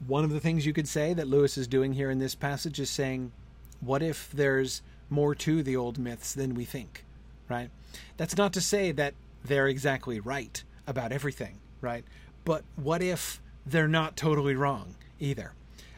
one 0.07 0.25
of 0.25 0.31
the 0.31 0.41
things 0.41 0.67
you 0.67 0.73
could 0.73 0.89
say 0.89 1.15
that 1.15 1.29
Lewis 1.29 1.57
is 1.57 1.67
doing 1.67 1.93
here 1.93 2.11
in 2.11 2.19
this 2.19 2.35
passage 2.35 2.81
is 2.81 2.91
saying, 2.91 3.33
what 3.81 4.03
if 4.03 4.31
there's 4.33 4.83
more 5.11 5.35
to 5.35 5.63
the 5.63 5.77
old 5.77 5.99
myths 5.99 6.33
than 6.33 6.55
we 6.55 6.65
think, 6.65 7.05
right? 7.49 7.71
That's 8.17 8.37
not 8.37 8.53
to 8.55 8.61
say 8.61 8.93
that 8.93 9.15
they're 9.45 9.69
exactly 9.69 10.19
right 10.19 10.63
about 10.87 11.13
everything, 11.13 11.59
right? 11.81 12.05
But 12.45 12.65
what 12.77 13.03
if 13.03 13.41
they're 13.67 13.89
not 13.89 14.17
totally 14.17 14.55
wrong 14.55 14.95
either? 15.21 15.53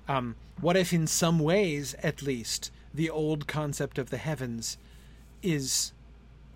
Um, 0.08 0.36
what 0.60 0.76
if, 0.76 0.92
in 0.92 1.06
some 1.06 1.38
ways 1.38 1.94
at 2.02 2.22
least, 2.22 2.70
the 2.92 3.10
old 3.10 3.46
concept 3.46 3.98
of 3.98 4.10
the 4.10 4.18
heavens 4.18 4.76
is 5.42 5.92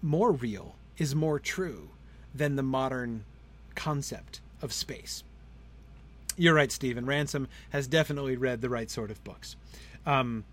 more 0.02 0.32
real 0.32 0.74
is 0.98 1.14
more 1.14 1.38
true 1.38 1.88
than 2.34 2.56
the 2.56 2.62
modern 2.62 3.24
concept 3.74 4.40
of 4.60 4.72
space. 4.72 5.22
You're 6.36 6.54
right, 6.54 6.70
Stephen. 6.70 7.06
Ransom 7.06 7.48
has 7.70 7.86
definitely 7.86 8.36
read 8.36 8.60
the 8.60 8.68
right 8.68 8.90
sort 8.90 9.10
of 9.10 9.22
books. 9.24 9.56
Um, 10.06 10.44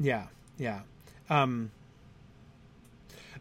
yeah, 0.00 0.26
yeah. 0.58 0.80
Um, 1.28 1.70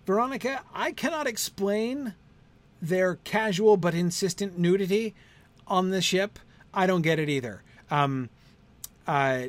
Veronica, 0.06 0.64
I 0.74 0.92
cannot 0.92 1.28
explain 1.28 2.14
their 2.82 3.16
casual 3.24 3.78
but 3.78 3.94
insistent 3.94 4.58
nudity 4.58 5.14
on 5.68 5.90
the 5.90 6.02
ship. 6.02 6.40
I 6.74 6.88
don't 6.88 7.02
get 7.02 7.20
it 7.20 7.30
either. 7.30 7.64
Um, 7.90 8.30
uh, 9.08 9.44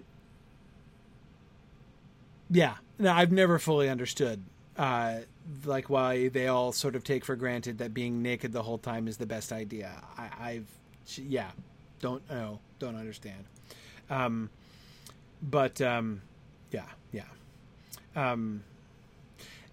yeah, 2.51 2.77
no, 2.99 3.13
I've 3.13 3.33
never 3.33 3.59
fully 3.59 3.89
understood 3.89 4.43
uh, 4.79 5.17
like 5.65 5.91
why 5.91 6.29
they 6.29 6.47
all 6.47 6.73
sort 6.73 6.95
of 6.95 7.05
take 7.05 7.25
for 7.25 7.37
granted 7.37 7.79
that 7.79 7.93
being 7.93 8.23
naked 8.23 8.53
the 8.53 8.63
whole 8.63 8.79
time 8.79 9.09
is 9.09 9.17
the 9.17 9.27
best 9.27 9.53
idea. 9.53 9.91
I, 10.17 10.29
I've 10.41 10.69
yeah, 11.17 11.51
don't 12.01 12.29
know, 12.31 12.61
don't 12.79 12.97
understand. 12.97 13.45
Um, 14.11 14.51
but 15.43 15.81
um, 15.81 16.23
yeah, 16.71 16.85
yeah. 17.13 17.23
Um, 18.15 18.63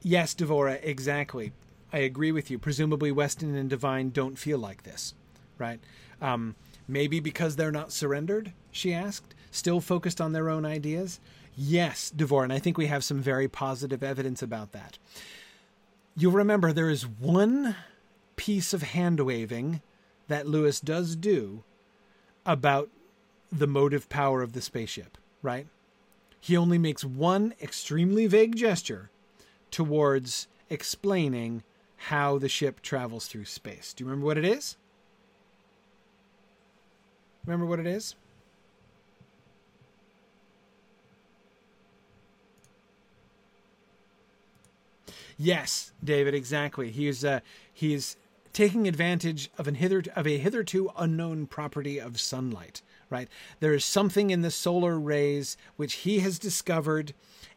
yes, 0.02 0.34
Devora, 0.34 0.80
exactly. 0.82 1.52
I 1.94 2.00
agree 2.00 2.32
with 2.32 2.50
you. 2.52 2.58
Presumably, 2.60 3.12
Weston 3.12 3.56
and 3.56 3.70
Devine 3.70 4.10
don't 4.10 4.38
feel 4.38 4.58
like 4.58 4.84
this, 4.84 5.14
right? 5.58 5.80
Um, 6.22 6.56
maybe 6.88 7.20
because 7.20 7.56
they're 7.56 7.72
not 7.72 7.92
surrendered. 7.92 8.54
She 8.72 8.94
asked, 8.94 9.34
still 9.52 9.80
focused 9.80 10.20
on 10.20 10.34
their 10.34 10.50
own 10.50 10.66
ideas. 10.66 11.20
Yes, 11.56 12.12
Devora, 12.16 12.44
and 12.44 12.54
I 12.54 12.60
think 12.60 12.78
we 12.78 12.88
have 12.88 13.04
some 13.04 13.22
very 13.22 13.48
positive 13.48 14.04
evidence 14.04 14.42
about 14.42 14.74
that. 14.74 14.98
You'll 16.16 16.32
remember 16.34 16.72
there 16.72 16.90
is 16.90 17.08
one 17.08 17.76
piece 18.36 18.74
of 18.74 18.84
hand 18.84 19.20
waving 19.22 19.82
that 20.28 20.48
Lewis 20.48 20.80
does 20.80 21.16
do 21.16 21.64
about 22.46 22.90
the 23.52 23.68
motive 23.68 24.10
power 24.10 24.42
of 24.42 24.54
the 24.54 24.62
spaceship, 24.62 25.18
right? 25.42 25.68
He 26.40 26.58
only 26.58 26.78
makes 26.78 27.04
one 27.04 27.54
extremely 27.62 28.28
vague 28.28 28.56
gesture 28.56 29.10
towards 29.72 30.48
explaining 30.70 31.64
how 31.98 32.38
the 32.38 32.50
ship 32.50 32.82
travels 32.82 33.28
through 33.28 33.46
space. 33.46 33.94
Do 33.94 34.04
you 34.04 34.10
remember 34.10 34.26
what 34.26 34.38
it 34.38 34.46
is? 34.46 34.78
Remember 37.46 37.66
what 37.66 37.80
it 37.80 37.88
is? 37.88 38.16
Yes, 45.38 45.92
David, 46.04 46.34
exactly. 46.34 46.92
He's 46.92 47.26
uh, 47.26 47.42
he's 47.74 48.18
taking 48.54 48.88
advantage 48.88 49.50
of 49.58 49.68
an 49.68 49.76
hither 49.76 50.04
of 50.16 50.26
a 50.26 50.38
hitherto 50.38 50.92
unknown 50.98 51.48
property 51.48 52.00
of 52.00 52.20
sunlight. 52.20 52.82
Right, 53.10 53.28
there 53.60 53.74
is 53.74 53.86
something 53.86 54.30
in 54.32 54.42
the 54.42 54.50
solar 54.50 55.00
rays 55.00 55.58
which 55.76 55.94
he 55.94 56.20
has 56.20 56.40
discovered, 56.40 57.14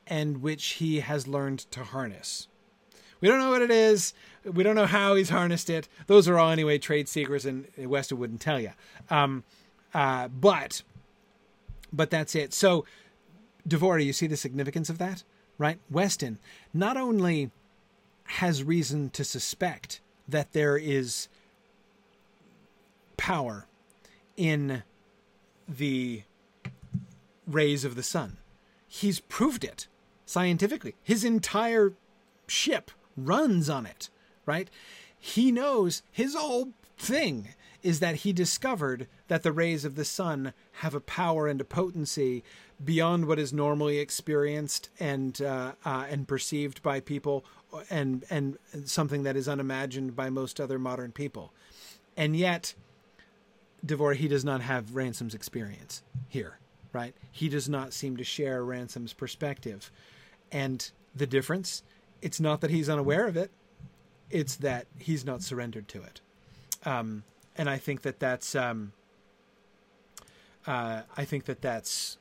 and 0.06 0.42
which 0.42 0.64
he 0.72 1.00
has 1.00 1.26
learned 1.26 1.60
to 1.70 1.84
harness. 1.84 2.48
We 3.20 3.28
don't 3.28 3.38
know 3.38 3.50
what 3.50 3.62
it 3.62 3.70
is. 3.70 4.14
We 4.44 4.62
don't 4.62 4.76
know 4.76 4.86
how 4.86 5.14
he's 5.14 5.30
harnessed 5.30 5.70
it. 5.70 5.88
Those 6.06 6.28
are 6.28 6.38
all 6.38 6.50
anyway 6.50 6.78
trade 6.78 7.08
secrets, 7.08 7.44
and 7.44 7.66
Weston 7.76 8.18
wouldn't 8.18 8.40
tell 8.40 8.60
you. 8.60 8.72
Um, 9.10 9.44
uh, 9.92 10.28
but, 10.28 10.82
but 11.92 12.10
that's 12.10 12.34
it. 12.34 12.52
So, 12.52 12.84
Devora, 13.68 14.04
you 14.04 14.12
see 14.12 14.26
the 14.26 14.36
significance 14.36 14.88
of 14.88 14.98
that, 14.98 15.24
right? 15.58 15.78
Weston 15.90 16.38
not 16.72 16.96
only 16.96 17.50
has 18.28 18.62
reason 18.62 19.10
to 19.10 19.24
suspect 19.24 20.00
that 20.28 20.52
there 20.52 20.76
is 20.76 21.28
power 23.16 23.66
in 24.36 24.82
the 25.68 26.22
rays 27.46 27.84
of 27.84 27.94
the 27.94 28.02
sun. 28.02 28.36
He's 28.86 29.20
proved 29.20 29.64
it 29.64 29.88
scientifically. 30.26 30.94
His 31.02 31.24
entire 31.24 31.94
ship 32.46 32.90
runs 33.16 33.68
on 33.68 33.86
it, 33.86 34.10
right? 34.46 34.68
He 35.18 35.50
knows 35.50 36.02
his 36.10 36.34
whole 36.34 36.70
thing 36.96 37.48
is 37.82 38.00
that 38.00 38.16
he 38.16 38.32
discovered 38.32 39.06
that 39.28 39.42
the 39.42 39.52
rays 39.52 39.84
of 39.84 39.94
the 39.94 40.04
sun 40.04 40.52
have 40.72 40.94
a 40.94 41.00
power 41.00 41.46
and 41.46 41.60
a 41.60 41.64
potency 41.64 42.42
beyond 42.84 43.26
what 43.26 43.38
is 43.38 43.52
normally 43.52 43.98
experienced 43.98 44.88
and 44.98 45.40
uh, 45.40 45.72
uh, 45.84 46.06
and 46.08 46.28
perceived 46.28 46.82
by 46.82 47.00
people 47.00 47.44
and 47.90 48.24
and 48.30 48.58
something 48.84 49.22
that 49.22 49.36
is 49.36 49.48
unimagined 49.48 50.16
by 50.16 50.30
most 50.30 50.60
other 50.60 50.78
modern 50.78 51.12
people. 51.12 51.52
And 52.16 52.34
yet, 52.36 52.74
Devora, 53.84 54.16
he 54.16 54.28
does 54.28 54.44
not 54.44 54.60
have 54.60 54.96
Ransom's 54.96 55.34
experience 55.34 56.02
here, 56.28 56.58
right? 56.92 57.14
He 57.30 57.48
does 57.48 57.68
not 57.68 57.92
seem 57.92 58.16
to 58.16 58.24
share 58.24 58.64
Ransom's 58.64 59.12
perspective. 59.12 59.92
And 60.50 60.90
the 61.14 61.26
difference, 61.26 61.82
it's 62.20 62.40
not 62.40 62.60
that 62.60 62.70
he's 62.70 62.88
unaware 62.88 63.26
of 63.26 63.36
it, 63.36 63.50
it's 64.30 64.56
that 64.56 64.86
he's 64.98 65.24
not 65.24 65.42
surrendered 65.42 65.88
to 65.88 66.02
it. 66.02 66.20
Um, 66.84 67.22
and 67.56 67.68
I 67.68 67.78
think 67.78 68.02
that 68.02 68.18
that's, 68.18 68.54
um, 68.54 68.92
uh, 70.66 71.02
I 71.16 71.24
think 71.24 71.44
that 71.44 71.62
that's 71.62 72.18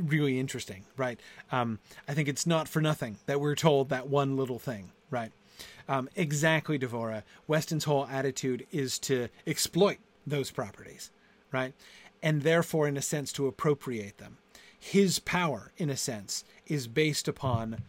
really 0.00 0.38
interesting, 0.38 0.84
right? 0.96 1.20
Um, 1.50 1.78
I 2.06 2.14
think 2.14 2.28
it's 2.28 2.46
not 2.46 2.68
for 2.68 2.80
nothing 2.80 3.18
that 3.26 3.40
we're 3.40 3.54
told 3.54 3.88
that 3.88 4.08
one 4.08 4.36
little 4.36 4.58
thing, 4.58 4.92
right? 5.10 5.32
Um, 5.88 6.08
exactly, 6.14 6.78
Devora. 6.78 7.22
Weston's 7.46 7.84
whole 7.84 8.06
attitude 8.06 8.66
is 8.70 8.98
to 9.00 9.28
exploit 9.46 9.98
those 10.26 10.50
properties, 10.50 11.10
right? 11.52 11.74
And 12.22 12.42
therefore, 12.42 12.86
in 12.88 12.96
a 12.96 13.02
sense, 13.02 13.32
to 13.34 13.46
appropriate 13.46 14.18
them. 14.18 14.38
His 14.78 15.18
power, 15.18 15.72
in 15.76 15.90
a 15.90 15.96
sense, 15.96 16.44
is 16.66 16.86
based 16.86 17.26
upon 17.26 17.82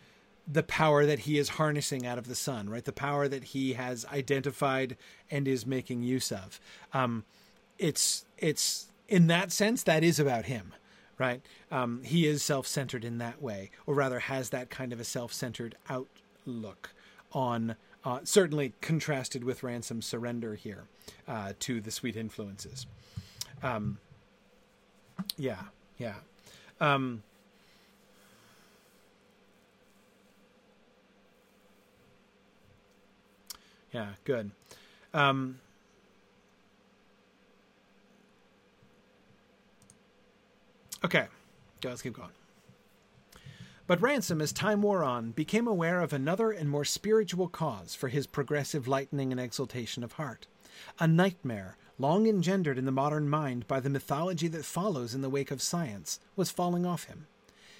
the 0.51 0.63
power 0.63 1.05
that 1.05 1.19
he 1.19 1.37
is 1.37 1.49
harnessing 1.49 2.07
out 2.07 2.17
of 2.17 2.27
the 2.27 2.35
sun, 2.35 2.69
right? 2.69 2.83
The 2.83 2.91
power 2.91 3.27
that 3.27 3.43
he 3.43 3.73
has 3.73 4.05
identified 4.05 4.97
and 5.29 5.47
is 5.47 5.65
making 5.65 6.01
use 6.01 6.31
of. 6.31 6.59
Um, 6.93 7.25
it's 7.77 8.25
it's 8.37 8.87
in 9.07 9.27
that 9.27 9.51
sense 9.51 9.83
that 9.83 10.03
is 10.03 10.19
about 10.19 10.45
him, 10.45 10.73
right? 11.19 11.41
Um, 11.69 12.01
he 12.03 12.25
is 12.25 12.41
self 12.41 12.65
centered 12.65 13.05
in 13.05 13.19
that 13.19 13.41
way, 13.41 13.69
or 13.85 13.93
rather 13.93 14.19
has 14.19 14.49
that 14.49 14.69
kind 14.69 14.91
of 14.91 14.99
a 14.99 15.03
self 15.03 15.31
centered 15.33 15.75
outlook 15.89 16.91
on, 17.31 17.75
uh, 18.03 18.19
certainly 18.23 18.73
contrasted 18.81 19.43
with 19.43 19.61
Ransom's 19.61 20.05
surrender 20.05 20.55
here 20.55 20.85
uh, 21.27 21.53
to 21.59 21.81
the 21.81 21.91
sweet 21.91 22.15
influences. 22.15 22.87
Um, 23.61 23.99
yeah, 25.37 25.63
yeah. 25.97 26.15
Um, 26.79 27.23
yeah, 33.91 34.13
good. 34.23 34.51
Um, 35.13 35.59
okay, 41.03 41.27
let's 41.83 42.01
keep 42.01 42.13
going. 42.13 42.31
But 43.87 44.01
Ransom, 44.01 44.39
as 44.39 44.53
time 44.53 44.83
wore 44.83 45.03
on, 45.03 45.31
became 45.31 45.67
aware 45.67 46.01
of 46.01 46.13
another 46.13 46.51
and 46.51 46.69
more 46.69 46.85
spiritual 46.85 47.47
cause 47.47 47.95
for 47.95 48.07
his 48.07 48.27
progressive 48.27 48.87
lightening 48.87 49.31
and 49.31 49.41
exaltation 49.41 50.03
of 50.03 50.13
heart. 50.13 50.45
A 50.99 51.07
nightmare, 51.07 51.75
long 51.97 52.27
engendered 52.27 52.77
in 52.77 52.85
the 52.85 52.91
modern 52.91 53.27
mind 53.27 53.67
by 53.67 53.79
the 53.79 53.89
mythology 53.89 54.47
that 54.49 54.63
follows 54.63 55.15
in 55.15 55.21
the 55.21 55.29
wake 55.29 55.49
of 55.49 55.61
science, 55.61 56.19
was 56.35 56.51
falling 56.51 56.85
off 56.85 57.05
him. 57.05 57.25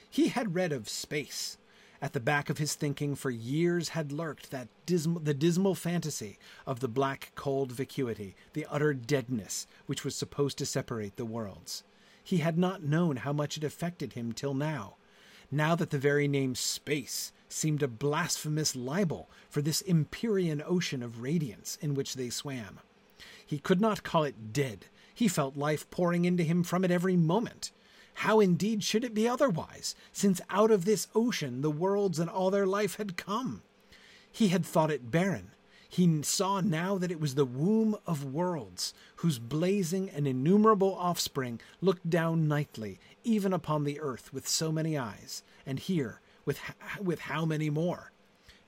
He 0.09 0.30
had 0.30 0.55
read 0.55 0.72
of 0.72 0.89
space, 0.89 1.59
at 2.01 2.13
the 2.13 2.20
back 2.20 2.49
of 2.49 2.57
his 2.57 2.74
thinking 2.74 3.13
for 3.15 3.30
years 3.30 3.89
had 3.89 4.11
lurked 4.11 4.51
that 4.51 4.70
dismal, 4.86 5.22
the 5.22 5.34
dismal 5.34 5.76
fantasy 5.76 6.39
of 6.65 6.80
the 6.80 6.88
black, 6.88 7.32
cold 7.36 7.72
vacuity, 7.72 8.36
the 8.53 8.65
utter 8.70 8.93
deadness 8.93 9.67
which 9.86 10.03
was 10.03 10.15
supposed 10.15 10.57
to 10.57 10.65
separate 10.65 11.17
the 11.17 11.26
worlds. 11.26 11.84
He 12.30 12.38
had 12.38 12.59
not 12.59 12.84
known 12.84 13.15
how 13.15 13.34
much 13.34 13.57
it 13.57 13.63
affected 13.63 14.13
him 14.13 14.34
till 14.34 14.53
now. 14.53 14.97
Now 15.49 15.73
that 15.73 15.89
the 15.89 15.97
very 15.97 16.27
name 16.27 16.53
space 16.53 17.32
seemed 17.47 17.82
a 17.82 17.88
blasphemous 17.88 18.75
libel 18.75 19.32
for 19.49 19.63
this 19.63 19.82
empyrean 19.88 20.61
ocean 20.63 21.01
of 21.01 21.23
radiance 21.23 21.80
in 21.82 21.95
which 21.95 22.13
they 22.13 22.30
swam. 22.30 22.82
He 23.43 23.57
could 23.57 23.82
not 23.82 24.03
call 24.03 24.25
it 24.25 24.53
dead. 24.53 24.86
He 25.11 25.27
felt 25.27 25.57
life 25.57 25.89
pouring 25.89 26.25
into 26.25 26.43
him 26.43 26.63
from 26.63 26.86
it 26.86 26.91
every 26.91 27.17
moment. 27.17 27.71
How 28.13 28.39
indeed 28.39 28.84
should 28.84 29.03
it 29.03 29.15
be 29.15 29.27
otherwise, 29.27 29.95
since 30.13 30.39
out 30.51 30.69
of 30.69 30.86
this 30.86 31.07
ocean 31.15 31.61
the 31.61 31.71
worlds 31.71 32.19
and 32.19 32.30
all 32.30 32.51
their 32.51 32.67
life 32.67 32.97
had 32.97 33.17
come? 33.17 33.63
He 34.32 34.49
had 34.49 34.63
thought 34.63 34.91
it 34.91 35.09
barren. 35.09 35.49
He 35.89 36.21
saw 36.23 36.61
now 36.61 36.97
that 36.97 37.11
it 37.11 37.19
was 37.19 37.35
the 37.35 37.45
womb 37.45 37.97
of 38.05 38.23
worlds, 38.23 38.93
whose 39.17 39.39
blazing 39.39 40.09
and 40.09 40.27
innumerable 40.27 40.95
offspring 40.95 41.59
looked 41.81 42.09
down 42.09 42.47
nightly, 42.47 42.99
even 43.23 43.51
upon 43.51 43.83
the 43.83 43.99
earth, 43.99 44.31
with 44.31 44.47
so 44.47 44.71
many 44.71 44.97
eyes, 44.97 45.43
and 45.65 45.79
here, 45.79 46.21
with, 46.45 46.59
with 47.01 47.21
how 47.21 47.43
many 47.43 47.69
more? 47.69 48.11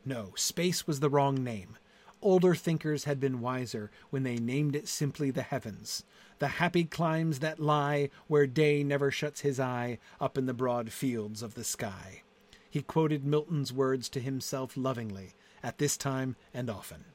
No, 0.04 0.34
space 0.36 0.88
was 0.88 1.00
the 1.00 1.10
wrong 1.10 1.44
name. 1.44 1.78
Older 2.24 2.56
thinkers 2.56 3.04
had 3.06 3.20
been 3.20 3.40
wiser 3.40 3.92
when 4.10 4.24
they 4.24 4.38
named 4.38 4.76
it 4.76 4.88
simply 4.88 5.32
the 5.32 5.44
heavens 5.44 6.04
the 6.42 6.48
happy 6.48 6.84
climes 6.84 7.38
that 7.38 7.60
lie 7.60 8.10
where 8.26 8.48
day 8.48 8.84
never 8.84 9.12
shuts 9.12 9.42
his 9.42 9.60
eye 9.60 10.00
up 10.20 10.40
in 10.40 10.48
the 10.48 10.56
broad 10.56 10.92
fields 10.92 11.44
of 11.44 11.54
the 11.54 11.64
sky. 11.64 12.24
He 12.68 12.82
quoted 12.82 13.24
Milton's 13.24 13.72
words 13.72 14.10
to 14.10 14.20
himself 14.20 14.76
lovingly, 14.76 15.36
at 15.62 15.78
this 15.78 15.96
time 15.96 16.36
and 16.52 16.68
often. 16.68 17.06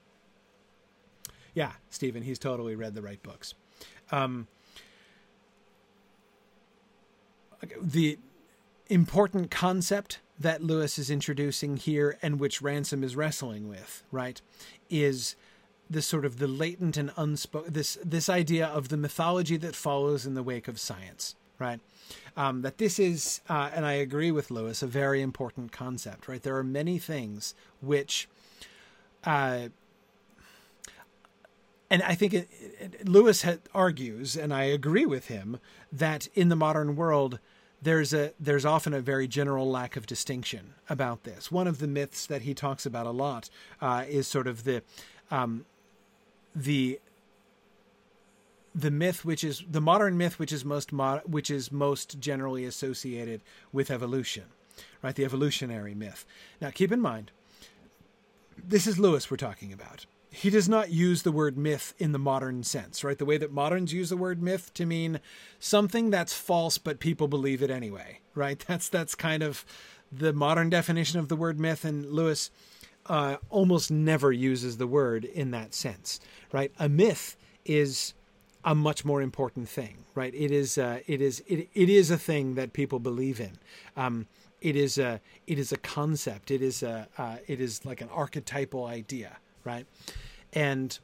Yeah, 1.56 1.72
Stephen, 1.88 2.22
he's 2.22 2.38
totally 2.38 2.76
read 2.76 2.94
the 2.94 3.00
right 3.00 3.20
books. 3.22 3.54
Um, 4.12 4.46
the 7.80 8.18
important 8.88 9.50
concept 9.50 10.20
that 10.38 10.62
Lewis 10.62 10.98
is 10.98 11.08
introducing 11.08 11.78
here 11.78 12.18
and 12.20 12.38
which 12.38 12.60
Ransom 12.60 13.02
is 13.02 13.16
wrestling 13.16 13.68
with, 13.70 14.04
right, 14.12 14.42
is 14.90 15.34
this 15.88 16.06
sort 16.06 16.26
of 16.26 16.38
the 16.38 16.46
latent 16.46 16.98
and 16.98 17.10
unspoken 17.16 17.72
this 17.72 17.96
this 18.04 18.28
idea 18.28 18.66
of 18.66 18.90
the 18.90 18.96
mythology 18.98 19.56
that 19.56 19.74
follows 19.74 20.26
in 20.26 20.34
the 20.34 20.42
wake 20.42 20.66
of 20.66 20.80
science 20.80 21.36
right 21.60 21.78
um, 22.36 22.62
that 22.62 22.78
this 22.78 22.98
is 22.98 23.40
uh, 23.48 23.70
and 23.72 23.86
i 23.86 23.92
agree 23.92 24.32
with 24.32 24.50
lewis 24.50 24.82
a 24.82 24.86
very 24.88 25.22
important 25.22 25.70
concept 25.70 26.26
right 26.26 26.42
there 26.42 26.56
are 26.56 26.64
many 26.64 26.98
things 26.98 27.54
which 27.80 28.28
uh, 29.22 29.68
and 31.90 32.02
I 32.02 32.14
think 32.14 32.34
it, 32.34 32.48
it, 32.80 33.08
Lewis 33.08 33.44
argues, 33.74 34.36
and 34.36 34.52
I 34.52 34.64
agree 34.64 35.06
with 35.06 35.28
him, 35.28 35.58
that 35.92 36.28
in 36.34 36.48
the 36.48 36.56
modern 36.56 36.96
world, 36.96 37.38
there's 37.80 38.12
a 38.12 38.32
there's 38.40 38.64
often 38.64 38.92
a 38.94 39.00
very 39.00 39.28
general 39.28 39.70
lack 39.70 39.96
of 39.96 40.06
distinction 40.06 40.74
about 40.88 41.24
this. 41.24 41.50
One 41.50 41.66
of 41.66 41.78
the 41.78 41.86
myths 41.86 42.26
that 42.26 42.42
he 42.42 42.54
talks 42.54 42.86
about 42.86 43.06
a 43.06 43.10
lot 43.10 43.50
uh, 43.80 44.04
is 44.08 44.26
sort 44.26 44.46
of 44.46 44.64
the 44.64 44.82
um, 45.30 45.64
the 46.54 47.00
the 48.74 48.90
myth 48.90 49.24
which 49.24 49.42
is 49.44 49.64
the 49.70 49.80
modern 49.80 50.18
myth 50.18 50.38
which 50.38 50.52
is 50.52 50.64
most 50.64 50.92
mo- 50.92 51.22
which 51.24 51.50
is 51.50 51.70
most 51.70 52.18
generally 52.18 52.64
associated 52.64 53.42
with 53.72 53.90
evolution 53.90 54.44
right? 55.02 55.14
The 55.14 55.24
evolutionary 55.24 55.94
myth. 55.94 56.26
Now 56.60 56.70
keep 56.70 56.92
in 56.92 57.00
mind 57.00 57.30
this 58.56 58.86
is 58.86 58.98
lewis 58.98 59.30
we're 59.30 59.36
talking 59.36 59.72
about 59.72 60.06
he 60.36 60.50
does 60.50 60.68
not 60.68 60.90
use 60.90 61.22
the 61.22 61.32
word 61.32 61.56
myth 61.56 61.94
in 61.98 62.12
the 62.12 62.18
modern 62.18 62.62
sense 62.62 63.02
right 63.02 63.18
the 63.18 63.24
way 63.24 63.38
that 63.38 63.52
moderns 63.52 63.92
use 63.92 64.10
the 64.10 64.16
word 64.16 64.42
myth 64.42 64.72
to 64.74 64.86
mean 64.86 65.20
something 65.58 66.10
that's 66.10 66.34
false 66.34 66.78
but 66.78 67.00
people 67.00 67.28
believe 67.28 67.62
it 67.62 67.70
anyway 67.70 68.20
right 68.34 68.64
that's 68.68 68.88
that's 68.88 69.14
kind 69.14 69.42
of 69.42 69.64
the 70.12 70.32
modern 70.32 70.70
definition 70.70 71.18
of 71.18 71.28
the 71.28 71.36
word 71.36 71.58
myth 71.58 71.84
and 71.84 72.10
lewis 72.10 72.50
uh, 73.08 73.36
almost 73.50 73.90
never 73.90 74.32
uses 74.32 74.76
the 74.76 74.86
word 74.86 75.24
in 75.24 75.50
that 75.52 75.74
sense, 75.74 76.20
right? 76.52 76.72
A 76.78 76.88
myth 76.88 77.36
is 77.64 78.14
a 78.64 78.74
much 78.74 79.04
more 79.04 79.22
important 79.22 79.68
thing, 79.68 80.04
right? 80.14 80.34
It 80.34 80.50
is 80.50 80.76
uh, 80.78 81.00
it 81.06 81.20
is 81.20 81.42
it, 81.46 81.68
it 81.74 81.88
is 81.88 82.10
a 82.10 82.18
thing 82.18 82.54
that 82.56 82.72
people 82.72 82.98
believe 82.98 83.40
in. 83.40 83.58
Um, 83.96 84.26
it 84.60 84.74
is 84.74 84.98
a 84.98 85.20
it 85.46 85.58
is 85.58 85.72
a 85.72 85.76
concept. 85.76 86.50
It 86.50 86.62
is 86.62 86.82
a 86.82 87.08
uh, 87.16 87.36
it 87.46 87.60
is 87.60 87.84
like 87.84 88.00
an 88.00 88.08
archetypal 88.12 88.86
idea, 88.86 89.36
right? 89.66 89.86
And 90.52 90.98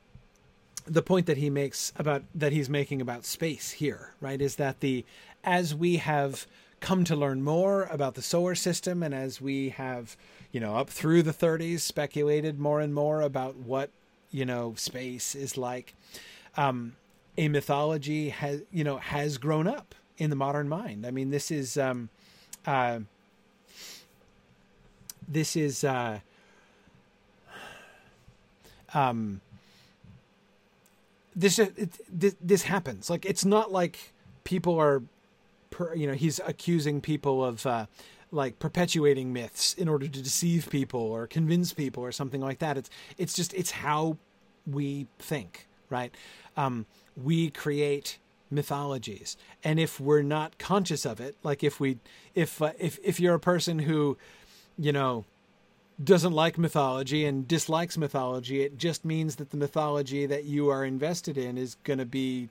the 0.87 1.03
point 1.03 1.27
that 1.27 1.37
he 1.37 1.51
makes 1.51 1.93
about 1.97 2.23
that 2.35 2.53
he's 2.53 2.69
making 2.69 3.01
about 3.01 3.25
space 3.25 3.73
here, 3.73 4.15
right, 4.21 4.41
is 4.41 4.57
that 4.57 4.81
the 4.81 5.05
as 5.45 5.75
we 5.75 5.97
have 5.97 6.47
come 6.81 7.05
to 7.05 7.15
learn 7.15 7.43
more 7.43 7.85
about 7.85 8.15
the 8.15 8.23
solar 8.23 8.55
system 8.55 9.03
and 9.03 9.15
as 9.15 9.41
we 9.41 9.69
have 9.69 10.17
you 10.53 10.61
know, 10.61 10.77
up 10.77 10.91
through 10.91 11.23
the 11.23 11.33
30s, 11.33 11.81
speculated 11.81 12.61
more 12.61 12.81
and 12.81 12.95
more 12.95 13.23
about 13.23 13.57
what, 13.57 13.91
you 14.31 14.45
know, 14.45 14.75
space 14.77 15.35
is 15.35 15.57
like. 15.57 15.95
Um, 16.57 16.95
a 17.39 17.49
mythology 17.49 18.29
has, 18.29 18.63
you 18.71 18.85
know, 18.85 18.99
has 18.99 19.39
grown 19.39 19.67
up 19.67 19.95
in 20.19 20.29
the 20.29 20.37
modern 20.37 20.69
mind. 20.69 21.07
I 21.07 21.11
mean, 21.11 21.31
this 21.31 21.51
is, 21.51 21.79
um, 21.79 22.11
uh, 22.67 23.01
this 25.27 25.57
is, 25.57 25.83
uh, 25.83 26.21
um, 28.95 29.41
this, 31.35 31.59
it, 31.59 31.99
this, 32.09 32.37
this 32.41 32.63
happens. 32.63 33.09
Like, 33.09 33.25
it's 33.25 33.45
not 33.45 33.73
like 33.73 34.13
people 34.45 34.79
are, 34.79 35.03
per, 35.71 35.95
you 35.95 36.07
know, 36.07 36.15
he's 36.15 36.41
accusing 36.47 37.01
people 37.01 37.45
of, 37.45 37.67
uh, 37.67 37.87
like 38.33 38.59
perpetuating 38.59 39.33
myths 39.33 39.75
in 39.75 39.89
order 39.89 40.09
to 40.09 40.23
deceive 40.23 40.71
people 40.71 41.01
or 41.01 41.27
convince 41.27 41.75
people 41.75 42.03
or 42.03 42.11
something 42.11 42.41
like 42.41 42.59
that. 42.61 42.79
It's 42.79 42.91
it's 43.19 43.35
just 43.35 43.53
it's 43.53 43.71
how 43.71 44.17
we 44.67 45.07
think, 45.19 45.69
right? 45.91 46.15
Um, 46.57 46.87
we 47.15 47.51
create 47.51 48.19
mythologies, 48.51 49.37
and 49.63 49.79
if 49.79 50.01
we're 50.01 50.23
not 50.23 50.57
conscious 50.59 51.05
of 51.05 51.21
it, 51.21 51.37
like 51.43 51.63
if 51.63 51.79
we 51.79 51.99
if 52.35 52.63
uh, 52.63 52.73
if 52.79 52.99
if 53.05 53.21
you're 53.21 53.35
a 53.35 53.41
person 53.41 53.81
who, 53.81 54.17
you 54.79 54.93
know, 54.93 55.27
doesn't 56.03 56.33
like 56.33 56.59
mythology 56.59 57.25
and 57.25 57.47
dislikes 57.47 57.97
mythology, 57.97 58.63
it 58.63 58.79
just 58.79 59.05
means 59.05 59.37
that 59.37 59.51
the 59.51 59.57
mythology 59.57 60.27
that 60.27 60.45
you 60.45 60.69
are 60.69 60.85
invested 60.85 61.37
in 61.37 61.59
is 61.59 61.77
going 61.85 61.99
to 61.99 62.07
be 62.07 62.49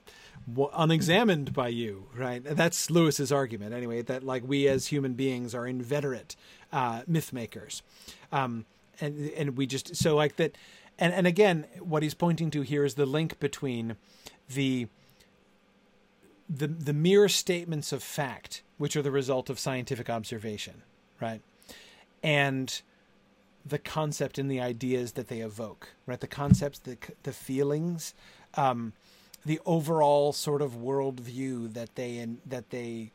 unexamined 0.74 1.52
by 1.52 1.68
you, 1.68 2.06
right? 2.16 2.42
That's 2.44 2.90
Lewis's 2.90 3.32
argument, 3.32 3.74
anyway. 3.74 4.02
That 4.02 4.22
like 4.22 4.42
we 4.46 4.68
as 4.68 4.88
human 4.88 5.14
beings 5.14 5.54
are 5.54 5.66
inveterate 5.66 6.36
uh, 6.72 7.02
myth 7.06 7.32
makers, 7.32 7.82
um, 8.30 8.64
and 9.00 9.30
and 9.30 9.56
we 9.56 9.66
just 9.66 9.96
so 9.96 10.16
like 10.16 10.36
that, 10.36 10.56
and 10.98 11.12
and 11.12 11.26
again, 11.26 11.66
what 11.80 12.02
he's 12.02 12.14
pointing 12.14 12.50
to 12.52 12.62
here 12.62 12.84
is 12.84 12.94
the 12.94 13.06
link 13.06 13.38
between 13.38 13.96
the 14.48 14.88
the 16.48 16.66
the 16.66 16.92
mere 16.92 17.28
statements 17.28 17.92
of 17.92 18.02
fact, 18.02 18.62
which 18.78 18.96
are 18.96 19.02
the 19.02 19.10
result 19.10 19.50
of 19.50 19.58
scientific 19.58 20.10
observation, 20.10 20.82
right, 21.20 21.40
and 22.22 22.82
the 23.64 23.78
concept 23.78 24.38
and 24.38 24.50
the 24.50 24.60
ideas 24.60 25.12
that 25.12 25.28
they 25.28 25.40
evoke, 25.40 25.90
right? 26.06 26.20
The 26.20 26.26
concepts, 26.26 26.78
the 26.78 26.96
the 27.22 27.32
feelings, 27.32 28.14
um, 28.54 28.92
the 29.44 29.60
overall 29.66 30.32
sort 30.32 30.62
of 30.62 30.72
worldview 30.72 31.72
that 31.74 31.94
they 31.94 32.18
in, 32.18 32.38
that 32.46 32.70
they 32.70 33.12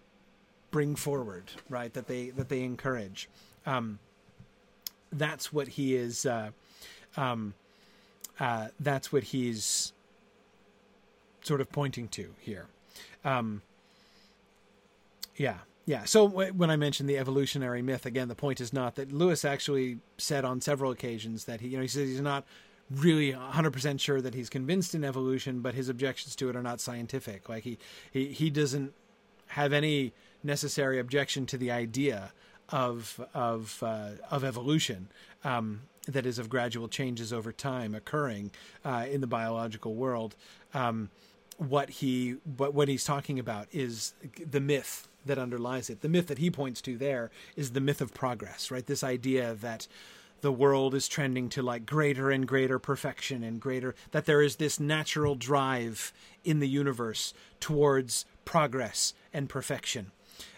bring 0.71 0.95
forward, 0.95 1.51
right? 1.69 1.93
That 1.93 2.07
they 2.07 2.29
that 2.31 2.49
they 2.49 2.63
encourage. 2.63 3.29
Um, 3.65 3.99
that's 5.11 5.51
what 5.53 5.67
he 5.69 5.95
is. 5.95 6.25
Uh, 6.25 6.51
um, 7.15 7.53
uh, 8.39 8.67
that's 8.79 9.11
what 9.11 9.23
he's 9.23 9.93
sort 11.41 11.61
of 11.61 11.71
pointing 11.71 12.07
to 12.09 12.33
here. 12.39 12.67
Um, 13.23 13.61
yeah, 15.35 15.57
yeah. 15.87 16.03
So 16.03 16.25
when 16.25 16.69
I 16.69 16.75
mentioned 16.75 17.07
the 17.07 17.17
evolutionary 17.17 17.81
myth, 17.81 18.05
again, 18.05 18.27
the 18.27 18.35
point 18.35 18.59
is 18.59 18.73
not 18.73 18.95
that 18.95 19.13
Lewis 19.13 19.45
actually 19.45 19.99
said 20.17 20.43
on 20.43 20.59
several 20.59 20.91
occasions 20.91 21.45
that 21.45 21.61
he, 21.61 21.69
you 21.69 21.77
know, 21.77 21.81
he 21.81 21.87
says 21.87 22.09
he's 22.09 22.19
not 22.19 22.43
really 22.91 23.31
100% 23.31 23.97
sure 24.01 24.19
that 24.19 24.33
he's 24.33 24.49
convinced 24.49 24.93
in 24.93 25.05
evolution, 25.05 25.61
but 25.61 25.75
his 25.75 25.87
objections 25.87 26.35
to 26.35 26.49
it 26.49 26.57
are 26.57 26.61
not 26.61 26.81
scientific. 26.81 27.47
Like 27.47 27.63
he, 27.63 27.77
he, 28.11 28.33
he 28.33 28.49
doesn't 28.49 28.93
have 29.47 29.71
any 29.71 30.11
necessary 30.43 30.99
objection 30.99 31.45
to 31.45 31.57
the 31.57 31.71
idea 31.71 32.33
of 32.69 33.25
of 33.33 33.81
uh, 33.81 34.09
of 34.29 34.43
evolution 34.43 35.07
um, 35.45 35.83
that 36.05 36.25
is 36.25 36.37
of 36.37 36.49
gradual 36.49 36.89
changes 36.89 37.31
over 37.31 37.53
time 37.53 37.95
occurring 37.95 38.51
uh, 38.83 39.05
in 39.09 39.21
the 39.21 39.27
biological 39.27 39.95
world. 39.95 40.35
Um, 40.73 41.09
what 41.57 41.89
he 41.89 42.35
what 42.57 42.73
what 42.73 42.89
he's 42.89 43.05
talking 43.05 43.39
about 43.39 43.67
is 43.71 44.13
the 44.37 44.59
myth 44.59 45.07
that 45.27 45.37
underlies 45.37 45.89
it. 45.89 46.01
The 46.01 46.09
myth 46.09 46.27
that 46.27 46.37
he 46.37 46.49
points 46.49 46.81
to 46.81 46.97
there 46.97 47.31
is 47.55 47.71
the 47.71 47.81
myth 47.81 48.01
of 48.01 48.13
progress, 48.13 48.71
right? 48.71 48.85
This 48.85 49.03
idea 49.03 49.53
that 49.55 49.87
the 50.41 50.51
world 50.51 50.93
is 50.93 51.07
trending 51.07 51.49
to 51.49 51.61
like 51.61 51.85
greater 51.85 52.29
and 52.29 52.47
greater 52.47 52.79
perfection 52.79 53.43
and 53.43 53.59
greater 53.59 53.95
that 54.11 54.25
there 54.25 54.41
is 54.41 54.57
this 54.57 54.79
natural 54.79 55.35
drive 55.35 56.13
in 56.43 56.59
the 56.59 56.67
universe 56.67 57.33
towards 57.59 58.25
progress 58.45 59.13
and 59.33 59.49
perfection. 59.49 60.11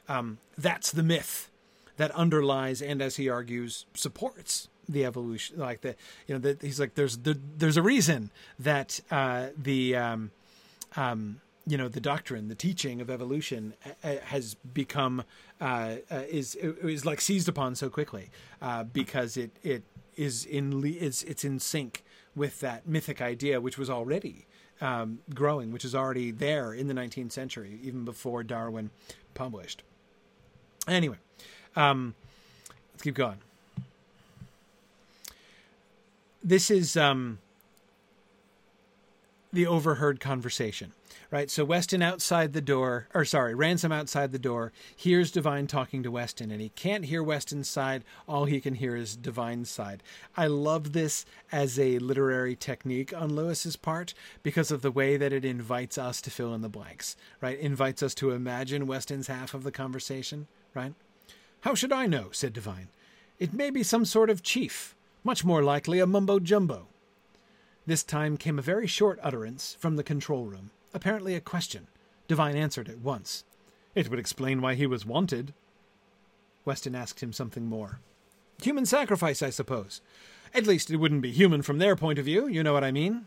Um, 0.07 0.39
that's 0.57 0.91
the 0.91 1.03
myth 1.03 1.49
that 1.97 2.11
underlies 2.11 2.81
and, 2.81 3.01
as 3.01 3.17
he 3.17 3.29
argues, 3.29 3.85
supports 3.93 4.69
the 4.87 5.05
evolution. 5.05 5.59
Like 5.59 5.81
the 5.81 5.95
you 6.27 6.35
know, 6.35 6.39
the, 6.39 6.57
he's 6.65 6.79
like 6.79 6.95
there's 6.95 7.17
the, 7.17 7.39
there's 7.57 7.77
a 7.77 7.81
reason 7.81 8.31
that 8.57 8.99
uh, 9.11 9.47
the 9.57 9.95
um, 9.95 10.31
um, 10.95 11.41
you 11.67 11.77
know 11.77 11.87
the 11.87 12.01
doctrine, 12.01 12.47
the 12.47 12.55
teaching 12.55 13.01
of 13.01 13.09
evolution 13.09 13.73
uh, 13.85 14.07
uh 14.07 14.15
has 14.25 14.55
become 14.55 15.23
uh, 15.61 15.95
uh, 16.11 16.23
is 16.29 16.55
is 16.55 17.05
like 17.05 17.21
seized 17.21 17.47
upon 17.47 17.75
so 17.75 17.89
quickly 17.89 18.29
uh, 18.61 18.83
because 18.83 19.37
it 19.37 19.51
it 19.63 19.83
is 20.15 20.45
in 20.45 20.83
it's 20.85 21.23
it's 21.23 21.43
in 21.43 21.59
sync 21.59 22.03
with 22.35 22.59
that 22.59 22.87
mythic 22.87 23.21
idea, 23.21 23.59
which 23.59 23.77
was 23.77 23.89
already 23.89 24.45
um, 24.81 25.19
growing, 25.33 25.71
which 25.71 25.83
is 25.83 25.93
already 25.93 26.31
there 26.31 26.73
in 26.73 26.87
the 26.87 26.93
19th 26.93 27.31
century, 27.31 27.79
even 27.83 28.05
before 28.05 28.43
Darwin 28.43 28.89
published. 29.33 29.83
Anyway, 30.87 31.17
um, 31.75 32.15
let's 32.93 33.03
keep 33.03 33.15
going. 33.15 33.37
This 36.41 36.71
is 36.71 36.95
um, 36.95 37.39
the 39.51 39.67
overheard 39.67 40.19
conversation 40.19 40.93
right? 41.31 41.49
So 41.49 41.63
Weston 41.63 42.01
outside 42.01 42.53
the 42.53 42.61
door, 42.61 43.07
or 43.13 43.23
sorry, 43.23 43.53
Ransom 43.53 43.91
outside 43.91 44.31
the 44.31 44.39
door, 44.39 44.71
hears 44.95 45.31
Devine 45.31 45.67
talking 45.67 46.01
to 46.03 46.11
Weston, 46.11 46.51
and 46.51 46.61
he 46.61 46.69
can't 46.69 47.05
hear 47.05 47.21
Weston's 47.21 47.69
side. 47.69 48.03
All 48.27 48.45
he 48.45 48.59
can 48.59 48.75
hear 48.75 48.95
is 48.95 49.15
Devine's 49.15 49.69
side. 49.69 50.01
I 50.35 50.47
love 50.47 50.93
this 50.93 51.25
as 51.51 51.79
a 51.79 51.99
literary 51.99 52.55
technique 52.55 53.13
on 53.13 53.35
Lewis's 53.35 53.75
part 53.75 54.13
because 54.43 54.71
of 54.71 54.81
the 54.81 54.91
way 54.91 55.17
that 55.17 55.33
it 55.33 55.45
invites 55.45 55.97
us 55.97 56.21
to 56.21 56.31
fill 56.31 56.53
in 56.53 56.61
the 56.61 56.69
blanks, 56.69 57.15
right? 57.41 57.59
Invites 57.59 58.01
us 58.01 58.15
to 58.15 58.31
imagine 58.31 58.87
Weston's 58.87 59.27
half 59.27 59.53
of 59.53 59.63
the 59.63 59.71
conversation, 59.71 60.47
right? 60.73 60.93
How 61.61 61.75
should 61.75 61.91
I 61.91 62.07
know? 62.07 62.29
said 62.31 62.53
Devine. 62.53 62.89
It 63.37 63.53
may 63.53 63.69
be 63.69 63.83
some 63.83 64.05
sort 64.05 64.29
of 64.29 64.43
chief, 64.43 64.95
much 65.23 65.45
more 65.45 65.63
likely 65.63 65.99
a 65.99 66.07
mumbo 66.07 66.39
jumbo. 66.39 66.88
This 67.89 68.03
time 68.03 68.37
came 68.37 68.59
a 68.59 68.61
very 68.61 68.85
short 68.85 69.17
utterance 69.23 69.75
from 69.79 69.95
the 69.95 70.03
control 70.03 70.45
room 70.45 70.69
apparently 70.93 71.33
a 71.33 71.41
question. 71.41 71.87
Devine 72.27 72.55
answered 72.55 72.87
at 72.87 72.99
once. 72.99 73.43
It 73.95 74.11
would 74.11 74.19
explain 74.19 74.61
why 74.61 74.75
he 74.75 74.85
was 74.85 75.07
wanted. 75.07 75.55
Weston 76.65 76.93
asked 76.93 77.23
him 77.23 77.33
something 77.33 77.65
more. 77.65 77.99
Human 78.61 78.85
sacrifice, 78.85 79.41
I 79.41 79.49
suppose. 79.49 80.01
At 80.53 80.67
least 80.67 80.91
it 80.91 80.97
wouldn't 80.97 81.23
be 81.23 81.31
human 81.31 81.63
from 81.63 81.79
their 81.79 81.95
point 81.95 82.19
of 82.19 82.25
view, 82.25 82.45
you 82.45 82.61
know 82.61 82.73
what 82.73 82.83
I 82.83 82.91
mean? 82.91 83.25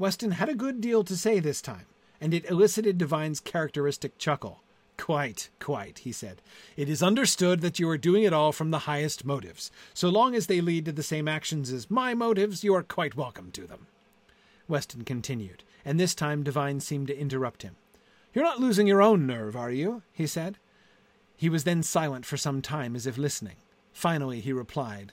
Weston 0.00 0.32
had 0.32 0.48
a 0.48 0.56
good 0.56 0.80
deal 0.80 1.04
to 1.04 1.16
say 1.16 1.38
this 1.38 1.62
time, 1.62 1.86
and 2.20 2.34
it 2.34 2.50
elicited 2.50 2.98
Devine's 2.98 3.38
characteristic 3.38 4.18
chuckle. 4.18 4.64
Quite, 4.98 5.50
quite, 5.60 6.00
he 6.00 6.12
said. 6.12 6.40
It 6.76 6.88
is 6.88 7.02
understood 7.02 7.60
that 7.60 7.78
you 7.78 7.88
are 7.88 7.98
doing 7.98 8.22
it 8.22 8.32
all 8.32 8.52
from 8.52 8.70
the 8.70 8.80
highest 8.80 9.24
motives. 9.24 9.70
So 9.94 10.08
long 10.08 10.34
as 10.34 10.46
they 10.46 10.60
lead 10.60 10.86
to 10.86 10.92
the 10.92 11.02
same 11.02 11.28
actions 11.28 11.70
as 11.70 11.90
my 11.90 12.14
motives, 12.14 12.64
you 12.64 12.74
are 12.74 12.82
quite 12.82 13.16
welcome 13.16 13.50
to 13.52 13.66
them. 13.66 13.86
Weston 14.68 15.04
continued 15.04 15.62
and 15.86 16.00
this 16.00 16.16
time 16.16 16.42
Devine 16.42 16.80
seemed 16.80 17.06
to 17.06 17.18
interrupt 17.18 17.62
him. 17.62 17.76
You're 18.34 18.44
not 18.44 18.60
losing 18.60 18.88
your 18.88 19.00
own 19.00 19.24
nerve, 19.24 19.54
are 19.54 19.70
you? 19.70 20.02
he 20.12 20.26
said. 20.26 20.58
He 21.36 21.48
was 21.48 21.62
then 21.62 21.84
silent 21.84 22.26
for 22.26 22.36
some 22.36 22.60
time 22.60 22.96
as 22.96 23.06
if 23.06 23.16
listening. 23.16 23.54
Finally, 23.92 24.40
he 24.40 24.52
replied, 24.52 25.12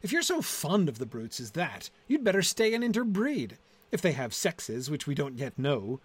If 0.00 0.12
you're 0.12 0.22
so 0.22 0.40
fond 0.40 0.88
of 0.88 0.98
the 0.98 1.06
brutes 1.06 1.40
as 1.40 1.50
that, 1.50 1.90
you'd 2.06 2.22
better 2.22 2.40
stay 2.40 2.72
and 2.72 2.84
interbreed. 2.84 3.58
If 3.90 4.00
they 4.00 4.12
have 4.12 4.32
sexes, 4.32 4.88
which 4.88 5.08
we 5.08 5.14
don't 5.14 5.38
yet 5.38 5.58
know. 5.58 6.00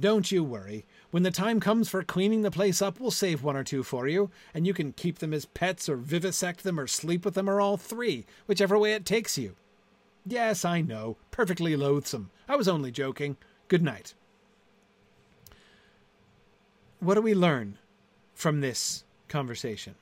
Don't 0.00 0.32
you 0.32 0.42
worry. 0.42 0.86
When 1.10 1.24
the 1.24 1.30
time 1.30 1.60
comes 1.60 1.88
for 1.88 2.02
cleaning 2.02 2.40
the 2.40 2.50
place 2.50 2.80
up, 2.80 2.98
we'll 2.98 3.10
save 3.10 3.42
one 3.42 3.56
or 3.56 3.64
two 3.64 3.82
for 3.82 4.08
you, 4.08 4.30
and 4.54 4.66
you 4.66 4.72
can 4.72 4.92
keep 4.92 5.18
them 5.18 5.34
as 5.34 5.44
pets 5.44 5.88
or 5.88 5.96
vivisect 5.96 6.62
them 6.62 6.80
or 6.80 6.86
sleep 6.86 7.24
with 7.24 7.34
them 7.34 7.50
or 7.50 7.60
all 7.60 7.76
three, 7.76 8.24
whichever 8.46 8.78
way 8.78 8.94
it 8.94 9.04
takes 9.04 9.36
you. 9.36 9.56
Yes, 10.24 10.64
I 10.64 10.80
know. 10.80 11.18
Perfectly 11.30 11.76
loathsome. 11.76 12.30
I 12.48 12.56
was 12.56 12.68
only 12.68 12.90
joking. 12.90 13.36
Good 13.68 13.82
night. 13.82 14.14
What 17.00 17.14
do 17.14 17.22
we 17.22 17.34
learn 17.34 17.78
from 18.34 18.60
this 18.60 19.04
conversation? 19.28 19.96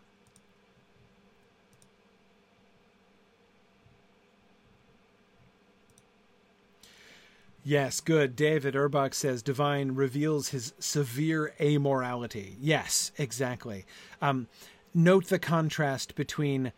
Yes, 7.68 8.00
good. 8.00 8.34
David 8.34 8.74
Urbach 8.74 9.12
says 9.12 9.42
Devine 9.42 9.94
reveals 9.94 10.48
his 10.48 10.72
severe 10.78 11.52
amorality. 11.60 12.54
Yes, 12.58 13.12
exactly. 13.18 13.84
Um, 14.22 14.48
note 14.94 15.26
the 15.26 15.38
contrast 15.38 16.14
between 16.14 16.72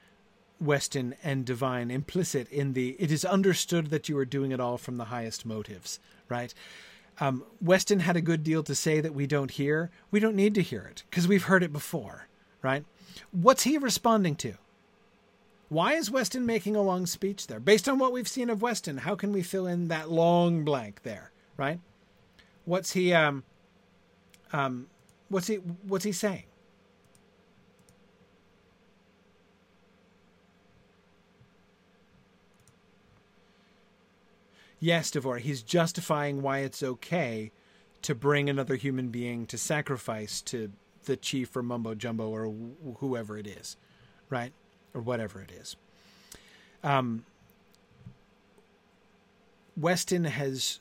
Weston 0.61 1.15
and 1.23 1.45
Devine 1.45 1.93
implicit 1.93 2.51
in 2.51 2.73
the 2.73 2.97
it 2.99 3.13
is 3.13 3.25
understood 3.25 3.91
that 3.91 4.09
you 4.09 4.19
are 4.19 4.25
doing 4.25 4.51
it 4.51 4.59
all 4.59 4.77
from 4.79 4.97
the 4.97 5.07
highest 5.07 5.47
motives 5.47 6.01
right? 6.31 6.55
Um, 7.19 7.45
Weston 7.61 8.01
had 8.01 8.17
a 8.17 8.23
good 8.23 8.43
deal 8.43 8.63
to 8.63 8.75
say 8.75 9.01
that 9.03 9.15
we 9.15 9.27
don't 9.27 9.51
hear. 9.51 9.91
We 10.11 10.21
don't 10.21 10.37
need 10.37 10.55
to 10.55 10.63
hear 10.63 10.87
it 10.91 11.03
because 11.11 11.29
we've 11.29 11.45
heard 11.45 11.63
it 11.63 11.73
before, 11.73 12.29
right? 12.63 12.85
What's 13.33 13.65
he 13.65 13.77
responding 13.77 14.37
to? 14.37 14.55
Why 15.71 15.95
is 15.95 16.11
Weston 16.11 16.45
making 16.45 16.77
a 16.77 16.83
long 16.83 17.07
speech 17.07 17.47
there? 17.47 17.61
Based 17.61 17.89
on 17.89 17.99
what 17.99 18.13
we've 18.13 18.29
seen 18.29 18.51
of 18.51 18.61
Weston, 18.61 18.99
how 18.99 19.15
can 19.15 19.33
we 19.33 19.43
fill 19.43 19.67
in 19.67 19.89
that 19.89 20.11
long 20.11 20.65
blank 20.65 21.03
there, 21.05 21.31
right? 21.57 21.81
What's 22.67 22.93
he 22.93 23.15
um 23.15 23.45
um 24.53 24.89
what's 25.29 25.47
he 25.47 25.57
what's 25.57 26.05
he 26.05 26.13
saying? 26.13 26.45
yes, 34.81 35.11
Devora, 35.11 35.39
he's 35.41 35.63
justifying 35.63 36.43
why 36.43 36.59
it's 36.61 36.83
okay 36.83 37.53
to 38.03 38.15
bring 38.15 38.49
another 38.49 38.77
human 38.77 39.11
being 39.11 39.47
to 39.47 39.59
sacrifice 39.59 40.41
to 40.41 40.73
the 41.05 41.17
chief 41.17 41.55
or 41.55 41.63
mumbo 41.63 41.95
jumbo 41.95 42.29
or 42.31 42.47
wh- 42.47 42.99
whoever 42.99 43.39
it 43.39 43.47
is, 43.47 43.77
right? 44.31 44.53
Or 44.95 45.01
whatever 45.01 45.41
it 45.41 45.51
is. 45.53 45.77
Um, 46.83 47.25
Weston 49.77 50.25
has 50.25 50.81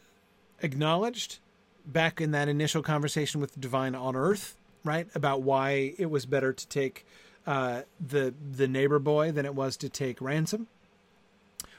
acknowledged 0.61 1.39
back 1.85 2.19
in 2.19 2.31
that 2.31 2.47
initial 2.47 2.81
conversation 2.81 3.39
with 3.41 3.53
the 3.53 3.59
Devine 3.59 3.95
on 3.95 4.15
Earth, 4.15 4.57
right, 4.83 5.07
about 5.15 5.41
why 5.41 5.93
it 5.97 6.09
was 6.09 6.25
better 6.25 6.53
to 6.53 6.67
take 6.67 7.05
uh, 7.47 7.81
the 8.05 8.33
the 8.51 8.67
neighbor 8.67 8.99
boy 8.99 9.31
than 9.31 9.45
it 9.45 9.55
was 9.55 9.77
to 9.77 9.89
take 9.89 10.21
ransom. 10.21 10.67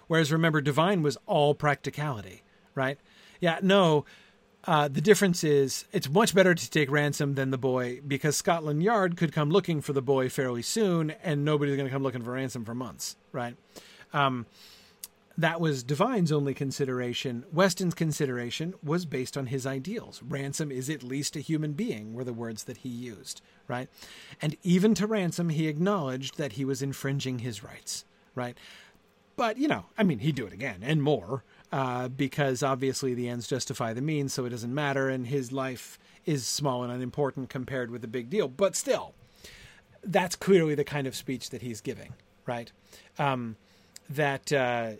Whereas 0.08 0.32
remember, 0.32 0.60
Devine 0.60 1.02
was 1.02 1.16
all 1.26 1.54
practicality, 1.54 2.42
right? 2.74 2.98
Yeah, 3.40 3.60
no. 3.62 4.04
Uh, 4.64 4.88
the 4.88 5.00
difference 5.00 5.42
is 5.42 5.86
it's 5.92 6.08
much 6.08 6.34
better 6.34 6.54
to 6.54 6.70
take 6.70 6.90
ransom 6.90 7.34
than 7.34 7.50
the 7.50 7.58
boy 7.58 8.00
because 8.06 8.36
Scotland 8.36 8.82
Yard 8.82 9.16
could 9.16 9.32
come 9.32 9.50
looking 9.50 9.80
for 9.80 9.92
the 9.92 10.02
boy 10.02 10.28
fairly 10.28 10.62
soon, 10.62 11.12
and 11.22 11.44
nobody's 11.44 11.76
going 11.76 11.88
to 11.88 11.92
come 11.92 12.02
looking 12.02 12.22
for 12.22 12.32
ransom 12.32 12.64
for 12.64 12.74
months, 12.74 13.16
right? 13.32 13.56
Um, 14.12 14.46
that 15.38 15.60
was 15.60 15.82
Devine's 15.82 16.30
only 16.30 16.52
consideration. 16.52 17.44
Weston's 17.50 17.94
consideration 17.94 18.74
was 18.82 19.06
based 19.06 19.38
on 19.38 19.46
his 19.46 19.66
ideals. 19.66 20.22
Ransom 20.22 20.70
is 20.70 20.90
at 20.90 21.02
least 21.02 21.36
a 21.36 21.40
human 21.40 21.72
being, 21.72 22.12
were 22.12 22.24
the 22.24 22.34
words 22.34 22.64
that 22.64 22.78
he 22.78 22.90
used, 22.90 23.40
right? 23.66 23.88
And 24.42 24.58
even 24.62 24.94
to 24.96 25.06
Ransom, 25.06 25.48
he 25.48 25.68
acknowledged 25.68 26.36
that 26.36 26.52
he 26.52 26.66
was 26.66 26.82
infringing 26.82 27.38
his 27.38 27.64
rights, 27.64 28.04
right? 28.34 28.58
But, 29.36 29.56
you 29.56 29.68
know, 29.68 29.86
I 29.96 30.02
mean, 30.02 30.18
he'd 30.18 30.34
do 30.34 30.46
it 30.46 30.52
again 30.52 30.80
and 30.82 31.02
more 31.02 31.44
uh, 31.72 32.08
because 32.08 32.62
obviously 32.62 33.14
the 33.14 33.28
ends 33.28 33.46
justify 33.46 33.92
the 33.92 34.02
means, 34.02 34.32
so 34.32 34.44
it 34.44 34.50
doesn't 34.50 34.74
matter, 34.74 35.08
and 35.08 35.26
his 35.26 35.52
life 35.52 35.98
is 36.26 36.46
small 36.46 36.82
and 36.82 36.92
unimportant 36.92 37.48
compared 37.48 37.90
with 37.90 38.02
the 38.02 38.08
big 38.08 38.28
deal. 38.30 38.48
But 38.48 38.76
still, 38.76 39.14
that's 40.02 40.36
clearly 40.36 40.74
the 40.74 40.84
kind 40.84 41.06
of 41.06 41.14
speech 41.14 41.50
that 41.50 41.62
he's 41.62 41.80
giving, 41.80 42.14
right? 42.46 42.70
Um, 43.18 43.56
that. 44.08 44.52
Uh, 44.52 44.92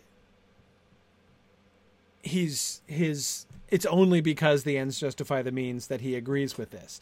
he's 2.23 2.81
his 2.87 3.45
it's 3.69 3.85
only 3.85 4.21
because 4.21 4.63
the 4.63 4.77
ends 4.77 4.99
justify 4.99 5.41
the 5.41 5.51
means 5.51 5.87
that 5.87 6.01
he 6.01 6.15
agrees 6.15 6.57
with 6.57 6.71
this 6.71 6.99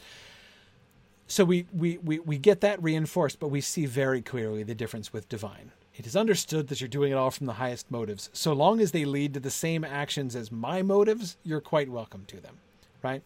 so 1.28 1.45
we, 1.45 1.67
we, 1.72 1.99
we, 1.99 2.17
we 2.20 2.38
get 2.38 2.61
that 2.61 2.82
reinforced 2.82 3.39
but 3.39 3.49
we 3.49 3.61
see 3.61 3.86
very 3.86 4.22
clearly 4.22 4.63
the 4.63 4.76
difference 4.76 5.11
with 5.13 5.28
Devine 5.30 5.72
it 6.00 6.08
is 6.08 6.16
understood 6.16 6.70
that 6.70 6.82
you're 6.82 6.88
doing 6.88 7.12
it 7.12 7.16
all 7.16 7.30
from 7.30 7.45
the 7.45 7.54
highest 7.54 7.91
motives. 7.91 8.32
So 8.34 8.54
long 8.54 8.80
as 8.80 8.91
they 8.91 9.06
lead 9.06 9.36
to 9.36 9.39
the 9.39 9.52
same 9.52 9.84
actions 9.84 10.36
as 10.36 10.52
my 10.52 10.82
motives 10.82 11.38
you're 11.43 11.62
quite 11.62 11.89
welcome 11.89 12.24
to 12.28 12.39
them 12.39 12.56
right? 13.02 13.22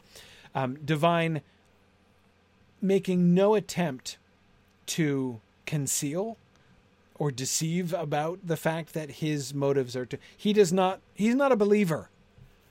Um, 0.55 0.78
Devine 0.84 1.41
making 2.82 3.34
no 3.34 3.55
attempt 3.55 4.17
to 4.86 5.39
conceal 5.65 6.38
or 7.15 7.32
deceive 7.32 7.93
about 7.93 8.39
the 8.45 8.57
fact 8.57 8.93
that 8.93 9.09
his 9.11 9.53
motives 9.53 9.95
are 9.95 10.05
to 10.05 10.17
he 10.36 10.51
does 10.51 10.74
not 10.74 10.99
he's 11.13 11.36
not 11.36 11.51
a 11.51 11.55
believer 11.55 12.09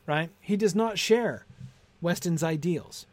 right? 0.07 0.31
He 0.41 0.57
does 0.57 0.75
not 0.75 0.99
share 0.99 1.47
weston's 2.01 2.43
ideals. 2.43 3.07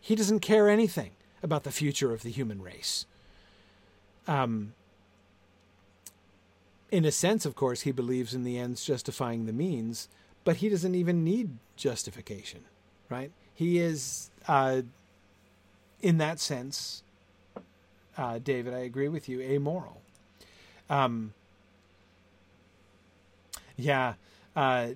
He 0.00 0.14
doesn't 0.14 0.40
care 0.40 0.68
anything 0.68 1.10
about 1.42 1.64
the 1.64 1.70
future 1.70 2.12
of 2.12 2.22
the 2.22 2.30
human 2.30 2.62
race. 2.62 3.06
Um 4.26 4.72
in 6.94 7.04
a 7.04 7.12
sense 7.12 7.44
of 7.44 7.54
course 7.54 7.82
he 7.82 7.92
believes 7.92 8.34
in 8.34 8.44
the 8.44 8.58
ends 8.58 8.84
justifying 8.84 9.46
the 9.46 9.52
means 9.52 10.08
but 10.44 10.56
he 10.56 10.68
doesn't 10.68 10.94
even 10.94 11.24
need 11.24 11.50
justification 11.76 12.60
right 13.08 13.30
he 13.52 13.78
is 13.78 14.30
uh 14.48 14.82
in 16.00 16.18
that 16.18 16.38
sense 16.38 17.02
uh, 18.16 18.38
David, 18.38 18.74
I 18.74 18.80
agree 18.80 19.08
with 19.08 19.28
you, 19.28 19.40
amoral. 19.40 20.00
Um, 20.88 21.32
yeah. 23.76 24.14
Uh, 24.54 24.90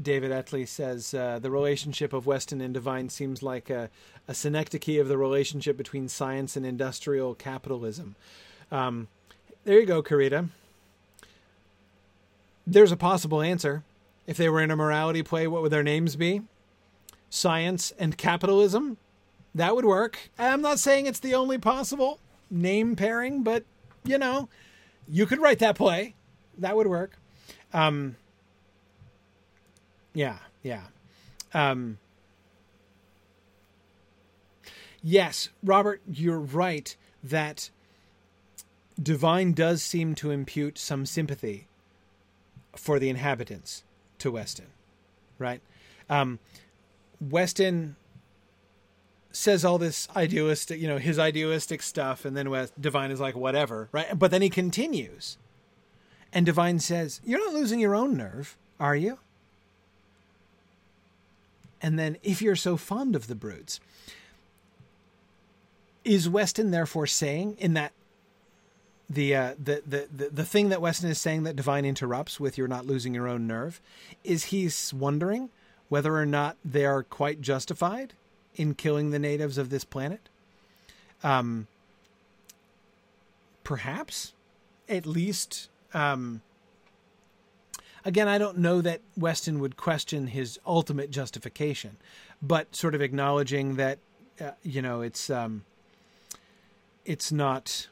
David 0.00 0.30
Etley 0.30 0.66
says 0.66 1.12
uh, 1.12 1.40
the 1.40 1.50
relationship 1.50 2.12
of 2.12 2.24
Weston 2.24 2.60
and 2.60 2.72
Devine 2.72 3.08
seems 3.08 3.42
like 3.42 3.68
a, 3.68 3.90
a 4.28 4.34
synecdoche 4.34 5.00
of 5.00 5.08
the 5.08 5.18
relationship 5.18 5.76
between 5.76 6.08
science 6.08 6.56
and 6.56 6.64
industrial 6.64 7.34
capitalism. 7.34 8.14
Um, 8.70 9.08
there 9.64 9.80
you 9.80 9.86
go, 9.86 10.02
Karita. 10.02 10.48
There's 12.66 12.92
a 12.92 12.96
possible 12.96 13.40
answer. 13.40 13.82
If 14.26 14.36
they 14.36 14.48
were 14.48 14.60
in 14.60 14.70
a 14.70 14.76
morality 14.76 15.22
play, 15.22 15.46
what 15.46 15.62
would 15.62 15.72
their 15.72 15.82
names 15.82 16.16
be? 16.16 16.42
Science 17.30 17.92
and 17.98 18.18
capitalism? 18.18 18.98
That 19.54 19.74
would 19.74 19.86
work. 19.86 20.30
I'm 20.38 20.60
not 20.60 20.78
saying 20.78 21.06
it's 21.06 21.20
the 21.20 21.34
only 21.34 21.56
possible 21.58 22.20
name 22.50 22.94
pairing, 22.94 23.42
but 23.42 23.64
you 24.04 24.18
know, 24.18 24.48
you 25.08 25.26
could 25.26 25.40
write 25.40 25.58
that 25.60 25.76
play. 25.76 26.14
That 26.58 26.76
would 26.76 26.86
work. 26.86 27.18
Um, 27.72 28.16
yeah, 30.14 30.38
yeah. 30.62 30.82
Um, 31.54 31.98
yes, 35.02 35.48
Robert, 35.62 36.02
you're 36.06 36.38
right 36.38 36.94
that 37.22 37.70
Devine 39.00 39.52
does 39.52 39.82
seem 39.82 40.14
to 40.16 40.30
impute 40.30 40.78
some 40.78 41.06
sympathy 41.06 41.66
for 42.74 42.98
the 42.98 43.08
inhabitants 43.08 43.84
to 44.18 44.30
Weston, 44.30 44.66
right? 45.38 45.60
Um, 46.10 46.38
Weston 47.20 47.96
says 49.30 49.64
all 49.64 49.78
this 49.78 50.08
idealistic, 50.16 50.80
you 50.80 50.88
know, 50.88 50.98
his 50.98 51.18
idealistic 51.18 51.82
stuff, 51.82 52.24
and 52.24 52.36
then 52.36 52.50
West, 52.50 52.80
Devine 52.80 53.10
is 53.10 53.20
like, 53.20 53.36
whatever, 53.36 53.88
right? 53.92 54.18
But 54.18 54.30
then 54.30 54.42
he 54.42 54.50
continues. 54.50 55.38
And 56.32 56.44
Devine 56.44 56.80
says, 56.80 57.20
You're 57.24 57.44
not 57.44 57.54
losing 57.54 57.80
your 57.80 57.94
own 57.94 58.16
nerve, 58.16 58.56
are 58.78 58.96
you? 58.96 59.18
And 61.80 61.98
then, 61.98 62.16
if 62.22 62.42
you're 62.42 62.56
so 62.56 62.76
fond 62.76 63.14
of 63.14 63.28
the 63.28 63.36
brutes, 63.36 63.78
is 66.04 66.28
Weston 66.28 66.70
therefore 66.70 67.06
saying 67.06 67.56
in 67.58 67.74
that 67.74 67.92
the, 69.10 69.34
uh, 69.34 69.54
the, 69.62 69.82
the 69.86 70.08
the 70.14 70.28
the 70.30 70.44
thing 70.44 70.68
that 70.68 70.82
Weston 70.82 71.08
is 71.10 71.20
saying 71.20 71.44
that 71.44 71.56
Devine 71.56 71.84
interrupts 71.84 72.38
with 72.38 72.58
"you're 72.58 72.68
not 72.68 72.86
losing 72.86 73.14
your 73.14 73.26
own 73.26 73.46
nerve," 73.46 73.80
is 74.22 74.44
he's 74.44 74.92
wondering 74.92 75.48
whether 75.88 76.14
or 76.14 76.26
not 76.26 76.56
they 76.64 76.84
are 76.84 77.02
quite 77.02 77.40
justified 77.40 78.12
in 78.54 78.74
killing 78.74 79.10
the 79.10 79.18
natives 79.18 79.56
of 79.56 79.70
this 79.70 79.84
planet? 79.84 80.28
Um, 81.22 81.66
perhaps, 83.64 84.34
at 84.88 85.06
least. 85.06 85.70
Um, 85.94 86.42
again, 88.04 88.28
I 88.28 88.36
don't 88.36 88.58
know 88.58 88.82
that 88.82 89.00
Weston 89.16 89.58
would 89.60 89.76
question 89.76 90.26
his 90.26 90.58
ultimate 90.66 91.10
justification, 91.10 91.96
but 92.42 92.76
sort 92.76 92.94
of 92.94 93.00
acknowledging 93.00 93.76
that, 93.76 93.98
uh, 94.40 94.50
you 94.62 94.82
know, 94.82 95.00
it's 95.00 95.30
um, 95.30 95.64
it's 97.06 97.32
not 97.32 97.88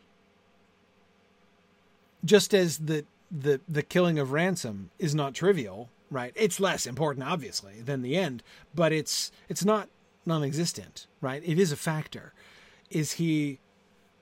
just 2.26 2.52
as 2.52 2.78
the 2.78 3.04
the 3.30 3.60
the 3.68 3.82
killing 3.82 4.18
of 4.18 4.32
ransom 4.32 4.90
is 4.98 5.14
not 5.14 5.34
trivial 5.34 5.88
right 6.10 6.32
it's 6.36 6.60
less 6.60 6.86
important 6.86 7.26
obviously 7.26 7.80
than 7.80 8.02
the 8.02 8.16
end 8.16 8.42
but 8.74 8.92
it's 8.92 9.32
it's 9.48 9.64
not 9.64 9.88
non-existent, 10.26 11.06
right? 11.20 11.42
It 11.46 11.58
is 11.58 11.72
a 11.72 11.76
factor. 11.76 12.32
Is 12.90 13.12
he 13.12 13.58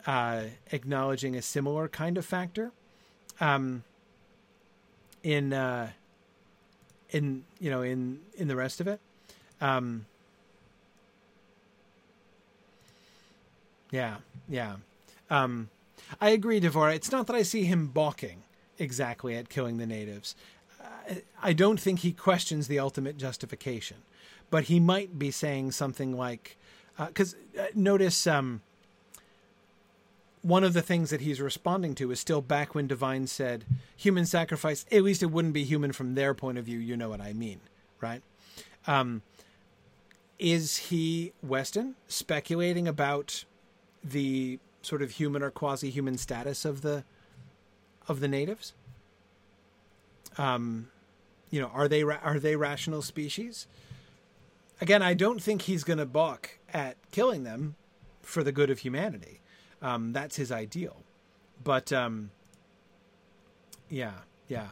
uh, 0.06 0.44
acknowledging 0.70 1.34
a 1.34 1.42
similar 1.42 1.88
kind 1.88 2.18
of 2.18 2.26
factor 2.26 2.70
um, 3.40 3.82
in 5.22 5.52
uh, 5.52 5.90
in 7.10 7.44
you 7.58 7.70
know 7.70 7.82
in 7.82 8.20
in 8.36 8.48
the 8.48 8.56
rest 8.56 8.80
of 8.80 8.86
it? 8.86 9.00
Um, 9.60 10.04
yeah, 13.90 14.16
yeah. 14.48 14.76
Um, 15.30 15.70
I 16.20 16.30
agree, 16.30 16.60
Devora. 16.60 16.94
It's 16.94 17.12
not 17.12 17.26
that 17.26 17.36
I 17.36 17.42
see 17.42 17.64
him 17.64 17.88
balking 17.88 18.42
exactly 18.78 19.36
at 19.36 19.48
killing 19.48 19.78
the 19.78 19.86
natives. 19.86 20.34
I 21.42 21.52
don't 21.52 21.78
think 21.78 22.00
he 22.00 22.12
questions 22.12 22.66
the 22.66 22.78
ultimate 22.78 23.16
justification 23.16 23.98
but 24.54 24.64
he 24.64 24.78
might 24.78 25.18
be 25.18 25.32
saying 25.32 25.72
something 25.72 26.16
like, 26.16 26.56
because 26.96 27.34
uh, 27.58 27.62
uh, 27.62 27.66
notice 27.74 28.24
um, 28.24 28.62
one 30.42 30.62
of 30.62 30.74
the 30.74 30.80
things 30.80 31.10
that 31.10 31.22
he's 31.22 31.40
responding 31.40 31.92
to 31.96 32.12
is 32.12 32.20
still 32.20 32.40
back 32.40 32.72
when 32.72 32.86
Devine 32.86 33.26
said 33.26 33.64
human 33.96 34.24
sacrifice. 34.24 34.86
At 34.92 35.02
least 35.02 35.24
it 35.24 35.32
wouldn't 35.32 35.54
be 35.54 35.64
human 35.64 35.90
from 35.90 36.14
their 36.14 36.34
point 36.34 36.56
of 36.56 36.64
view. 36.64 36.78
You 36.78 36.96
know 36.96 37.08
what 37.08 37.20
I 37.20 37.32
mean, 37.32 37.62
right? 38.00 38.22
Um, 38.86 39.22
is 40.38 40.76
he 40.76 41.32
Weston 41.42 41.96
speculating 42.06 42.86
about 42.86 43.44
the 44.04 44.60
sort 44.84 45.02
of 45.02 45.12
human 45.12 45.42
or 45.42 45.50
quasi-human 45.50 46.18
status 46.18 46.64
of 46.64 46.82
the 46.82 47.04
of 48.08 48.20
the 48.20 48.28
natives? 48.28 48.72
Um, 50.36 50.88
you 51.50 51.60
know, 51.60 51.70
are 51.74 51.88
they 51.88 52.02
are 52.02 52.38
they 52.38 52.56
rational 52.56 53.02
species? 53.02 53.66
again, 54.80 55.02
I 55.02 55.14
don't 55.14 55.42
think 55.42 55.62
he's 55.62 55.84
going 55.84 55.98
to 55.98 56.06
balk 56.06 56.58
at 56.72 56.96
killing 57.10 57.44
them 57.44 57.76
for 58.22 58.42
the 58.42 58.52
good 58.52 58.70
of 58.70 58.80
humanity. 58.80 59.40
Um, 59.82 60.12
that's 60.12 60.36
his 60.36 60.50
ideal. 60.50 61.02
But 61.62 61.92
um, 61.92 62.30
yeah, 63.88 64.12
yeah, 64.48 64.68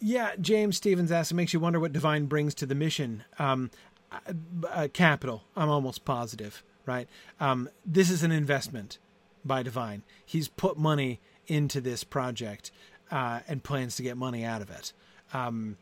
yeah. 0.00 0.32
James 0.40 0.76
Stevens 0.76 1.12
asks, 1.12 1.32
it 1.32 1.34
makes 1.34 1.52
you 1.52 1.60
wonder 1.60 1.80
what 1.80 1.92
Devine 1.92 2.26
brings 2.26 2.54
to 2.56 2.66
the 2.66 2.74
mission. 2.74 3.24
Um, 3.38 3.70
uh, 4.10 4.32
uh, 4.68 4.88
capital. 4.92 5.44
I'm 5.56 5.70
almost 5.70 6.04
positive, 6.04 6.62
right? 6.84 7.08
Um, 7.40 7.70
this 7.86 8.10
is 8.10 8.22
an 8.22 8.32
investment 8.32 8.98
by 9.44 9.62
Devine. 9.62 10.02
He's 10.24 10.48
put 10.48 10.78
money 10.78 11.20
into 11.46 11.80
this 11.80 12.04
project 12.04 12.70
uh, 13.10 13.40
and 13.48 13.62
plans 13.62 13.96
to 13.96 14.02
get 14.02 14.16
money 14.16 14.44
out 14.44 14.62
of 14.62 14.70
it. 14.70 14.92
Um, 15.34 15.76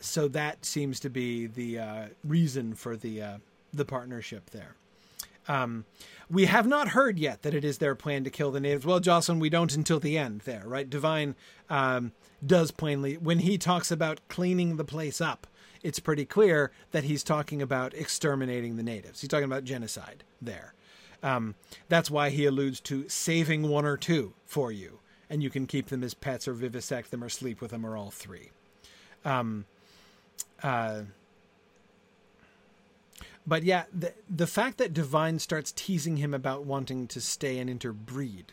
so 0.00 0.28
that 0.28 0.64
seems 0.64 1.00
to 1.00 1.10
be 1.10 1.46
the 1.46 1.78
uh, 1.78 2.04
reason 2.24 2.74
for 2.74 2.96
the 2.96 3.22
uh, 3.22 3.38
the 3.72 3.84
partnership 3.84 4.50
there. 4.50 4.76
Um, 5.48 5.86
we 6.30 6.44
have 6.44 6.66
not 6.66 6.88
heard 6.88 7.18
yet 7.18 7.42
that 7.42 7.54
it 7.54 7.64
is 7.64 7.78
their 7.78 7.94
plan 7.94 8.22
to 8.24 8.30
kill 8.30 8.50
the 8.50 8.60
natives. 8.60 8.84
Well, 8.84 9.00
Jocelyn, 9.00 9.38
we 9.38 9.48
don't 9.48 9.74
until 9.74 9.98
the 9.98 10.18
end 10.18 10.42
there, 10.42 10.62
right? 10.66 10.88
Devine 10.88 11.34
um, 11.70 12.12
does 12.44 12.70
plainly, 12.70 13.16
when 13.16 13.40
he 13.40 13.56
talks 13.56 13.90
about 13.90 14.20
cleaning 14.28 14.76
the 14.76 14.84
place 14.84 15.20
up, 15.20 15.46
it's 15.82 16.00
pretty 16.00 16.26
clear 16.26 16.70
that 16.90 17.04
he's 17.04 17.24
talking 17.24 17.62
about 17.62 17.94
exterminating 17.94 18.76
the 18.76 18.82
natives. 18.82 19.20
He's 19.20 19.28
talking 19.28 19.44
about 19.44 19.64
genocide 19.64 20.22
there. 20.40 20.74
Um, 21.22 21.54
that's 21.88 22.10
why 22.10 22.30
he 22.30 22.46
alludes 22.46 22.80
to 22.80 23.08
saving 23.08 23.68
one 23.68 23.84
or 23.84 23.96
two 23.96 24.34
for 24.44 24.70
you, 24.70 25.00
and 25.28 25.42
you 25.42 25.50
can 25.50 25.66
keep 25.66 25.86
them 25.88 26.04
as 26.04 26.14
pets 26.14 26.46
or 26.46 26.52
vivisect 26.52 27.10
them 27.10 27.24
or 27.24 27.28
sleep 27.28 27.60
with 27.60 27.70
them 27.72 27.84
or 27.84 27.96
all 27.96 28.10
three. 28.10 28.50
Um, 29.24 29.64
uh, 30.62 31.02
but 33.46 33.62
yeah, 33.62 33.84
the 33.92 34.12
the 34.28 34.46
fact 34.46 34.78
that 34.78 34.94
Devine 34.94 35.38
starts 35.38 35.72
teasing 35.72 36.18
him 36.18 36.34
about 36.34 36.64
wanting 36.64 37.06
to 37.08 37.20
stay 37.20 37.58
and 37.58 37.68
interbreed 37.68 38.52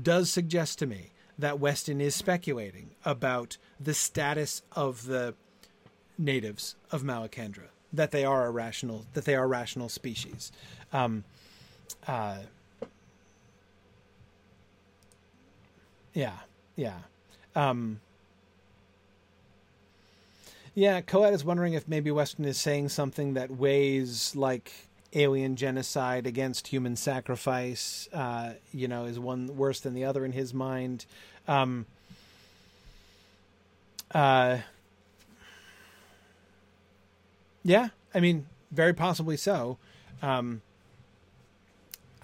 does 0.00 0.30
suggest 0.30 0.78
to 0.78 0.86
me 0.86 1.10
that 1.38 1.60
Weston 1.60 2.00
is 2.00 2.14
speculating 2.14 2.90
about 3.04 3.58
the 3.80 3.94
status 3.94 4.62
of 4.72 5.06
the 5.06 5.34
natives 6.16 6.74
of 6.90 7.02
Malacandra, 7.02 7.68
that 7.92 8.10
they 8.10 8.24
are 8.24 8.46
a 8.46 8.50
rational, 8.50 9.06
that 9.14 9.24
they 9.24 9.36
are 9.36 9.46
rational 9.46 9.88
species. 9.88 10.50
Um, 10.92 11.24
uh, 12.06 12.38
yeah, 16.14 16.36
yeah. 16.76 16.98
Um, 17.54 18.00
yeah, 20.74 21.00
Coed 21.00 21.34
is 21.34 21.44
wondering 21.44 21.72
if 21.74 21.88
maybe 21.88 22.10
Weston 22.10 22.44
is 22.44 22.58
saying 22.58 22.90
something 22.90 23.34
that 23.34 23.50
weighs 23.50 24.36
like 24.36 24.72
alien 25.12 25.56
genocide 25.56 26.26
against 26.26 26.68
human 26.68 26.96
sacrifice, 26.96 28.08
uh, 28.12 28.52
you 28.72 28.86
know, 28.88 29.04
is 29.04 29.18
one 29.18 29.56
worse 29.56 29.80
than 29.80 29.94
the 29.94 30.04
other 30.04 30.24
in 30.24 30.32
his 30.32 30.54
mind. 30.54 31.04
Um, 31.46 31.86
uh, 34.14 34.58
yeah, 37.64 37.88
I 38.14 38.20
mean, 38.20 38.46
very 38.70 38.92
possibly 38.92 39.36
so. 39.36 39.78
Um, 40.22 40.62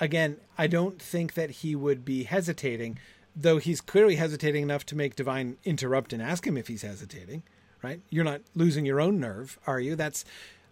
again, 0.05 0.37
I 0.57 0.67
don't 0.67 1.01
think 1.01 1.35
that 1.35 1.51
he 1.51 1.75
would 1.75 2.05
be 2.05 2.25
hesitating, 2.25 2.99
though 3.35 3.59
he's 3.59 3.81
clearly 3.81 4.17
hesitating 4.17 4.63
enough 4.63 4.87
to 4.87 4.97
make 4.97 5.17
Devine 5.17 5.57
interrupt 5.65 6.13
and 6.13 6.23
ask 6.23 6.47
him 6.47 6.57
if 6.57 6.69
he's 6.69 6.83
hesitating 6.83 7.43
right? 7.85 8.01
You're 8.09 8.25
not 8.25 8.41
losing 8.55 8.87
your 8.87 9.01
own 9.01 9.21
nerve, 9.21 9.59
are 9.67 9.79
you? 9.79 9.95
That's, 9.95 10.25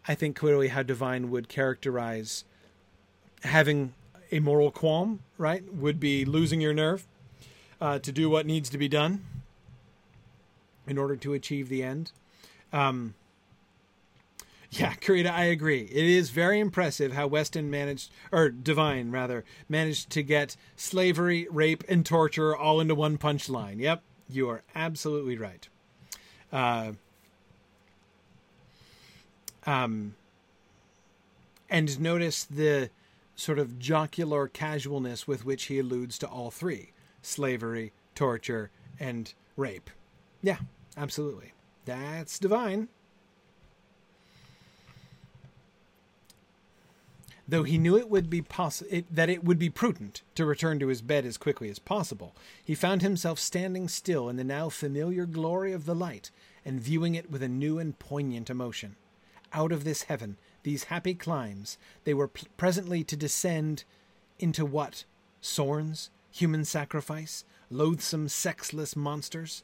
I 0.09 0.15
think, 0.15 0.35
clearly 0.35 0.69
how 0.69 0.83
Devine 0.83 1.31
would 1.31 1.49
characterize 1.49 2.45
having 3.45 3.93
a 4.33 4.41
moral 4.41 4.71
qualm, 4.71 5.21
right? 5.37 5.63
Would 5.75 6.01
be 6.01 6.25
losing 6.25 6.63
your 6.63 6.73
nerve 6.73 7.07
uh, 7.81 7.99
to 7.99 8.11
do 8.11 8.31
what 8.31 8.47
needs 8.47 8.71
to 8.71 8.79
be 8.79 8.89
done 8.89 9.25
in 10.87 10.97
order 10.97 11.15
to 11.17 11.35
achieve 11.35 11.69
the 11.69 11.83
end. 11.83 12.13
Um, 12.73 13.15
yeah, 14.73 14.95
Karita, 15.01 15.31
I 15.31 15.45
agree. 15.45 15.83
It 15.83 16.05
is 16.05 16.31
very 16.31 16.59
impressive 16.59 17.13
how 17.13 17.27
Weston 17.27 17.71
managed, 17.71 18.11
or 18.33 18.49
Devine 18.49 19.11
rather, 19.11 19.45
managed 19.69 20.11
to 20.11 20.23
get 20.23 20.57
slavery, 20.77 21.47
rape, 21.51 21.85
and 21.89 22.05
torture 22.05 22.57
all 22.57 22.81
into 22.81 22.95
one 22.95 23.19
punchline. 23.19 23.79
Yep, 23.79 24.03
you 24.29 24.49
are 24.49 24.63
absolutely 24.75 25.37
right. 25.37 25.69
Uh, 26.53 26.93
um, 29.67 30.15
and 31.71 32.01
notice 32.01 32.45
the 32.45 32.91
sort 33.35 33.59
of 33.59 33.79
jocular 33.79 34.49
casualness 34.49 35.27
with 35.27 35.45
which 35.45 35.65
he 35.65 35.79
alludes 35.79 36.19
to 36.19 36.27
all 36.27 36.51
three 36.51 36.93
slavery, 37.25 37.93
torture, 38.15 38.71
and 38.99 39.33
rape. 39.57 39.91
Yeah, 40.43 40.59
absolutely. 40.97 41.53
That's 41.85 42.39
Devine. 42.39 42.89
Though 47.53 47.65
he 47.65 47.77
knew 47.77 47.99
it 47.99 48.09
would 48.09 48.31
be 48.31 48.41
poss- 48.41 48.81
it, 48.81 49.15
that 49.15 49.29
it 49.29 49.45
would 49.45 49.59
be 49.59 49.69
prudent 49.69 50.23
to 50.37 50.47
return 50.47 50.79
to 50.79 50.89
his 50.89 51.03
bed 51.03 51.27
as 51.27 51.37
quickly 51.37 51.69
as 51.69 51.79
possible, 51.79 52.35
he 52.65 52.75
found 52.75 53.03
himself 53.03 53.39
standing 53.39 53.89
still 53.89 54.31
in 54.31 54.37
the 54.37 54.43
now 54.43 54.71
familiar 54.71 55.27
glory 55.27 55.75
of 55.75 55.85
the 55.85 55.95
light 55.95 56.31
and 56.65 56.81
viewing 56.81 57.15
it 57.15 57.31
with 57.31 57.43
a 57.43 57.49
new 57.49 57.79
and 57.79 57.99
poignant 57.99 58.49
emotion. 58.49 58.97
Out 59.53 59.71
of 59.71 59.85
this 59.85 60.05
heaven, 60.05 60.39
these 60.63 60.85
happy 60.85 61.13
climes, 61.13 61.77
they 62.05 62.15
were 62.15 62.27
p- 62.27 62.47
presently 62.57 63.05
to 63.05 63.17
descend 63.17 63.85
into 64.39 64.65
what? 64.65 65.05
Sorns? 65.43 66.09
Human 66.31 66.65
sacrifice? 66.65 67.45
Loathsome, 67.69 68.31
sexless 68.31 68.97
monsters? 68.97 69.63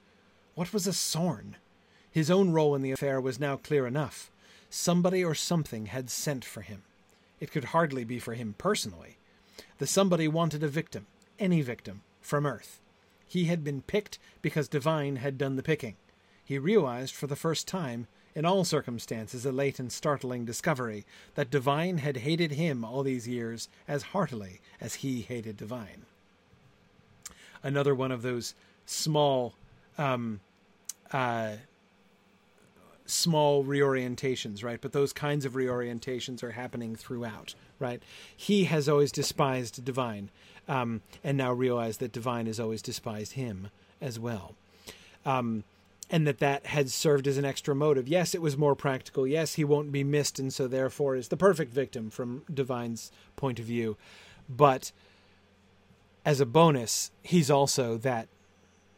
What 0.54 0.74
was 0.74 0.86
a 0.86 0.92
Sorn? 0.92 1.56
His 2.10 2.30
own 2.30 2.50
role 2.50 2.74
in 2.74 2.82
the 2.82 2.92
affair 2.92 3.18
was 3.18 3.40
now 3.40 3.56
clear 3.56 3.86
enough. 3.86 4.30
Somebody 4.68 5.24
or 5.24 5.34
something 5.34 5.86
had 5.86 6.10
sent 6.10 6.44
for 6.44 6.60
him. 6.60 6.82
It 7.40 7.50
could 7.50 7.66
hardly 7.66 8.04
be 8.04 8.18
for 8.18 8.34
him 8.34 8.54
personally. 8.58 9.18
The 9.78 9.86
somebody 9.86 10.28
wanted 10.28 10.62
a 10.62 10.68
victim, 10.68 11.06
any 11.38 11.62
victim, 11.62 12.02
from 12.20 12.46
Earth. 12.46 12.80
He 13.26 13.44
had 13.44 13.62
been 13.62 13.82
picked 13.82 14.18
because 14.42 14.68
Devine 14.68 15.16
had 15.16 15.38
done 15.38 15.56
the 15.56 15.62
picking. 15.62 15.96
He 16.44 16.58
realized 16.58 17.14
for 17.14 17.26
the 17.26 17.36
first 17.36 17.68
time, 17.68 18.06
in 18.34 18.44
all 18.44 18.64
circumstances, 18.64 19.44
a 19.44 19.52
late 19.52 19.78
and 19.78 19.92
startling 19.92 20.44
discovery 20.44 21.04
that 21.34 21.50
Devine 21.50 21.98
had 21.98 22.18
hated 22.18 22.52
him 22.52 22.84
all 22.84 23.02
these 23.02 23.28
years 23.28 23.68
as 23.86 24.14
heartily 24.14 24.60
as 24.80 24.96
he 24.96 25.20
hated 25.22 25.56
Devine. 25.58 26.06
Another 27.62 27.94
one 27.94 28.12
of 28.12 28.22
those 28.22 28.54
small, 28.86 29.54
um, 29.98 30.40
uh, 31.12 31.56
small 33.08 33.64
reorientations, 33.64 34.62
right? 34.62 34.80
But 34.80 34.92
those 34.92 35.12
kinds 35.12 35.44
of 35.44 35.54
reorientations 35.54 36.42
are 36.42 36.52
happening 36.52 36.94
throughout, 36.94 37.54
right? 37.78 38.02
He 38.36 38.64
has 38.64 38.88
always 38.88 39.10
despised 39.10 39.84
Devine, 39.84 40.30
um, 40.68 41.00
and 41.24 41.36
now 41.36 41.52
realized 41.52 42.00
that 42.00 42.12
Devine 42.12 42.46
has 42.46 42.60
always 42.60 42.82
despised 42.82 43.32
him 43.32 43.68
as 44.00 44.18
well. 44.18 44.54
Um, 45.24 45.64
and 46.10 46.26
that 46.26 46.38
that 46.38 46.66
had 46.66 46.90
served 46.90 47.26
as 47.26 47.38
an 47.38 47.44
extra 47.44 47.74
motive. 47.74 48.08
Yes, 48.08 48.34
it 48.34 48.42
was 48.42 48.56
more 48.56 48.74
practical. 48.74 49.26
Yes, 49.26 49.54
he 49.54 49.64
won't 49.64 49.92
be 49.92 50.04
missed, 50.04 50.38
and 50.38 50.52
so 50.52 50.66
therefore 50.66 51.16
is 51.16 51.28
the 51.28 51.36
perfect 51.36 51.72
victim 51.72 52.10
from 52.10 52.44
Devine's 52.52 53.10
point 53.36 53.58
of 53.58 53.64
view. 53.64 53.96
But 54.48 54.92
as 56.24 56.40
a 56.40 56.46
bonus, 56.46 57.10
he's 57.22 57.50
also 57.50 57.96
that 57.98 58.28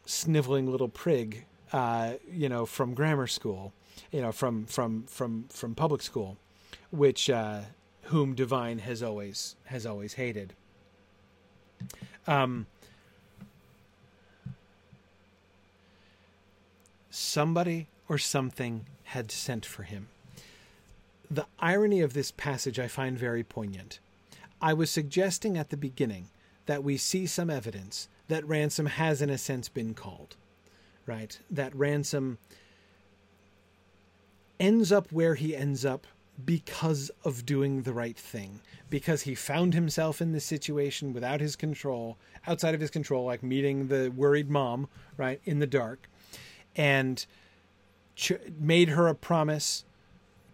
sniveling 0.05 0.71
little 0.71 0.89
prig, 0.89 1.45
uh, 1.73 2.13
you 2.31 2.47
know, 2.49 2.65
from 2.65 2.93
grammar 2.93 3.27
school 3.27 3.73
you 4.11 4.21
know, 4.21 4.31
from 4.31 4.65
from 4.65 5.03
from 5.03 5.45
from 5.49 5.75
public 5.75 6.01
school, 6.01 6.37
which 6.91 7.29
uh, 7.29 7.61
whom 8.03 8.35
Devine 8.35 8.79
has 8.79 9.03
always 9.03 9.55
has 9.65 9.85
always 9.85 10.13
hated. 10.13 10.53
Um, 12.27 12.67
somebody 17.09 17.87
or 18.07 18.17
something 18.17 18.85
had 19.05 19.31
sent 19.31 19.65
for 19.65 19.83
him. 19.83 20.07
The 21.29 21.45
irony 21.59 22.01
of 22.01 22.13
this 22.13 22.31
passage 22.31 22.79
I 22.79 22.87
find 22.87 23.17
very 23.17 23.43
poignant. 23.43 23.99
I 24.61 24.73
was 24.73 24.91
suggesting 24.91 25.57
at 25.57 25.69
the 25.69 25.77
beginning 25.77 26.29
that 26.65 26.83
we 26.83 26.97
see 26.97 27.25
some 27.25 27.49
evidence 27.49 28.07
that 28.27 28.47
ransom 28.47 28.85
has, 28.85 29.21
in 29.21 29.29
a 29.29 29.37
sense, 29.37 29.69
been 29.69 29.93
called, 29.93 30.35
right? 31.05 31.39
That 31.49 31.75
ransom 31.75 32.37
ends 34.61 34.91
up 34.91 35.11
where 35.11 35.33
he 35.33 35.55
ends 35.55 35.83
up 35.83 36.05
because 36.45 37.09
of 37.25 37.45
doing 37.45 37.81
the 37.81 37.93
right 37.93 38.17
thing. 38.17 38.61
Because 38.89 39.23
he 39.23 39.33
found 39.33 39.73
himself 39.73 40.21
in 40.21 40.31
this 40.31 40.45
situation 40.45 41.13
without 41.13 41.41
his 41.41 41.55
control 41.55 42.17
outside 42.47 42.75
of 42.75 42.81
his 42.81 42.91
control 42.91 43.25
like 43.25 43.43
meeting 43.43 43.87
the 43.87 44.09
worried 44.15 44.49
mom 44.49 44.87
right 45.17 45.41
in 45.45 45.59
the 45.59 45.67
dark 45.67 46.09
and 46.75 47.25
ch- 48.15 48.33
made 48.59 48.89
her 48.89 49.07
a 49.07 49.15
promise 49.15 49.83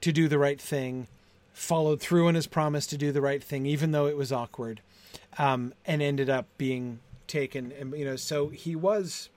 to 0.01 0.11
do 0.11 0.27
the 0.27 0.37
right 0.37 0.59
thing 0.59 1.07
followed 1.53 2.01
through 2.01 2.27
on 2.27 2.35
his 2.35 2.45
promise 2.45 2.85
to 2.85 2.97
do 2.97 3.11
the 3.11 3.21
right 3.21 3.41
thing 3.41 3.65
even 3.65 3.91
though 3.91 4.05
it 4.05 4.17
was 4.17 4.31
awkward 4.31 4.81
um, 5.37 5.73
and 5.85 6.01
ended 6.01 6.29
up 6.29 6.45
being 6.57 6.99
taken. 7.25 7.71
And 7.71 7.97
you 7.97 8.05
know 8.05 8.15
so 8.15 8.49
he 8.49 8.75
was 8.75 9.29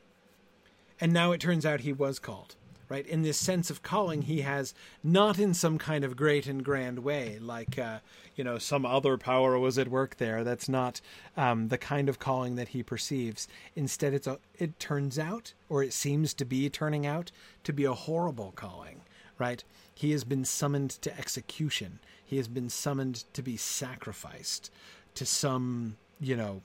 and 1.00 1.12
now 1.12 1.32
it 1.32 1.40
turns 1.40 1.64
out 1.64 1.80
he 1.80 1.92
was 1.92 2.18
called 2.18 2.56
right? 2.90 3.06
In 3.06 3.22
this 3.22 3.38
sense 3.38 3.70
of 3.70 3.82
calling, 3.82 4.22
he 4.22 4.40
has 4.40 4.74
not 5.02 5.38
in 5.38 5.54
some 5.54 5.78
kind 5.78 6.04
of 6.04 6.16
great 6.16 6.46
and 6.46 6.62
grand 6.62 6.98
way, 6.98 7.38
like 7.40 7.78
uh, 7.78 8.00
you 8.34 8.44
know 8.44 8.58
some 8.58 8.84
other 8.84 9.16
power 9.16 9.58
was 9.58 9.78
at 9.78 9.88
work 9.88 10.16
there. 10.16 10.44
That's 10.44 10.68
not 10.68 11.00
um, 11.36 11.68
the 11.68 11.78
kind 11.78 12.08
of 12.08 12.18
calling 12.18 12.56
that 12.56 12.68
he 12.68 12.82
perceives. 12.82 13.48
Instead, 13.76 14.12
it's 14.12 14.26
a, 14.26 14.38
it 14.58 14.78
turns 14.78 15.18
out, 15.18 15.54
or 15.68 15.82
it 15.82 15.92
seems 15.92 16.34
to 16.34 16.44
be 16.44 16.68
turning 16.68 17.06
out, 17.06 17.30
to 17.64 17.72
be 17.72 17.84
a 17.84 17.94
horrible 17.94 18.52
calling, 18.56 19.02
right? 19.38 19.62
He 19.94 20.10
has 20.10 20.24
been 20.24 20.44
summoned 20.44 20.90
to 21.02 21.16
execution. 21.16 22.00
He 22.24 22.38
has 22.38 22.48
been 22.48 22.70
summoned 22.70 23.24
to 23.34 23.42
be 23.42 23.56
sacrificed 23.56 24.70
to 25.14 25.24
some, 25.24 25.96
you 26.20 26.36
know, 26.36 26.62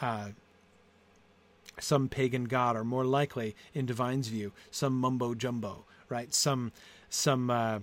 uh, 0.00 0.28
some 1.78 2.08
pagan 2.08 2.44
god, 2.44 2.76
or 2.76 2.84
more 2.84 3.04
likely, 3.04 3.54
in 3.74 3.86
Devine's 3.86 4.28
view, 4.28 4.52
some 4.70 4.98
mumbo 4.98 5.34
jumbo, 5.34 5.84
right? 6.08 6.32
Some, 6.32 6.72
some, 7.08 7.50
uh, 7.50 7.80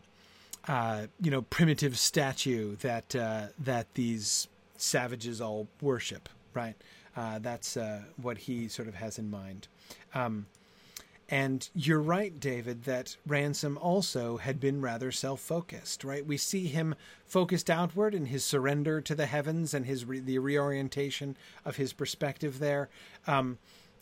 uh, 0.67 1.07
you 1.21 1.31
know, 1.31 1.41
primitive 1.41 1.97
statue 1.97 2.75
that 2.77 3.15
uh, 3.15 3.47
that 3.59 3.93
these 3.95 4.47
savages 4.77 5.41
all 5.41 5.67
worship, 5.81 6.29
right? 6.53 6.75
Uh, 7.15 7.39
that's 7.39 7.77
uh, 7.77 8.03
what 8.21 8.37
he 8.37 8.67
sort 8.67 8.87
of 8.87 8.95
has 8.95 9.19
in 9.19 9.29
mind. 9.29 9.67
Um, 10.15 10.47
and 11.29 11.67
you're 11.73 12.01
right, 12.01 12.37
David, 12.37 12.83
that 12.83 13.17
Ransom 13.25 13.77
also 13.77 14.37
had 14.37 14.59
been 14.59 14.81
rather 14.81 15.11
self 15.11 15.39
focused, 15.39 16.03
right? 16.03 16.25
We 16.25 16.37
see 16.37 16.67
him 16.67 16.95
focused 17.25 17.69
outward 17.69 18.13
in 18.13 18.27
his 18.27 18.43
surrender 18.43 19.01
to 19.01 19.15
the 19.15 19.25
heavens 19.25 19.73
and 19.73 19.85
his 19.85 20.05
re- 20.05 20.19
the 20.19 20.37
reorientation 20.39 21.35
of 21.65 21.77
his 21.77 21.93
perspective 21.93 22.59
there. 22.59 22.89
Um, 23.25 23.57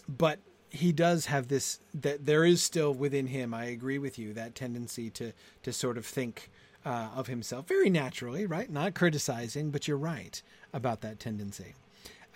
but 0.07 0.39
he 0.69 0.91
does 0.91 1.25
have 1.25 1.47
this 1.47 1.79
that 1.93 2.25
there 2.25 2.45
is 2.45 2.63
still 2.63 2.93
within 2.93 3.27
him, 3.27 3.53
I 3.53 3.65
agree 3.65 3.97
with 3.97 4.17
you, 4.17 4.33
that 4.33 4.55
tendency 4.55 5.09
to, 5.11 5.33
to 5.63 5.73
sort 5.73 5.97
of 5.97 6.05
think 6.05 6.49
uh, 6.85 7.09
of 7.15 7.27
himself 7.27 7.67
very 7.67 7.89
naturally, 7.89 8.45
right? 8.45 8.69
Not 8.69 8.93
criticizing, 8.93 9.69
but 9.69 9.87
you're 9.87 9.97
right 9.97 10.41
about 10.73 11.01
that 11.01 11.19
tendency. 11.19 11.73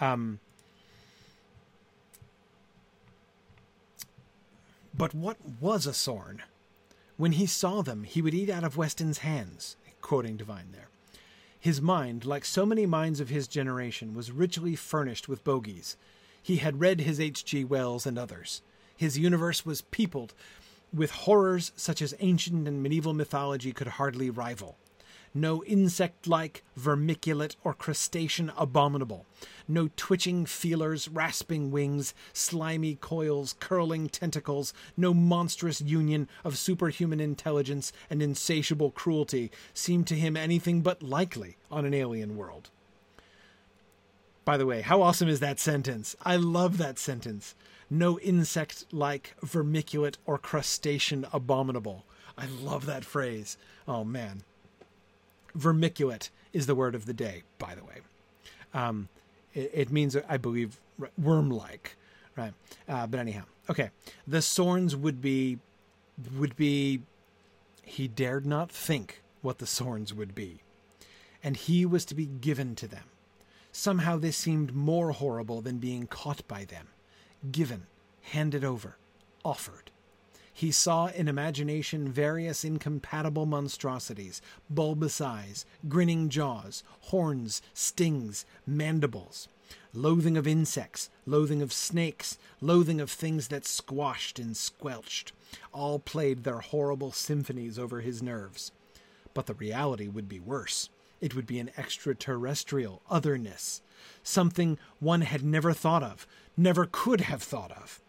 Um, 0.01 0.39
But 4.97 5.13
what 5.13 5.37
was 5.59 5.85
a 5.85 5.93
Sorn? 5.93 6.43
When 7.17 7.33
he 7.33 7.45
saw 7.45 7.81
them, 7.81 8.03
he 8.03 8.21
would 8.21 8.33
eat 8.33 8.49
out 8.49 8.63
of 8.63 8.77
Weston's 8.77 9.19
hands, 9.19 9.75
quoting 10.01 10.37
Devine 10.37 10.69
there. 10.71 10.87
His 11.59 11.81
mind, 11.81 12.25
like 12.25 12.45
so 12.45 12.65
many 12.65 12.85
minds 12.85 13.19
of 13.19 13.29
his 13.29 13.47
generation, 13.47 14.13
was 14.13 14.31
richly 14.31 14.75
furnished 14.75 15.27
with 15.27 15.43
bogies. 15.43 15.97
He 16.45 16.57
had 16.57 16.79
read 16.79 17.01
his 17.01 17.19
H.G. 17.19 17.63
Wells 17.63 18.05
and 18.05 18.19
others. 18.19 18.61
His 18.95 19.17
universe 19.17 19.65
was 19.65 19.81
peopled 19.81 20.35
with 20.93 21.09
horrors 21.09 21.71
such 21.75 22.03
as 22.03 22.13
ancient 22.19 22.67
and 22.67 22.83
medieval 22.83 23.15
mythology 23.15 23.73
could 23.73 23.87
hardly 23.87 24.29
rival 24.29 24.77
no 25.35 25.63
insect 25.65 26.27
like, 26.27 26.63
vermiculate, 26.79 27.55
or 27.63 27.73
crustacean 27.73 28.51
abominable, 28.57 29.25
no 29.67 29.89
twitching 29.97 30.45
feelers, 30.45 31.09
rasping 31.09 31.71
wings, 31.71 32.13
slimy 32.31 32.95
coils, 32.95 33.53
curling 33.59 34.07
tentacles, 34.07 34.73
no 34.95 35.13
monstrous 35.13 35.81
union 35.81 36.29
of 36.45 36.57
superhuman 36.57 37.19
intelligence 37.19 37.91
and 38.09 38.21
insatiable 38.21 38.91
cruelty 38.91 39.51
seemed 39.73 40.07
to 40.07 40.15
him 40.15 40.37
anything 40.37 40.81
but 40.81 41.03
likely 41.03 41.57
on 41.69 41.85
an 41.85 41.93
alien 41.93 42.37
world. 42.37 42.69
By 44.45 44.57
the 44.57 44.65
way, 44.67 44.81
how 44.81 45.01
awesome 45.01 45.27
is 45.27 45.39
that 45.39 45.59
sentence? 45.59 46.15
I 46.21 46.35
love 46.35 46.77
that 46.77 46.99
sentence. 46.99 47.55
No 47.89 48.19
insect 48.19 48.85
like, 48.91 49.35
vermiculate, 49.43 50.17
or 50.25 50.37
crustacean 50.37 51.25
abominable. 51.33 52.05
I 52.37 52.45
love 52.45 52.85
that 52.85 53.03
phrase. 53.03 53.57
Oh 53.87 54.03
man. 54.03 54.43
Vermiculate 55.57 56.29
is 56.53 56.67
the 56.67 56.75
word 56.75 56.93
of 56.93 57.05
the 57.05 57.13
day, 57.13 57.43
by 57.57 57.73
the 57.73 57.83
way. 57.83 58.01
Um, 58.73 59.09
it, 59.53 59.71
it, 59.73 59.91
means, 59.91 60.15
I 60.27 60.37
believe, 60.37 60.79
worm 61.17 61.49
like, 61.49 61.95
right? 62.35 62.53
Uh, 62.87 63.07
but 63.07 63.19
anyhow, 63.19 63.43
okay. 63.69 63.89
The 64.27 64.39
Sorns 64.39 64.95
would 64.95 65.21
be, 65.21 65.59
would 66.37 66.55
be, 66.55 67.01
he 67.81 68.07
dared 68.07 68.45
not 68.45 68.71
think 68.71 69.21
what 69.41 69.57
the 69.57 69.65
Sorns 69.65 70.13
would 70.13 70.35
be. 70.35 70.61
And 71.43 71.55
he 71.55 71.85
was 71.85 72.05
to 72.05 72.15
be 72.15 72.25
given 72.25 72.75
to 72.75 72.87
them. 72.87 73.05
Somehow 73.77 74.17
this 74.17 74.37
seemed 74.37 74.73
more 74.73 75.11
horrible 75.11 75.59
than 75.59 75.79
being 75.79 76.07
caught 76.07 76.47
by 76.47 76.63
them. 76.63 76.87
Given, 77.51 77.87
handed 78.21 78.63
over, 78.63 78.97
offered 79.43 79.91
he 80.53 80.71
saw 80.71 81.07
in 81.07 81.27
imagination 81.27 82.09
various 82.09 82.63
incompatible 82.63 83.45
monstrosities, 83.45 84.41
bulbous 84.69 85.19
eyes, 85.19 85.65
grinning 85.89 86.29
jaws, 86.29 86.81
horns, 87.01 87.61
stings, 87.73 88.45
mandibles, 88.65 89.49
loathing 89.93 90.37
of 90.37 90.47
insects, 90.47 91.09
loathing 91.25 91.61
of 91.61 91.73
snakes, 91.73 92.37
loathing 92.61 93.01
of 93.01 93.11
things 93.11 93.49
that 93.49 93.65
squashed 93.65 94.39
and 94.39 94.55
squelched, 94.55 95.33
all 95.73 95.99
played 95.99 96.45
their 96.45 96.59
horrible 96.59 97.11
symphonies 97.11 97.77
over 97.77 97.99
his 97.99 98.23
nerves. 98.23 98.71
But 99.33 99.47
the 99.47 99.53
reality 99.53 100.07
would 100.07 100.29
be 100.29 100.39
worse. 100.39 100.89
It 101.25 101.33
would 101.33 101.47
be 101.47 101.57
an 101.57 101.71
extraterrestrial 101.75 103.01
otherness, 103.09 103.81
something 104.21 104.77
one 104.99 105.21
had 105.21 105.43
never 105.43 105.73
thought 105.73 106.03
of, 106.03 106.27
never 106.55 106.87
could 106.91 107.21
have 107.21 107.41
thought 107.41 107.71
of. 107.71 107.99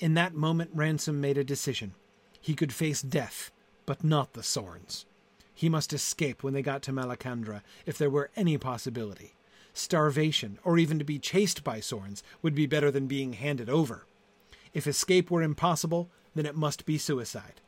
In 0.00 0.14
that 0.14 0.34
moment, 0.34 0.72
Ransom 0.74 1.20
made 1.20 1.38
a 1.38 1.44
decision. 1.44 1.94
He 2.40 2.56
could 2.56 2.72
face 2.72 3.02
death, 3.02 3.52
but 3.86 4.02
not 4.02 4.32
the 4.32 4.42
Sorns. 4.42 5.04
He 5.54 5.68
must 5.68 5.92
escape 5.92 6.42
when 6.42 6.54
they 6.54 6.60
got 6.60 6.82
to 6.82 6.92
Malacandra, 6.92 7.62
if 7.86 7.96
there 7.98 8.10
were 8.10 8.32
any 8.34 8.58
possibility. 8.58 9.36
Starvation, 9.72 10.58
or 10.64 10.76
even 10.76 10.98
to 10.98 11.04
be 11.04 11.20
chased 11.20 11.62
by 11.62 11.78
Sorns, 11.78 12.24
would 12.42 12.56
be 12.56 12.66
better 12.66 12.90
than 12.90 13.06
being 13.06 13.34
handed 13.34 13.70
over. 13.70 14.06
If 14.74 14.88
escape 14.88 15.30
were 15.30 15.40
impossible, 15.40 16.10
then 16.34 16.46
it 16.46 16.56
must 16.56 16.84
be 16.84 16.98
suicide. 16.98 17.60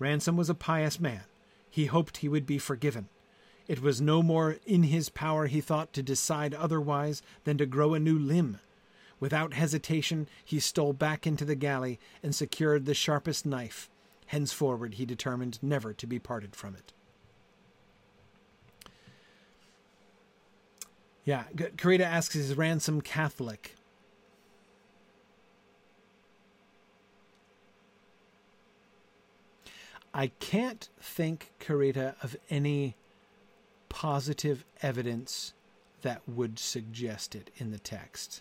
Ransom 0.00 0.36
was 0.36 0.50
a 0.50 0.56
pious 0.56 0.98
man. 0.98 1.22
He 1.70 1.86
hoped 1.86 2.16
he 2.16 2.28
would 2.28 2.46
be 2.46 2.58
forgiven. 2.58 3.08
It 3.70 3.80
was 3.80 4.00
no 4.00 4.20
more 4.20 4.56
in 4.66 4.82
his 4.82 5.08
power, 5.08 5.46
he 5.46 5.60
thought, 5.60 5.92
to 5.92 6.02
decide 6.02 6.54
otherwise 6.54 7.22
than 7.44 7.56
to 7.58 7.66
grow 7.66 7.94
a 7.94 8.00
new 8.00 8.18
limb 8.18 8.58
Without 9.20 9.52
hesitation, 9.52 10.26
he 10.42 10.58
stole 10.58 10.94
back 10.94 11.26
into 11.26 11.44
the 11.44 11.54
galley 11.54 12.00
and 12.22 12.34
secured 12.34 12.86
the 12.86 12.94
sharpest 12.94 13.44
knife. 13.44 13.90
Henceforward, 14.26 14.94
he 14.94 15.04
determined 15.04 15.58
never 15.62 15.92
to 15.92 16.06
be 16.06 16.18
parted 16.18 16.56
from 16.56 16.74
it. 16.74 16.92
Yeah, 21.24 21.44
Karita 21.54 22.00
asks, 22.00 22.34
is 22.34 22.56
Ransom 22.56 23.02
Catholic? 23.02 23.76
I 30.14 30.28
can't 30.40 30.88
think, 30.98 31.52
Karita, 31.60 32.14
of 32.22 32.36
any 32.48 32.96
positive 33.90 34.64
evidence 34.80 35.52
that 36.00 36.22
would 36.26 36.58
suggest 36.58 37.34
it 37.34 37.50
in 37.58 37.70
the 37.70 37.78
text. 37.78 38.40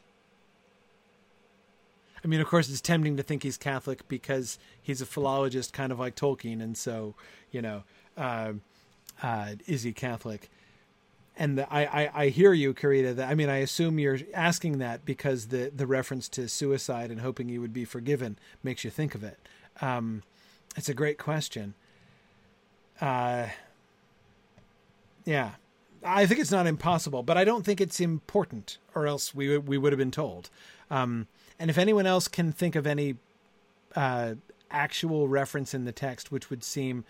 I 2.24 2.28
mean, 2.28 2.40
of 2.40 2.48
course, 2.48 2.70
it's 2.70 2.82
tempting 2.82 3.18
to 3.18 3.24
think 3.24 3.44
he's 3.44 3.58
Catholic 3.58 4.08
because 4.08 4.60
he's 4.82 5.02
a 5.02 5.06
philologist, 5.06 5.74
kind 5.74 5.92
of 5.92 6.00
like 6.00 6.16
Tolkien, 6.16 6.62
and 6.62 6.78
so 6.78 7.16
you 7.52 7.62
know, 7.62 7.84
uh, 8.18 8.54
uh, 9.22 9.52
is 9.68 9.84
he 9.84 9.92
Catholic? 9.94 10.50
And 11.38 11.58
the, 11.58 11.74
I, 11.74 12.04
I, 12.04 12.12
I 12.14 12.28
hear 12.28 12.52
you, 12.52 12.74
Karita. 12.74 13.16
That 13.16 13.30
I 13.30 13.36
mean, 13.36 13.50
I 13.50 13.58
assume 13.58 14.00
you're 14.00 14.20
asking 14.34 14.80
that 14.80 15.06
because 15.06 15.48
the 15.48 15.72
the 15.74 15.88
reference 15.88 16.28
to 16.30 16.50
suicide 16.50 17.12
and 17.12 17.22
hoping 17.22 17.48
you 17.48 17.62
would 17.62 17.74
be 17.74 17.86
forgiven 17.86 18.38
makes 18.64 18.84
you 18.84 18.90
think 18.90 19.16
of 19.16 19.24
it. 19.24 19.40
Um, 19.82 20.24
it's 20.76 20.90
a 20.90 20.94
great 20.94 21.18
question. 21.18 21.74
Uh, 23.00 23.48
yeah, 25.30 25.52
I 26.04 26.26
think 26.26 26.40
it's 26.40 26.50
not 26.50 26.66
impossible, 26.66 27.22
but 27.22 27.38
I 27.38 27.44
don't 27.44 27.64
think 27.64 27.80
it's 27.80 28.00
important, 28.00 28.80
or 28.96 29.06
else 29.06 29.36
we 29.36 29.60
we 29.60 29.78
would 29.78 29.94
have 29.94 30.00
been 30.00 30.10
told. 30.10 30.50
Um, 30.90 31.28
and 31.60 31.70
if 31.70 31.78
anyone 31.78 32.08
else 32.08 32.28
can 32.28 32.52
think 32.52 32.76
of 32.76 32.88
any 32.88 33.18
uh, 33.96 34.34
actual 34.72 35.28
reference 35.28 35.76
in 35.76 35.86
the 35.86 35.92
text 35.92 36.32
which 36.32 36.50
would 36.50 36.64
seem 36.64 37.06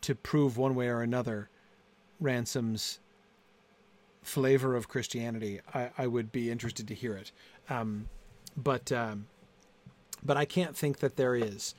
to 0.00 0.14
prove 0.14 0.56
one 0.56 0.74
way 0.74 0.88
or 0.88 1.02
another 1.02 1.50
Ransom's 2.18 2.98
flavor 4.22 4.74
of 4.74 4.88
Christianity, 4.88 5.60
I, 5.74 5.90
I 5.98 6.06
would 6.06 6.32
be 6.32 6.50
interested 6.50 6.88
to 6.88 6.94
hear 6.94 7.14
it. 7.14 7.30
Um, 7.68 8.08
but 8.56 8.90
um, 8.90 9.26
but 10.24 10.38
I 10.38 10.46
can't 10.46 10.74
think 10.74 11.00
that 11.00 11.16
there 11.16 11.34
is, 11.34 11.74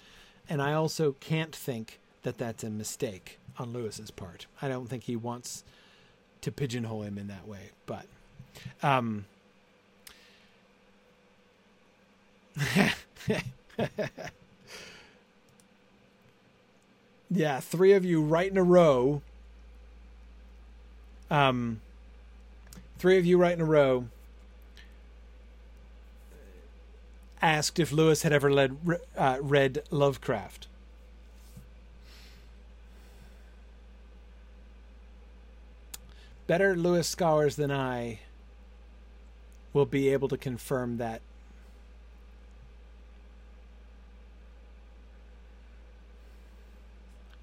and 0.47 0.61
I 0.61 0.73
also 0.73 1.13
can't 1.13 1.55
think 1.55 1.99
that 2.21 2.37
that's 2.37 2.63
a 2.63 2.69
mistake 2.69 3.39
on 3.57 3.73
Lewis's 3.73 4.11
part. 4.11 4.45
I 4.61 4.67
don't 4.67 4.87
think 4.87 5.03
he 5.03 5.15
wants 5.15 5.63
to 6.41 6.51
pigeonhole 6.51 7.03
him 7.03 7.17
in 7.17 7.27
that 7.27 7.47
way. 7.47 7.69
But 7.85 8.05
um, 8.81 9.25
yeah, 17.29 17.59
three 17.59 17.93
of 17.93 18.03
you 18.05 18.21
right 18.21 18.49
in 18.49 18.57
a 18.57 18.63
row. 18.63 19.21
Um, 21.29 21.81
three 22.97 23.17
of 23.17 23.25
you 23.25 23.37
right 23.37 23.53
in 23.53 23.61
a 23.61 23.65
row 23.65 24.05
asked 27.41 27.79
if 27.79 27.91
Lewis 27.91 28.23
had 28.23 28.31
ever 28.33 28.51
led, 28.51 28.77
uh, 29.17 29.37
read 29.41 29.83
Lovecraft. 29.89 30.67
Better 36.51 36.75
Lewis 36.75 37.07
scholars 37.07 37.55
than 37.55 37.71
I 37.71 38.19
will 39.71 39.85
be 39.85 40.09
able 40.09 40.27
to 40.27 40.35
confirm 40.35 40.97
that 40.97 41.21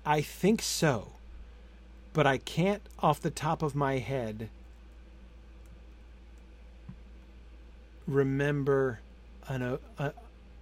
I 0.05 0.21
think 0.21 0.61
so, 0.61 1.13
but 2.13 2.27
I 2.27 2.37
can't 2.37 2.83
off 2.99 3.19
the 3.19 3.31
top 3.31 3.63
of 3.63 3.75
my 3.75 3.97
head 3.97 4.51
remember 8.07 9.01
an 9.49 9.79
a, 9.99 10.13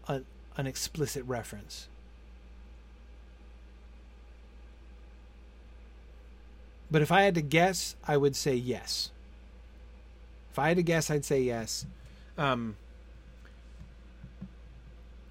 a, 0.07 0.23
an 0.57 0.69
explicit 0.69 1.25
reference. 1.25 1.89
But 6.91 7.03
if 7.03 7.11
I 7.11 7.23
had 7.23 7.35
to 7.35 7.43
guess, 7.43 7.97
I 8.07 8.17
would 8.17 8.37
say 8.37 8.55
yes. 8.55 9.11
If 10.51 10.59
I 10.59 10.69
had 10.69 10.77
to 10.77 10.83
guess, 10.83 11.11
I'd 11.11 11.25
say 11.25 11.41
yes. 11.43 11.85
Um, 12.39 12.77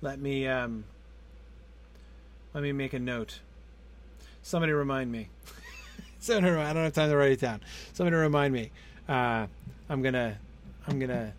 let 0.02 0.20
me 0.20 0.48
um, 0.48 0.84
let 2.54 2.62
me 2.62 2.72
make 2.72 2.94
a 2.94 3.00
note. 3.00 3.40
Somebody 4.44 4.72
remind 4.72 5.12
me. 5.12 5.30
Somebody, 6.20 6.52
remind 6.52 6.70
I 6.70 6.74
don't 6.74 6.84
have 6.84 6.94
time 6.94 7.10
to 7.10 7.18
write 7.18 7.32
it 7.32 7.40
down. 7.40 7.62
Somebody 7.94 8.16
remind 8.16 8.54
me. 8.54 8.72
Uh, 9.08 9.48
I'm 9.90 10.02
gonna, 10.02 10.38
I'm 10.88 11.00
gonna, 11.00 11.34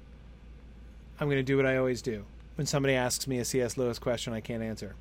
I'm 1.21 1.29
gonna 1.29 1.43
do 1.43 1.57
what 1.57 1.67
I 1.67 1.77
always 1.77 2.03
do 2.03 2.25
when 2.57 2.67
somebody 2.67 2.95
asks 2.95 3.27
me 3.27 3.39
a 3.39 3.45
C.S. 3.45 3.77
Lewis 3.77 3.99
question 3.99 4.33
I 4.33 4.41
can't 4.41 4.63
answer. 4.63 4.95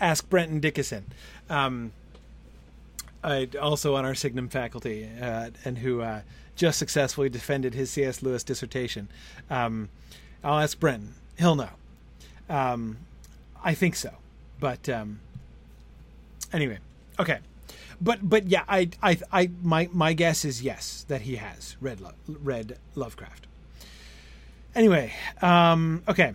Ask 0.00 0.28
Brenton 0.28 0.60
Dickieson, 0.60 1.02
um, 1.50 1.92
I, 3.22 3.48
also 3.60 3.96
on 3.96 4.04
our 4.04 4.14
Signum 4.14 4.48
faculty, 4.48 5.08
uh, 5.20 5.50
and 5.64 5.78
who 5.78 6.00
uh, 6.02 6.20
just 6.56 6.78
successfully 6.78 7.28
defended 7.28 7.74
his 7.74 7.90
C.S. 7.90 8.22
Lewis 8.22 8.42
dissertation. 8.44 9.08
Um, 9.50 9.88
I'll 10.44 10.60
ask 10.60 10.78
Brenton; 10.78 11.14
he'll 11.38 11.56
know. 11.56 11.70
Um, 12.48 12.98
I 13.62 13.74
think 13.74 13.96
so, 13.96 14.10
but 14.60 14.88
um, 14.88 15.20
anyway, 16.52 16.78
Okay, 17.20 17.38
but 18.00 18.28
but 18.28 18.46
yeah, 18.46 18.62
I 18.68 18.90
I 19.02 19.18
I 19.32 19.50
my 19.62 19.88
my 19.92 20.12
guess 20.12 20.44
is 20.44 20.62
yes 20.62 21.04
that 21.08 21.22
he 21.22 21.36
has 21.36 21.76
read 21.80 22.00
Lo- 22.00 22.12
read 22.28 22.78
Lovecraft. 22.94 23.46
Anyway, 24.74 25.12
um, 25.42 26.02
okay. 26.06 26.34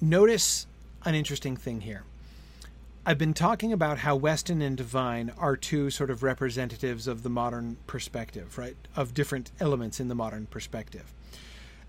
Notice 0.00 0.66
an 1.04 1.14
interesting 1.14 1.56
thing 1.56 1.82
here. 1.82 2.04
I've 3.06 3.16
been 3.16 3.32
talking 3.32 3.72
about 3.72 3.98
how 3.98 4.14
Weston 4.14 4.60
and 4.60 4.76
Devine 4.76 5.32
are 5.38 5.56
two 5.56 5.88
sort 5.88 6.10
of 6.10 6.22
representatives 6.22 7.06
of 7.06 7.22
the 7.22 7.30
modern 7.30 7.78
perspective, 7.86 8.58
right? 8.58 8.76
Of 8.94 9.14
different 9.14 9.50
elements 9.58 10.00
in 10.00 10.08
the 10.08 10.14
modern 10.14 10.46
perspective. 10.46 11.14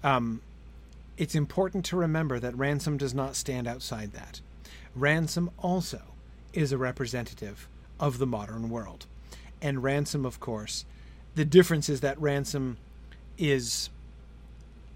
Um, 0.05 0.41
it's 1.17 1.35
important 1.35 1.83
to 1.85 1.97
remember 1.97 2.39
that 2.39 2.57
Ransom 2.57 2.97
does 2.97 3.13
not 3.13 3.35
stand 3.35 3.67
outside 3.67 4.13
that. 4.13 4.39
Ransom 4.95 5.51
also 5.59 6.01
is 6.53 6.71
a 6.71 6.77
representative 6.77 7.67
of 7.99 8.17
the 8.17 8.25
modern 8.25 8.69
world. 8.69 9.05
And 9.61 9.83
Ransom, 9.83 10.25
of 10.25 10.39
course, 10.39 10.85
the 11.35 11.45
difference 11.45 11.89
is 11.89 11.99
that 12.01 12.19
Ransom 12.21 12.77
is 13.38 13.89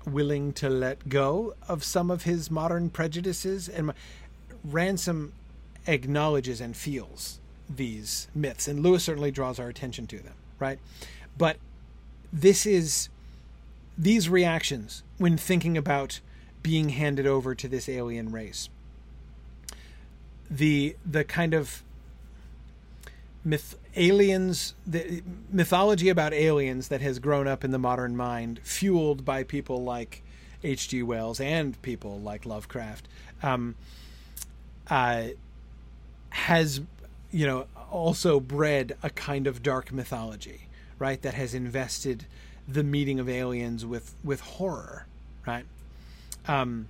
willing 0.06 0.54
to 0.54 0.70
let 0.70 1.10
go 1.10 1.56
of 1.68 1.84
some 1.84 2.10
of 2.10 2.24
his 2.24 2.50
modern 2.50 2.90
prejudices 2.90 3.68
and 3.68 3.92
Ransom 4.64 5.34
acknowledges 5.88 6.62
and 6.62 6.76
feels 6.76 7.40
these 7.70 8.28
myths 8.36 8.68
and 8.68 8.82
Lewis 8.82 9.04
certainly 9.04 9.32
draws 9.32 9.60
our 9.60 9.70
attention 9.70 10.08
to 10.08 10.20
them, 10.20 10.36
right? 10.60 10.80
But 11.38 11.58
this 12.32 12.66
is 12.66 13.10
these 13.98 14.30
reactions 14.30 15.04
when 15.18 15.38
thinking 15.38 15.78
about 15.78 16.20
being 16.62 16.90
handed 16.90 17.26
over 17.26 17.56
to 17.56 17.68
this 17.68 17.88
alien 17.88 18.32
race 18.32 18.70
the 20.50 20.96
the 21.06 21.24
kind 21.24 21.54
of 21.54 21.84
myth 23.44 23.78
aliens 23.96 24.74
the 24.86 25.22
mythology 25.52 26.10
about 26.10 26.34
aliens 26.34 26.88
that 26.90 27.02
has 27.02 27.20
grown 27.20 27.48
up 27.48 27.64
in 27.64 27.72
the 27.72 27.78
modern 27.80 28.16
mind 28.16 28.60
fueled 28.64 29.24
by 29.24 29.44
people 29.44 29.84
like 29.84 30.22
H.G. 30.64 31.04
Wells 31.04 31.40
and 31.40 31.80
people 31.82 32.20
like 32.20 32.46
Lovecraft 32.46 33.08
um, 33.44 33.76
uh, 34.90 35.28
has 36.36 36.82
you 37.32 37.46
know 37.46 37.66
also 37.92 38.40
bred 38.40 38.96
a 39.02 39.10
kind 39.10 39.48
of 39.48 39.64
dark 39.64 39.92
mythology 39.92 40.68
right 41.00 41.22
that 41.22 41.34
has 41.34 41.54
invested 41.54 42.26
the 42.68 42.84
meeting 42.84 43.20
of 43.20 43.30
aliens 43.30 43.86
with 43.86 44.16
with 44.24 44.42
horror 44.42 45.06
right? 45.46 45.66
Um, 46.48 46.88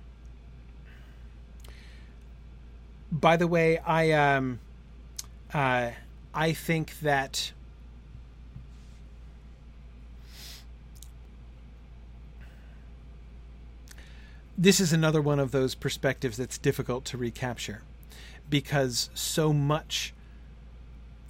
by 3.10 3.36
the 3.36 3.46
way, 3.46 3.78
I 3.78 4.12
um, 4.12 4.58
uh, 5.52 5.90
I 6.34 6.52
think 6.52 7.00
that 7.00 7.52
this 14.58 14.80
is 14.80 14.92
another 14.92 15.20
one 15.20 15.38
of 15.38 15.50
those 15.52 15.74
perspectives 15.74 16.36
that's 16.36 16.58
difficult 16.58 17.04
to 17.06 17.16
recapture 17.16 17.82
because 18.48 19.10
so 19.14 19.52
much, 19.52 20.14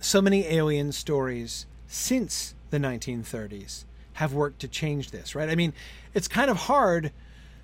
so 0.00 0.20
many 0.20 0.46
alien 0.46 0.92
stories 0.92 1.66
since 1.86 2.54
the 2.70 2.78
1930s 2.78 3.84
have 4.14 4.32
worked 4.32 4.60
to 4.60 4.68
change 4.68 5.10
this, 5.10 5.34
right? 5.34 5.48
I 5.48 5.54
mean, 5.54 5.72
it's 6.14 6.28
kind 6.28 6.50
of 6.50 6.56
hard 6.56 7.12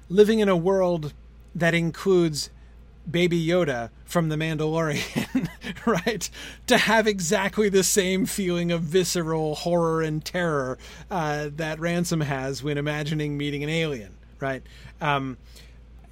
living 0.08 0.40
in 0.40 0.48
a 0.48 0.56
world 0.56 1.12
that 1.54 1.74
includes 1.74 2.50
Baby 3.10 3.44
Yoda 3.44 3.90
from 4.04 4.28
The 4.28 4.36
Mandalorian, 4.36 5.48
right? 5.86 6.30
To 6.66 6.78
have 6.78 7.06
exactly 7.06 7.68
the 7.68 7.82
same 7.82 8.26
feeling 8.26 8.70
of 8.70 8.82
visceral 8.82 9.56
horror 9.56 10.02
and 10.02 10.24
terror 10.24 10.78
uh, 11.10 11.48
that 11.56 11.80
Ransom 11.80 12.20
has 12.20 12.62
when 12.62 12.78
imagining 12.78 13.36
meeting 13.36 13.64
an 13.64 13.70
alien, 13.70 14.16
right? 14.38 14.62
Um, 15.00 15.38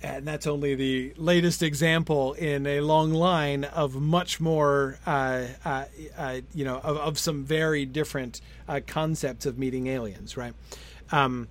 and 0.02 0.26
that's 0.26 0.46
only 0.46 0.74
the 0.74 1.12
latest 1.16 1.62
example 1.62 2.32
in 2.34 2.66
a 2.66 2.80
long 2.80 3.12
line 3.12 3.64
of 3.64 4.00
much 4.00 4.40
more, 4.40 4.98
uh, 5.06 5.46
uh, 5.64 5.84
uh 6.16 6.40
you 6.54 6.64
know, 6.64 6.78
of, 6.78 6.96
of, 6.96 7.18
some 7.18 7.44
very 7.44 7.84
different 7.84 8.40
uh, 8.68 8.80
concepts 8.86 9.44
of 9.44 9.58
meeting 9.58 9.88
aliens, 9.88 10.36
right? 10.36 10.54
Um, 11.12 11.48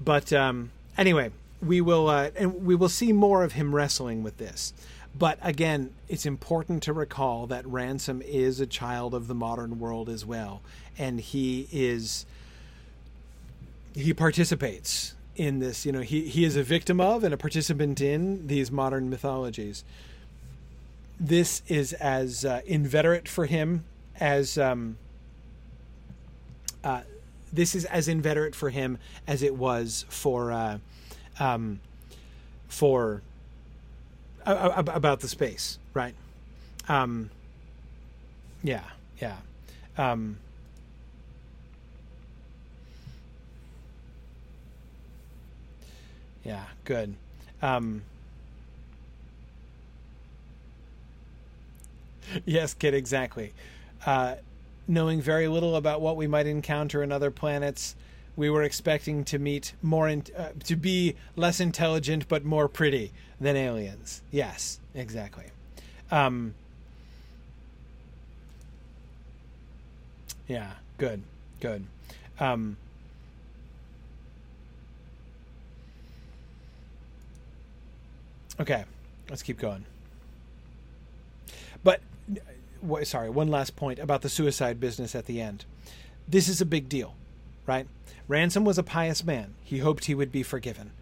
but 0.00 0.32
um, 0.32 0.70
anyway, 0.98 1.30
we 1.62 1.80
will 1.80 2.08
uh, 2.08 2.30
and 2.36 2.66
we 2.66 2.74
will 2.74 2.88
see 2.88 3.12
more 3.12 3.42
of 3.42 3.52
him 3.52 3.74
wrestling 3.74 4.22
with 4.22 4.36
this. 4.36 4.74
But 5.18 5.38
again, 5.42 5.92
it's 6.08 6.26
important 6.26 6.82
to 6.84 6.92
recall 6.92 7.46
that 7.46 7.66
Ransom 7.66 8.22
is 8.22 8.60
a 8.60 8.66
child 8.66 9.14
of 9.14 9.28
the 9.28 9.34
modern 9.34 9.78
world 9.78 10.08
as 10.08 10.24
well, 10.26 10.62
and 10.98 11.20
he 11.20 11.68
is 11.72 12.26
he 13.94 14.12
participates 14.12 15.14
in 15.36 15.58
this. 15.58 15.86
You 15.86 15.92
know, 15.92 16.00
he 16.00 16.28
he 16.28 16.44
is 16.44 16.56
a 16.56 16.62
victim 16.62 17.00
of 17.00 17.24
and 17.24 17.32
a 17.32 17.36
participant 17.36 18.00
in 18.00 18.46
these 18.46 18.70
modern 18.70 19.10
mythologies. 19.10 19.84
This 21.18 21.62
is 21.68 21.92
as 21.94 22.44
uh, 22.44 22.62
inveterate 22.66 23.28
for 23.28 23.46
him 23.46 23.84
as 24.18 24.58
um, 24.58 24.96
uh, 26.82 27.02
this 27.52 27.74
is 27.74 27.84
as 27.86 28.08
inveterate 28.08 28.54
for 28.54 28.70
him 28.70 28.98
as 29.26 29.42
it 29.42 29.54
was 29.54 30.04
for 30.08 30.52
uh, 30.52 30.78
um, 31.38 31.80
for 32.68 33.22
uh, 34.46 34.82
about 34.88 35.20
the 35.20 35.28
space, 35.28 35.78
right? 35.94 36.14
Um, 36.88 37.30
yeah, 38.62 38.84
yeah. 39.20 39.36
Um, 39.96 40.38
yeah, 46.44 46.64
good. 46.84 47.14
Um, 47.60 48.02
yes, 52.44 52.74
kid, 52.74 52.94
exactly. 52.94 53.52
Uh, 54.04 54.36
knowing 54.88 55.20
very 55.20 55.48
little 55.48 55.76
about 55.76 56.00
what 56.00 56.16
we 56.16 56.26
might 56.26 56.46
encounter 56.46 57.02
in 57.02 57.12
other 57.12 57.30
planets, 57.30 57.94
we 58.36 58.50
were 58.50 58.62
expecting 58.62 59.24
to 59.24 59.38
meet 59.38 59.74
more 59.82 60.08
in, 60.08 60.24
uh, 60.36 60.48
to 60.64 60.76
be 60.76 61.14
less 61.36 61.60
intelligent 61.60 62.26
but 62.28 62.44
more 62.44 62.68
pretty 62.68 63.12
than 63.40 63.56
aliens. 63.56 64.22
Yes, 64.30 64.80
exactly. 64.94 65.46
Um, 66.10 66.54
yeah, 70.48 70.72
good, 70.98 71.22
good. 71.60 71.84
Um, 72.40 72.76
okay, 78.60 78.84
let's 79.28 79.42
keep 79.42 79.58
going. 79.58 79.84
But 81.82 82.00
uh, 82.30 83.04
sorry, 83.04 83.30
one 83.30 83.48
last 83.48 83.76
point 83.76 83.98
about 83.98 84.22
the 84.22 84.28
suicide 84.28 84.80
business 84.80 85.14
at 85.14 85.26
the 85.26 85.40
end 85.40 85.64
this 86.28 86.48
is 86.48 86.60
a 86.60 86.66
big 86.66 86.88
deal, 86.88 87.14
right? 87.66 87.86
Ransom 88.28 88.64
was 88.64 88.78
a 88.78 88.82
pious 88.82 89.24
man. 89.24 89.54
He 89.62 89.78
hoped 89.78 90.06
he 90.06 90.14
would 90.14 90.32
be 90.32 90.42
forgiven. 90.42 90.92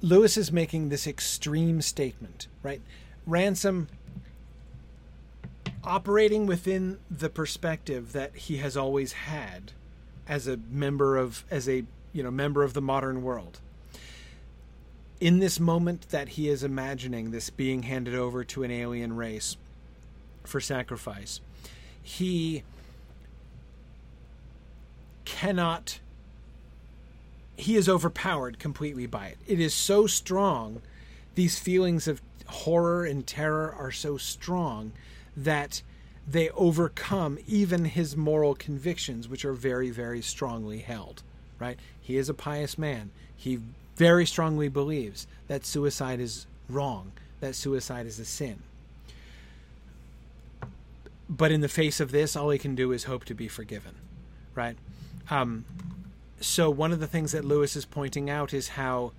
Lewis 0.00 0.36
is 0.36 0.52
making 0.52 0.88
this 0.88 1.06
extreme 1.06 1.80
statement, 1.80 2.46
right? 2.62 2.80
Ransom 3.26 3.88
operating 5.82 6.46
within 6.46 6.98
the 7.10 7.28
perspective 7.28 8.12
that 8.12 8.34
he 8.36 8.58
has 8.58 8.76
always 8.76 9.12
had 9.12 9.72
as 10.28 10.46
a 10.46 10.58
member 10.70 11.16
of 11.16 11.44
as 11.50 11.68
a 11.68 11.84
you 12.12 12.22
know 12.22 12.30
member 12.30 12.62
of 12.62 12.74
the 12.74 12.82
modern 12.82 13.22
world 13.22 13.60
in 15.20 15.38
this 15.38 15.58
moment 15.58 16.08
that 16.10 16.30
he 16.30 16.48
is 16.48 16.62
imagining 16.62 17.30
this 17.30 17.50
being 17.50 17.82
handed 17.84 18.14
over 18.14 18.44
to 18.44 18.62
an 18.62 18.70
alien 18.70 19.16
race 19.16 19.56
for 20.44 20.60
sacrifice 20.60 21.40
he 22.02 22.62
cannot 25.24 26.00
he 27.56 27.76
is 27.76 27.88
overpowered 27.88 28.58
completely 28.58 29.06
by 29.06 29.26
it 29.26 29.38
it 29.46 29.60
is 29.60 29.74
so 29.74 30.06
strong 30.06 30.80
these 31.34 31.58
feelings 31.58 32.08
of 32.08 32.22
horror 32.46 33.04
and 33.04 33.26
terror 33.26 33.74
are 33.78 33.92
so 33.92 34.16
strong 34.16 34.92
that 35.36 35.82
they 36.26 36.50
overcome 36.50 37.38
even 37.46 37.86
his 37.86 38.16
moral 38.16 38.54
convictions, 38.54 39.28
which 39.28 39.44
are 39.44 39.52
very, 39.52 39.90
very 39.90 40.20
strongly 40.20 40.78
held. 40.78 41.22
Right? 41.58 41.78
He 42.00 42.16
is 42.16 42.28
a 42.28 42.34
pious 42.34 42.76
man. 42.76 43.10
He 43.36 43.60
very 43.98 44.24
strongly 44.24 44.68
believes 44.68 45.26
that 45.48 45.66
suicide 45.66 46.20
is 46.20 46.46
wrong, 46.68 47.12
that 47.40 47.54
suicide 47.54 48.06
is 48.06 48.18
a 48.18 48.24
sin. 48.24 48.62
But 51.28 51.52
in 51.52 51.60
the 51.60 51.68
face 51.68 52.00
of 52.00 52.10
this, 52.10 52.34
all 52.34 52.48
he 52.50 52.58
can 52.58 52.74
do 52.74 52.92
is 52.92 53.04
hope 53.04 53.24
to 53.26 53.34
be 53.34 53.48
forgiven. 53.48 53.94
Right? 54.54 54.76
Um, 55.30 55.66
so, 56.40 56.70
one 56.70 56.92
of 56.92 57.00
the 57.00 57.06
things 57.06 57.32
that 57.32 57.44
Lewis 57.44 57.76
is 57.76 57.84
pointing 57.84 58.30
out 58.30 58.54
is 58.54 58.68
how 58.68 59.12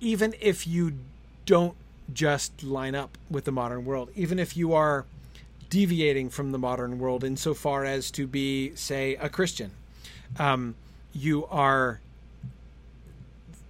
even 0.00 0.34
if 0.40 0.66
you 0.66 0.92
don't 1.46 1.74
just 2.12 2.62
line 2.62 2.94
up 2.94 3.18
with 3.30 3.44
the 3.44 3.52
modern 3.52 3.84
world. 3.84 4.10
Even 4.14 4.38
if 4.38 4.56
you 4.56 4.72
are 4.72 5.04
deviating 5.68 6.30
from 6.30 6.52
the 6.52 6.58
modern 6.58 6.98
world 6.98 7.24
insofar 7.24 7.84
as 7.84 8.10
to 8.12 8.26
be, 8.26 8.74
say, 8.74 9.16
a 9.16 9.28
Christian, 9.28 9.70
um, 10.38 10.74
you 11.12 11.46
are 11.46 12.00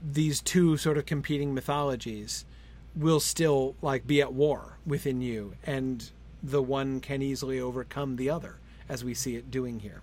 these 0.02 0.40
two 0.40 0.76
sort 0.76 0.98
of 0.98 1.06
competing 1.06 1.54
mythologies 1.54 2.44
will 2.96 3.20
still 3.20 3.74
like 3.82 4.06
be 4.06 4.20
at 4.20 4.32
war 4.32 4.78
within 4.86 5.20
you 5.20 5.54
and 5.64 6.10
the 6.42 6.62
one 6.62 7.00
can 7.00 7.22
easily 7.22 7.60
overcome 7.60 8.16
the 8.16 8.30
other 8.30 8.56
as 8.88 9.04
we 9.04 9.14
see 9.14 9.36
it 9.36 9.50
doing 9.50 9.80
here. 9.80 10.00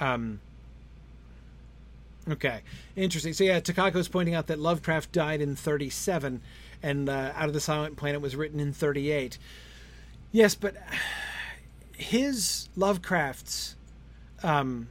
Um, 0.00 0.40
okay. 2.28 2.60
Interesting. 2.96 3.32
So 3.32 3.44
yeah 3.44 3.60
takako's 3.60 4.08
pointing 4.08 4.34
out 4.34 4.46
that 4.48 4.58
lovecraft 4.58 5.12
died 5.12 5.40
in 5.40 5.54
37 5.54 6.40
and 6.82 7.08
uh, 7.08 7.32
Out 7.34 7.48
of 7.48 7.54
the 7.54 7.60
Silent 7.60 7.96
Planet 7.96 8.20
was 8.20 8.36
written 8.36 8.60
in 8.60 8.72
38. 8.72 9.38
Yes, 10.32 10.54
but 10.54 10.76
his 11.96 12.68
Lovecraft's 12.76 13.76
um, 14.42 14.88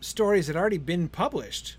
stories 0.00 0.46
had 0.46 0.56
already 0.56 0.78
been 0.78 1.08
published, 1.08 1.76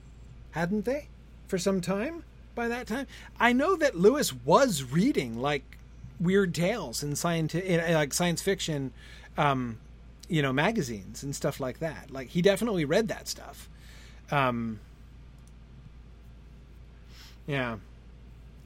hadn't 0.51 0.85
they, 0.85 1.07
for 1.51 1.57
some 1.59 1.81
time 1.81 2.23
by 2.55 2.69
that 2.69 2.87
time? 2.87 3.05
I 3.39 3.51
know 3.51 3.75
that 3.75 3.93
Lewis 3.93 4.33
was 4.33 4.83
reading 4.83 5.39
like 5.39 5.77
weird 6.19 6.55
tales 6.55 7.03
and 7.03 7.17
scientific, 7.17 7.93
like 7.93 8.13
science 8.13 8.41
fiction, 8.41 8.93
um, 9.37 9.77
you 10.29 10.41
know, 10.41 10.53
magazines 10.53 11.23
and 11.23 11.35
stuff 11.35 11.59
like 11.59 11.79
that. 11.79 12.09
Like 12.09 12.29
he 12.29 12.41
definitely 12.41 12.85
read 12.85 13.09
that 13.09 13.27
stuff. 13.27 13.69
Um, 14.31 14.79
yeah. 17.45 17.77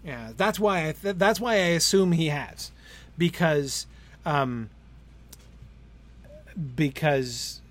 Yeah, 0.04 0.34
that's 0.38 0.60
why 0.60 0.90
I 0.90 0.92
th- 0.92 1.16
that's 1.18 1.40
why 1.40 1.54
I 1.54 1.74
assume 1.74 2.12
he 2.12 2.28
has, 2.28 2.70
because, 3.18 3.88
um, 4.24 4.70
because 6.76 7.62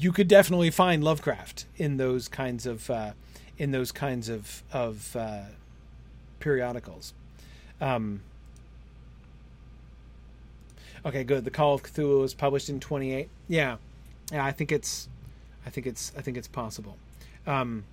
you 0.00 0.10
could 0.10 0.26
definitely 0.26 0.72
find 0.72 1.04
Lovecraft 1.04 1.66
in 1.76 1.96
those 1.98 2.26
kinds 2.26 2.66
of 2.66 2.90
uh, 2.90 3.12
in 3.58 3.70
those 3.70 3.92
kinds 3.92 4.28
of 4.28 4.62
of 4.72 5.14
uh, 5.16 5.42
periodicals. 6.40 7.14
Um, 7.80 8.20
okay, 11.04 11.24
good. 11.24 11.44
The 11.44 11.50
Call 11.50 11.74
of 11.74 11.82
Cthulhu 11.82 12.20
was 12.20 12.34
published 12.34 12.68
in 12.68 12.80
28. 12.80 13.28
Yeah, 13.48 13.76
yeah. 14.32 14.44
I 14.44 14.52
think 14.52 14.72
it's, 14.72 15.08
I 15.66 15.70
think 15.70 15.86
it's, 15.86 16.12
I 16.16 16.20
think 16.20 16.36
it's 16.36 16.48
possible. 16.48 16.96
Um, 17.46 17.84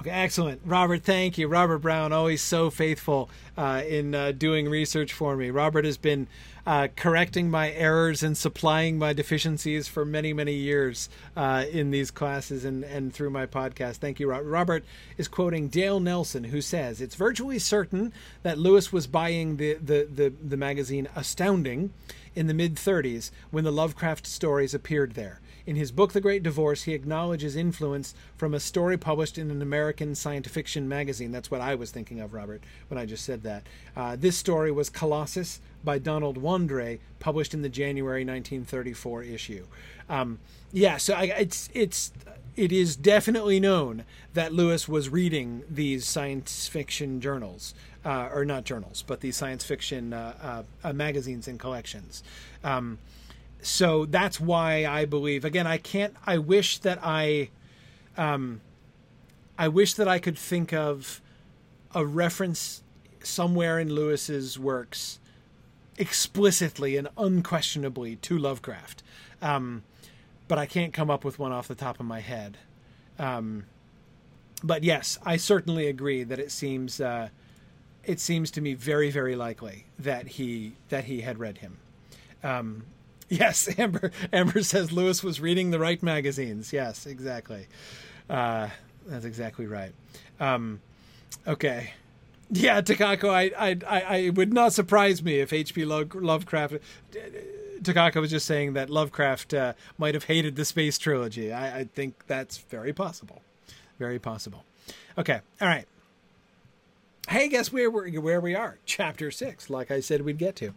Okay, 0.00 0.10
excellent. 0.10 0.60
Robert, 0.64 1.02
thank 1.02 1.38
you. 1.38 1.48
Robert 1.48 1.78
Brown, 1.78 2.12
always 2.12 2.40
so 2.40 2.70
faithful 2.70 3.28
uh, 3.56 3.82
in 3.84 4.14
uh, 4.14 4.30
doing 4.30 4.68
research 4.68 5.12
for 5.12 5.36
me. 5.36 5.50
Robert 5.50 5.84
has 5.84 5.96
been 5.96 6.28
uh, 6.68 6.86
correcting 6.96 7.50
my 7.50 7.72
errors 7.72 8.22
and 8.22 8.36
supplying 8.36 8.98
my 8.98 9.14
deficiencies 9.14 9.88
for 9.88 10.04
many, 10.04 10.34
many 10.34 10.52
years 10.52 11.08
uh, 11.34 11.64
in 11.72 11.90
these 11.90 12.10
classes 12.10 12.62
and, 12.62 12.84
and 12.84 13.10
through 13.10 13.30
my 13.30 13.46
podcast. 13.46 13.96
Thank 13.96 14.20
you, 14.20 14.28
Robert. 14.28 14.50
Robert 14.50 14.84
is 15.16 15.28
quoting 15.28 15.68
Dale 15.68 15.98
Nelson, 15.98 16.44
who 16.44 16.60
says, 16.60 17.00
It's 17.00 17.14
virtually 17.14 17.58
certain 17.58 18.12
that 18.42 18.58
Lewis 18.58 18.92
was 18.92 19.06
buying 19.06 19.56
the, 19.56 19.78
the, 19.82 20.06
the, 20.14 20.28
the 20.46 20.58
magazine 20.58 21.08
Astounding 21.16 21.90
in 22.34 22.48
the 22.48 22.54
mid 22.54 22.74
30s 22.74 23.30
when 23.50 23.64
the 23.64 23.72
Lovecraft 23.72 24.26
stories 24.26 24.74
appeared 24.74 25.14
there. 25.14 25.40
In 25.68 25.76
his 25.76 25.92
book, 25.92 26.14
The 26.14 26.22
Great 26.22 26.42
Divorce, 26.42 26.84
he 26.84 26.94
acknowledges 26.94 27.54
influence 27.54 28.14
from 28.38 28.54
a 28.54 28.58
story 28.58 28.96
published 28.96 29.36
in 29.36 29.50
an 29.50 29.60
American 29.60 30.14
science 30.14 30.48
fiction 30.48 30.88
magazine. 30.88 31.30
That's 31.30 31.50
what 31.50 31.60
I 31.60 31.74
was 31.74 31.90
thinking 31.90 32.20
of, 32.20 32.32
Robert, 32.32 32.62
when 32.88 32.96
I 32.96 33.04
just 33.04 33.22
said 33.22 33.42
that. 33.42 33.66
Uh, 33.94 34.16
this 34.16 34.34
story 34.34 34.72
was 34.72 34.88
Colossus 34.88 35.60
by 35.84 35.98
Donald 35.98 36.40
Wandrei, 36.40 37.00
published 37.18 37.52
in 37.52 37.60
the 37.60 37.68
January 37.68 38.22
1934 38.22 39.24
issue. 39.24 39.66
Um, 40.08 40.38
yeah, 40.72 40.96
so 40.96 41.12
I, 41.12 41.24
it's 41.24 41.68
it's 41.74 42.12
it 42.56 42.72
is 42.72 42.96
definitely 42.96 43.60
known 43.60 44.06
that 44.32 44.54
Lewis 44.54 44.88
was 44.88 45.10
reading 45.10 45.64
these 45.68 46.06
science 46.06 46.66
fiction 46.66 47.20
journals, 47.20 47.74
uh, 48.06 48.30
or 48.32 48.46
not 48.46 48.64
journals, 48.64 49.04
but 49.06 49.20
these 49.20 49.36
science 49.36 49.64
fiction 49.64 50.14
uh, 50.14 50.62
uh, 50.82 50.92
magazines 50.94 51.46
and 51.46 51.60
collections. 51.60 52.22
Um, 52.64 52.96
so 53.60 54.04
that's 54.04 54.40
why 54.40 54.86
I 54.86 55.04
believe 55.04 55.44
again 55.44 55.66
I 55.66 55.78
can't 55.78 56.14
I 56.26 56.38
wish 56.38 56.78
that 56.78 56.98
I 57.02 57.50
um 58.16 58.60
I 59.58 59.68
wish 59.68 59.94
that 59.94 60.06
I 60.06 60.18
could 60.18 60.38
think 60.38 60.72
of 60.72 61.20
a 61.94 62.06
reference 62.06 62.82
somewhere 63.22 63.78
in 63.80 63.92
Lewis's 63.92 64.58
works 64.58 65.18
explicitly 65.96 66.96
and 66.96 67.08
unquestionably 67.18 68.16
to 68.16 68.38
Lovecraft. 68.38 69.02
Um, 69.42 69.82
but 70.46 70.58
I 70.58 70.66
can't 70.66 70.92
come 70.92 71.10
up 71.10 71.24
with 71.24 71.38
one 71.38 71.52
off 71.52 71.68
the 71.68 71.74
top 71.74 72.00
of 72.00 72.06
my 72.06 72.20
head. 72.20 72.56
Um, 73.18 73.66
but 74.62 74.84
yes, 74.84 75.18
I 75.24 75.36
certainly 75.36 75.88
agree 75.88 76.22
that 76.22 76.38
it 76.38 76.50
seems 76.50 77.00
uh, 77.00 77.28
it 78.04 78.20
seems 78.20 78.50
to 78.52 78.60
me 78.60 78.74
very 78.74 79.10
very 79.10 79.36
likely 79.36 79.86
that 79.98 80.26
he 80.28 80.74
that 80.88 81.04
he 81.04 81.20
had 81.20 81.38
read 81.38 81.58
him. 81.58 81.78
Um, 82.42 82.84
Yes, 83.30 83.68
Amber. 83.78 84.10
Amber 84.32 84.62
says 84.62 84.90
Lewis 84.90 85.22
was 85.22 85.38
reading 85.38 85.70
the 85.70 85.78
right 85.78 86.02
magazines. 86.02 86.72
Yes, 86.72 87.04
exactly. 87.04 87.66
Uh, 88.30 88.68
that's 89.06 89.26
exactly 89.26 89.66
right. 89.66 89.92
Um, 90.40 90.80
okay. 91.46 91.92
Yeah, 92.50 92.80
Takako, 92.80 93.28
I, 93.28 93.52
I, 93.58 93.76
I, 93.86 94.00
I 94.16 94.30
would 94.30 94.54
not 94.54 94.72
surprise 94.72 95.22
me 95.22 95.40
if 95.40 95.52
H.P. 95.52 95.84
Lovecraft. 95.84 96.76
Takako 97.82 98.20
was 98.22 98.30
just 98.30 98.46
saying 98.46 98.72
that 98.72 98.88
Lovecraft 98.88 99.52
uh, 99.52 99.74
might 99.98 100.14
have 100.14 100.24
hated 100.24 100.56
the 100.56 100.64
space 100.64 100.96
trilogy. 100.96 101.52
I, 101.52 101.80
I 101.80 101.84
think 101.84 102.26
that's 102.26 102.56
very 102.56 102.94
possible. 102.94 103.42
Very 103.98 104.18
possible. 104.18 104.64
Okay. 105.18 105.40
All 105.60 105.68
right. 105.68 105.86
Hey, 107.28 107.48
guess 107.48 107.70
where 107.70 107.90
we 107.90 108.16
where 108.16 108.40
we 108.40 108.54
are? 108.54 108.78
Chapter 108.86 109.30
six, 109.30 109.68
like 109.68 109.90
I 109.90 110.00
said, 110.00 110.22
we'd 110.22 110.38
get 110.38 110.56
to. 110.56 110.72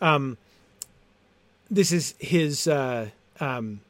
Um, 0.00 0.38
this 1.70 1.92
is 1.92 2.14
his 2.18 2.68
uh, 2.68 3.08
um, 3.40 3.80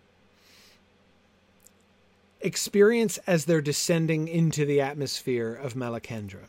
experience 2.40 3.18
as 3.26 3.44
they're 3.44 3.60
descending 3.60 4.28
into 4.28 4.64
the 4.64 4.80
atmosphere 4.80 5.52
of 5.54 5.74
Malacandra, 5.74 6.46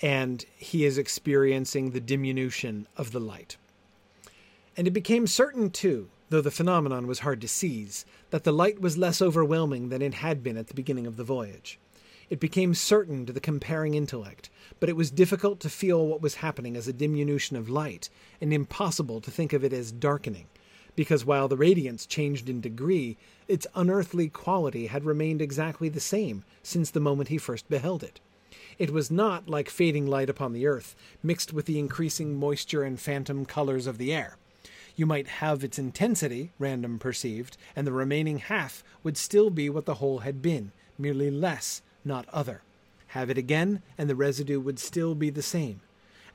and 0.00 0.44
he 0.56 0.84
is 0.84 0.98
experiencing 0.98 1.90
the 1.90 2.00
diminution 2.00 2.86
of 2.96 3.12
the 3.12 3.20
light. 3.20 3.56
And 4.76 4.86
it 4.86 4.92
became 4.92 5.26
certain, 5.26 5.70
too, 5.70 6.08
though 6.30 6.40
the 6.40 6.50
phenomenon 6.50 7.06
was 7.06 7.20
hard 7.20 7.40
to 7.42 7.48
seize, 7.48 8.06
that 8.30 8.44
the 8.44 8.52
light 8.52 8.80
was 8.80 8.96
less 8.96 9.20
overwhelming 9.20 9.90
than 9.90 10.00
it 10.00 10.14
had 10.14 10.42
been 10.42 10.56
at 10.56 10.68
the 10.68 10.74
beginning 10.74 11.06
of 11.06 11.18
the 11.18 11.24
voyage. 11.24 11.78
It 12.30 12.40
became 12.40 12.72
certain 12.72 13.26
to 13.26 13.32
the 13.32 13.40
comparing 13.40 13.94
intellect, 13.94 14.48
but 14.80 14.88
it 14.88 14.96
was 14.96 15.10
difficult 15.10 15.60
to 15.60 15.68
feel 15.68 16.06
what 16.06 16.22
was 16.22 16.36
happening 16.36 16.76
as 16.76 16.88
a 16.88 16.92
diminution 16.92 17.58
of 17.58 17.68
light, 17.68 18.08
and 18.40 18.54
impossible 18.54 19.20
to 19.20 19.30
think 19.30 19.52
of 19.52 19.62
it 19.62 19.74
as 19.74 19.92
darkening, 19.92 20.46
because 20.94 21.24
while 21.24 21.48
the 21.48 21.56
radiance 21.56 22.06
changed 22.06 22.48
in 22.48 22.60
degree, 22.60 23.16
its 23.48 23.66
unearthly 23.74 24.28
quality 24.28 24.86
had 24.86 25.04
remained 25.04 25.40
exactly 25.40 25.88
the 25.88 26.00
same 26.00 26.44
since 26.62 26.90
the 26.90 27.00
moment 27.00 27.28
he 27.28 27.38
first 27.38 27.68
beheld 27.68 28.02
it. 28.02 28.20
It 28.78 28.90
was 28.90 29.10
not 29.10 29.48
like 29.48 29.68
fading 29.68 30.06
light 30.06 30.28
upon 30.28 30.52
the 30.52 30.66
earth, 30.66 30.94
mixed 31.22 31.52
with 31.52 31.66
the 31.66 31.78
increasing 31.78 32.38
moisture 32.38 32.82
and 32.82 33.00
phantom 33.00 33.44
colors 33.44 33.86
of 33.86 33.98
the 33.98 34.12
air. 34.12 34.36
You 34.96 35.06
might 35.06 35.28
halve 35.28 35.64
its 35.64 35.78
intensity, 35.78 36.50
Ransom 36.58 36.98
perceived, 36.98 37.56
and 37.74 37.86
the 37.86 37.92
remaining 37.92 38.38
half 38.38 38.84
would 39.02 39.16
still 39.16 39.50
be 39.50 39.70
what 39.70 39.86
the 39.86 39.94
whole 39.94 40.18
had 40.18 40.42
been, 40.42 40.72
merely 40.98 41.30
less, 41.30 41.82
not 42.04 42.28
other. 42.30 42.62
Halve 43.08 43.30
it 43.30 43.38
again, 43.38 43.82
and 43.96 44.08
the 44.08 44.16
residue 44.16 44.60
would 44.60 44.78
still 44.78 45.14
be 45.14 45.30
the 45.30 45.42
same. 45.42 45.80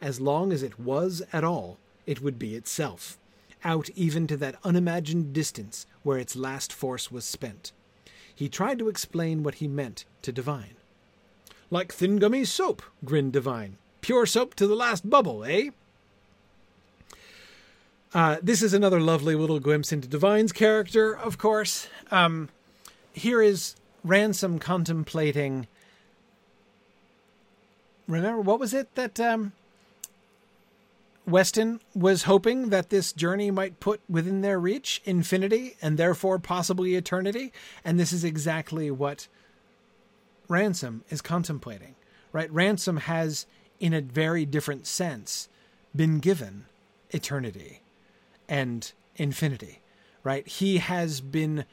As 0.01 0.21
long 0.21 0.51
as 0.51 0.63
it 0.63 0.79
was 0.79 1.21
at 1.33 1.43
all, 1.43 1.77
it 2.05 2.21
would 2.21 2.39
be 2.39 2.55
itself, 2.55 3.17
out 3.63 3.89
even 3.95 4.27
to 4.27 4.37
that 4.37 4.55
unimagined 4.63 5.33
distance 5.33 5.85
where 6.03 6.17
its 6.17 6.35
last 6.35 6.71
force 6.71 7.11
was 7.11 7.25
spent. 7.25 7.71
He 8.33 8.49
tried 8.49 8.79
to 8.79 8.89
explain 8.89 9.43
what 9.43 9.55
he 9.55 9.67
meant 9.67 10.05
to 10.21 10.31
Devine. 10.31 10.75
Like 11.69 11.91
thin 11.91 12.17
gummy 12.17 12.45
soap, 12.45 12.81
grinned 13.03 13.33
Devine. 13.33 13.77
Pure 14.01 14.27
soap 14.27 14.55
to 14.55 14.67
the 14.67 14.75
last 14.75 15.09
bubble, 15.09 15.43
eh? 15.43 15.71
Uh, 18.13 18.37
this 18.41 18.61
is 18.61 18.73
another 18.73 19.01
lovely 19.01 19.35
little 19.35 19.59
glimpse 19.59 19.91
into 19.91 20.07
Devine's 20.07 20.53
character, 20.53 21.15
of 21.15 21.37
course. 21.37 21.87
Um, 22.09 22.49
here 23.11 23.41
is 23.41 23.75
Ransom 24.03 24.59
contemplating. 24.59 25.67
Remember, 28.07 28.41
what 28.41 28.59
was 28.59 28.73
it 28.73 28.95
that 28.95 29.19
um, 29.19 29.51
Weston 31.27 31.81
was 31.93 32.23
hoping 32.23 32.69
that 32.69 32.89
this 32.89 33.11
journey 33.11 33.51
might 33.51 33.81
put 33.81 33.99
within 34.09 34.41
their 34.41 34.59
reach? 34.59 35.01
Infinity, 35.03 35.75
and 35.81 35.97
therefore 35.97 36.39
possibly 36.39 36.95
eternity. 36.95 37.51
And 37.83 37.99
this 37.99 38.13
is 38.13 38.23
exactly 38.23 38.89
what 38.89 39.27
Ransom 40.47 41.03
is 41.09 41.21
contemplating, 41.21 41.95
right? 42.31 42.51
Ransom 42.51 42.97
has, 42.97 43.45
in 43.79 43.93
a 43.93 44.01
very 44.01 44.45
different 44.45 44.87
sense, 44.87 45.49
been 45.93 46.19
given 46.19 46.65
eternity 47.11 47.81
and 48.47 48.93
infinity, 49.17 49.81
right? 50.23 50.47
He 50.47 50.77
has 50.77 51.19
been 51.19 51.65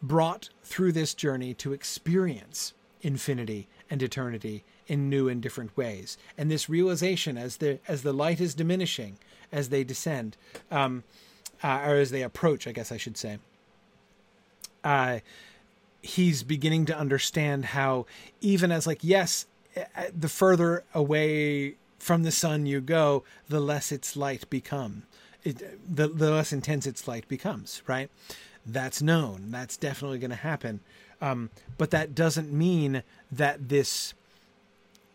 brought 0.00 0.50
through 0.62 0.92
this 0.92 1.14
journey 1.14 1.52
to 1.54 1.72
experience 1.72 2.74
infinity 3.02 3.66
and 3.90 4.02
eternity 4.02 4.62
in 4.90 5.08
new 5.08 5.28
and 5.28 5.40
different 5.40 5.76
ways. 5.76 6.18
And 6.36 6.50
this 6.50 6.68
realization, 6.68 7.38
as 7.38 7.58
the 7.58 7.78
as 7.88 8.02
the 8.02 8.12
light 8.12 8.40
is 8.40 8.54
diminishing, 8.54 9.18
as 9.52 9.68
they 9.68 9.84
descend, 9.84 10.36
um, 10.70 11.04
uh, 11.62 11.82
or 11.86 11.94
as 11.94 12.10
they 12.10 12.22
approach, 12.22 12.66
I 12.66 12.72
guess 12.72 12.92
I 12.92 12.96
should 12.96 13.16
say, 13.16 13.38
uh, 14.84 15.20
he's 16.02 16.42
beginning 16.42 16.86
to 16.86 16.98
understand 16.98 17.66
how 17.66 18.06
even 18.40 18.72
as 18.72 18.86
like 18.86 18.98
yes, 19.02 19.46
the 20.14 20.28
further 20.28 20.84
away 20.92 21.76
from 21.98 22.24
the 22.24 22.32
sun 22.32 22.66
you 22.66 22.80
go, 22.80 23.22
the 23.48 23.60
less 23.60 23.92
its 23.92 24.16
light 24.16 24.48
become 24.50 25.04
it, 25.44 25.96
the, 25.96 26.08
the 26.08 26.30
less 26.30 26.52
intense 26.52 26.86
its 26.86 27.06
light 27.08 27.26
becomes, 27.28 27.82
right? 27.86 28.10
That's 28.66 29.00
known. 29.00 29.50
That's 29.50 29.76
definitely 29.76 30.18
going 30.18 30.30
to 30.30 30.36
happen. 30.36 30.80
Um, 31.20 31.50
but 31.78 31.90
that 31.90 32.14
doesn't 32.14 32.52
mean 32.52 33.02
that 33.30 33.68
this 33.68 34.14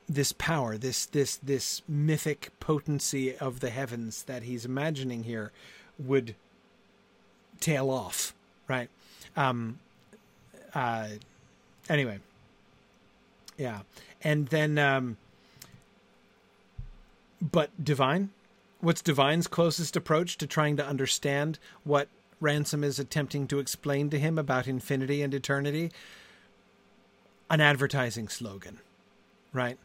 this 0.07 0.31
power, 0.31 0.77
this 0.77 1.05
this 1.05 1.37
this 1.37 1.81
mythic 1.87 2.51
potency 2.59 3.35
of 3.37 3.59
the 3.59 3.69
heavens 3.69 4.23
that 4.23 4.43
he's 4.43 4.65
imagining 4.65 5.23
here, 5.23 5.51
would 5.97 6.35
tail 7.59 7.89
off, 7.89 8.33
right? 8.67 8.89
Um, 9.35 9.79
uh, 10.73 11.07
anyway, 11.89 12.19
yeah, 13.57 13.79
and 14.23 14.47
then, 14.47 14.77
um, 14.77 15.17
but 17.41 17.71
Devine. 17.83 18.29
what's 18.81 19.01
Devine's 19.01 19.47
closest 19.47 19.95
approach 19.95 20.37
to 20.37 20.45
trying 20.47 20.77
to 20.77 20.85
understand 20.85 21.57
what 21.83 22.07
Ransom 22.39 22.83
is 22.83 22.99
attempting 22.99 23.47
to 23.47 23.59
explain 23.59 24.09
to 24.11 24.19
him 24.19 24.37
about 24.37 24.67
infinity 24.67 25.23
and 25.23 25.33
eternity? 25.33 25.91
An 27.49 27.61
advertising 27.61 28.27
slogan, 28.27 28.79
right? 29.53 29.77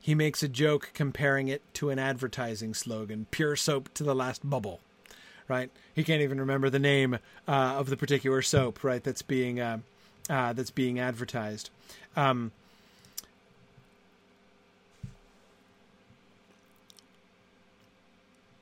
He 0.00 0.14
makes 0.14 0.42
a 0.42 0.48
joke 0.48 0.90
comparing 0.94 1.48
it 1.48 1.62
to 1.74 1.90
an 1.90 1.98
advertising 1.98 2.74
slogan 2.74 3.26
pure 3.30 3.56
soap 3.56 3.92
to 3.94 4.04
the 4.04 4.14
last 4.14 4.48
bubble, 4.48 4.80
right? 5.46 5.70
He 5.94 6.04
can't 6.04 6.22
even 6.22 6.40
remember 6.40 6.70
the 6.70 6.78
name 6.78 7.14
uh, 7.14 7.18
of 7.48 7.90
the 7.90 7.96
particular 7.96 8.42
soap, 8.42 8.82
right? 8.82 9.02
That's 9.04 9.22
being 9.22 9.60
uh, 9.60 9.78
uh, 10.28 10.52
that's 10.52 10.70
being 10.70 10.98
advertised. 10.98 11.70
Um, 12.16 12.52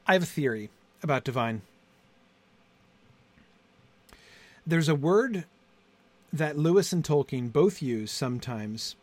I 0.07 0.15
have 0.15 0.23
a 0.23 0.27
theory 0.27 0.71
about 1.03 1.25
Devine 1.25 1.63
There's 4.69 4.91
a 4.91 4.95
word 4.95 5.45
that 6.31 6.59
Lewis 6.59 6.93
and 6.93 7.03
Tolkien 7.03 7.51
both 7.51 7.81
use 7.81 8.13
sometimes, 8.13 8.97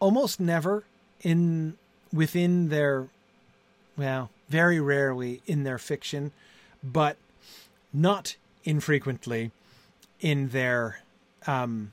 almost 0.00 0.40
never 0.40 0.84
in 1.22 1.76
within 2.12 2.68
their 2.68 3.08
well, 3.96 4.30
very 4.48 4.80
rarely 4.80 5.42
in 5.46 5.64
their 5.64 5.78
fiction, 5.78 6.32
but 6.82 7.16
not 7.92 8.36
infrequently 8.64 9.52
in 10.20 10.48
their 10.48 11.00
um, 11.46 11.92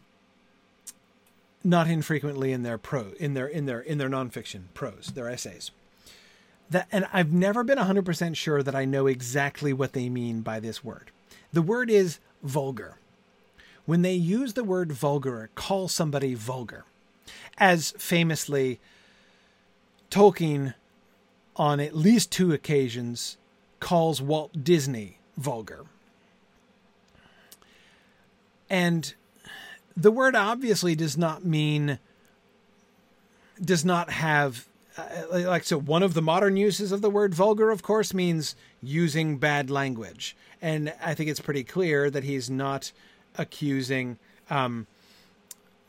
not 1.63 1.87
infrequently 1.87 2.51
in 2.51 2.63
their 2.63 2.77
pro 2.77 3.11
in 3.19 3.33
their 3.33 3.47
in 3.47 3.65
their 3.65 3.81
in 3.81 3.97
their 3.97 4.09
nonfiction 4.09 4.63
prose, 4.73 5.11
their 5.13 5.29
essays 5.29 5.71
that 6.69 6.87
and 6.91 7.07
I've 7.13 7.31
never 7.31 7.63
been 7.63 7.77
100% 7.77 8.35
sure 8.35 8.61
that 8.63 8.75
I 8.75 8.85
know 8.85 9.07
exactly 9.07 9.73
what 9.73 9.93
they 9.93 10.09
mean 10.09 10.41
by 10.41 10.59
this 10.59 10.83
word. 10.83 11.11
The 11.53 11.61
word 11.61 11.89
is 11.89 12.19
vulgar. 12.43 12.97
When 13.85 14.01
they 14.01 14.13
use 14.13 14.53
the 14.53 14.63
word 14.63 14.91
vulgar, 14.91 15.49
call 15.55 15.87
somebody 15.87 16.33
vulgar. 16.33 16.83
As 17.57 17.91
famously 17.97 18.79
Tolkien 20.09 20.73
on 21.55 21.79
at 21.79 21.95
least 21.95 22.31
two 22.31 22.53
occasions 22.53 23.37
calls 23.79 24.21
Walt 24.21 24.63
Disney 24.63 25.17
vulgar. 25.37 25.85
And 28.69 29.13
the 29.95 30.11
word 30.11 30.35
obviously 30.35 30.95
does 30.95 31.17
not 31.17 31.43
mean 31.43 31.99
does 33.59 33.83
not 33.83 34.11
have 34.11 34.67
uh, 34.97 35.47
like 35.47 35.63
so 35.63 35.79
one 35.79 36.03
of 36.03 36.13
the 36.13 36.21
modern 36.21 36.57
uses 36.57 36.91
of 36.91 37.01
the 37.01 37.09
word 37.09 37.33
vulgar 37.33 37.71
of 37.71 37.81
course 37.81 38.13
means 38.13 38.55
using 38.83 39.37
bad 39.37 39.71
language 39.71 40.35
and 40.61 40.93
i 41.03 41.15
think 41.15 41.27
it's 41.27 41.39
pretty 41.39 41.63
clear 41.63 42.11
that 42.11 42.23
he's 42.23 42.51
not 42.51 42.91
accusing 43.35 44.19
um, 44.51 44.85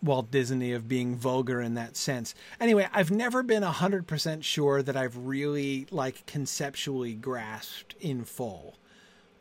Walt 0.02 0.30
Disney 0.30 0.72
of 0.72 0.88
being 0.88 1.16
vulgar 1.16 1.60
in 1.60 1.74
that 1.74 1.96
sense. 1.96 2.34
Anyway, 2.60 2.88
I've 2.92 3.10
never 3.10 3.42
been 3.42 3.62
100% 3.62 4.42
sure 4.44 4.82
that 4.82 4.96
I've 4.96 5.16
really 5.16 5.86
like 5.90 6.24
conceptually 6.26 7.14
grasped 7.14 7.94
in 8.00 8.24
full 8.24 8.76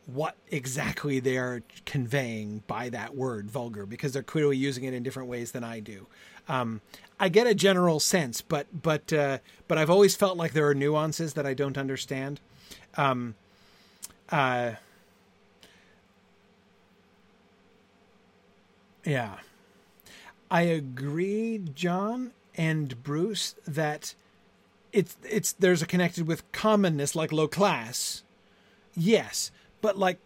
what 0.07 0.38
exactly 0.49 1.19
they 1.19 1.38
are 1.38 1.61
conveying 1.85 2.63
by 2.65 2.88
that 2.89 3.13
word 3.13 3.51
vulgar 3.51 3.85
because 3.85 4.13
they're 4.13 4.23
clearly 4.23 4.55
using 4.55 4.85
it 4.85 4.93
in 4.93 5.03
different 5.03 5.27
ways 5.27 5.51
than 5.51 5.65
I 5.65 5.81
do. 5.81 6.07
Um, 6.47 6.79
I 7.19 7.27
get 7.27 7.45
a 7.45 7.53
general 7.53 7.99
sense, 7.99 8.41
but 8.41 8.67
but 8.81 9.11
uh, 9.11 9.39
but 9.67 9.77
I've 9.77 9.89
always 9.89 10.15
felt 10.15 10.38
like 10.38 10.53
there 10.53 10.67
are 10.67 10.73
nuances 10.73 11.34
that 11.34 11.45
I 11.45 11.53
don't 11.53 11.77
understand. 11.77 12.39
Um, 12.95 13.35
uh, 14.29 14.73
yeah, 19.03 19.35
I 20.49 20.61
agree, 20.61 21.61
John 21.74 22.32
and 22.56 23.02
Bruce, 23.03 23.56
that 23.68 24.15
it's 24.94 25.18
it's 25.30 25.52
there's 25.53 25.82
a 25.82 25.86
connected 25.86 26.28
with 26.28 26.49
commonness 26.52 27.15
like 27.15 27.32
low 27.32 27.48
class. 27.48 28.24
Yes, 28.95 29.52
but 29.82 29.98
like 29.98 30.19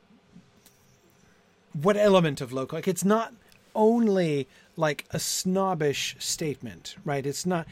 what 1.73 1.97
element 1.97 2.41
of 2.41 2.51
low 2.51 2.65
class? 2.65 2.79
like 2.79 2.87
it's 2.87 3.05
not 3.05 3.33
only 3.73 4.47
like 4.77 5.05
a 5.11 5.19
snobbish 5.19 6.15
statement, 6.19 6.95
right? 7.03 7.25
It's 7.25 7.45
not 7.45 7.67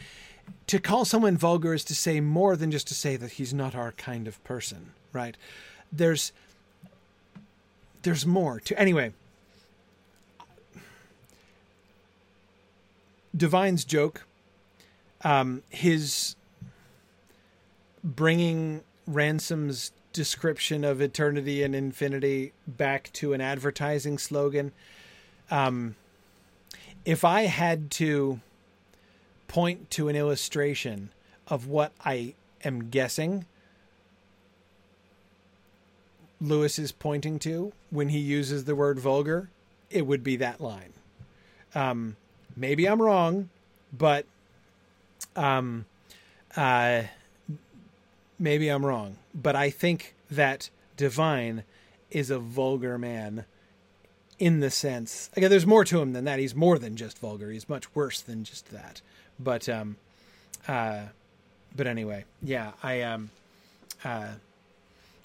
to 0.67 0.79
call 0.79 1.05
someone 1.05 1.37
vulgar 1.37 1.73
is 1.73 1.83
to 1.85 1.95
say 1.95 2.19
more 2.19 2.55
than 2.55 2.71
just 2.71 2.87
to 2.87 2.93
say 2.95 3.15
that 3.17 3.33
he's 3.33 3.53
not 3.53 3.75
our 3.75 3.91
kind 3.93 4.27
of 4.27 4.43
person, 4.43 4.91
right? 5.13 5.37
There's 5.91 6.31
there's 8.01 8.25
more 8.25 8.59
to 8.61 8.79
anyway. 8.79 9.13
Devine's 13.35 13.85
joke, 13.85 14.25
um, 15.23 15.63
his 15.69 16.35
bringing 18.03 18.81
Ransom's 19.07 19.91
description 20.13 20.83
of 20.83 21.01
eternity 21.01 21.63
and 21.63 21.75
infinity 21.75 22.53
back 22.67 23.11
to 23.13 23.33
an 23.33 23.41
advertising 23.41 24.17
slogan. 24.17 24.71
Um, 25.51 25.95
if 27.05 27.23
I 27.23 27.43
had 27.43 27.91
to 27.91 28.39
point 29.47 29.89
to 29.91 30.09
an 30.09 30.15
illustration 30.15 31.11
of 31.47 31.67
what 31.67 31.91
I 32.03 32.33
am 32.63 32.89
guessing 32.89 33.45
Lewis 36.41 36.79
is 36.79 36.91
pointing 36.91 37.39
to 37.39 37.73
when 37.89 38.09
he 38.09 38.19
uses 38.19 38.65
the 38.65 38.75
word 38.75 38.99
vulgar, 38.99 39.49
it 39.89 40.05
would 40.05 40.23
be 40.23 40.35
that 40.37 40.61
line. 40.61 40.93
Um, 41.75 42.15
maybe 42.59 42.87
I'm 42.87 43.01
wrong, 43.01 43.49
but 43.97 44.25
um, 45.35 45.85
uh, 46.55 47.03
maybe 48.37 48.69
I'm 48.69 48.85
wrong. 48.85 49.17
But 49.33 49.55
I 49.55 49.69
think 49.69 50.13
that 50.29 50.69
Devine 50.97 51.63
is 52.11 52.29
a 52.29 52.39
vulgar 52.39 52.97
man 52.97 53.45
in 54.39 54.61
the 54.61 54.71
sense 54.71 55.29
again 55.35 55.49
there's 55.49 55.65
more 55.65 55.83
to 55.83 55.99
him 56.01 56.13
than 56.13 56.23
that 56.23 56.39
he's 56.39 56.55
more 56.55 56.79
than 56.79 56.95
just 56.95 57.19
vulgar 57.19 57.51
he's 57.51 57.67
much 57.67 57.93
worse 57.93 58.21
than 58.21 58.45
just 58.45 58.71
that 58.71 59.01
but 59.37 59.67
um 59.67 59.97
uh 60.67 61.01
but 61.75 61.85
anyway 61.85 62.23
yeah 62.41 62.71
i 62.81 63.01
um 63.01 63.29
uh 64.05 64.29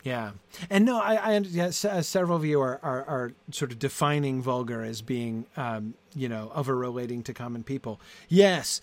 yeah, 0.05 0.33
and 0.69 0.85
no, 0.85 1.01
I, 1.01 1.15
I 1.15 1.39
yeah, 1.39 1.69
uh, 1.69 2.03
several 2.03 2.37
of 2.37 2.45
you 2.45 2.61
are, 2.61 2.79
are, 2.83 3.05
are 3.05 3.33
sort 3.51 3.73
of 3.73 3.79
defining 3.79 4.43
vulgar 4.43 4.83
as 4.83 5.01
being, 5.01 5.47
um, 5.57 5.95
you 6.15 6.29
know, 6.29 6.53
over 6.55 6.77
relating 6.77 7.23
to 7.23 7.33
common 7.33 7.65
people. 7.65 7.99
Yes, 8.29 8.83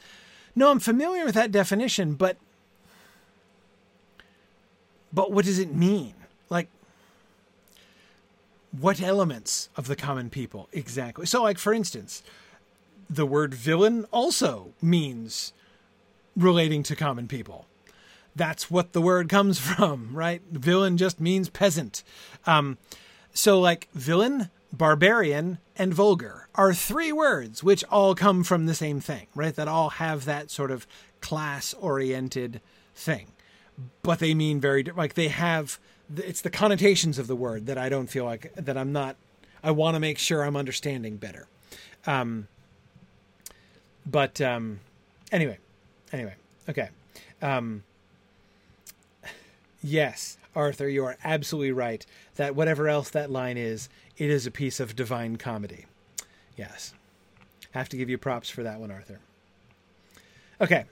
no, 0.56 0.72
I'm 0.72 0.80
familiar 0.80 1.24
with 1.24 1.36
that 1.36 1.52
definition, 1.52 2.16
but 2.16 2.38
but 5.14 5.32
what 5.32 5.46
does 5.46 5.60
it 5.60 5.76
mean? 5.76 6.16
Like, 6.50 6.70
what 8.72 9.00
elements 9.00 9.70
of 9.78 9.86
the 9.86 9.96
common 9.96 10.32
people 10.32 10.70
exactly? 10.72 11.28
So, 11.28 11.44
like 11.44 11.60
for 11.60 11.72
instance, 11.72 12.24
the 13.08 13.28
word 13.28 13.54
villain 13.54 14.06
also 14.12 14.74
means 14.82 15.54
relating 16.36 16.82
to 16.82 16.96
common 16.96 17.28
people 17.28 17.68
that's 18.36 18.72
what 18.72 18.94
the 18.94 19.02
word 19.02 19.30
comes 19.30 19.60
from, 19.76 20.10
right? 20.14 20.42
Villain 20.52 20.98
just 20.98 21.20
means 21.20 21.50
peasant. 21.50 22.04
Um, 22.46 22.78
so, 23.34 23.60
like, 23.60 23.88
villain, 23.94 24.50
barbarian, 24.74 25.60
and 25.76 25.94
vulgar 25.94 26.48
are 26.54 26.74
three 26.74 27.12
words 27.12 27.64
which 27.64 27.84
all 27.86 28.14
come 28.14 28.44
from 28.44 28.66
the 28.66 28.76
same 28.76 29.00
thing, 29.00 29.28
right? 29.36 29.56
That 29.56 29.68
all 29.68 29.92
have 29.92 30.26
that 30.26 30.52
sort 30.52 30.72
of 30.72 30.86
class 31.22 31.74
oriented 31.76 32.62
thing. 32.96 33.28
But 34.04 34.20
they 34.20 34.34
mean 34.34 34.60
very, 34.60 34.84
like, 34.84 35.14
they 35.14 35.30
have, 35.30 35.80
it's 36.16 36.42
the 36.42 36.50
connotations 36.50 37.18
of 37.18 37.28
the 37.28 37.36
word 37.36 37.68
that 37.68 37.78
I 37.78 37.90
don't 37.90 38.08
feel 38.08 38.26
like, 38.26 38.54
that 38.56 38.78
I'm 38.78 38.92
not, 38.92 39.16
I 39.64 39.72
want 39.72 39.96
to 39.96 40.00
make 40.00 40.18
sure 40.18 40.44
I'm 40.44 40.58
understanding 40.58 41.18
better. 41.18 41.48
Um, 42.06 42.48
but 44.06 44.42
um, 44.42 44.80
anyway, 45.32 45.58
anyway, 46.12 46.36
okay. 46.68 46.90
Um, 47.42 47.84
Yes, 49.84 50.38
Arthur, 50.56 50.88
you 50.88 51.04
are 51.06 51.18
absolutely 51.24 51.72
right. 51.72 52.06
That 52.36 52.56
whatever 52.56 52.88
else 52.88 53.10
that 53.10 53.32
line 53.32 53.58
is, 53.58 53.90
it 54.18 54.30
is 54.30 54.46
a 54.46 54.52
piece 54.52 54.80
of 54.80 54.96
divine 54.96 55.38
comedy. 55.38 55.86
Yes. 56.56 56.94
Have 57.72 57.90
to 57.90 57.98
give 57.98 58.10
you 58.10 58.18
props 58.18 58.50
for 58.50 58.64
that 58.64 58.80
one, 58.80 58.92
Arthur. 58.92 59.20
Okay. 60.60 60.86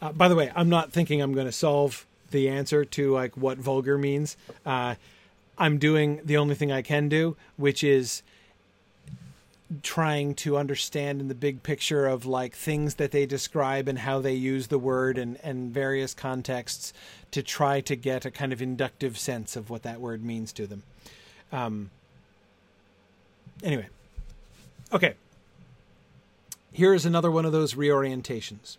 Uh, 0.00 0.12
by 0.12 0.28
the 0.28 0.34
way, 0.34 0.50
I'm 0.54 0.68
not 0.68 0.92
thinking 0.92 1.20
I'm 1.20 1.34
going 1.34 1.46
to 1.46 1.52
solve 1.52 2.06
the 2.30 2.48
answer 2.48 2.84
to 2.84 3.12
like 3.12 3.36
what 3.36 3.58
vulgar 3.58 3.98
means. 3.98 4.36
Uh, 4.64 4.94
I'm 5.58 5.78
doing 5.78 6.20
the 6.24 6.36
only 6.38 6.54
thing 6.54 6.72
I 6.72 6.82
can 6.82 7.08
do, 7.08 7.36
which 7.56 7.84
is 7.84 8.22
trying 9.82 10.34
to 10.34 10.56
understand 10.56 11.20
in 11.20 11.28
the 11.28 11.34
big 11.34 11.62
picture 11.62 12.06
of 12.06 12.26
like 12.26 12.54
things 12.54 12.96
that 12.96 13.10
they 13.10 13.26
describe 13.26 13.88
and 13.88 13.98
how 13.98 14.20
they 14.20 14.34
use 14.34 14.66
the 14.68 14.78
word 14.78 15.18
and, 15.18 15.38
and 15.42 15.72
various 15.72 16.14
contexts 16.14 16.92
to 17.30 17.42
try 17.42 17.80
to 17.80 17.96
get 17.96 18.24
a 18.24 18.30
kind 18.30 18.52
of 18.52 18.60
inductive 18.60 19.18
sense 19.18 19.56
of 19.56 19.70
what 19.70 19.82
that 19.82 20.00
word 20.00 20.24
means 20.24 20.52
to 20.52 20.66
them. 20.66 20.82
Um, 21.50 21.90
anyway, 23.62 23.88
okay. 24.92 25.14
Here's 26.72 27.04
another 27.04 27.30
one 27.30 27.44
of 27.44 27.52
those 27.52 27.74
reorientations. 27.74 28.78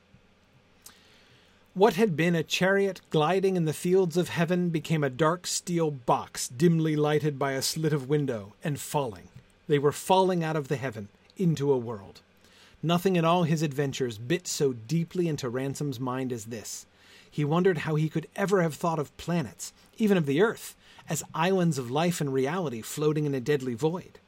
What 1.75 1.95
had 1.95 2.15
been 2.15 2.35
a 2.35 2.43
chariot 2.43 3.01
gliding 3.09 3.55
in 3.55 3.65
the 3.65 3.73
fields 3.73 4.15
of 4.15 4.29
heaven 4.29 4.69
became 4.69 5.03
a 5.03 5.09
dark 5.09 5.47
steel 5.47 5.89
box 5.89 6.47
dimly 6.47 6.95
lighted 6.95 7.39
by 7.39 7.53
a 7.53 7.63
slit 7.63 7.93
of 7.93 8.09
window 8.09 8.53
and 8.63 8.79
falling. 8.79 9.29
They 9.67 9.79
were 9.79 9.91
falling 9.91 10.43
out 10.43 10.55
of 10.55 10.67
the 10.67 10.75
heaven 10.75 11.09
into 11.37 11.71
a 11.71 11.77
world. 11.77 12.21
Nothing 12.81 13.15
in 13.15 13.23
all 13.23 13.43
his 13.43 13.61
adventures 13.61 14.17
bit 14.17 14.47
so 14.47 14.73
deeply 14.73 15.27
into 15.27 15.47
Ransom's 15.49 15.99
mind 15.99 16.33
as 16.33 16.45
this. 16.45 16.85
He 17.29 17.45
wondered 17.45 17.79
how 17.79 17.95
he 17.95 18.09
could 18.09 18.27
ever 18.35 18.61
have 18.61 18.75
thought 18.75 18.99
of 18.99 19.15
planets, 19.17 19.71
even 19.97 20.17
of 20.17 20.25
the 20.25 20.41
earth, 20.41 20.75
as 21.09 21.23
islands 21.33 21.77
of 21.77 21.89
life 21.89 22.19
and 22.21 22.33
reality 22.33 22.81
floating 22.81 23.25
in 23.25 23.33
a 23.33 23.39
deadly 23.39 23.73
void. 23.73 24.19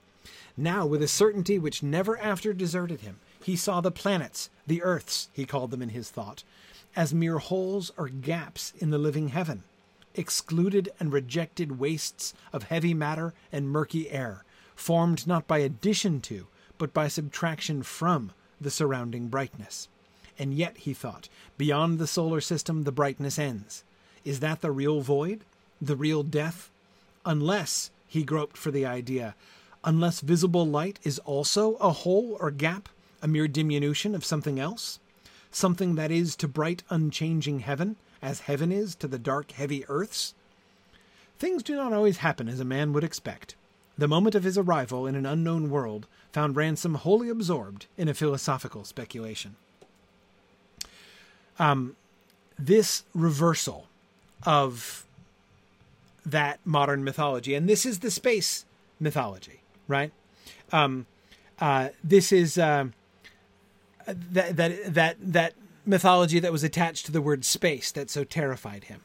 Now, 0.57 0.85
with 0.85 1.01
a 1.03 1.07
certainty 1.07 1.59
which 1.59 1.83
never 1.83 2.17
after 2.17 2.53
deserted 2.53 3.01
him, 3.01 3.19
he 3.43 3.55
saw 3.55 3.81
the 3.81 3.91
planets, 3.91 4.49
the 4.65 4.81
earths, 4.81 5.29
he 5.33 5.45
called 5.45 5.71
them 5.71 5.81
in 5.81 5.89
his 5.89 6.09
thought, 6.09 6.43
as 6.95 7.13
mere 7.13 7.39
holes 7.39 7.91
or 7.97 8.07
gaps 8.07 8.73
in 8.79 8.89
the 8.89 8.97
living 8.97 9.27
heaven, 9.27 9.63
excluded 10.15 10.89
and 10.99 11.11
rejected 11.11 11.77
wastes 11.77 12.33
of 12.53 12.63
heavy 12.63 12.93
matter 12.93 13.33
and 13.51 13.69
murky 13.69 14.09
air, 14.09 14.45
formed 14.75 15.25
not 15.25 15.47
by 15.47 15.59
addition 15.59 16.21
to, 16.21 16.47
but 16.77 16.93
by 16.93 17.07
subtraction 17.07 17.83
from 17.83 18.31
the 18.59 18.71
surrounding 18.71 19.27
brightness. 19.27 19.87
And 20.37 20.53
yet, 20.53 20.77
he 20.77 20.93
thought, 20.93 21.29
beyond 21.57 21.97
the 21.97 22.07
solar 22.07 22.41
system 22.41 22.83
the 22.83 22.91
brightness 22.91 23.39
ends. 23.39 23.83
Is 24.23 24.39
that 24.41 24.61
the 24.61 24.71
real 24.71 25.01
void? 25.01 25.41
The 25.81 25.95
real 25.95 26.23
death? 26.23 26.69
Unless, 27.25 27.91
he 28.07 28.23
groped 28.23 28.57
for 28.57 28.71
the 28.71 28.85
idea, 28.85 29.35
unless 29.83 30.19
visible 30.19 30.65
light 30.65 30.99
is 31.03 31.19
also 31.19 31.75
a 31.75 31.91
hole 31.91 32.37
or 32.39 32.51
gap, 32.51 32.89
a 33.21 33.27
mere 33.27 33.47
diminution 33.47 34.15
of 34.15 34.25
something 34.25 34.59
else? 34.59 34.99
Something 35.51 35.95
that 35.95 36.11
is 36.11 36.35
to 36.37 36.47
bright, 36.47 36.83
unchanging 36.89 37.59
heaven, 37.59 37.95
as 38.21 38.41
heaven 38.41 38.71
is 38.71 38.95
to 38.95 39.07
the 39.07 39.19
dark, 39.19 39.51
heavy 39.51 39.85
earths? 39.87 40.33
Things 41.37 41.63
do 41.63 41.75
not 41.75 41.93
always 41.93 42.17
happen 42.17 42.49
as 42.49 42.59
a 42.59 42.65
man 42.65 42.93
would 42.93 43.03
expect. 43.03 43.55
The 43.97 44.07
moment 44.07 44.35
of 44.35 44.43
his 44.43 44.57
arrival 44.57 45.07
in 45.07 45.15
an 45.15 45.25
unknown 45.25 45.69
world 45.69 46.07
found 46.33 46.55
Ransom 46.55 46.95
wholly 46.95 47.29
absorbed 47.29 47.85
in 47.97 48.09
a 48.09 48.13
philosophical 48.13 48.83
speculation. 48.83 49.55
Um, 51.57 51.95
this 52.59 53.03
reversal 53.13 53.87
of 54.45 55.05
that 56.25 56.59
modern 56.65 57.03
mythology, 57.05 57.55
and 57.55 57.69
this 57.69 57.85
is 57.85 57.99
the 57.99 58.11
space 58.11 58.65
mythology, 58.99 59.61
right? 59.87 60.11
Um, 60.73 61.05
uh, 61.59 61.89
this 62.03 62.33
is 62.33 62.57
uh, 62.57 62.87
that 64.05 64.57
that 64.57 64.93
that 64.93 65.15
that 65.21 65.53
mythology 65.85 66.39
that 66.39 66.51
was 66.51 66.63
attached 66.63 67.05
to 67.05 67.13
the 67.13 67.21
word 67.21 67.45
space 67.45 67.91
that 67.93 68.09
so 68.09 68.25
terrified 68.25 68.85
him 68.85 69.01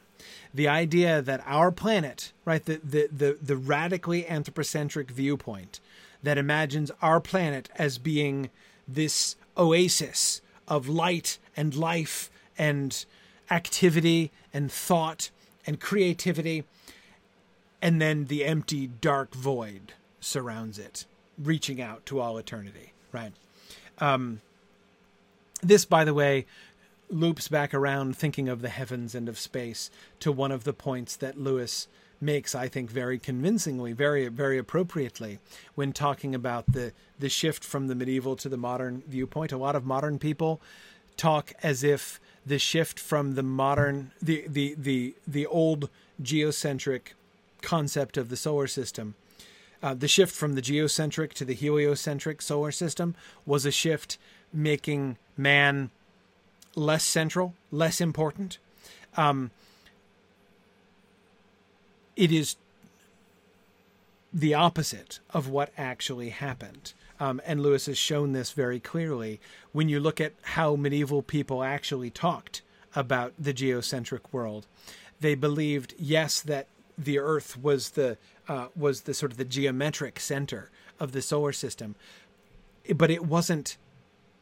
the 0.52 0.68
idea 0.68 1.22
that 1.22 1.43
our 1.47 1.70
planet, 1.70 2.32
right, 2.44 2.64
the, 2.64 2.81
the, 2.82 3.09
the, 3.10 3.39
the 3.40 3.56
radically 3.56 4.27
anthropocentric 4.27 5.10
viewpoint 5.10 5.81
that 6.22 6.39
imagines 6.39 6.90
our 7.01 7.20
planet 7.20 7.68
as 7.77 7.98
being 7.98 8.51
this 8.86 9.36
oasis 9.56 10.40
of 10.66 10.89
light 10.89 11.39
and 11.56 11.74
life 11.74 12.31
and 12.59 13.05
activity 13.51 14.31
and 14.52 14.70
thought 14.70 15.31
and 15.66 15.81
creativity, 15.81 16.64
and 17.82 18.01
then 18.01 18.27
the 18.27 18.44
empty, 18.44 18.86
dark 18.86 19.35
void 19.35 19.93
surrounds 20.20 20.78
it, 20.78 21.06
reaching 21.39 21.81
out 21.81 22.05
to 22.06 22.20
all 22.20 22.39
eternity, 22.39 22.93
right? 23.12 23.32
Um, 23.98 24.40
this, 25.62 25.85
by 25.85 26.05
the 26.05 26.14
way, 26.14 26.47
loops 27.11 27.49
back 27.49 27.74
around 27.74 28.16
thinking 28.16 28.49
of 28.49 28.62
the 28.62 28.69
heavens 28.69 29.15
and 29.15 29.28
of 29.28 29.39
space 29.39 29.91
to 30.20 30.32
one 30.32 30.53
of 30.53 30.65
the 30.65 30.73
points 30.73 31.16
that 31.16 31.39
Lewis 31.39 31.89
makes, 32.20 32.55
I 32.55 32.69
think, 32.69 32.91
very 32.91 33.19
convincingly, 33.19 33.93
very 33.93 34.28
very 34.28 34.59
appropriately, 34.59 35.39
when 35.74 35.93
talking 35.93 36.35
about 36.35 36.73
the 36.73 36.93
the 37.19 37.28
shift 37.28 37.65
from 37.65 37.89
the 37.89 37.95
medieval 37.95 38.37
to 38.37 38.49
the 38.49 38.57
modern 38.57 39.03
viewpoint. 39.07 39.53
A 39.53 39.59
lot 39.59 39.77
of 39.77 39.85
modern 39.85 40.19
people 40.19 40.61
talk 41.16 41.53
as 41.62 41.82
if 41.85 42.20
the 42.47 42.59
shift 42.59 42.99
from 42.99 43.35
the 43.35 43.43
modern 43.43 44.12
the 44.23 44.45
the 44.49 44.74
the 44.78 45.15
the 45.27 45.47
old 45.47 45.89
geocentric 46.23 47.15
concept 47.62 48.16
of 48.16 48.31
the 48.31 48.37
solar 48.37 48.66
system 48.66 49.15
uh, 49.82 49.95
the 49.95 50.09
shift 50.09 50.35
from 50.35 50.55
the 50.55 50.62
geocentric 50.62 51.35
to 51.35 51.45
the 51.45 51.55
heliocentric 51.55 52.43
solar 52.43 52.73
system 52.73 53.15
was 53.47 53.65
a 53.65 53.70
shift 53.70 54.19
making 54.53 55.16
man 55.37 55.91
less 56.74 57.05
central, 57.05 57.55
less 57.70 58.01
important. 58.01 58.59
Um, 59.16 59.51
it 62.16 62.30
is 62.30 62.56
the 64.32 64.55
opposite 64.55 65.20
of 65.30 65.48
what 65.48 65.72
actually 65.76 66.30
happened. 66.30 66.92
Um, 67.18 67.40
and 67.44 67.60
Lewis 67.60 67.86
has 67.86 67.98
shown 67.98 68.32
this 68.32 68.52
very 68.52 68.80
clearly 68.80 69.40
when 69.72 69.88
you 69.88 70.01
look 70.01 70.20
at 70.20 70.32
how 70.42 70.76
medieval 70.76 71.22
people 71.22 71.62
actually 71.62 72.10
talked 72.10 72.62
about 72.94 73.32
the 73.38 73.52
geocentric 73.52 74.32
world. 74.32 74.66
They 75.20 75.34
believed, 75.34 75.94
yes, 75.98 76.40
that 76.40 76.66
the 76.97 77.18
Earth 77.18 77.59
was 77.59 77.90
the 77.90 78.16
uh, 78.48 78.66
was 78.74 79.02
the 79.02 79.14
sort 79.14 79.32
of 79.32 79.38
the 79.38 79.44
geometric 79.44 80.18
center 80.18 80.70
of 80.98 81.12
the 81.12 81.22
solar 81.22 81.52
system, 81.52 81.94
but 82.94 83.10
it 83.10 83.24
wasn't 83.24 83.76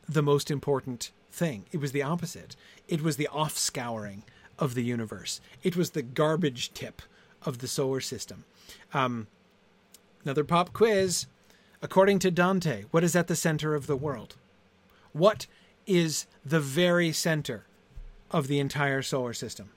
the 0.09 0.23
most 0.23 0.51
important 0.51 1.11
thing. 1.31 1.67
It 1.73 1.81
was 1.81 1.93
the 1.93 2.03
opposite. 2.03 2.57
It 2.89 3.03
was 3.03 3.17
the 3.17 3.29
offscouring 3.33 4.23
of 4.59 4.75
the 4.75 4.85
universe. 4.85 5.41
It 5.63 5.77
was 5.77 5.91
the 5.91 6.03
garbage 6.03 6.73
tip 6.73 7.03
of 7.43 7.59
the 7.59 7.69
solar 7.69 8.01
system. 8.01 8.45
Um, 8.93 9.29
another 10.25 10.45
pop 10.45 10.73
quiz. 10.73 11.27
According 11.81 12.19
to 12.21 12.31
Dante, 12.31 12.85
what 12.91 13.05
is 13.05 13.15
at 13.15 13.29
the 13.29 13.37
center 13.37 13.75
of 13.75 13.87
the 13.87 13.97
world? 13.97 14.35
What 15.13 15.47
is 15.87 16.27
the 16.45 16.61
very 16.61 17.13
center 17.13 17.65
of 18.31 18.49
the 18.49 18.59
entire 18.59 19.03
solar 19.03 19.33
system? 19.33 19.71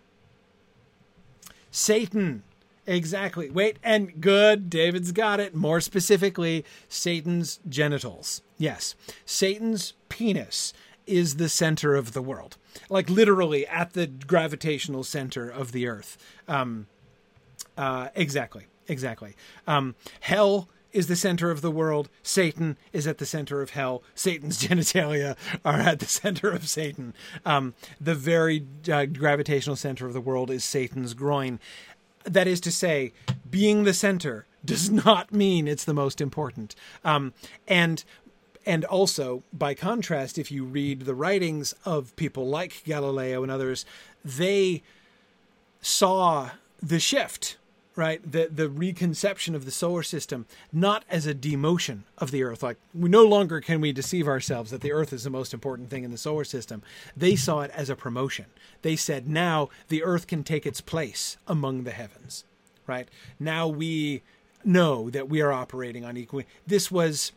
Satan. 1.69 2.44
Exactly. 2.88 3.49
Wait, 3.52 3.78
and 3.84 4.19
good. 4.19 4.69
David's 4.69 5.11
got 5.11 5.40
it. 5.40 5.53
More 5.53 5.80
specifically, 5.80 6.65
Satan's 6.90 7.60
genitals. 7.69 8.41
Yes, 8.57 8.95
Satan's 9.26 9.94
penis 10.10 10.73
is 11.07 11.36
the 11.36 11.49
center 11.49 11.95
of 11.95 12.14
the 12.14 12.22
world, 12.22 12.57
like 12.90 13.10
literally 13.10 13.68
at 13.68 13.94
the 13.94 14.07
gravitational 14.07 15.03
center 15.03 15.49
of 15.49 15.72
the 15.72 15.88
earth. 15.88 16.18
Um, 16.48 16.88
uh, 17.78 18.10
exactly, 18.15 18.68
exactly. 18.88 19.36
Um, 19.68 19.95
hell 20.22 20.69
is 20.94 21.07
the 21.07 21.15
center 21.15 21.52
of 21.52 21.61
the 21.61 21.72
world. 21.72 22.10
Satan 22.23 22.78
is 22.91 23.07
at 23.07 23.18
the 23.18 23.26
center 23.26 23.61
of 23.61 23.72
hell. 23.72 24.03
Satan's 24.15 24.61
genitalia 24.68 25.38
are 25.64 25.80
at 25.80 25.99
the 25.99 26.06
center 26.06 26.52
of 26.52 26.68
Satan. 26.68 27.14
Um, 27.45 27.73
the 27.99 28.15
very 28.15 28.65
uh, 28.91 29.06
gravitational 29.06 29.76
center 29.76 30.06
of 30.06 30.14
the 30.14 30.22
world 30.22 30.49
is 30.52 30.64
Satan's 30.64 31.14
groin. 31.14 31.60
That 32.23 32.48
is 32.48 32.61
to 32.61 32.72
say, 32.72 33.14
being 33.49 33.84
the 33.84 33.94
center 33.94 34.45
does 34.64 34.90
not 35.06 35.34
mean 35.34 35.68
it's 35.68 35.86
the 35.86 35.94
most 35.94 36.22
important. 36.22 36.76
Um, 37.03 37.34
and 37.68 38.03
and 38.66 38.86
also, 38.86 39.44
by 39.52 39.74
contrast, 39.74 40.38
if 40.38 40.52
you 40.52 40.64
read 40.64 41.02
the 41.02 41.16
writings 41.16 41.74
of 41.84 42.16
people 42.16 42.48
like 42.48 42.84
Galileo 42.86 43.42
and 43.42 43.52
others, 43.52 43.86
they 44.24 44.84
saw 45.82 46.52
the 46.82 47.00
shift, 47.00 47.58
right? 47.96 48.22
The 48.30 48.50
the 48.54 48.70
reconception 48.70 49.56
of 49.56 49.66
the 49.66 49.72
solar 49.72 50.04
system 50.04 50.46
not 50.72 51.04
as 51.10 51.26
a 51.26 51.34
demotion 51.34 52.02
of 52.20 52.30
the 52.32 52.44
Earth. 52.44 52.62
Like 52.62 52.78
we 52.94 53.10
no 53.10 53.24
longer 53.24 53.62
can 53.62 53.82
we 53.82 53.92
deceive 53.92 54.28
ourselves 54.28 54.70
that 54.72 54.82
the 54.82 54.92
Earth 54.92 55.12
is 55.12 55.24
the 55.24 55.30
most 55.30 55.54
important 55.54 55.90
thing 55.90 56.04
in 56.04 56.12
the 56.12 56.18
solar 56.18 56.44
system. 56.44 56.84
They 57.18 57.36
saw 57.36 57.62
it 57.62 57.72
as 57.72 57.90
a 57.90 57.96
promotion. 57.96 58.46
They 58.84 58.96
said 58.96 59.28
now 59.28 59.70
the 59.88 60.04
Earth 60.04 60.28
can 60.28 60.44
take 60.44 60.66
its 60.66 60.82
place 60.82 61.38
among 61.48 61.84
the 61.84 61.92
heavens, 61.92 62.46
right? 62.86 63.08
Now 63.40 63.68
we 63.68 64.22
know 64.64 65.10
that 65.10 65.30
we 65.30 65.42
are 65.42 65.52
operating 65.52 66.06
on 66.06 66.18
equal. 66.18 66.44
This 66.68 66.92
was 66.92 67.32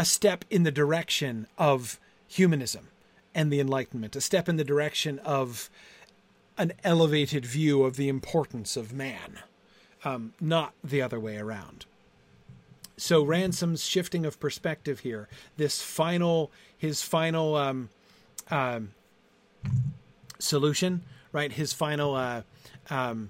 a 0.00 0.04
step 0.06 0.46
in 0.48 0.62
the 0.62 0.70
direction 0.70 1.46
of 1.58 2.00
humanism 2.26 2.88
and 3.34 3.52
the 3.52 3.60
Enlightenment, 3.60 4.16
a 4.16 4.20
step 4.22 4.48
in 4.48 4.56
the 4.56 4.64
direction 4.64 5.18
of 5.18 5.68
an 6.56 6.72
elevated 6.82 7.44
view 7.44 7.82
of 7.84 7.96
the 7.96 8.08
importance 8.08 8.78
of 8.78 8.94
man, 8.94 9.40
um, 10.02 10.32
not 10.40 10.72
the 10.82 11.02
other 11.02 11.20
way 11.20 11.36
around. 11.36 11.84
So 12.96 13.22
Ransom's 13.22 13.84
shifting 13.84 14.24
of 14.24 14.40
perspective 14.40 15.00
here, 15.00 15.28
this 15.58 15.82
final, 15.82 16.50
his 16.78 17.02
final 17.02 17.54
um, 17.56 17.90
um, 18.50 18.92
solution, 20.38 21.02
right? 21.30 21.52
His 21.52 21.74
final 21.74 22.14
uh, 22.14 22.40
um, 22.88 23.28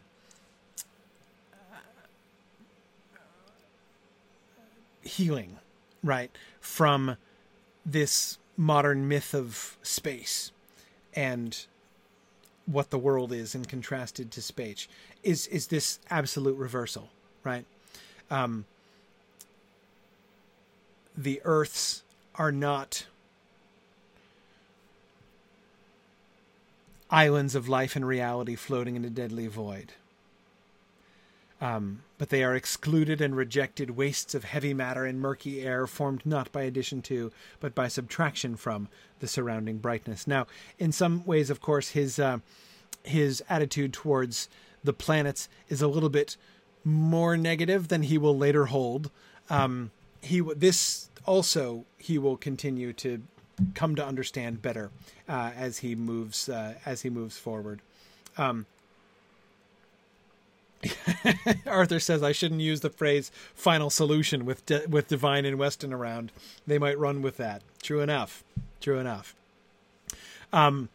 healing, 5.02 5.56
right, 6.04 6.30
from 6.60 7.16
this 7.84 8.38
modern 8.56 9.08
myth 9.08 9.34
of 9.34 9.78
space 9.82 10.52
and 11.14 11.66
what 12.66 12.90
the 12.90 12.98
world 12.98 13.32
is 13.32 13.54
and 13.54 13.68
contrasted 13.68 14.30
to 14.30 14.42
space 14.42 14.86
is 15.22 15.46
is 15.48 15.68
this 15.68 15.98
absolute 16.10 16.56
reversal, 16.56 17.08
right? 17.42 17.64
Um, 18.30 18.64
the 21.16 21.40
Earths 21.44 22.02
are 22.36 22.52
not 22.52 23.06
islands 27.10 27.54
of 27.54 27.68
life 27.68 27.96
and 27.96 28.06
reality 28.06 28.54
floating 28.54 28.94
in 28.94 29.04
a 29.04 29.10
deadly 29.10 29.48
void. 29.48 29.92
Um, 31.60 32.02
but 32.16 32.30
they 32.30 32.42
are 32.42 32.54
excluded 32.54 33.20
and 33.20 33.36
rejected 33.36 33.90
wastes 33.90 34.34
of 34.34 34.44
heavy 34.44 34.72
matter 34.72 35.04
and 35.04 35.20
murky 35.20 35.62
air 35.62 35.86
formed 35.86 36.24
not 36.24 36.50
by 36.52 36.62
addition 36.62 37.02
to, 37.02 37.32
but 37.60 37.74
by 37.74 37.88
subtraction 37.88 38.56
from 38.56 38.88
the 39.18 39.28
surrounding 39.28 39.78
brightness. 39.78 40.26
Now, 40.26 40.46
in 40.78 40.90
some 40.90 41.24
ways, 41.26 41.50
of 41.50 41.60
course, 41.60 41.90
his 41.90 42.18
uh, 42.18 42.38
his 43.02 43.42
attitude 43.48 43.92
towards 43.92 44.48
the 44.82 44.92
planets 44.92 45.48
is 45.68 45.82
a 45.82 45.88
little 45.88 46.08
bit 46.08 46.36
more 46.84 47.36
negative 47.36 47.88
than 47.88 48.04
he 48.04 48.18
will 48.18 48.36
later 48.36 48.66
hold. 48.66 49.10
Um, 49.48 49.90
he 50.22 50.40
this 50.40 51.10
also 51.26 51.84
he 51.98 52.18
will 52.18 52.36
continue 52.36 52.92
to 52.94 53.22
come 53.74 53.94
to 53.94 54.04
understand 54.04 54.62
better 54.62 54.90
uh, 55.28 55.50
as 55.56 55.78
he 55.78 55.94
moves 55.94 56.48
uh, 56.48 56.74
as 56.86 57.02
he 57.02 57.10
moves 57.10 57.38
forward. 57.38 57.80
Um, 58.38 58.66
Arthur 61.66 62.00
says 62.00 62.22
I 62.22 62.32
shouldn't 62.32 62.60
use 62.60 62.80
the 62.80 62.90
phrase 62.90 63.30
"final 63.54 63.90
solution" 63.90 64.46
with 64.46 64.64
De- 64.66 64.86
with 64.88 65.08
Devine 65.08 65.44
and 65.44 65.58
Weston 65.58 65.92
around. 65.92 66.32
They 66.66 66.78
might 66.78 66.98
run 66.98 67.22
with 67.22 67.36
that. 67.36 67.62
True 67.82 68.00
enough. 68.00 68.44
True 68.80 68.98
enough. 68.98 69.34
Um. 70.52 70.88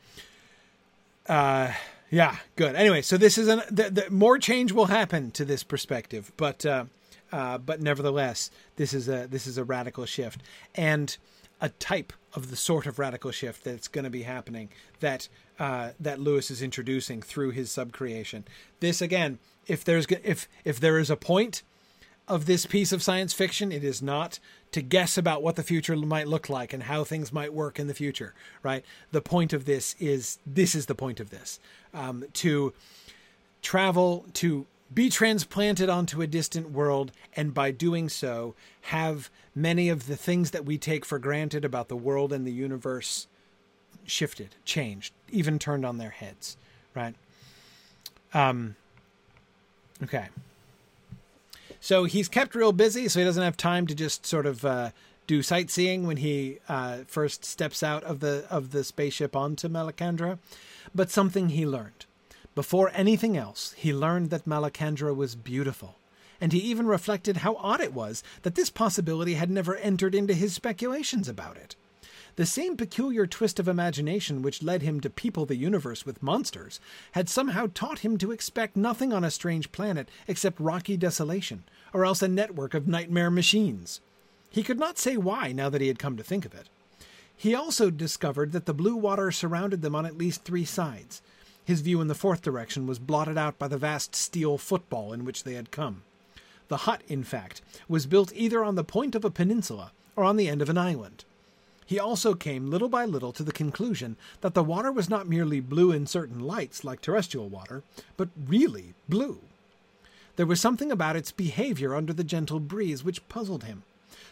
Uh. 1.28 1.74
Yeah. 2.10 2.38
Good. 2.56 2.76
Anyway, 2.76 3.02
so 3.02 3.18
this 3.18 3.38
is 3.38 3.48
an 3.48 3.62
the, 3.70 3.90
the, 3.90 4.10
more 4.10 4.38
change 4.38 4.72
will 4.72 4.86
happen 4.88 5.32
to 5.32 5.45
this 5.45 5.64
perspective, 5.64 6.32
but 6.38 6.66
uh, 6.66 6.86
uh, 7.32 7.57
but 7.57 7.82
nevertheless, 7.82 8.49
this 8.78 8.94
is 8.94 9.07
a 9.07 9.28
this 9.28 9.45
is 9.45 9.57
a 9.57 9.64
radical 9.64 10.06
shift 10.06 10.41
and 10.74 11.18
a 11.62 11.70
type 11.70 12.14
of 12.34 12.49
the 12.49 12.56
sort 12.56 12.86
of 12.86 12.99
radical 12.99 13.32
shift 13.32 13.64
that's 13.64 13.88
going 13.88 14.03
to 14.03 14.10
be 14.10 14.24
happening 14.24 14.70
that 14.99 15.28
uh, 15.60 15.91
that 15.99 16.20
Lewis 16.20 16.52
is 16.52 16.62
introducing 16.62 17.22
through 17.22 17.52
his 17.52 17.70
subcreation. 17.70 18.44
This 18.80 19.02
again 19.02 19.40
if 19.68 19.84
there's 19.84 20.06
if 20.24 20.48
if 20.64 20.80
there 20.80 21.00
is 21.00 21.10
a 21.10 21.18
point 21.18 21.64
of 22.28 22.46
this 22.46 22.66
piece 22.66 22.92
of 22.92 23.04
science 23.04 23.34
fiction, 23.34 23.72
it 23.72 23.84
is 23.84 24.02
not 24.02 24.40
to 24.72 24.82
guess 24.82 25.18
about 25.18 25.44
what 25.44 25.56
the 25.56 25.64
future 25.64 25.96
might 25.96 26.28
look 26.28 26.50
like 26.50 26.74
and 26.74 26.84
how 26.84 27.04
things 27.04 27.32
might 27.32 27.54
work 27.54 27.80
in 27.80 27.88
the 27.88 27.94
future. 27.94 28.34
Right. 28.64 28.84
The 29.12 29.22
point 29.22 29.54
of 29.54 29.66
this 29.66 29.96
is 30.00 30.40
this 30.46 30.76
is 30.76 30.88
the 30.88 30.96
point 30.96 31.20
of 31.20 31.30
this 31.30 31.60
um, 31.94 32.26
to 32.34 32.74
travel 33.62 34.26
to 34.34 34.66
be 34.94 35.10
transplanted 35.10 35.90
onto 35.90 36.22
a 36.22 36.28
distant 36.28 36.72
world 36.72 37.12
and 37.36 37.54
by 37.54 37.72
doing 37.72 38.08
so 38.08 38.54
have 38.82 39.30
many 39.56 39.90
of 39.90 40.06
the 40.06 40.16
things 40.16 40.52
that 40.52 40.66
we 40.66 40.78
take 40.78 41.04
for 41.04 41.18
granted 41.18 41.66
about 41.66 41.88
the 41.88 41.96
world 41.96 42.32
and 42.32 42.46
the 42.46 42.52
universe 42.52 43.26
shifted 44.06 44.56
changed 44.64 45.12
even 45.32 45.58
turned 45.58 45.84
on 45.84 45.98
their 45.98 46.12
heads 46.12 46.56
right 46.94 47.16
um 48.36 48.76
Okay. 50.04 50.28
So 51.80 52.06
he's 52.06 52.28
kept 52.28 52.56
real 52.56 52.72
busy, 52.72 53.08
so 53.08 53.20
he 53.20 53.26
doesn't 53.26 53.44
have 53.44 53.58
time 53.58 53.88
to 53.88 53.96
just 53.96 54.26
sort 54.26 54.46
of 54.46 54.66
uh, 54.66 54.90
do 55.28 55.42
sightseeing 55.42 56.08
when 56.08 56.18
he 56.18 56.58
uh, 56.68 57.00
first 57.08 57.46
steps 57.46 57.84
out 57.84 58.04
of 58.04 58.20
the 58.20 58.46
of 58.50 58.72
the 58.72 58.84
spaceship 58.84 59.36
onto 59.36 59.68
Malacandra. 59.68 60.40
But 60.94 61.12
something 61.12 61.50
he 61.50 61.66
learned. 61.66 62.06
Before 62.56 62.90
anything 62.94 63.36
else, 63.36 63.74
he 63.78 63.94
learned 63.94 64.30
that 64.30 64.46
Malacandra 64.46 65.14
was 65.14 65.36
beautiful, 65.36 65.96
and 66.40 66.54
he 66.54 66.60
even 66.60 66.88
reflected 66.88 67.38
how 67.38 67.56
odd 67.56 67.82
it 67.82 67.94
was 67.94 68.24
that 68.44 68.56
this 68.56 68.70
possibility 68.70 69.34
had 69.34 69.50
never 69.50 69.76
entered 69.76 70.16
into 70.16 70.34
his 70.34 70.54
speculations 70.54 71.28
about 71.28 71.58
it. 71.58 71.76
The 72.38 72.45
same 72.45 72.76
peculiar 72.76 73.26
twist 73.26 73.60
of 73.62 73.68
imagination 73.70 74.41
which 74.41 74.62
led 74.62 74.82
him 74.82 74.99
to 75.02 75.10
people 75.10 75.45
the 75.45 75.56
universe 75.56 76.06
with 76.06 76.22
monsters 76.22 76.82
had 77.14 77.30
somehow 77.30 77.68
taught 77.74 77.99
him 77.99 78.18
to 78.18 78.32
expect 78.32 78.76
nothing 78.76 79.14
on 79.14 79.24
a 79.24 79.32
strange 79.32 79.72
planet 79.72 80.10
except 80.28 80.60
rocky 80.60 80.98
desolation, 80.98 81.64
or 81.94 82.03
else 82.03 82.22
a 82.22 82.28
network 82.28 82.74
of 82.74 82.90
nightmare 82.90 83.32
machines. 83.32 84.02
He 84.49 84.64
could 84.64 84.78
not 84.78 84.98
say 84.98 85.16
why 85.16 85.53
now 85.53 85.70
that 85.70 85.80
he 85.80 85.88
had 85.88 85.99
come 85.99 86.18
to 86.18 86.24
think 86.24 86.45
of 86.45 86.53
it. 86.53 86.68
He 87.38 87.56
also 87.56 87.90
discovered 87.90 88.52
that 88.52 88.66
the 88.66 88.74
blue 88.74 88.95
water 88.95 89.32
surrounded 89.32 89.82
them 89.82 89.95
on 89.95 90.06
at 90.06 90.18
least 90.18 90.44
three 90.44 90.66
sides. 90.66 91.22
His 91.64 91.82
view 91.82 92.02
in 92.02 92.07
the 92.07 92.16
fourth 92.16 92.41
direction 92.41 92.86
was 92.86 92.99
blotted 92.99 93.38
out 93.38 93.57
by 93.57 93.70
the 93.70 93.78
vast 93.78 94.14
steel 94.14 94.57
football 94.57 95.14
in 95.14 95.24
which 95.24 95.44
they 95.44 95.53
had 95.53 95.72
come. 95.72 96.03
The 96.68 96.78
hut, 96.78 97.02
in 97.07 97.24
fact, 97.24 97.62
was 97.88 98.06
built 98.06 98.34
either 98.36 98.64
on 98.64 98.76
the 98.76 98.84
point 98.84 99.16
of 99.16 99.24
a 99.24 99.32
peninsula 99.32 99.91
or 100.18 100.26
on 100.26 100.36
the 100.36 100.49
end 100.49 100.62
of 100.62 100.70
an 100.70 100.78
island. 100.78 101.24
He 101.86 101.99
also 101.99 102.34
came 102.34 102.70
little 102.70 102.90
by 102.90 103.06
little 103.06 103.32
to 103.34 103.44
the 103.44 103.52
conclusion 103.52 104.18
that 104.41 104.56
the 104.56 104.64
water 104.64 104.91
was 104.91 105.10
not 105.10 105.28
merely 105.28 105.60
blue 105.60 105.91
in 105.91 106.07
certain 106.07 106.40
lights 106.40 106.84
like 106.84 107.02
terrestrial 107.02 107.48
water, 107.48 107.84
but 108.18 108.30
really 108.48 108.95
blue. 109.07 109.40
There 110.36 110.48
was 110.48 110.60
something 110.60 110.91
about 110.91 111.16
its 111.16 111.32
behavior 111.32 111.95
under 111.95 112.12
the 112.12 112.24
gentle 112.24 112.60
breeze 112.60 113.03
which 113.03 113.28
puzzled 113.30 113.64
him. 113.64 113.84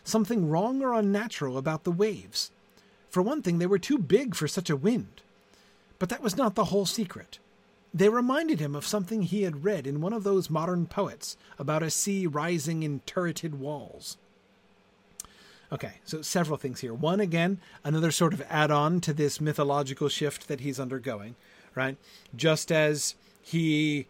Something 0.03 0.49
wrong 0.49 0.81
or 0.81 0.93
unnatural 0.93 1.57
about 1.57 1.83
the 1.83 1.91
waves. 1.91 2.51
For 3.09 3.21
one 3.21 3.41
thing, 3.41 3.59
they 3.59 3.67
were 3.67 3.79
too 3.79 3.99
big 3.99 4.35
for 4.35 4.47
such 4.47 4.69
a 4.69 4.75
wind. 4.75 5.21
But 5.99 6.09
that 6.09 6.23
was 6.23 6.35
not 6.35 6.55
the 6.55 6.65
whole 6.65 6.85
secret. 6.85 7.37
They 7.93 8.09
reminded 8.09 8.59
him 8.59 8.75
of 8.75 8.87
something 8.87 9.21
he 9.21 9.43
had 9.43 9.63
read 9.63 9.85
in 9.85 10.01
one 10.01 10.13
of 10.13 10.23
those 10.23 10.49
modern 10.49 10.87
poets 10.87 11.37
about 11.59 11.83
a 11.83 11.91
sea 11.91 12.25
rising 12.25 12.81
in 12.81 13.01
turreted 13.01 13.59
walls. 13.59 14.17
Okay, 15.73 15.93
so 16.05 16.21
several 16.21 16.57
things 16.57 16.81
here. 16.81 16.93
One, 16.93 17.19
again, 17.19 17.59
another 17.83 18.11
sort 18.11 18.31
of 18.31 18.43
add 18.47 18.69
on 18.69 19.01
to 19.01 19.13
this 19.13 19.41
mythological 19.41 20.07
shift 20.07 20.47
that 20.47 20.59
he's 20.59 20.79
undergoing, 20.79 21.35
right? 21.73 21.97
Just 22.35 22.71
as 22.71 23.15
he, 23.41 24.05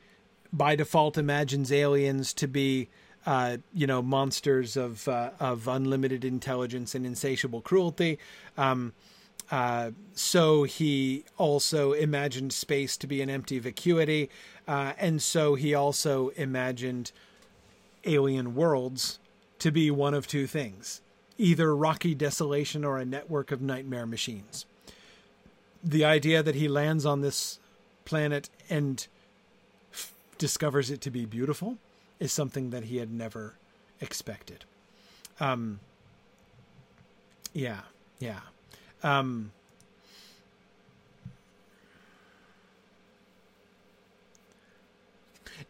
by 0.51 0.75
default, 0.75 1.17
imagines 1.17 1.71
aliens 1.71 2.33
to 2.33 2.49
be, 2.49 2.89
uh, 3.25 3.57
you 3.73 3.87
know, 3.87 4.01
monsters 4.01 4.75
of, 4.75 5.07
uh, 5.07 5.29
of 5.39 5.69
unlimited 5.69 6.25
intelligence 6.25 6.95
and 6.95 7.05
insatiable 7.05 7.61
cruelty. 7.61 8.19
Um, 8.57 8.91
uh, 9.49 9.91
so 10.13 10.63
he 10.63 11.23
also 11.37 11.93
imagined 11.93 12.51
space 12.51 12.97
to 12.97 13.07
be 13.07 13.21
an 13.21 13.29
empty 13.29 13.59
vacuity. 13.59 14.29
Uh, 14.67 14.93
and 14.97 15.21
so 15.21 15.55
he 15.55 15.73
also 15.73 16.29
imagined 16.29 17.13
alien 18.03 18.53
worlds 18.53 19.19
to 19.59 19.71
be 19.71 19.89
one 19.89 20.13
of 20.13 20.27
two 20.27 20.45
things 20.45 20.99
either 21.37 21.75
rocky 21.75 22.15
desolation 22.15 22.83
or 22.85 22.97
a 22.97 23.05
network 23.05 23.51
of 23.51 23.61
nightmare 23.61 24.05
machines. 24.05 24.65
The 25.83 26.05
idea 26.05 26.43
that 26.43 26.55
he 26.55 26.67
lands 26.67 27.05
on 27.05 27.21
this 27.21 27.59
planet 28.05 28.49
and 28.69 29.05
f- 29.91 30.13
discovers 30.37 30.89
it 30.89 31.01
to 31.01 31.11
be 31.11 31.25
beautiful 31.25 31.77
is 32.19 32.31
something 32.31 32.69
that 32.69 32.85
he 32.85 32.97
had 32.97 33.11
never 33.11 33.55
expected. 33.99 34.63
Um, 35.39 35.79
yeah, 37.53 37.81
yeah. 38.19 38.39
Um, 39.03 39.51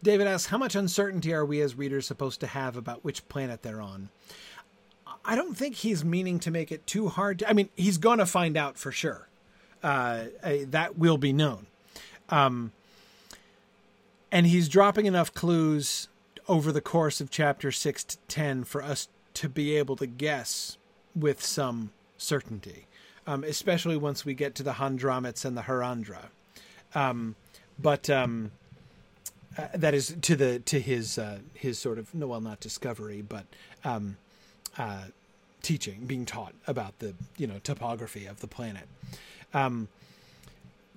David 0.02 0.26
asks, 0.26 0.48
How 0.48 0.58
much 0.58 0.74
uncertainty 0.74 1.32
are 1.32 1.44
we 1.44 1.60
as 1.60 1.74
readers 1.74 2.06
supposed 2.06 2.40
to 2.40 2.46
have 2.46 2.76
about 2.76 3.04
which 3.04 3.26
planet 3.28 3.62
they're 3.62 3.80
on? 3.80 4.10
I 5.24 5.36
don't 5.36 5.56
think 5.56 5.76
he's 5.76 6.04
meaning 6.04 6.38
to 6.40 6.50
make 6.50 6.70
it 6.70 6.86
too 6.86 7.08
hard. 7.08 7.40
To, 7.40 7.48
I 7.48 7.52
mean, 7.52 7.68
he's 7.76 7.98
going 7.98 8.18
to 8.18 8.26
find 8.26 8.56
out 8.56 8.76
for 8.76 8.92
sure. 8.92 9.28
Uh, 9.82 10.24
that 10.42 10.98
will 10.98 11.18
be 11.18 11.32
known. 11.32 11.66
Um, 12.30 12.72
and 14.32 14.46
he's 14.46 14.68
dropping 14.68 15.06
enough 15.06 15.32
clues 15.32 16.08
over 16.48 16.72
the 16.72 16.80
course 16.80 17.20
of 17.20 17.30
chapter 17.30 17.70
6 17.70 18.04
to 18.04 18.16
10 18.28 18.64
for 18.64 18.82
us 18.82 19.08
to 19.34 19.48
be 19.48 19.76
able 19.76 19.96
to 19.96 20.06
guess 20.06 20.78
with 21.14 21.42
some 21.42 21.90
certainty, 22.16 22.86
um, 23.26 23.44
especially 23.44 23.96
once 23.96 24.24
we 24.24 24.34
get 24.34 24.54
to 24.54 24.62
the 24.62 24.72
Handramits 24.72 25.44
and 25.44 25.56
the 25.56 25.62
Harandra. 25.62 26.26
Um, 26.94 27.36
but 27.78 28.08
um, 28.08 28.52
uh, 29.56 29.68
that 29.74 29.94
is 29.94 30.16
to 30.22 30.36
the 30.36 30.60
to 30.60 30.80
his 30.80 31.18
uh, 31.18 31.38
his 31.54 31.78
sort 31.78 31.98
of 31.98 32.14
no, 32.14 32.26
well, 32.26 32.40
not 32.40 32.60
discovery, 32.60 33.22
but 33.22 33.46
um, 33.84 34.16
teaching, 35.62 36.04
being 36.06 36.26
taught 36.26 36.54
about 36.66 36.98
the 37.00 37.14
you 37.36 37.46
know 37.46 37.58
topography 37.64 38.26
of 38.26 38.40
the 38.40 38.46
planet. 38.46 38.86
Um, 39.52 39.88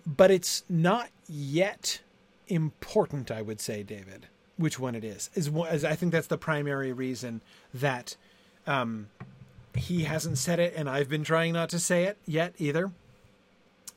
but 0.06 0.32
it's 0.32 0.64
not 0.70 1.10
yet 1.28 2.00
important, 2.48 3.30
I 3.30 3.42
would 3.42 3.60
say, 3.60 3.84
David, 3.84 4.28
which 4.58 4.80
one 4.80 4.96
it 4.96 5.04
is. 5.04 5.30
Is, 5.34 5.50
is 5.72 5.84
I 5.84 5.96
think 5.96 6.12
that's 6.12 6.28
the 6.28 6.38
primary 6.38 6.94
reason 6.94 7.42
that 7.74 8.16
um, 8.66 9.08
he 9.76 10.04
hasn't 10.04 10.38
said 10.38 10.60
it, 10.60 10.74
and 10.76 10.90
I've 10.90 11.10
been 11.10 11.24
trying 11.24 11.54
not 11.54 11.70
to 11.70 11.80
say 11.80 12.06
it 12.06 12.18
yet 12.26 12.54
either. 12.58 12.92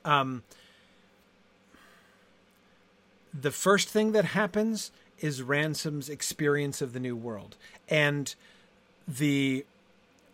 Um, 0.04 0.42
the 3.38 3.50
first 3.50 3.88
thing 3.88 4.12
that 4.12 4.26
happens 4.26 4.90
is 5.20 5.42
Ransom's 5.42 6.08
experience 6.08 6.80
of 6.82 6.92
the 6.92 7.00
new 7.00 7.14
world, 7.14 7.56
and 7.88 8.34
the 9.06 9.64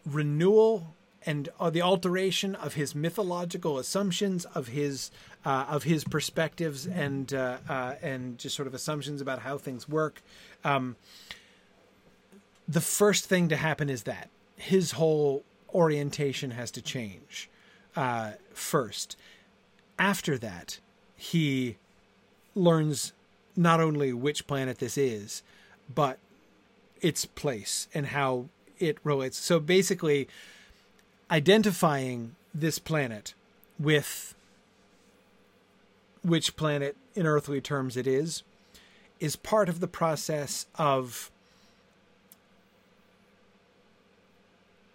renewal 0.06 0.94
and 1.26 1.48
uh, 1.58 1.68
the 1.68 1.82
alteration 1.82 2.54
of 2.54 2.74
his 2.74 2.94
mythological 2.94 3.78
assumptions 3.78 4.44
of 4.46 4.68
his 4.68 5.10
uh, 5.44 5.66
of 5.68 5.82
his 5.82 6.04
perspectives 6.04 6.86
and 6.86 7.34
uh, 7.34 7.58
uh, 7.68 7.94
and 8.00 8.38
just 8.38 8.54
sort 8.54 8.68
of 8.68 8.74
assumptions 8.74 9.20
about 9.20 9.40
how 9.40 9.58
things 9.58 9.88
work. 9.88 10.22
Um, 10.64 10.96
the 12.68 12.80
first 12.80 13.26
thing 13.26 13.48
to 13.48 13.56
happen 13.56 13.90
is 13.90 14.04
that 14.04 14.30
his 14.56 14.92
whole 14.92 15.44
orientation 15.74 16.52
has 16.52 16.70
to 16.72 16.82
change 16.82 17.50
uh, 17.96 18.32
first. 18.54 19.16
After 19.98 20.38
that, 20.38 20.78
he 21.16 21.76
learns 22.54 23.12
not 23.56 23.80
only 23.80 24.12
which 24.12 24.46
planet 24.46 24.78
this 24.78 24.98
is, 24.98 25.42
but 25.92 26.18
its 27.00 27.24
place 27.24 27.88
and 27.94 28.06
how 28.06 28.46
it 28.78 28.98
relates. 29.04 29.38
So 29.38 29.60
basically, 29.60 30.28
identifying 31.30 32.36
this 32.54 32.78
planet 32.78 33.34
with 33.78 34.34
which 36.22 36.56
planet 36.56 36.96
in 37.14 37.26
earthly 37.26 37.60
terms 37.60 37.96
it 37.96 38.06
is 38.06 38.42
is 39.20 39.36
part 39.36 39.68
of 39.68 39.80
the 39.80 39.86
process 39.86 40.66
of 40.76 41.30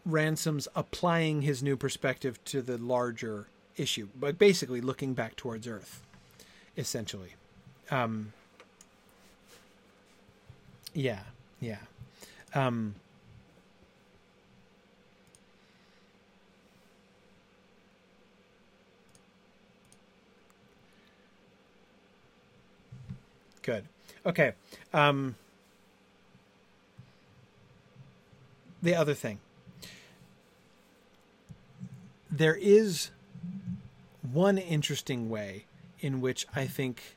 Ransom's 0.05 0.67
applying 0.75 1.43
his 1.43 1.61
new 1.61 1.77
perspective 1.77 2.43
to 2.45 2.61
the 2.61 2.77
larger 2.77 3.47
issue, 3.77 4.09
but 4.19 4.37
basically 4.37 4.81
looking 4.81 5.13
back 5.13 5.35
towards 5.35 5.67
Earth, 5.67 6.01
essentially. 6.77 7.35
Um, 7.89 8.33
yeah, 10.93 11.21
yeah. 11.59 11.79
Um, 12.53 12.95
Good. 23.61 23.85
Okay. 24.25 24.53
Um, 24.93 25.35
the 28.81 28.95
other 28.95 29.13
thing. 29.13 29.39
There 32.29 32.55
is 32.55 33.11
one 34.31 34.57
interesting 34.57 35.29
way 35.29 35.65
in 35.99 36.21
which 36.21 36.47
I 36.55 36.65
think 36.65 37.15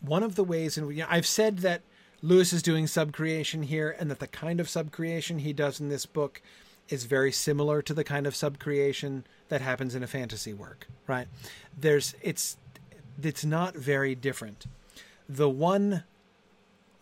one 0.00 0.22
of 0.22 0.34
the 0.34 0.44
ways 0.44 0.76
in 0.76 0.86
which 0.86 0.96
you 0.96 1.02
know, 1.02 1.08
I've 1.10 1.26
said 1.26 1.58
that 1.58 1.82
Lewis 2.22 2.52
is 2.52 2.62
doing 2.62 2.86
subcreation 2.86 3.64
here 3.64 3.96
and 3.98 4.10
that 4.10 4.18
the 4.18 4.26
kind 4.26 4.60
of 4.60 4.66
subcreation 4.66 5.40
he 5.40 5.52
does 5.52 5.80
in 5.80 5.88
this 5.88 6.06
book 6.06 6.42
is 6.88 7.04
very 7.04 7.32
similar 7.32 7.80
to 7.82 7.94
the 7.94 8.04
kind 8.04 8.26
of 8.26 8.34
subcreation 8.34 9.22
that 9.48 9.60
happens 9.60 9.94
in 9.94 10.02
a 10.02 10.06
fantasy 10.06 10.52
work, 10.52 10.88
right? 11.06 11.28
There's 11.78 12.14
it's 12.20 12.56
it's 13.22 13.44
not 13.44 13.74
very 13.74 14.14
different. 14.14 14.66
The 15.28 15.48
one 15.48 16.04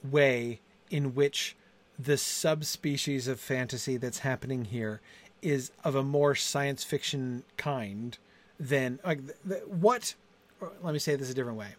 way 0.02 0.60
in 0.90 1.14
which 1.14 1.56
the 1.98 2.16
subspecies 2.16 3.26
of 3.26 3.40
fantasy 3.40 3.96
that's 3.96 4.20
happening 4.20 4.66
here 4.66 5.00
is 5.42 5.70
of 5.84 5.94
a 5.94 6.02
more 6.02 6.34
science 6.34 6.84
fiction 6.84 7.42
kind 7.56 8.18
than 8.58 8.98
like 9.04 9.20
what 9.66 10.14
let 10.82 10.92
me 10.92 10.98
say 10.98 11.14
this 11.14 11.30
a 11.30 11.34
different 11.34 11.58
way 11.58 11.74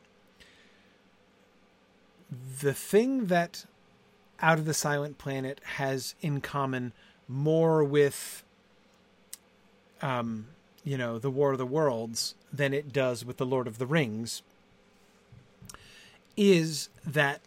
the 2.61 2.73
thing 2.73 3.27
that 3.27 3.65
out 4.41 4.59
of 4.59 4.65
the 4.65 4.73
silent 4.73 5.17
planet 5.17 5.59
has 5.75 6.15
in 6.21 6.39
common 6.39 6.93
more 7.27 7.83
with 7.83 8.43
um, 10.01 10.47
you 10.83 10.97
know, 10.97 11.19
the 11.19 11.29
War 11.29 11.51
of 11.51 11.57
the 11.57 11.65
Worlds 11.65 12.35
than 12.51 12.73
it 12.73 12.91
does 12.93 13.25
with 13.25 13.37
the 13.37 13.45
Lord 13.45 13.67
of 13.67 13.77
the 13.77 13.85
Rings 13.85 14.41
is 16.35 16.89
that 17.05 17.41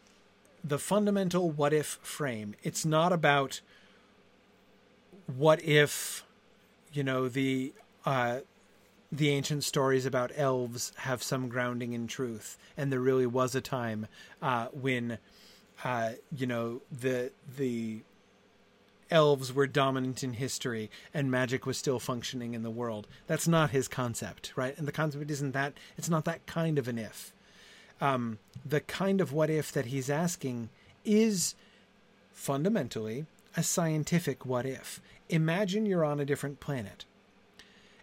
the 0.63 0.79
fundamental 0.79 1.51
what 1.51 1.73
if 1.73 1.99
frame. 2.03 2.55
It's 2.63 2.85
not 2.85 3.13
about 3.13 3.61
what 5.27 5.63
if, 5.65 6.25
you 6.93 7.03
know, 7.03 7.29
the 7.29 7.73
uh, 8.05 8.41
the 9.11 9.29
ancient 9.31 9.65
stories 9.65 10.07
about 10.07 10.33
elves 10.37 10.93
have 10.97 11.23
some 11.23 11.49
grounding 11.49 11.93
in 11.93 12.07
truth, 12.07 12.59
and 12.77 12.93
there 12.93 13.01
really 13.01 13.27
was 13.27 13.55
a 13.55 13.61
time 13.61 14.07
uh, 14.41 14.67
when, 14.73 15.19
uh, 15.85 16.11
you 16.35 16.47
know, 16.47 16.81
the 16.91 17.31
the 17.57 18.01
elves 19.13 19.53
were 19.53 19.67
dominant 19.67 20.25
in 20.25 20.33
history 20.33 20.91
and 21.15 21.31
magic 21.31 21.67
was 21.67 21.79
still 21.79 22.01
functioning 22.01 22.55
in 22.55 22.63
the 22.63 22.71
world. 22.71 23.07
That's 23.29 23.47
not 23.47 23.71
his 23.71 23.87
concept, 23.87 24.53
right? 24.57 24.77
And 24.77 24.89
the 24.89 24.93
concept 24.93 25.31
isn't 25.31 25.53
that. 25.53 25.75
It's 25.97 26.09
not 26.09 26.25
that 26.25 26.47
kind 26.47 26.79
of 26.79 26.89
an 26.89 26.99
if. 26.99 27.33
Um, 28.01 28.39
the 28.65 28.81
kind 28.81 29.21
of 29.21 29.33
what 29.33 29.51
if 29.51 29.71
that 29.71 29.87
he's 29.87 30.11
asking 30.11 30.71
is 31.05 31.55
fundamentally 32.33 33.27
a 33.57 33.63
scientific 33.63 34.45
what 34.45 34.67
if. 34.67 35.01
Imagine 35.29 35.87
you're 35.87 36.05
on 36.05 36.19
a 36.19 36.25
different 36.25 36.59
planet. 36.59 37.05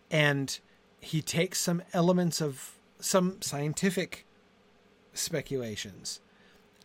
And 0.10 0.57
he 1.02 1.22
takes 1.22 1.60
some 1.60 1.81
elements 1.91 2.41
of 2.41 2.76
some 2.99 3.41
scientific 3.41 4.26
speculations 5.14 6.19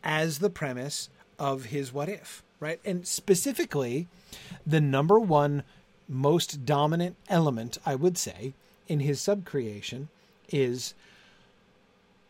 as 0.02 0.38
the 0.38 0.50
premise 0.50 1.08
of 1.38 1.66
his 1.66 1.92
what 1.92 2.08
if, 2.08 2.42
right? 2.64 2.80
And 2.82 3.06
specifically, 3.06 4.08
the 4.66 4.80
number 4.80 5.20
one 5.20 5.64
most 6.08 6.64
dominant 6.64 7.14
element, 7.28 7.76
I 7.84 7.94
would 7.94 8.16
say, 8.16 8.54
in 8.88 9.00
his 9.00 9.20
subcreation 9.20 10.08
is 10.48 10.94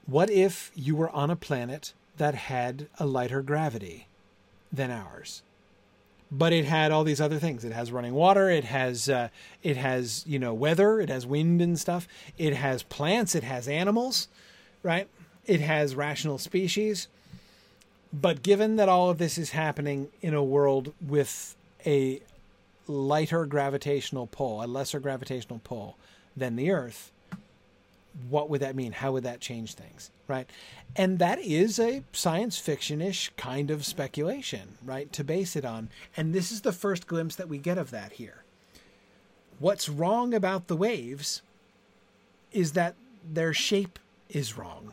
what 0.07 0.31
if 0.31 0.73
you 0.75 0.97
were 0.97 1.11
on 1.11 1.31
a 1.31 1.37
planet 1.37 1.95
that 2.17 2.35
had 2.35 2.89
a 2.99 3.07
lighter 3.07 3.43
gravity 3.43 4.09
than 4.73 4.91
ours? 4.91 5.43
But 6.33 6.53
it 6.53 6.65
had 6.65 6.91
all 6.91 7.05
these 7.05 7.21
other 7.21 7.39
things. 7.39 7.65
It 7.65 7.73
has 7.73 7.93
running 7.93 8.15
water. 8.15 8.51
It 8.51 8.65
has 8.65 9.09
uh, 9.09 9.29
it 9.63 9.77
has 9.77 10.25
you 10.27 10.41
know 10.41 10.53
weather. 10.53 11.01
It 11.01 11.11
has 11.11 11.29
wind 11.29 11.63
and 11.63 11.79
stuff. 11.79 12.09
It 12.39 12.55
has 12.55 12.83
plants. 12.83 13.37
It 13.37 13.45
has 13.45 13.69
animals, 13.69 14.27
right? 14.83 15.07
It 15.47 15.61
has 15.61 15.95
rational 15.95 16.39
species. 16.39 17.07
But 18.15 18.45
given 18.45 18.77
that 18.77 18.89
all 18.89 19.11
of 19.11 19.19
this 19.19 19.37
is 19.39 19.51
happening 19.51 20.09
in 20.23 20.35
a 20.35 20.45
world 20.45 20.95
with 21.05 21.57
a 21.85 22.21
lighter 22.87 23.45
gravitational 23.45 24.29
pull, 24.29 24.63
a 24.63 24.67
lesser 24.67 25.01
gravitational 25.01 25.61
pull 25.65 25.97
than 26.37 26.55
the 26.55 26.71
Earth, 26.71 27.11
what 28.29 28.49
would 28.49 28.61
that 28.61 28.77
mean? 28.77 28.93
How 28.93 29.11
would 29.11 29.25
that 29.25 29.41
change 29.41 29.75
things? 29.75 30.13
Right. 30.29 30.49
And 30.95 31.19
that 31.19 31.41
is 31.41 31.81
a 31.81 32.05
science 32.13 32.57
fiction 32.57 33.03
ish 33.03 33.33
kind 33.37 33.69
of 33.73 33.85
speculation, 33.85 34.79
right, 34.85 35.13
to 35.13 35.25
base 35.25 35.57
it 35.57 35.65
on. 35.65 35.89
And 36.17 36.33
this 36.33 36.53
is 36.53 36.61
the 36.61 36.73
first 36.73 37.09
glimpse 37.09 37.35
that 37.35 37.49
we 37.49 37.59
get 37.59 37.79
of 37.79 37.91
that 37.91 38.13
here. 38.13 38.45
What's 39.59 39.89
wrong 39.89 40.35
about 40.35 40.69
the 40.69 40.77
waves 40.77 41.43
is 42.53 42.73
that 42.73 42.95
their 43.29 43.53
shape 43.53 43.99
is 44.29 44.57
wrong. 44.57 44.93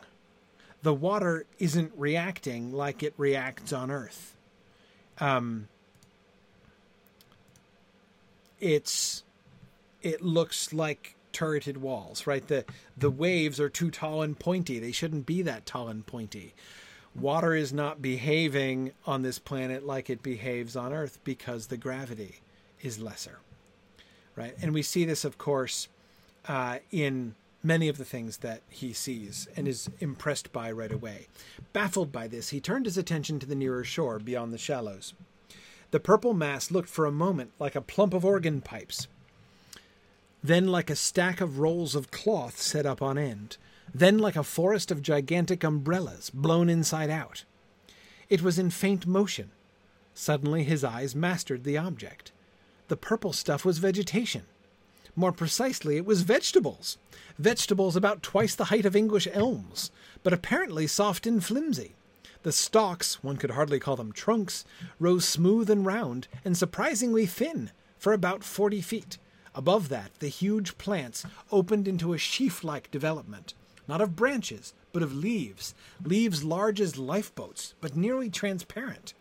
The 0.83 0.93
water 0.93 1.45
isn't 1.59 1.93
reacting 1.95 2.73
like 2.73 3.03
it 3.03 3.13
reacts 3.17 3.71
on 3.71 3.91
Earth. 3.91 4.35
Um, 5.19 5.67
it's 8.59 9.23
it 10.01 10.21
looks 10.21 10.73
like 10.73 11.15
turreted 11.31 11.77
walls, 11.77 12.25
right? 12.25 12.47
The 12.47 12.65
the 12.97 13.09
waves 13.09 13.59
are 13.59 13.69
too 13.69 13.91
tall 13.91 14.21
and 14.21 14.37
pointy. 14.37 14.79
They 14.79 14.91
shouldn't 14.91 15.25
be 15.25 15.41
that 15.43 15.65
tall 15.65 15.87
and 15.87 16.05
pointy. 16.05 16.53
Water 17.13 17.53
is 17.53 17.73
not 17.73 18.01
behaving 18.01 18.93
on 19.05 19.21
this 19.21 19.37
planet 19.37 19.85
like 19.85 20.09
it 20.09 20.23
behaves 20.23 20.75
on 20.75 20.93
Earth 20.93 21.19
because 21.23 21.67
the 21.67 21.77
gravity 21.77 22.39
is 22.81 22.99
lesser, 22.99 23.39
right? 24.35 24.55
And 24.61 24.73
we 24.73 24.81
see 24.81 25.03
this, 25.03 25.25
of 25.25 25.37
course, 25.37 25.89
uh, 26.47 26.77
in 26.89 27.35
many 27.63 27.87
of 27.87 27.97
the 27.97 28.05
things 28.05 28.37
that 28.37 28.61
he 28.69 28.93
sees 28.93 29.47
and 29.55 29.67
is 29.67 29.89
impressed 29.99 30.51
by 30.51 30.71
right 30.71 30.91
away. 30.91 31.27
Baffled 31.73 32.11
by 32.11 32.27
this, 32.27 32.49
he 32.49 32.59
turned 32.59 32.85
his 32.85 32.97
attention 32.97 33.39
to 33.39 33.45
the 33.45 33.55
nearer 33.55 33.83
shore 33.83 34.19
beyond 34.19 34.53
the 34.53 34.57
shallows. 34.57 35.13
The 35.91 35.99
purple 35.99 36.33
mass 36.33 36.71
looked 36.71 36.89
for 36.89 37.05
a 37.05 37.11
moment 37.11 37.51
like 37.59 37.75
a 37.75 37.81
plump 37.81 38.13
of 38.13 38.25
organ 38.25 38.61
pipes 38.61 39.07
then 40.43 40.67
like 40.67 40.89
a 40.89 40.95
stack 40.95 41.39
of 41.39 41.59
rolls 41.59 41.95
of 41.95 42.11
cloth 42.11 42.59
set 42.59 42.85
up 42.85 43.01
on 43.01 43.17
end, 43.17 43.57
then 43.93 44.17
like 44.17 44.35
a 44.35 44.43
forest 44.43 44.91
of 44.91 45.01
gigantic 45.01 45.63
umbrellas 45.63 46.29
blown 46.31 46.69
inside 46.69 47.09
out. 47.09 47.43
It 48.29 48.41
was 48.41 48.57
in 48.57 48.69
faint 48.69 49.05
motion. 49.05 49.51
Suddenly 50.13 50.63
his 50.63 50.83
eyes 50.83 51.15
mastered 51.15 51.63
the 51.63 51.77
object. 51.77 52.31
The 52.87 52.97
purple 52.97 53.33
stuff 53.33 53.63
was 53.63 53.77
vegetation. 53.77 54.43
More 55.15 55.31
precisely, 55.31 55.97
it 55.97 56.05
was 56.05 56.21
vegetables. 56.21 56.97
Vegetables 57.37 57.95
about 57.95 58.23
twice 58.23 58.55
the 58.55 58.65
height 58.65 58.85
of 58.85 58.95
English 58.95 59.27
elms, 59.31 59.91
but 60.23 60.33
apparently 60.33 60.87
soft 60.87 61.27
and 61.27 61.43
flimsy. 61.43 61.95
The 62.43 62.51
stalks, 62.51 63.23
one 63.23 63.37
could 63.37 63.51
hardly 63.51 63.79
call 63.79 63.95
them 63.95 64.11
trunks, 64.11 64.65
rose 64.99 65.25
smooth 65.25 65.69
and 65.69 65.85
round 65.85 66.27
and 66.43 66.57
surprisingly 66.57 67.25
thin, 67.25 67.71
for 67.97 68.13
about 68.13 68.43
forty 68.43 68.81
feet, 68.81 69.17
Above 69.53 69.89
that, 69.89 70.11
the 70.19 70.29
huge 70.29 70.77
plants 70.77 71.25
opened 71.51 71.87
into 71.87 72.13
a 72.13 72.17
sheaf 72.17 72.63
like 72.63 72.89
development, 72.89 73.53
not 73.87 73.99
of 73.99 74.15
branches, 74.15 74.73
but 74.93 75.03
of 75.03 75.13
leaves, 75.13 75.75
leaves 76.03 76.43
large 76.43 76.79
as 76.79 76.97
lifeboats, 76.97 77.73
but 77.81 77.95
nearly 77.95 78.29
transparent. 78.29 79.13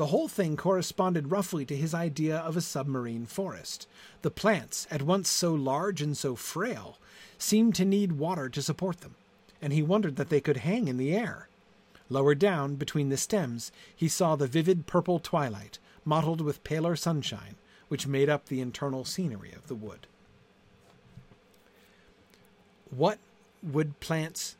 The 0.00 0.06
whole 0.06 0.28
thing 0.28 0.56
corresponded 0.56 1.30
roughly 1.30 1.66
to 1.66 1.76
his 1.76 1.92
idea 1.92 2.38
of 2.38 2.56
a 2.56 2.62
submarine 2.62 3.26
forest. 3.26 3.86
The 4.22 4.30
plants, 4.30 4.86
at 4.90 5.02
once 5.02 5.28
so 5.28 5.52
large 5.52 6.00
and 6.00 6.16
so 6.16 6.36
frail, 6.36 6.96
seemed 7.36 7.74
to 7.74 7.84
need 7.84 8.12
water 8.12 8.48
to 8.48 8.62
support 8.62 9.02
them, 9.02 9.16
and 9.60 9.74
he 9.74 9.82
wondered 9.82 10.16
that 10.16 10.30
they 10.30 10.40
could 10.40 10.56
hang 10.56 10.88
in 10.88 10.96
the 10.96 11.12
air. 11.12 11.50
Lower 12.08 12.34
down, 12.34 12.76
between 12.76 13.10
the 13.10 13.18
stems, 13.18 13.72
he 13.94 14.08
saw 14.08 14.36
the 14.36 14.46
vivid 14.46 14.86
purple 14.86 15.18
twilight, 15.18 15.78
mottled 16.02 16.40
with 16.40 16.64
paler 16.64 16.96
sunshine, 16.96 17.56
which 17.88 18.06
made 18.06 18.30
up 18.30 18.46
the 18.46 18.62
internal 18.62 19.04
scenery 19.04 19.52
of 19.52 19.68
the 19.68 19.74
wood. 19.74 20.06
What 22.88 23.18
would 23.62 24.00
plants 24.00 24.56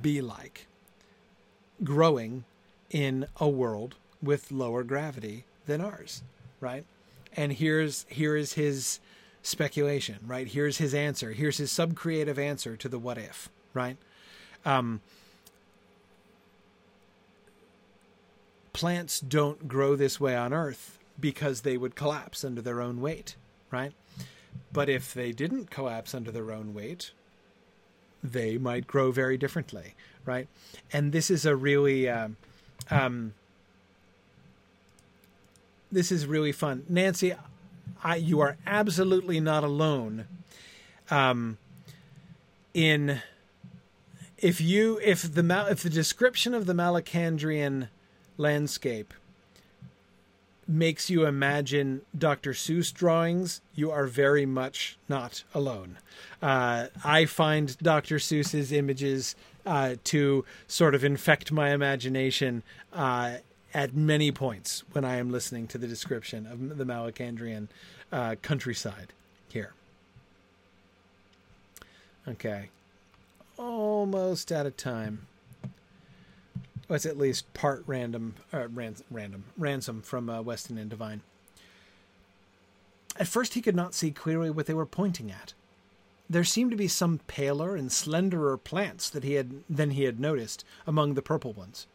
be 0.00 0.22
like 0.22 0.66
growing 1.84 2.44
in 2.88 3.26
a 3.36 3.50
world 3.50 3.94
with 4.22 4.50
lower 4.50 4.82
gravity 4.82 5.44
than 5.66 5.80
ours, 5.80 6.22
right? 6.60 6.84
And 7.36 7.52
here's 7.52 8.06
here 8.08 8.36
is 8.36 8.54
his 8.54 9.00
speculation, 9.42 10.18
right? 10.26 10.48
Here's 10.48 10.78
his 10.78 10.94
answer. 10.94 11.32
Here's 11.32 11.58
his 11.58 11.70
subcreative 11.70 12.38
answer 12.38 12.76
to 12.76 12.88
the 12.88 12.98
what 12.98 13.18
if, 13.18 13.48
right? 13.74 13.96
Um, 14.64 15.00
plants 18.72 19.20
don't 19.20 19.68
grow 19.68 19.96
this 19.96 20.20
way 20.20 20.36
on 20.36 20.52
Earth 20.52 20.98
because 21.18 21.62
they 21.62 21.76
would 21.76 21.94
collapse 21.94 22.44
under 22.44 22.62
their 22.62 22.80
own 22.80 23.00
weight, 23.00 23.36
right? 23.70 23.92
But 24.72 24.88
if 24.88 25.12
they 25.14 25.32
didn't 25.32 25.70
collapse 25.70 26.14
under 26.14 26.30
their 26.30 26.52
own 26.52 26.74
weight, 26.74 27.12
they 28.22 28.58
might 28.58 28.86
grow 28.86 29.10
very 29.10 29.36
differently, 29.36 29.94
right? 30.24 30.48
And 30.92 31.12
this 31.12 31.30
is 31.30 31.46
a 31.46 31.56
really, 31.56 32.08
um, 32.08 32.36
um, 32.90 33.34
this 35.90 36.12
is 36.12 36.26
really 36.26 36.52
fun, 36.52 36.84
Nancy. 36.88 37.34
I, 38.02 38.16
you 38.16 38.40
are 38.40 38.56
absolutely 38.66 39.40
not 39.40 39.64
alone. 39.64 40.26
Um, 41.10 41.58
in 42.74 43.22
if 44.36 44.60
you 44.60 45.00
if 45.02 45.22
the 45.34 45.66
if 45.70 45.82
the 45.82 45.90
description 45.90 46.54
of 46.54 46.66
the 46.66 46.74
Malacandrian 46.74 47.88
landscape 48.36 49.14
makes 50.68 51.08
you 51.08 51.24
imagine 51.24 52.02
Dr. 52.16 52.52
Seuss 52.52 52.92
drawings, 52.92 53.62
you 53.74 53.90
are 53.90 54.06
very 54.06 54.44
much 54.44 54.98
not 55.08 55.42
alone. 55.54 55.96
Uh, 56.42 56.88
I 57.02 57.24
find 57.24 57.76
Dr. 57.78 58.16
Seuss's 58.16 58.70
images 58.70 59.34
uh, 59.64 59.96
to 60.04 60.44
sort 60.66 60.94
of 60.94 61.04
infect 61.04 61.50
my 61.50 61.70
imagination 61.70 62.62
uh, 62.92 63.36
at 63.78 63.94
many 63.94 64.32
points 64.32 64.82
when 64.90 65.04
I 65.04 65.18
am 65.18 65.30
listening 65.30 65.68
to 65.68 65.78
the 65.78 65.86
description 65.86 66.48
of 66.48 66.78
the 66.78 66.84
Malacandrian 66.84 67.68
uh, 68.10 68.34
countryside 68.42 69.12
here. 69.48 69.72
Okay. 72.26 72.70
Almost 73.56 74.50
out 74.50 74.66
of 74.66 74.76
time 74.76 75.28
was 76.88 77.06
at 77.06 77.16
least 77.16 77.54
part 77.54 77.84
random, 77.86 78.34
uh, 78.52 78.66
ran, 78.66 78.96
random 79.12 79.44
ransom 79.56 80.02
from 80.02 80.28
uh, 80.28 80.42
Weston 80.42 80.76
and 80.76 80.90
Devine. 80.90 81.20
At 83.16 83.28
first, 83.28 83.54
he 83.54 83.62
could 83.62 83.76
not 83.76 83.94
see 83.94 84.10
clearly 84.10 84.50
what 84.50 84.66
they 84.66 84.74
were 84.74 84.86
pointing 84.86 85.30
at. 85.30 85.54
There 86.28 86.42
seemed 86.42 86.72
to 86.72 86.76
be 86.76 86.88
some 86.88 87.20
paler 87.28 87.76
and 87.76 87.90
slenderer 87.92 88.58
plants 88.58 89.08
that 89.08 89.22
he 89.22 89.34
had 89.34 89.62
than 89.70 89.92
he 89.92 90.02
had 90.02 90.18
noticed 90.18 90.64
among 90.84 91.14
the 91.14 91.22
purple 91.22 91.52
ones. 91.52 91.86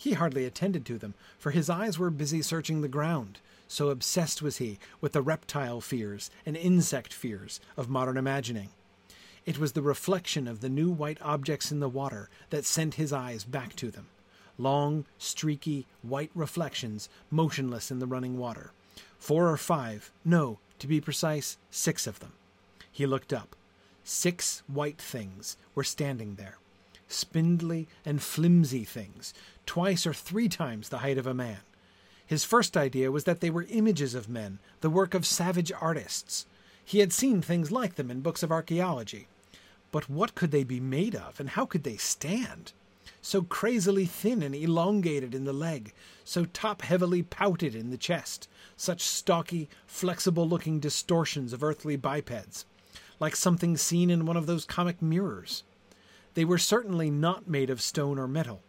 He 0.00 0.14
hardly 0.14 0.46
attended 0.46 0.86
to 0.86 0.96
them, 0.96 1.12
for 1.38 1.50
his 1.50 1.68
eyes 1.68 1.98
were 1.98 2.08
busy 2.08 2.40
searching 2.40 2.80
the 2.80 2.88
ground, 2.88 3.38
so 3.68 3.90
obsessed 3.90 4.40
was 4.40 4.56
he 4.56 4.78
with 5.02 5.12
the 5.12 5.20
reptile 5.20 5.82
fears 5.82 6.30
and 6.46 6.56
insect 6.56 7.12
fears 7.12 7.60
of 7.76 7.90
modern 7.90 8.16
imagining. 8.16 8.70
It 9.44 9.58
was 9.58 9.72
the 9.72 9.82
reflection 9.82 10.48
of 10.48 10.62
the 10.62 10.70
new 10.70 10.90
white 10.90 11.18
objects 11.20 11.70
in 11.70 11.80
the 11.80 11.88
water 11.88 12.30
that 12.48 12.64
sent 12.64 12.94
his 12.94 13.12
eyes 13.12 13.44
back 13.44 13.76
to 13.76 13.90
them. 13.90 14.06
Long, 14.56 15.04
streaky, 15.18 15.86
white 16.00 16.30
reflections, 16.34 17.10
motionless 17.30 17.90
in 17.90 17.98
the 17.98 18.06
running 18.06 18.38
water. 18.38 18.72
Four 19.18 19.50
or 19.50 19.58
five, 19.58 20.10
no, 20.24 20.60
to 20.78 20.86
be 20.86 21.02
precise, 21.02 21.58
six 21.70 22.06
of 22.06 22.20
them. 22.20 22.32
He 22.90 23.04
looked 23.04 23.34
up. 23.34 23.54
Six 24.02 24.62
white 24.66 24.98
things 24.98 25.58
were 25.74 25.84
standing 25.84 26.36
there. 26.36 26.56
Spindly 27.12 27.88
and 28.04 28.22
flimsy 28.22 28.84
things, 28.84 29.34
twice 29.66 30.06
or 30.06 30.14
three 30.14 30.48
times 30.48 30.88
the 30.88 30.98
height 30.98 31.18
of 31.18 31.26
a 31.26 31.34
man. 31.34 31.58
His 32.24 32.44
first 32.44 32.76
idea 32.76 33.10
was 33.10 33.24
that 33.24 33.40
they 33.40 33.50
were 33.50 33.66
images 33.68 34.14
of 34.14 34.28
men, 34.28 34.60
the 34.80 34.88
work 34.88 35.14
of 35.14 35.26
savage 35.26 35.72
artists. 35.80 36.46
He 36.84 37.00
had 37.00 37.12
seen 37.12 37.42
things 37.42 37.72
like 37.72 37.96
them 37.96 38.10
in 38.10 38.20
books 38.20 38.44
of 38.44 38.52
archaeology. 38.52 39.26
But 39.90 40.08
what 40.08 40.36
could 40.36 40.52
they 40.52 40.62
be 40.62 40.78
made 40.78 41.16
of, 41.16 41.40
and 41.40 41.50
how 41.50 41.66
could 41.66 41.82
they 41.82 41.96
stand? 41.96 42.72
So 43.22 43.42
crazily 43.42 44.06
thin 44.06 44.44
and 44.44 44.54
elongated 44.54 45.34
in 45.34 45.44
the 45.44 45.52
leg, 45.52 45.92
so 46.24 46.44
top 46.44 46.82
heavily 46.82 47.24
pouted 47.24 47.74
in 47.74 47.90
the 47.90 47.98
chest, 47.98 48.48
such 48.76 49.00
stocky, 49.02 49.68
flexible 49.86 50.48
looking 50.48 50.78
distortions 50.78 51.52
of 51.52 51.64
earthly 51.64 51.96
bipeds, 51.96 52.64
like 53.18 53.34
something 53.34 53.76
seen 53.76 54.08
in 54.08 54.24
one 54.24 54.36
of 54.36 54.46
those 54.46 54.64
comic 54.64 55.02
mirrors. 55.02 55.64
They 56.34 56.44
were 56.44 56.58
certainly 56.58 57.10
not 57.10 57.48
made 57.48 57.70
of 57.70 57.80
stone 57.80 58.18
or 58.18 58.28
metal, 58.28 58.62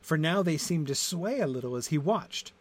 for 0.00 0.18
now 0.18 0.42
they 0.42 0.56
seemed 0.56 0.86
to 0.88 0.94
sway 0.94 1.40
a 1.40 1.46
little 1.46 1.76
as 1.76 1.88
he 1.88 1.98
watched. 1.98 2.52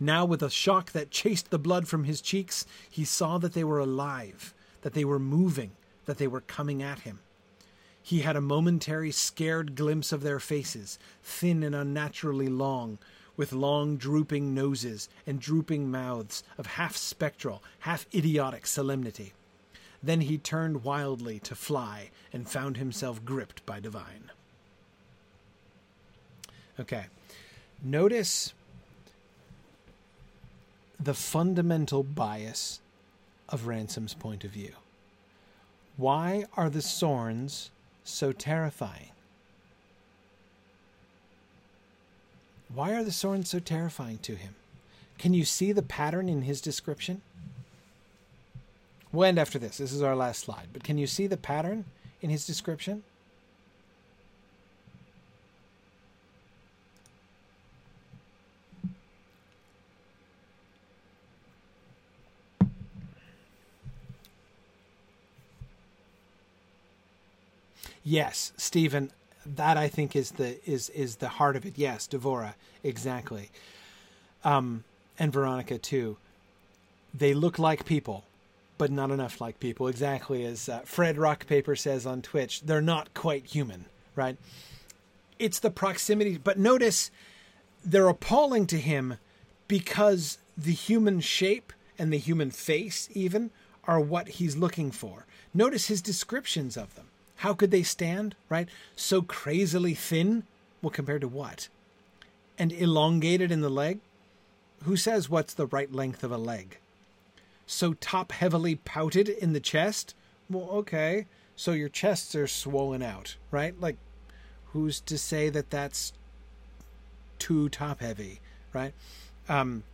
Now, 0.00 0.24
with 0.24 0.42
a 0.42 0.50
shock 0.50 0.92
that 0.92 1.10
chased 1.10 1.50
the 1.50 1.58
blood 1.58 1.88
from 1.88 2.04
his 2.04 2.20
cheeks, 2.20 2.64
he 2.88 3.04
saw 3.04 3.38
that 3.38 3.52
they 3.52 3.64
were 3.64 3.80
alive, 3.80 4.54
that 4.82 4.94
they 4.94 5.04
were 5.04 5.18
moving, 5.18 5.72
that 6.04 6.18
they 6.18 6.28
were 6.28 6.40
coming 6.40 6.82
at 6.82 7.00
him. 7.00 7.20
He 8.00 8.20
had 8.20 8.36
a 8.36 8.40
momentary 8.40 9.10
scared 9.10 9.74
glimpse 9.74 10.12
of 10.12 10.22
their 10.22 10.40
faces, 10.40 10.98
thin 11.22 11.62
and 11.62 11.74
unnaturally 11.74 12.48
long, 12.48 12.98
with 13.36 13.52
long 13.52 13.96
drooping 13.96 14.54
noses 14.54 15.08
and 15.26 15.40
drooping 15.40 15.90
mouths 15.90 16.42
of 16.56 16.66
half 16.66 16.96
spectral, 16.96 17.62
half 17.80 18.06
idiotic 18.14 18.66
solemnity. 18.66 19.32
Then 20.02 20.22
he 20.22 20.38
turned 20.38 20.84
wildly 20.84 21.38
to 21.40 21.54
fly 21.54 22.10
and 22.32 22.48
found 22.48 22.76
himself 22.76 23.24
gripped 23.24 23.66
by 23.66 23.80
Devine. 23.80 24.30
Okay. 26.78 27.06
Notice 27.82 28.54
the 31.00 31.14
fundamental 31.14 32.02
bias 32.02 32.80
of 33.48 33.66
Ransom's 33.66 34.14
point 34.14 34.44
of 34.44 34.50
view. 34.50 34.72
Why 35.96 36.44
are 36.56 36.70
the 36.70 36.80
Sorns 36.80 37.70
so 38.04 38.32
terrifying? 38.32 39.10
Why 42.72 42.94
are 42.94 43.02
the 43.02 43.10
Sorns 43.10 43.46
so 43.46 43.58
terrifying 43.58 44.18
to 44.18 44.34
him? 44.34 44.54
Can 45.18 45.34
you 45.34 45.44
see 45.44 45.72
the 45.72 45.82
pattern 45.82 46.28
in 46.28 46.42
his 46.42 46.60
description? 46.60 47.22
We'll 49.12 49.24
end 49.24 49.38
after 49.38 49.58
this. 49.58 49.78
This 49.78 49.92
is 49.92 50.02
our 50.02 50.14
last 50.14 50.40
slide. 50.40 50.68
But 50.72 50.84
can 50.84 50.98
you 50.98 51.06
see 51.06 51.26
the 51.26 51.36
pattern 51.36 51.84
in 52.20 52.30
his 52.30 52.46
description? 52.46 53.02
Yes, 68.04 68.52
Stephen, 68.56 69.10
that 69.44 69.76
I 69.76 69.88
think 69.88 70.16
is 70.16 70.30
the 70.30 70.58
is 70.64 70.88
is 70.90 71.16
the 71.16 71.28
heart 71.28 71.56
of 71.56 71.66
it. 71.66 71.74
Yes, 71.76 72.08
Devora, 72.08 72.54
exactly. 72.82 73.50
Um, 74.44 74.84
and 75.18 75.30
Veronica 75.30 75.76
too. 75.76 76.16
They 77.12 77.34
look 77.34 77.58
like 77.58 77.84
people, 77.84 78.24
but 78.78 78.90
not 78.90 79.10
enough 79.10 79.40
like 79.40 79.60
people. 79.60 79.88
Exactly 79.88 80.44
as 80.44 80.68
uh, 80.68 80.80
Fred 80.84 81.16
Rockpaper 81.16 81.76
says 81.76 82.06
on 82.06 82.22
Twitch, 82.22 82.62
they're 82.62 82.80
not 82.80 83.12
quite 83.12 83.46
human, 83.46 83.86
right? 84.14 84.38
It's 85.38 85.58
the 85.58 85.70
proximity, 85.70 86.38
but 86.38 86.58
notice 86.58 87.10
they're 87.84 88.08
appalling 88.08 88.66
to 88.68 88.78
him 88.78 89.18
because 89.66 90.38
the 90.56 90.72
human 90.72 91.20
shape 91.20 91.72
and 91.98 92.12
the 92.12 92.18
human 92.18 92.50
face 92.50 93.08
even 93.12 93.50
are 93.84 94.00
what 94.00 94.28
he's 94.28 94.56
looking 94.56 94.90
for. 94.90 95.26
Notice 95.52 95.88
his 95.88 96.02
descriptions 96.02 96.76
of 96.76 96.94
them. 96.94 97.06
How 97.36 97.54
could 97.54 97.70
they 97.70 97.82
stand, 97.82 98.34
right? 98.48 98.68
So 98.96 99.22
crazily 99.22 99.94
thin? 99.94 100.44
Well, 100.82 100.90
compared 100.90 101.20
to 101.22 101.28
what? 101.28 101.68
And 102.58 102.72
elongated 102.72 103.52
in 103.52 103.60
the 103.60 103.70
leg? 103.70 104.00
Who 104.84 104.96
says 104.96 105.30
what's 105.30 105.54
the 105.54 105.66
right 105.66 105.92
length 105.92 106.22
of 106.22 106.32
a 106.32 106.38
leg? 106.38 106.78
So 107.70 107.92
top 107.92 108.32
heavily 108.32 108.76
pouted 108.76 109.28
in 109.28 109.52
the 109.52 109.60
chest? 109.60 110.14
Well, 110.48 110.70
okay. 110.70 111.26
So 111.54 111.72
your 111.72 111.90
chests 111.90 112.34
are 112.34 112.46
swollen 112.46 113.02
out, 113.02 113.36
right? 113.50 113.78
Like, 113.78 113.98
who's 114.72 115.00
to 115.00 115.18
say 115.18 115.50
that 115.50 115.68
that's 115.68 116.14
too 117.38 117.68
top 117.68 118.00
heavy, 118.00 118.40
right? 118.72 118.94
Um, 119.50 119.84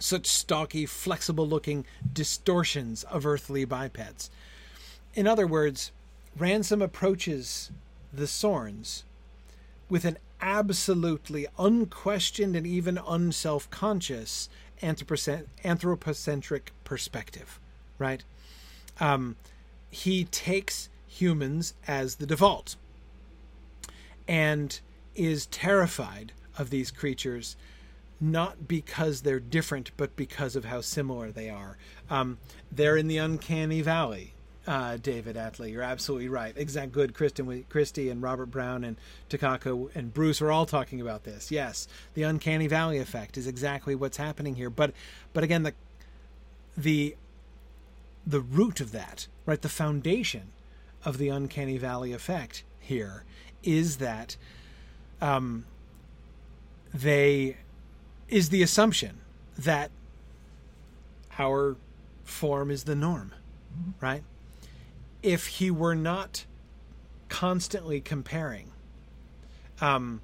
such 0.00 0.26
stocky, 0.26 0.84
flexible 0.84 1.46
looking 1.46 1.86
distortions 2.12 3.04
of 3.04 3.24
earthly 3.24 3.64
bipeds. 3.64 4.28
In 5.14 5.28
other 5.28 5.46
words, 5.46 5.92
Ransom 6.36 6.82
approaches 6.82 7.70
the 8.12 8.26
Sorns 8.26 9.04
with 9.88 10.04
an 10.04 10.18
absolutely 10.40 11.46
unquestioned 11.56 12.56
and 12.56 12.66
even 12.66 12.98
unself 13.06 13.70
conscious 13.70 14.48
anthropocentric 14.82 16.72
perspective, 16.86 17.60
right? 17.98 18.24
Um, 18.98 19.36
he 19.90 20.24
takes 20.24 20.88
humans 21.06 21.74
as 21.86 22.14
the 22.14 22.26
default 22.26 22.76
and 24.26 24.80
is 25.14 25.46
terrified 25.46 26.32
of 26.56 26.70
these 26.70 26.90
creatures 26.90 27.56
not 28.18 28.66
because 28.66 29.20
they're 29.20 29.38
different, 29.38 29.90
but 29.98 30.16
because 30.16 30.56
of 30.56 30.64
how 30.64 30.80
similar 30.80 31.30
they 31.30 31.50
are. 31.50 31.76
Um, 32.08 32.38
they're 32.72 32.96
in 32.96 33.08
the 33.08 33.18
uncanny 33.18 33.82
valley 33.82 34.32
uh, 34.66 34.96
David 34.96 35.36
Atley. 35.36 35.72
You're 35.72 35.82
absolutely 35.82 36.28
right. 36.28 36.52
Exact 36.56 36.92
good. 36.92 37.14
Kristen, 37.14 37.64
Christy 37.68 38.08
and 38.10 38.22
Robert 38.22 38.46
Brown 38.46 38.84
and 38.84 38.96
Takako 39.30 39.90
and 39.94 40.12
Bruce 40.12 40.42
are 40.42 40.50
all 40.50 40.66
talking 40.66 41.00
about 41.00 41.24
this. 41.24 41.50
Yes, 41.50 41.86
the 42.14 42.24
uncanny 42.24 42.66
valley 42.66 42.98
effect 42.98 43.36
is 43.36 43.46
exactly 43.46 43.94
what's 43.94 44.16
happening 44.16 44.56
here. 44.56 44.70
But 44.70 44.92
but 45.32 45.44
again, 45.44 45.62
the 45.62 45.74
the 46.76 47.16
the 48.26 48.40
root 48.40 48.80
of 48.80 48.92
that, 48.92 49.28
right, 49.44 49.62
the 49.62 49.68
foundation 49.68 50.50
of 51.04 51.18
the 51.18 51.28
uncanny 51.28 51.78
valley 51.78 52.12
effect 52.12 52.64
here 52.80 53.24
is 53.62 53.98
that 53.98 54.36
um, 55.20 55.64
they 56.92 57.56
is 58.28 58.48
the 58.48 58.62
assumption 58.62 59.18
that 59.56 59.90
our 61.38 61.76
form 62.24 62.70
is 62.70 62.84
the 62.84 62.96
norm, 62.96 63.32
right? 64.00 64.22
if 65.26 65.46
he 65.48 65.72
were 65.72 65.96
not 65.96 66.44
constantly 67.28 68.00
comparing. 68.00 68.70
Um, 69.80 70.20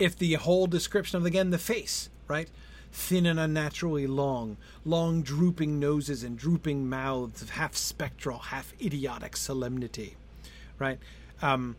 if 0.00 0.18
the 0.18 0.34
whole 0.34 0.66
description 0.66 1.16
of 1.16 1.24
again 1.24 1.50
the 1.50 1.58
face, 1.58 2.10
right? 2.26 2.48
Thin 2.92 3.26
and 3.26 3.38
unnaturally 3.38 4.06
long, 4.06 4.56
long 4.84 5.22
drooping 5.22 5.78
noses 5.78 6.24
and 6.24 6.36
drooping 6.36 6.88
mouths 6.88 7.40
of 7.40 7.50
half 7.50 7.76
spectral, 7.76 8.38
half 8.38 8.72
idiotic 8.80 9.36
solemnity, 9.36 10.16
right? 10.78 10.98
Um, 11.40 11.76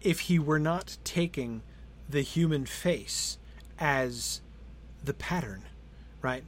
if 0.00 0.20
he 0.20 0.38
were 0.38 0.58
not 0.58 0.96
taking 1.04 1.62
the 2.08 2.22
human 2.22 2.66
face 2.66 3.38
as 3.78 4.40
the 5.04 5.14
pattern, 5.14 5.62
right? 6.20 6.44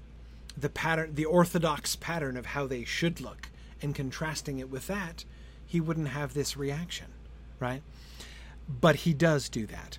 The 0.56 0.68
pattern, 0.68 1.14
the 1.14 1.24
orthodox 1.24 1.96
pattern 1.96 2.36
of 2.36 2.46
how 2.46 2.66
they 2.66 2.84
should 2.84 3.20
look, 3.20 3.48
and 3.80 3.94
contrasting 3.94 4.58
it 4.58 4.70
with 4.70 4.86
that, 4.86 5.24
he 5.66 5.80
wouldn't 5.80 6.08
have 6.08 6.34
this 6.34 6.56
reaction, 6.56 7.06
right? 7.60 7.82
But 8.68 8.96
he 8.96 9.14
does 9.14 9.48
do 9.48 9.66
that. 9.66 9.98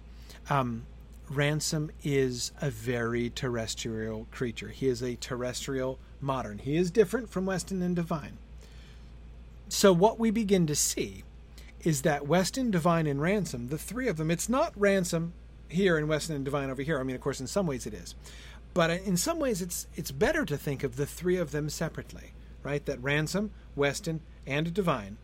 Um, 0.49 0.85
Ransom 1.29 1.91
is 2.03 2.51
a 2.61 2.69
very 2.69 3.29
terrestrial 3.29 4.27
creature. 4.31 4.69
He 4.69 4.87
is 4.87 5.01
a 5.01 5.15
terrestrial 5.15 5.97
modern. 6.21 6.59
He 6.59 6.75
is 6.77 6.91
different 6.91 7.29
from 7.29 7.45
Weston 7.45 7.81
and 7.81 7.95
Devine. 7.95 8.37
So, 9.67 9.91
what 9.91 10.19
we 10.19 10.29
begin 10.29 10.67
to 10.67 10.75
see 10.75 11.23
is 11.81 12.03
that 12.03 12.27
Weston, 12.27 12.71
Devine, 12.71 13.07
and 13.07 13.21
Ransom, 13.21 13.69
the 13.69 13.77
three 13.77 14.07
of 14.07 14.17
them, 14.17 14.29
it's 14.29 14.49
not 14.49 14.73
Ransom 14.75 15.33
here 15.69 15.97
and 15.97 16.07
Weston 16.07 16.35
and 16.35 16.45
Devine 16.45 16.69
over 16.69 16.81
here. 16.81 16.99
I 16.99 17.03
mean, 17.03 17.15
of 17.15 17.21
course, 17.21 17.39
in 17.39 17.47
some 17.47 17.67
ways 17.67 17.85
it 17.85 17.93
is. 17.93 18.15
But 18.73 18.89
in 18.89 19.17
some 19.17 19.39
ways, 19.39 19.61
it's, 19.61 19.87
it's 19.95 20.11
better 20.11 20.45
to 20.45 20.57
think 20.57 20.83
of 20.83 20.97
the 20.97 21.05
three 21.05 21.37
of 21.37 21.51
them 21.51 21.69
separately, 21.69 22.33
right? 22.61 22.85
That 22.85 23.01
Ransom, 23.01 23.51
Weston, 23.75 24.21
and 24.45 24.73
Devine, 24.73 25.17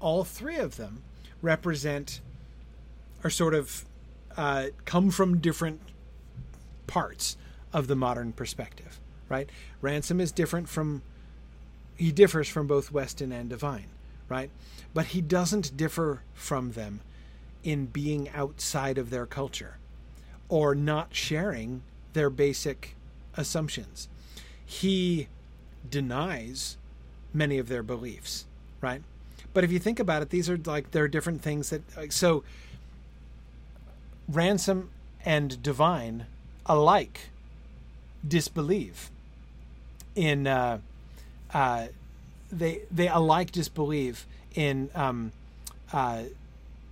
all 0.00 0.24
three 0.24 0.56
of 0.56 0.76
them 0.76 1.02
represent, 1.42 2.20
are 3.24 3.30
sort 3.30 3.54
of 3.54 3.84
uh, 4.36 4.66
come 4.84 5.10
from 5.10 5.38
different 5.38 5.80
parts 6.86 7.36
of 7.72 7.86
the 7.86 7.96
modern 7.96 8.32
perspective, 8.32 9.00
right? 9.28 9.48
Ransom 9.80 10.20
is 10.20 10.32
different 10.32 10.68
from, 10.68 11.02
he 11.96 12.12
differs 12.12 12.48
from 12.48 12.66
both 12.66 12.92
Weston 12.92 13.32
and 13.32 13.48
Devine, 13.48 13.88
right? 14.28 14.50
But 14.94 15.06
he 15.06 15.20
doesn't 15.20 15.76
differ 15.76 16.22
from 16.34 16.72
them 16.72 17.00
in 17.62 17.86
being 17.86 18.28
outside 18.30 18.98
of 18.98 19.10
their 19.10 19.26
culture 19.26 19.78
or 20.48 20.74
not 20.74 21.14
sharing 21.14 21.82
their 22.12 22.28
basic 22.28 22.96
assumptions. 23.36 24.08
He 24.64 25.28
denies 25.88 26.76
many 27.32 27.58
of 27.58 27.68
their 27.68 27.82
beliefs, 27.82 28.46
right? 28.80 29.02
But 29.54 29.64
if 29.64 29.72
you 29.72 29.78
think 29.78 30.00
about 30.00 30.22
it, 30.22 30.30
these 30.30 30.48
are 30.48 30.58
like 30.58 30.90
there 30.90 31.04
are 31.04 31.08
different 31.08 31.42
things 31.42 31.70
that 31.70 32.12
so 32.12 32.42
ransom 34.28 34.90
and 35.24 35.62
Devine 35.62 36.26
alike 36.66 37.30
disbelieve 38.26 39.10
in 40.14 40.46
uh, 40.46 40.78
uh, 41.52 41.86
they 42.50 42.82
they 42.90 43.08
alike 43.08 43.50
disbelieve 43.50 44.26
in 44.54 44.90
um, 44.94 45.32
uh, 45.92 46.24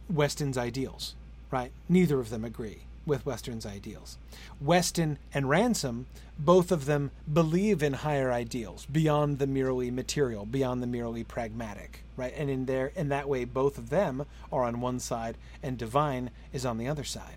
Weston's 0.09 0.59
ideals, 0.59 1.15
right? 1.51 1.71
Neither 1.89 2.19
of 2.19 2.31
them 2.31 2.45
agree 2.45 2.83
with 3.07 3.25
Weston's 3.27 3.67
ideals. 3.67 4.19
Weston 4.61 5.19
and 5.33 5.49
Ransom, 5.49 6.07
both 6.41 6.73
of 6.73 6.87
them 6.87 7.11
believe 7.31 7.83
in 7.83 7.93
higher 7.93 8.33
ideals 8.33 8.87
beyond 8.87 9.39
the 9.39 9.47
merely 9.47 9.91
material, 9.91 10.47
beyond 10.47 10.83
the 10.83 10.87
merely 10.87 11.23
pragmatic, 11.23 12.03
right? 12.17 12.33
And 12.35 12.49
in 12.49 12.65
there, 12.65 12.93
in 12.97 13.11
that 13.11 13.29
way, 13.29 13.45
both 13.45 13.77
of 13.77 13.91
them 13.91 14.25
are 14.51 14.65
on 14.65 14.81
one 14.81 15.01
side, 15.01 15.37
and 15.63 15.77
Devine 15.77 16.31
is 16.53 16.65
on 16.65 16.79
the 16.79 16.89
other 16.89 17.05
side, 17.05 17.37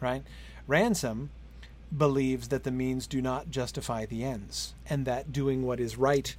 right? 0.00 0.22
Ransom 0.66 1.30
believes 1.96 2.48
that 2.48 2.64
the 2.64 2.70
means 2.70 3.06
do 3.06 3.22
not 3.22 3.50
justify 3.50 4.04
the 4.04 4.22
ends, 4.22 4.74
and 4.88 5.06
that 5.06 5.32
doing 5.32 5.64
what 5.64 5.80
is 5.80 5.96
right 5.96 6.36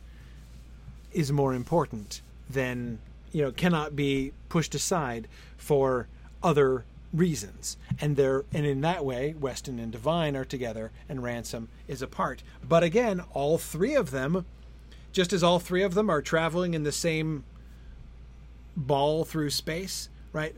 is 1.11 1.31
more 1.31 1.55
important 1.55 2.21
than 2.47 2.99
you 3.31 3.41
know 3.41 3.51
cannot 3.51 3.95
be 3.95 4.33
pushed 4.49 4.75
aside 4.75 5.27
for 5.57 6.07
other 6.43 6.85
reasons. 7.13 7.77
And 7.99 8.15
there 8.15 8.43
and 8.53 8.65
in 8.65 8.81
that 8.81 9.05
way 9.05 9.35
Weston 9.39 9.79
and 9.79 9.91
Devine 9.91 10.35
are 10.35 10.45
together 10.45 10.91
and 11.07 11.23
Ransom 11.23 11.69
is 11.87 12.01
apart. 12.01 12.43
But 12.67 12.83
again 12.83 13.21
all 13.33 13.57
three 13.57 13.95
of 13.95 14.11
them 14.11 14.45
just 15.11 15.33
as 15.33 15.41
all 15.43 15.59
three 15.59 15.81
of 15.81 15.95
them 15.95 16.09
are 16.09 16.21
traveling 16.21 16.73
in 16.73 16.83
the 16.83 16.91
same 16.91 17.43
ball 18.75 19.25
through 19.25 19.49
space 19.49 20.09
right 20.31 20.55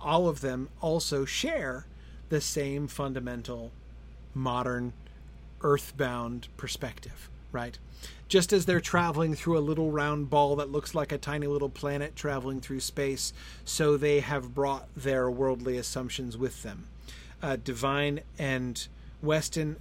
all 0.00 0.28
of 0.28 0.40
them 0.40 0.68
also 0.80 1.24
share 1.24 1.86
the 2.28 2.40
same 2.40 2.88
fundamental 2.88 3.70
modern 4.34 4.92
earthbound 5.62 6.48
perspective 6.56 7.30
right 7.52 7.78
just 8.28 8.52
as 8.52 8.64
they're 8.64 8.80
traveling 8.80 9.34
through 9.34 9.58
a 9.58 9.60
little 9.60 9.90
round 9.90 10.30
ball 10.30 10.56
that 10.56 10.70
looks 10.70 10.94
like 10.94 11.10
a 11.10 11.18
tiny 11.18 11.46
little 11.46 11.68
planet 11.68 12.14
traveling 12.14 12.60
through 12.60 12.80
space, 12.80 13.32
so 13.64 13.96
they 13.96 14.20
have 14.20 14.54
brought 14.54 14.88
their 14.94 15.30
worldly 15.30 15.76
assumptions 15.76 16.38
with 16.38 16.62
them. 16.62 16.86
Uh, 17.42 17.56
Devine 17.56 18.20
and 18.38 18.86
Weston, 19.22 19.76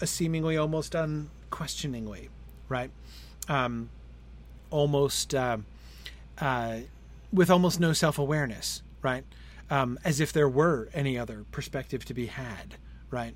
uh, 0.00 0.06
seemingly 0.06 0.56
almost 0.56 0.94
unquestioningly, 0.94 2.28
right? 2.68 2.90
Um, 3.48 3.90
almost 4.70 5.34
uh, 5.34 5.58
uh, 6.40 6.78
with 7.32 7.50
almost 7.50 7.80
no 7.80 7.92
self 7.92 8.18
awareness, 8.18 8.82
right? 9.02 9.24
Um, 9.70 9.98
as 10.04 10.20
if 10.20 10.32
there 10.32 10.48
were 10.48 10.88
any 10.94 11.18
other 11.18 11.44
perspective 11.50 12.04
to 12.06 12.14
be 12.14 12.26
had, 12.26 12.76
right? 13.10 13.34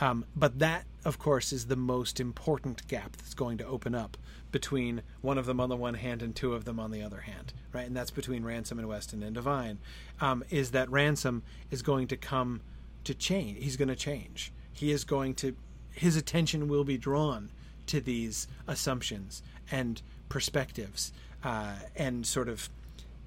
Um, 0.00 0.24
but 0.34 0.58
that, 0.58 0.84
of 1.04 1.18
course, 1.18 1.52
is 1.52 1.66
the 1.66 1.76
most 1.76 2.20
important 2.20 2.86
gap 2.88 3.16
that's 3.16 3.34
going 3.34 3.58
to 3.58 3.66
open 3.66 3.94
up 3.94 4.16
between 4.50 5.02
one 5.20 5.38
of 5.38 5.46
them 5.46 5.60
on 5.60 5.68
the 5.68 5.76
one 5.76 5.94
hand 5.94 6.22
and 6.22 6.34
two 6.34 6.54
of 6.54 6.64
them 6.64 6.80
on 6.80 6.90
the 6.90 7.02
other 7.02 7.20
hand, 7.20 7.52
right? 7.72 7.86
And 7.86 7.96
that's 7.96 8.10
between 8.10 8.44
Ransom 8.44 8.78
and 8.78 8.88
Weston 8.88 9.22
and 9.22 9.34
Devine. 9.34 9.78
Um, 10.20 10.42
is 10.50 10.70
that 10.72 10.90
Ransom 10.90 11.42
is 11.70 11.82
going 11.82 12.08
to 12.08 12.16
come 12.16 12.62
to 13.04 13.14
change? 13.14 13.62
He's 13.62 13.76
going 13.76 13.88
to 13.88 13.96
change. 13.96 14.52
He 14.72 14.90
is 14.90 15.04
going 15.04 15.34
to. 15.36 15.54
His 15.92 16.16
attention 16.16 16.68
will 16.68 16.84
be 16.84 16.96
drawn 16.96 17.50
to 17.86 18.00
these 18.00 18.46
assumptions 18.66 19.42
and 19.70 20.00
perspectives 20.28 21.12
uh, 21.44 21.74
and 21.96 22.24
sort 22.26 22.48
of 22.48 22.70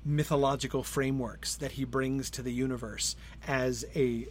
mythological 0.05 0.83
frameworks 0.83 1.55
that 1.55 1.73
he 1.73 1.83
brings 1.83 2.29
to 2.29 2.41
the 2.41 2.51
universe 2.51 3.15
as 3.47 3.85
a 3.95 4.27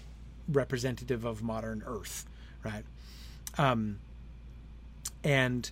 representative 0.49 1.25
of 1.25 1.43
modern 1.43 1.83
Earth 1.87 2.27
right? 2.65 2.85
Um, 3.59 3.99
and 5.25 5.71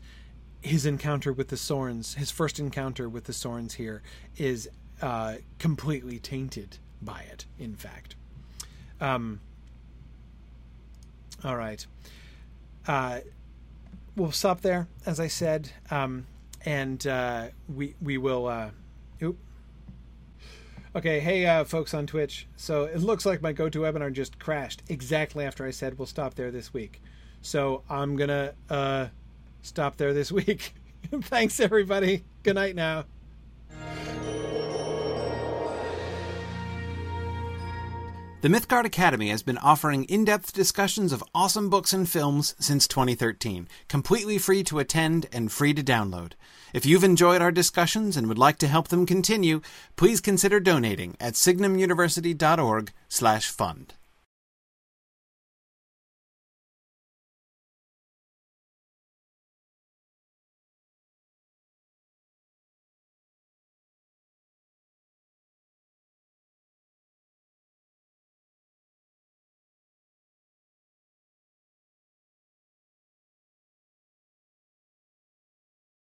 his 0.60 0.86
encounter 0.86 1.32
with 1.32 1.48
the 1.48 1.56
Sorns, 1.56 2.14
his 2.14 2.30
first 2.30 2.58
encounter 2.58 3.08
with 3.08 3.24
the 3.24 3.32
Sorns 3.32 3.74
here, 3.74 4.02
is 4.36 4.68
uh, 5.00 5.36
completely 5.58 6.18
tainted 6.18 6.78
by 7.00 7.20
it. 7.22 7.46
In 7.58 7.74
fact, 7.74 8.14
um, 9.00 9.40
all 11.44 11.56
right. 11.56 11.86
Uh, 12.86 13.20
we'll 14.16 14.32
stop 14.32 14.60
there, 14.60 14.88
as 15.06 15.18
I 15.18 15.28
said, 15.28 15.70
um, 15.90 16.26
and 16.64 17.06
uh, 17.06 17.48
we 17.74 17.94
we 18.00 18.18
will. 18.18 18.72
Okay, 20.96 21.20
hey 21.20 21.46
uh, 21.46 21.62
folks 21.62 21.94
on 21.94 22.04
Twitch. 22.08 22.48
So 22.56 22.82
it 22.82 22.98
looks 22.98 23.24
like 23.24 23.40
my 23.40 23.52
GoToWebinar 23.52 24.12
just 24.12 24.40
crashed 24.40 24.82
exactly 24.88 25.44
after 25.44 25.64
I 25.64 25.70
said 25.70 25.96
we'll 25.96 26.06
stop 26.06 26.34
there 26.34 26.50
this 26.50 26.74
week. 26.74 27.00
So 27.42 27.84
I'm 27.88 28.16
gonna 28.16 28.54
uh, 28.68 29.06
stop 29.62 29.98
there 29.98 30.12
this 30.12 30.32
week. 30.32 30.74
Thanks 31.12 31.60
everybody. 31.60 32.24
Good 32.42 32.56
night 32.56 32.74
now. 32.74 33.04
The 38.42 38.48
Mythgard 38.48 38.86
Academy 38.86 39.28
has 39.28 39.42
been 39.42 39.58
offering 39.58 40.04
in 40.04 40.24
depth 40.24 40.54
discussions 40.54 41.12
of 41.12 41.22
awesome 41.34 41.68
books 41.68 41.92
and 41.92 42.08
films 42.08 42.54
since 42.58 42.88
2013, 42.88 43.68
completely 43.86 44.38
free 44.38 44.64
to 44.64 44.78
attend 44.78 45.26
and 45.30 45.52
free 45.52 45.74
to 45.74 45.82
download. 45.82 46.32
If 46.72 46.86
you've 46.86 47.04
enjoyed 47.04 47.42
our 47.42 47.52
discussions 47.52 48.16
and 48.16 48.28
would 48.28 48.38
like 48.38 48.56
to 48.60 48.66
help 48.66 48.88
them 48.88 49.04
continue, 49.04 49.60
please 49.96 50.22
consider 50.22 50.58
donating 50.58 51.18
at 51.20 51.34
signumuniversity.org/fund. 51.34 53.94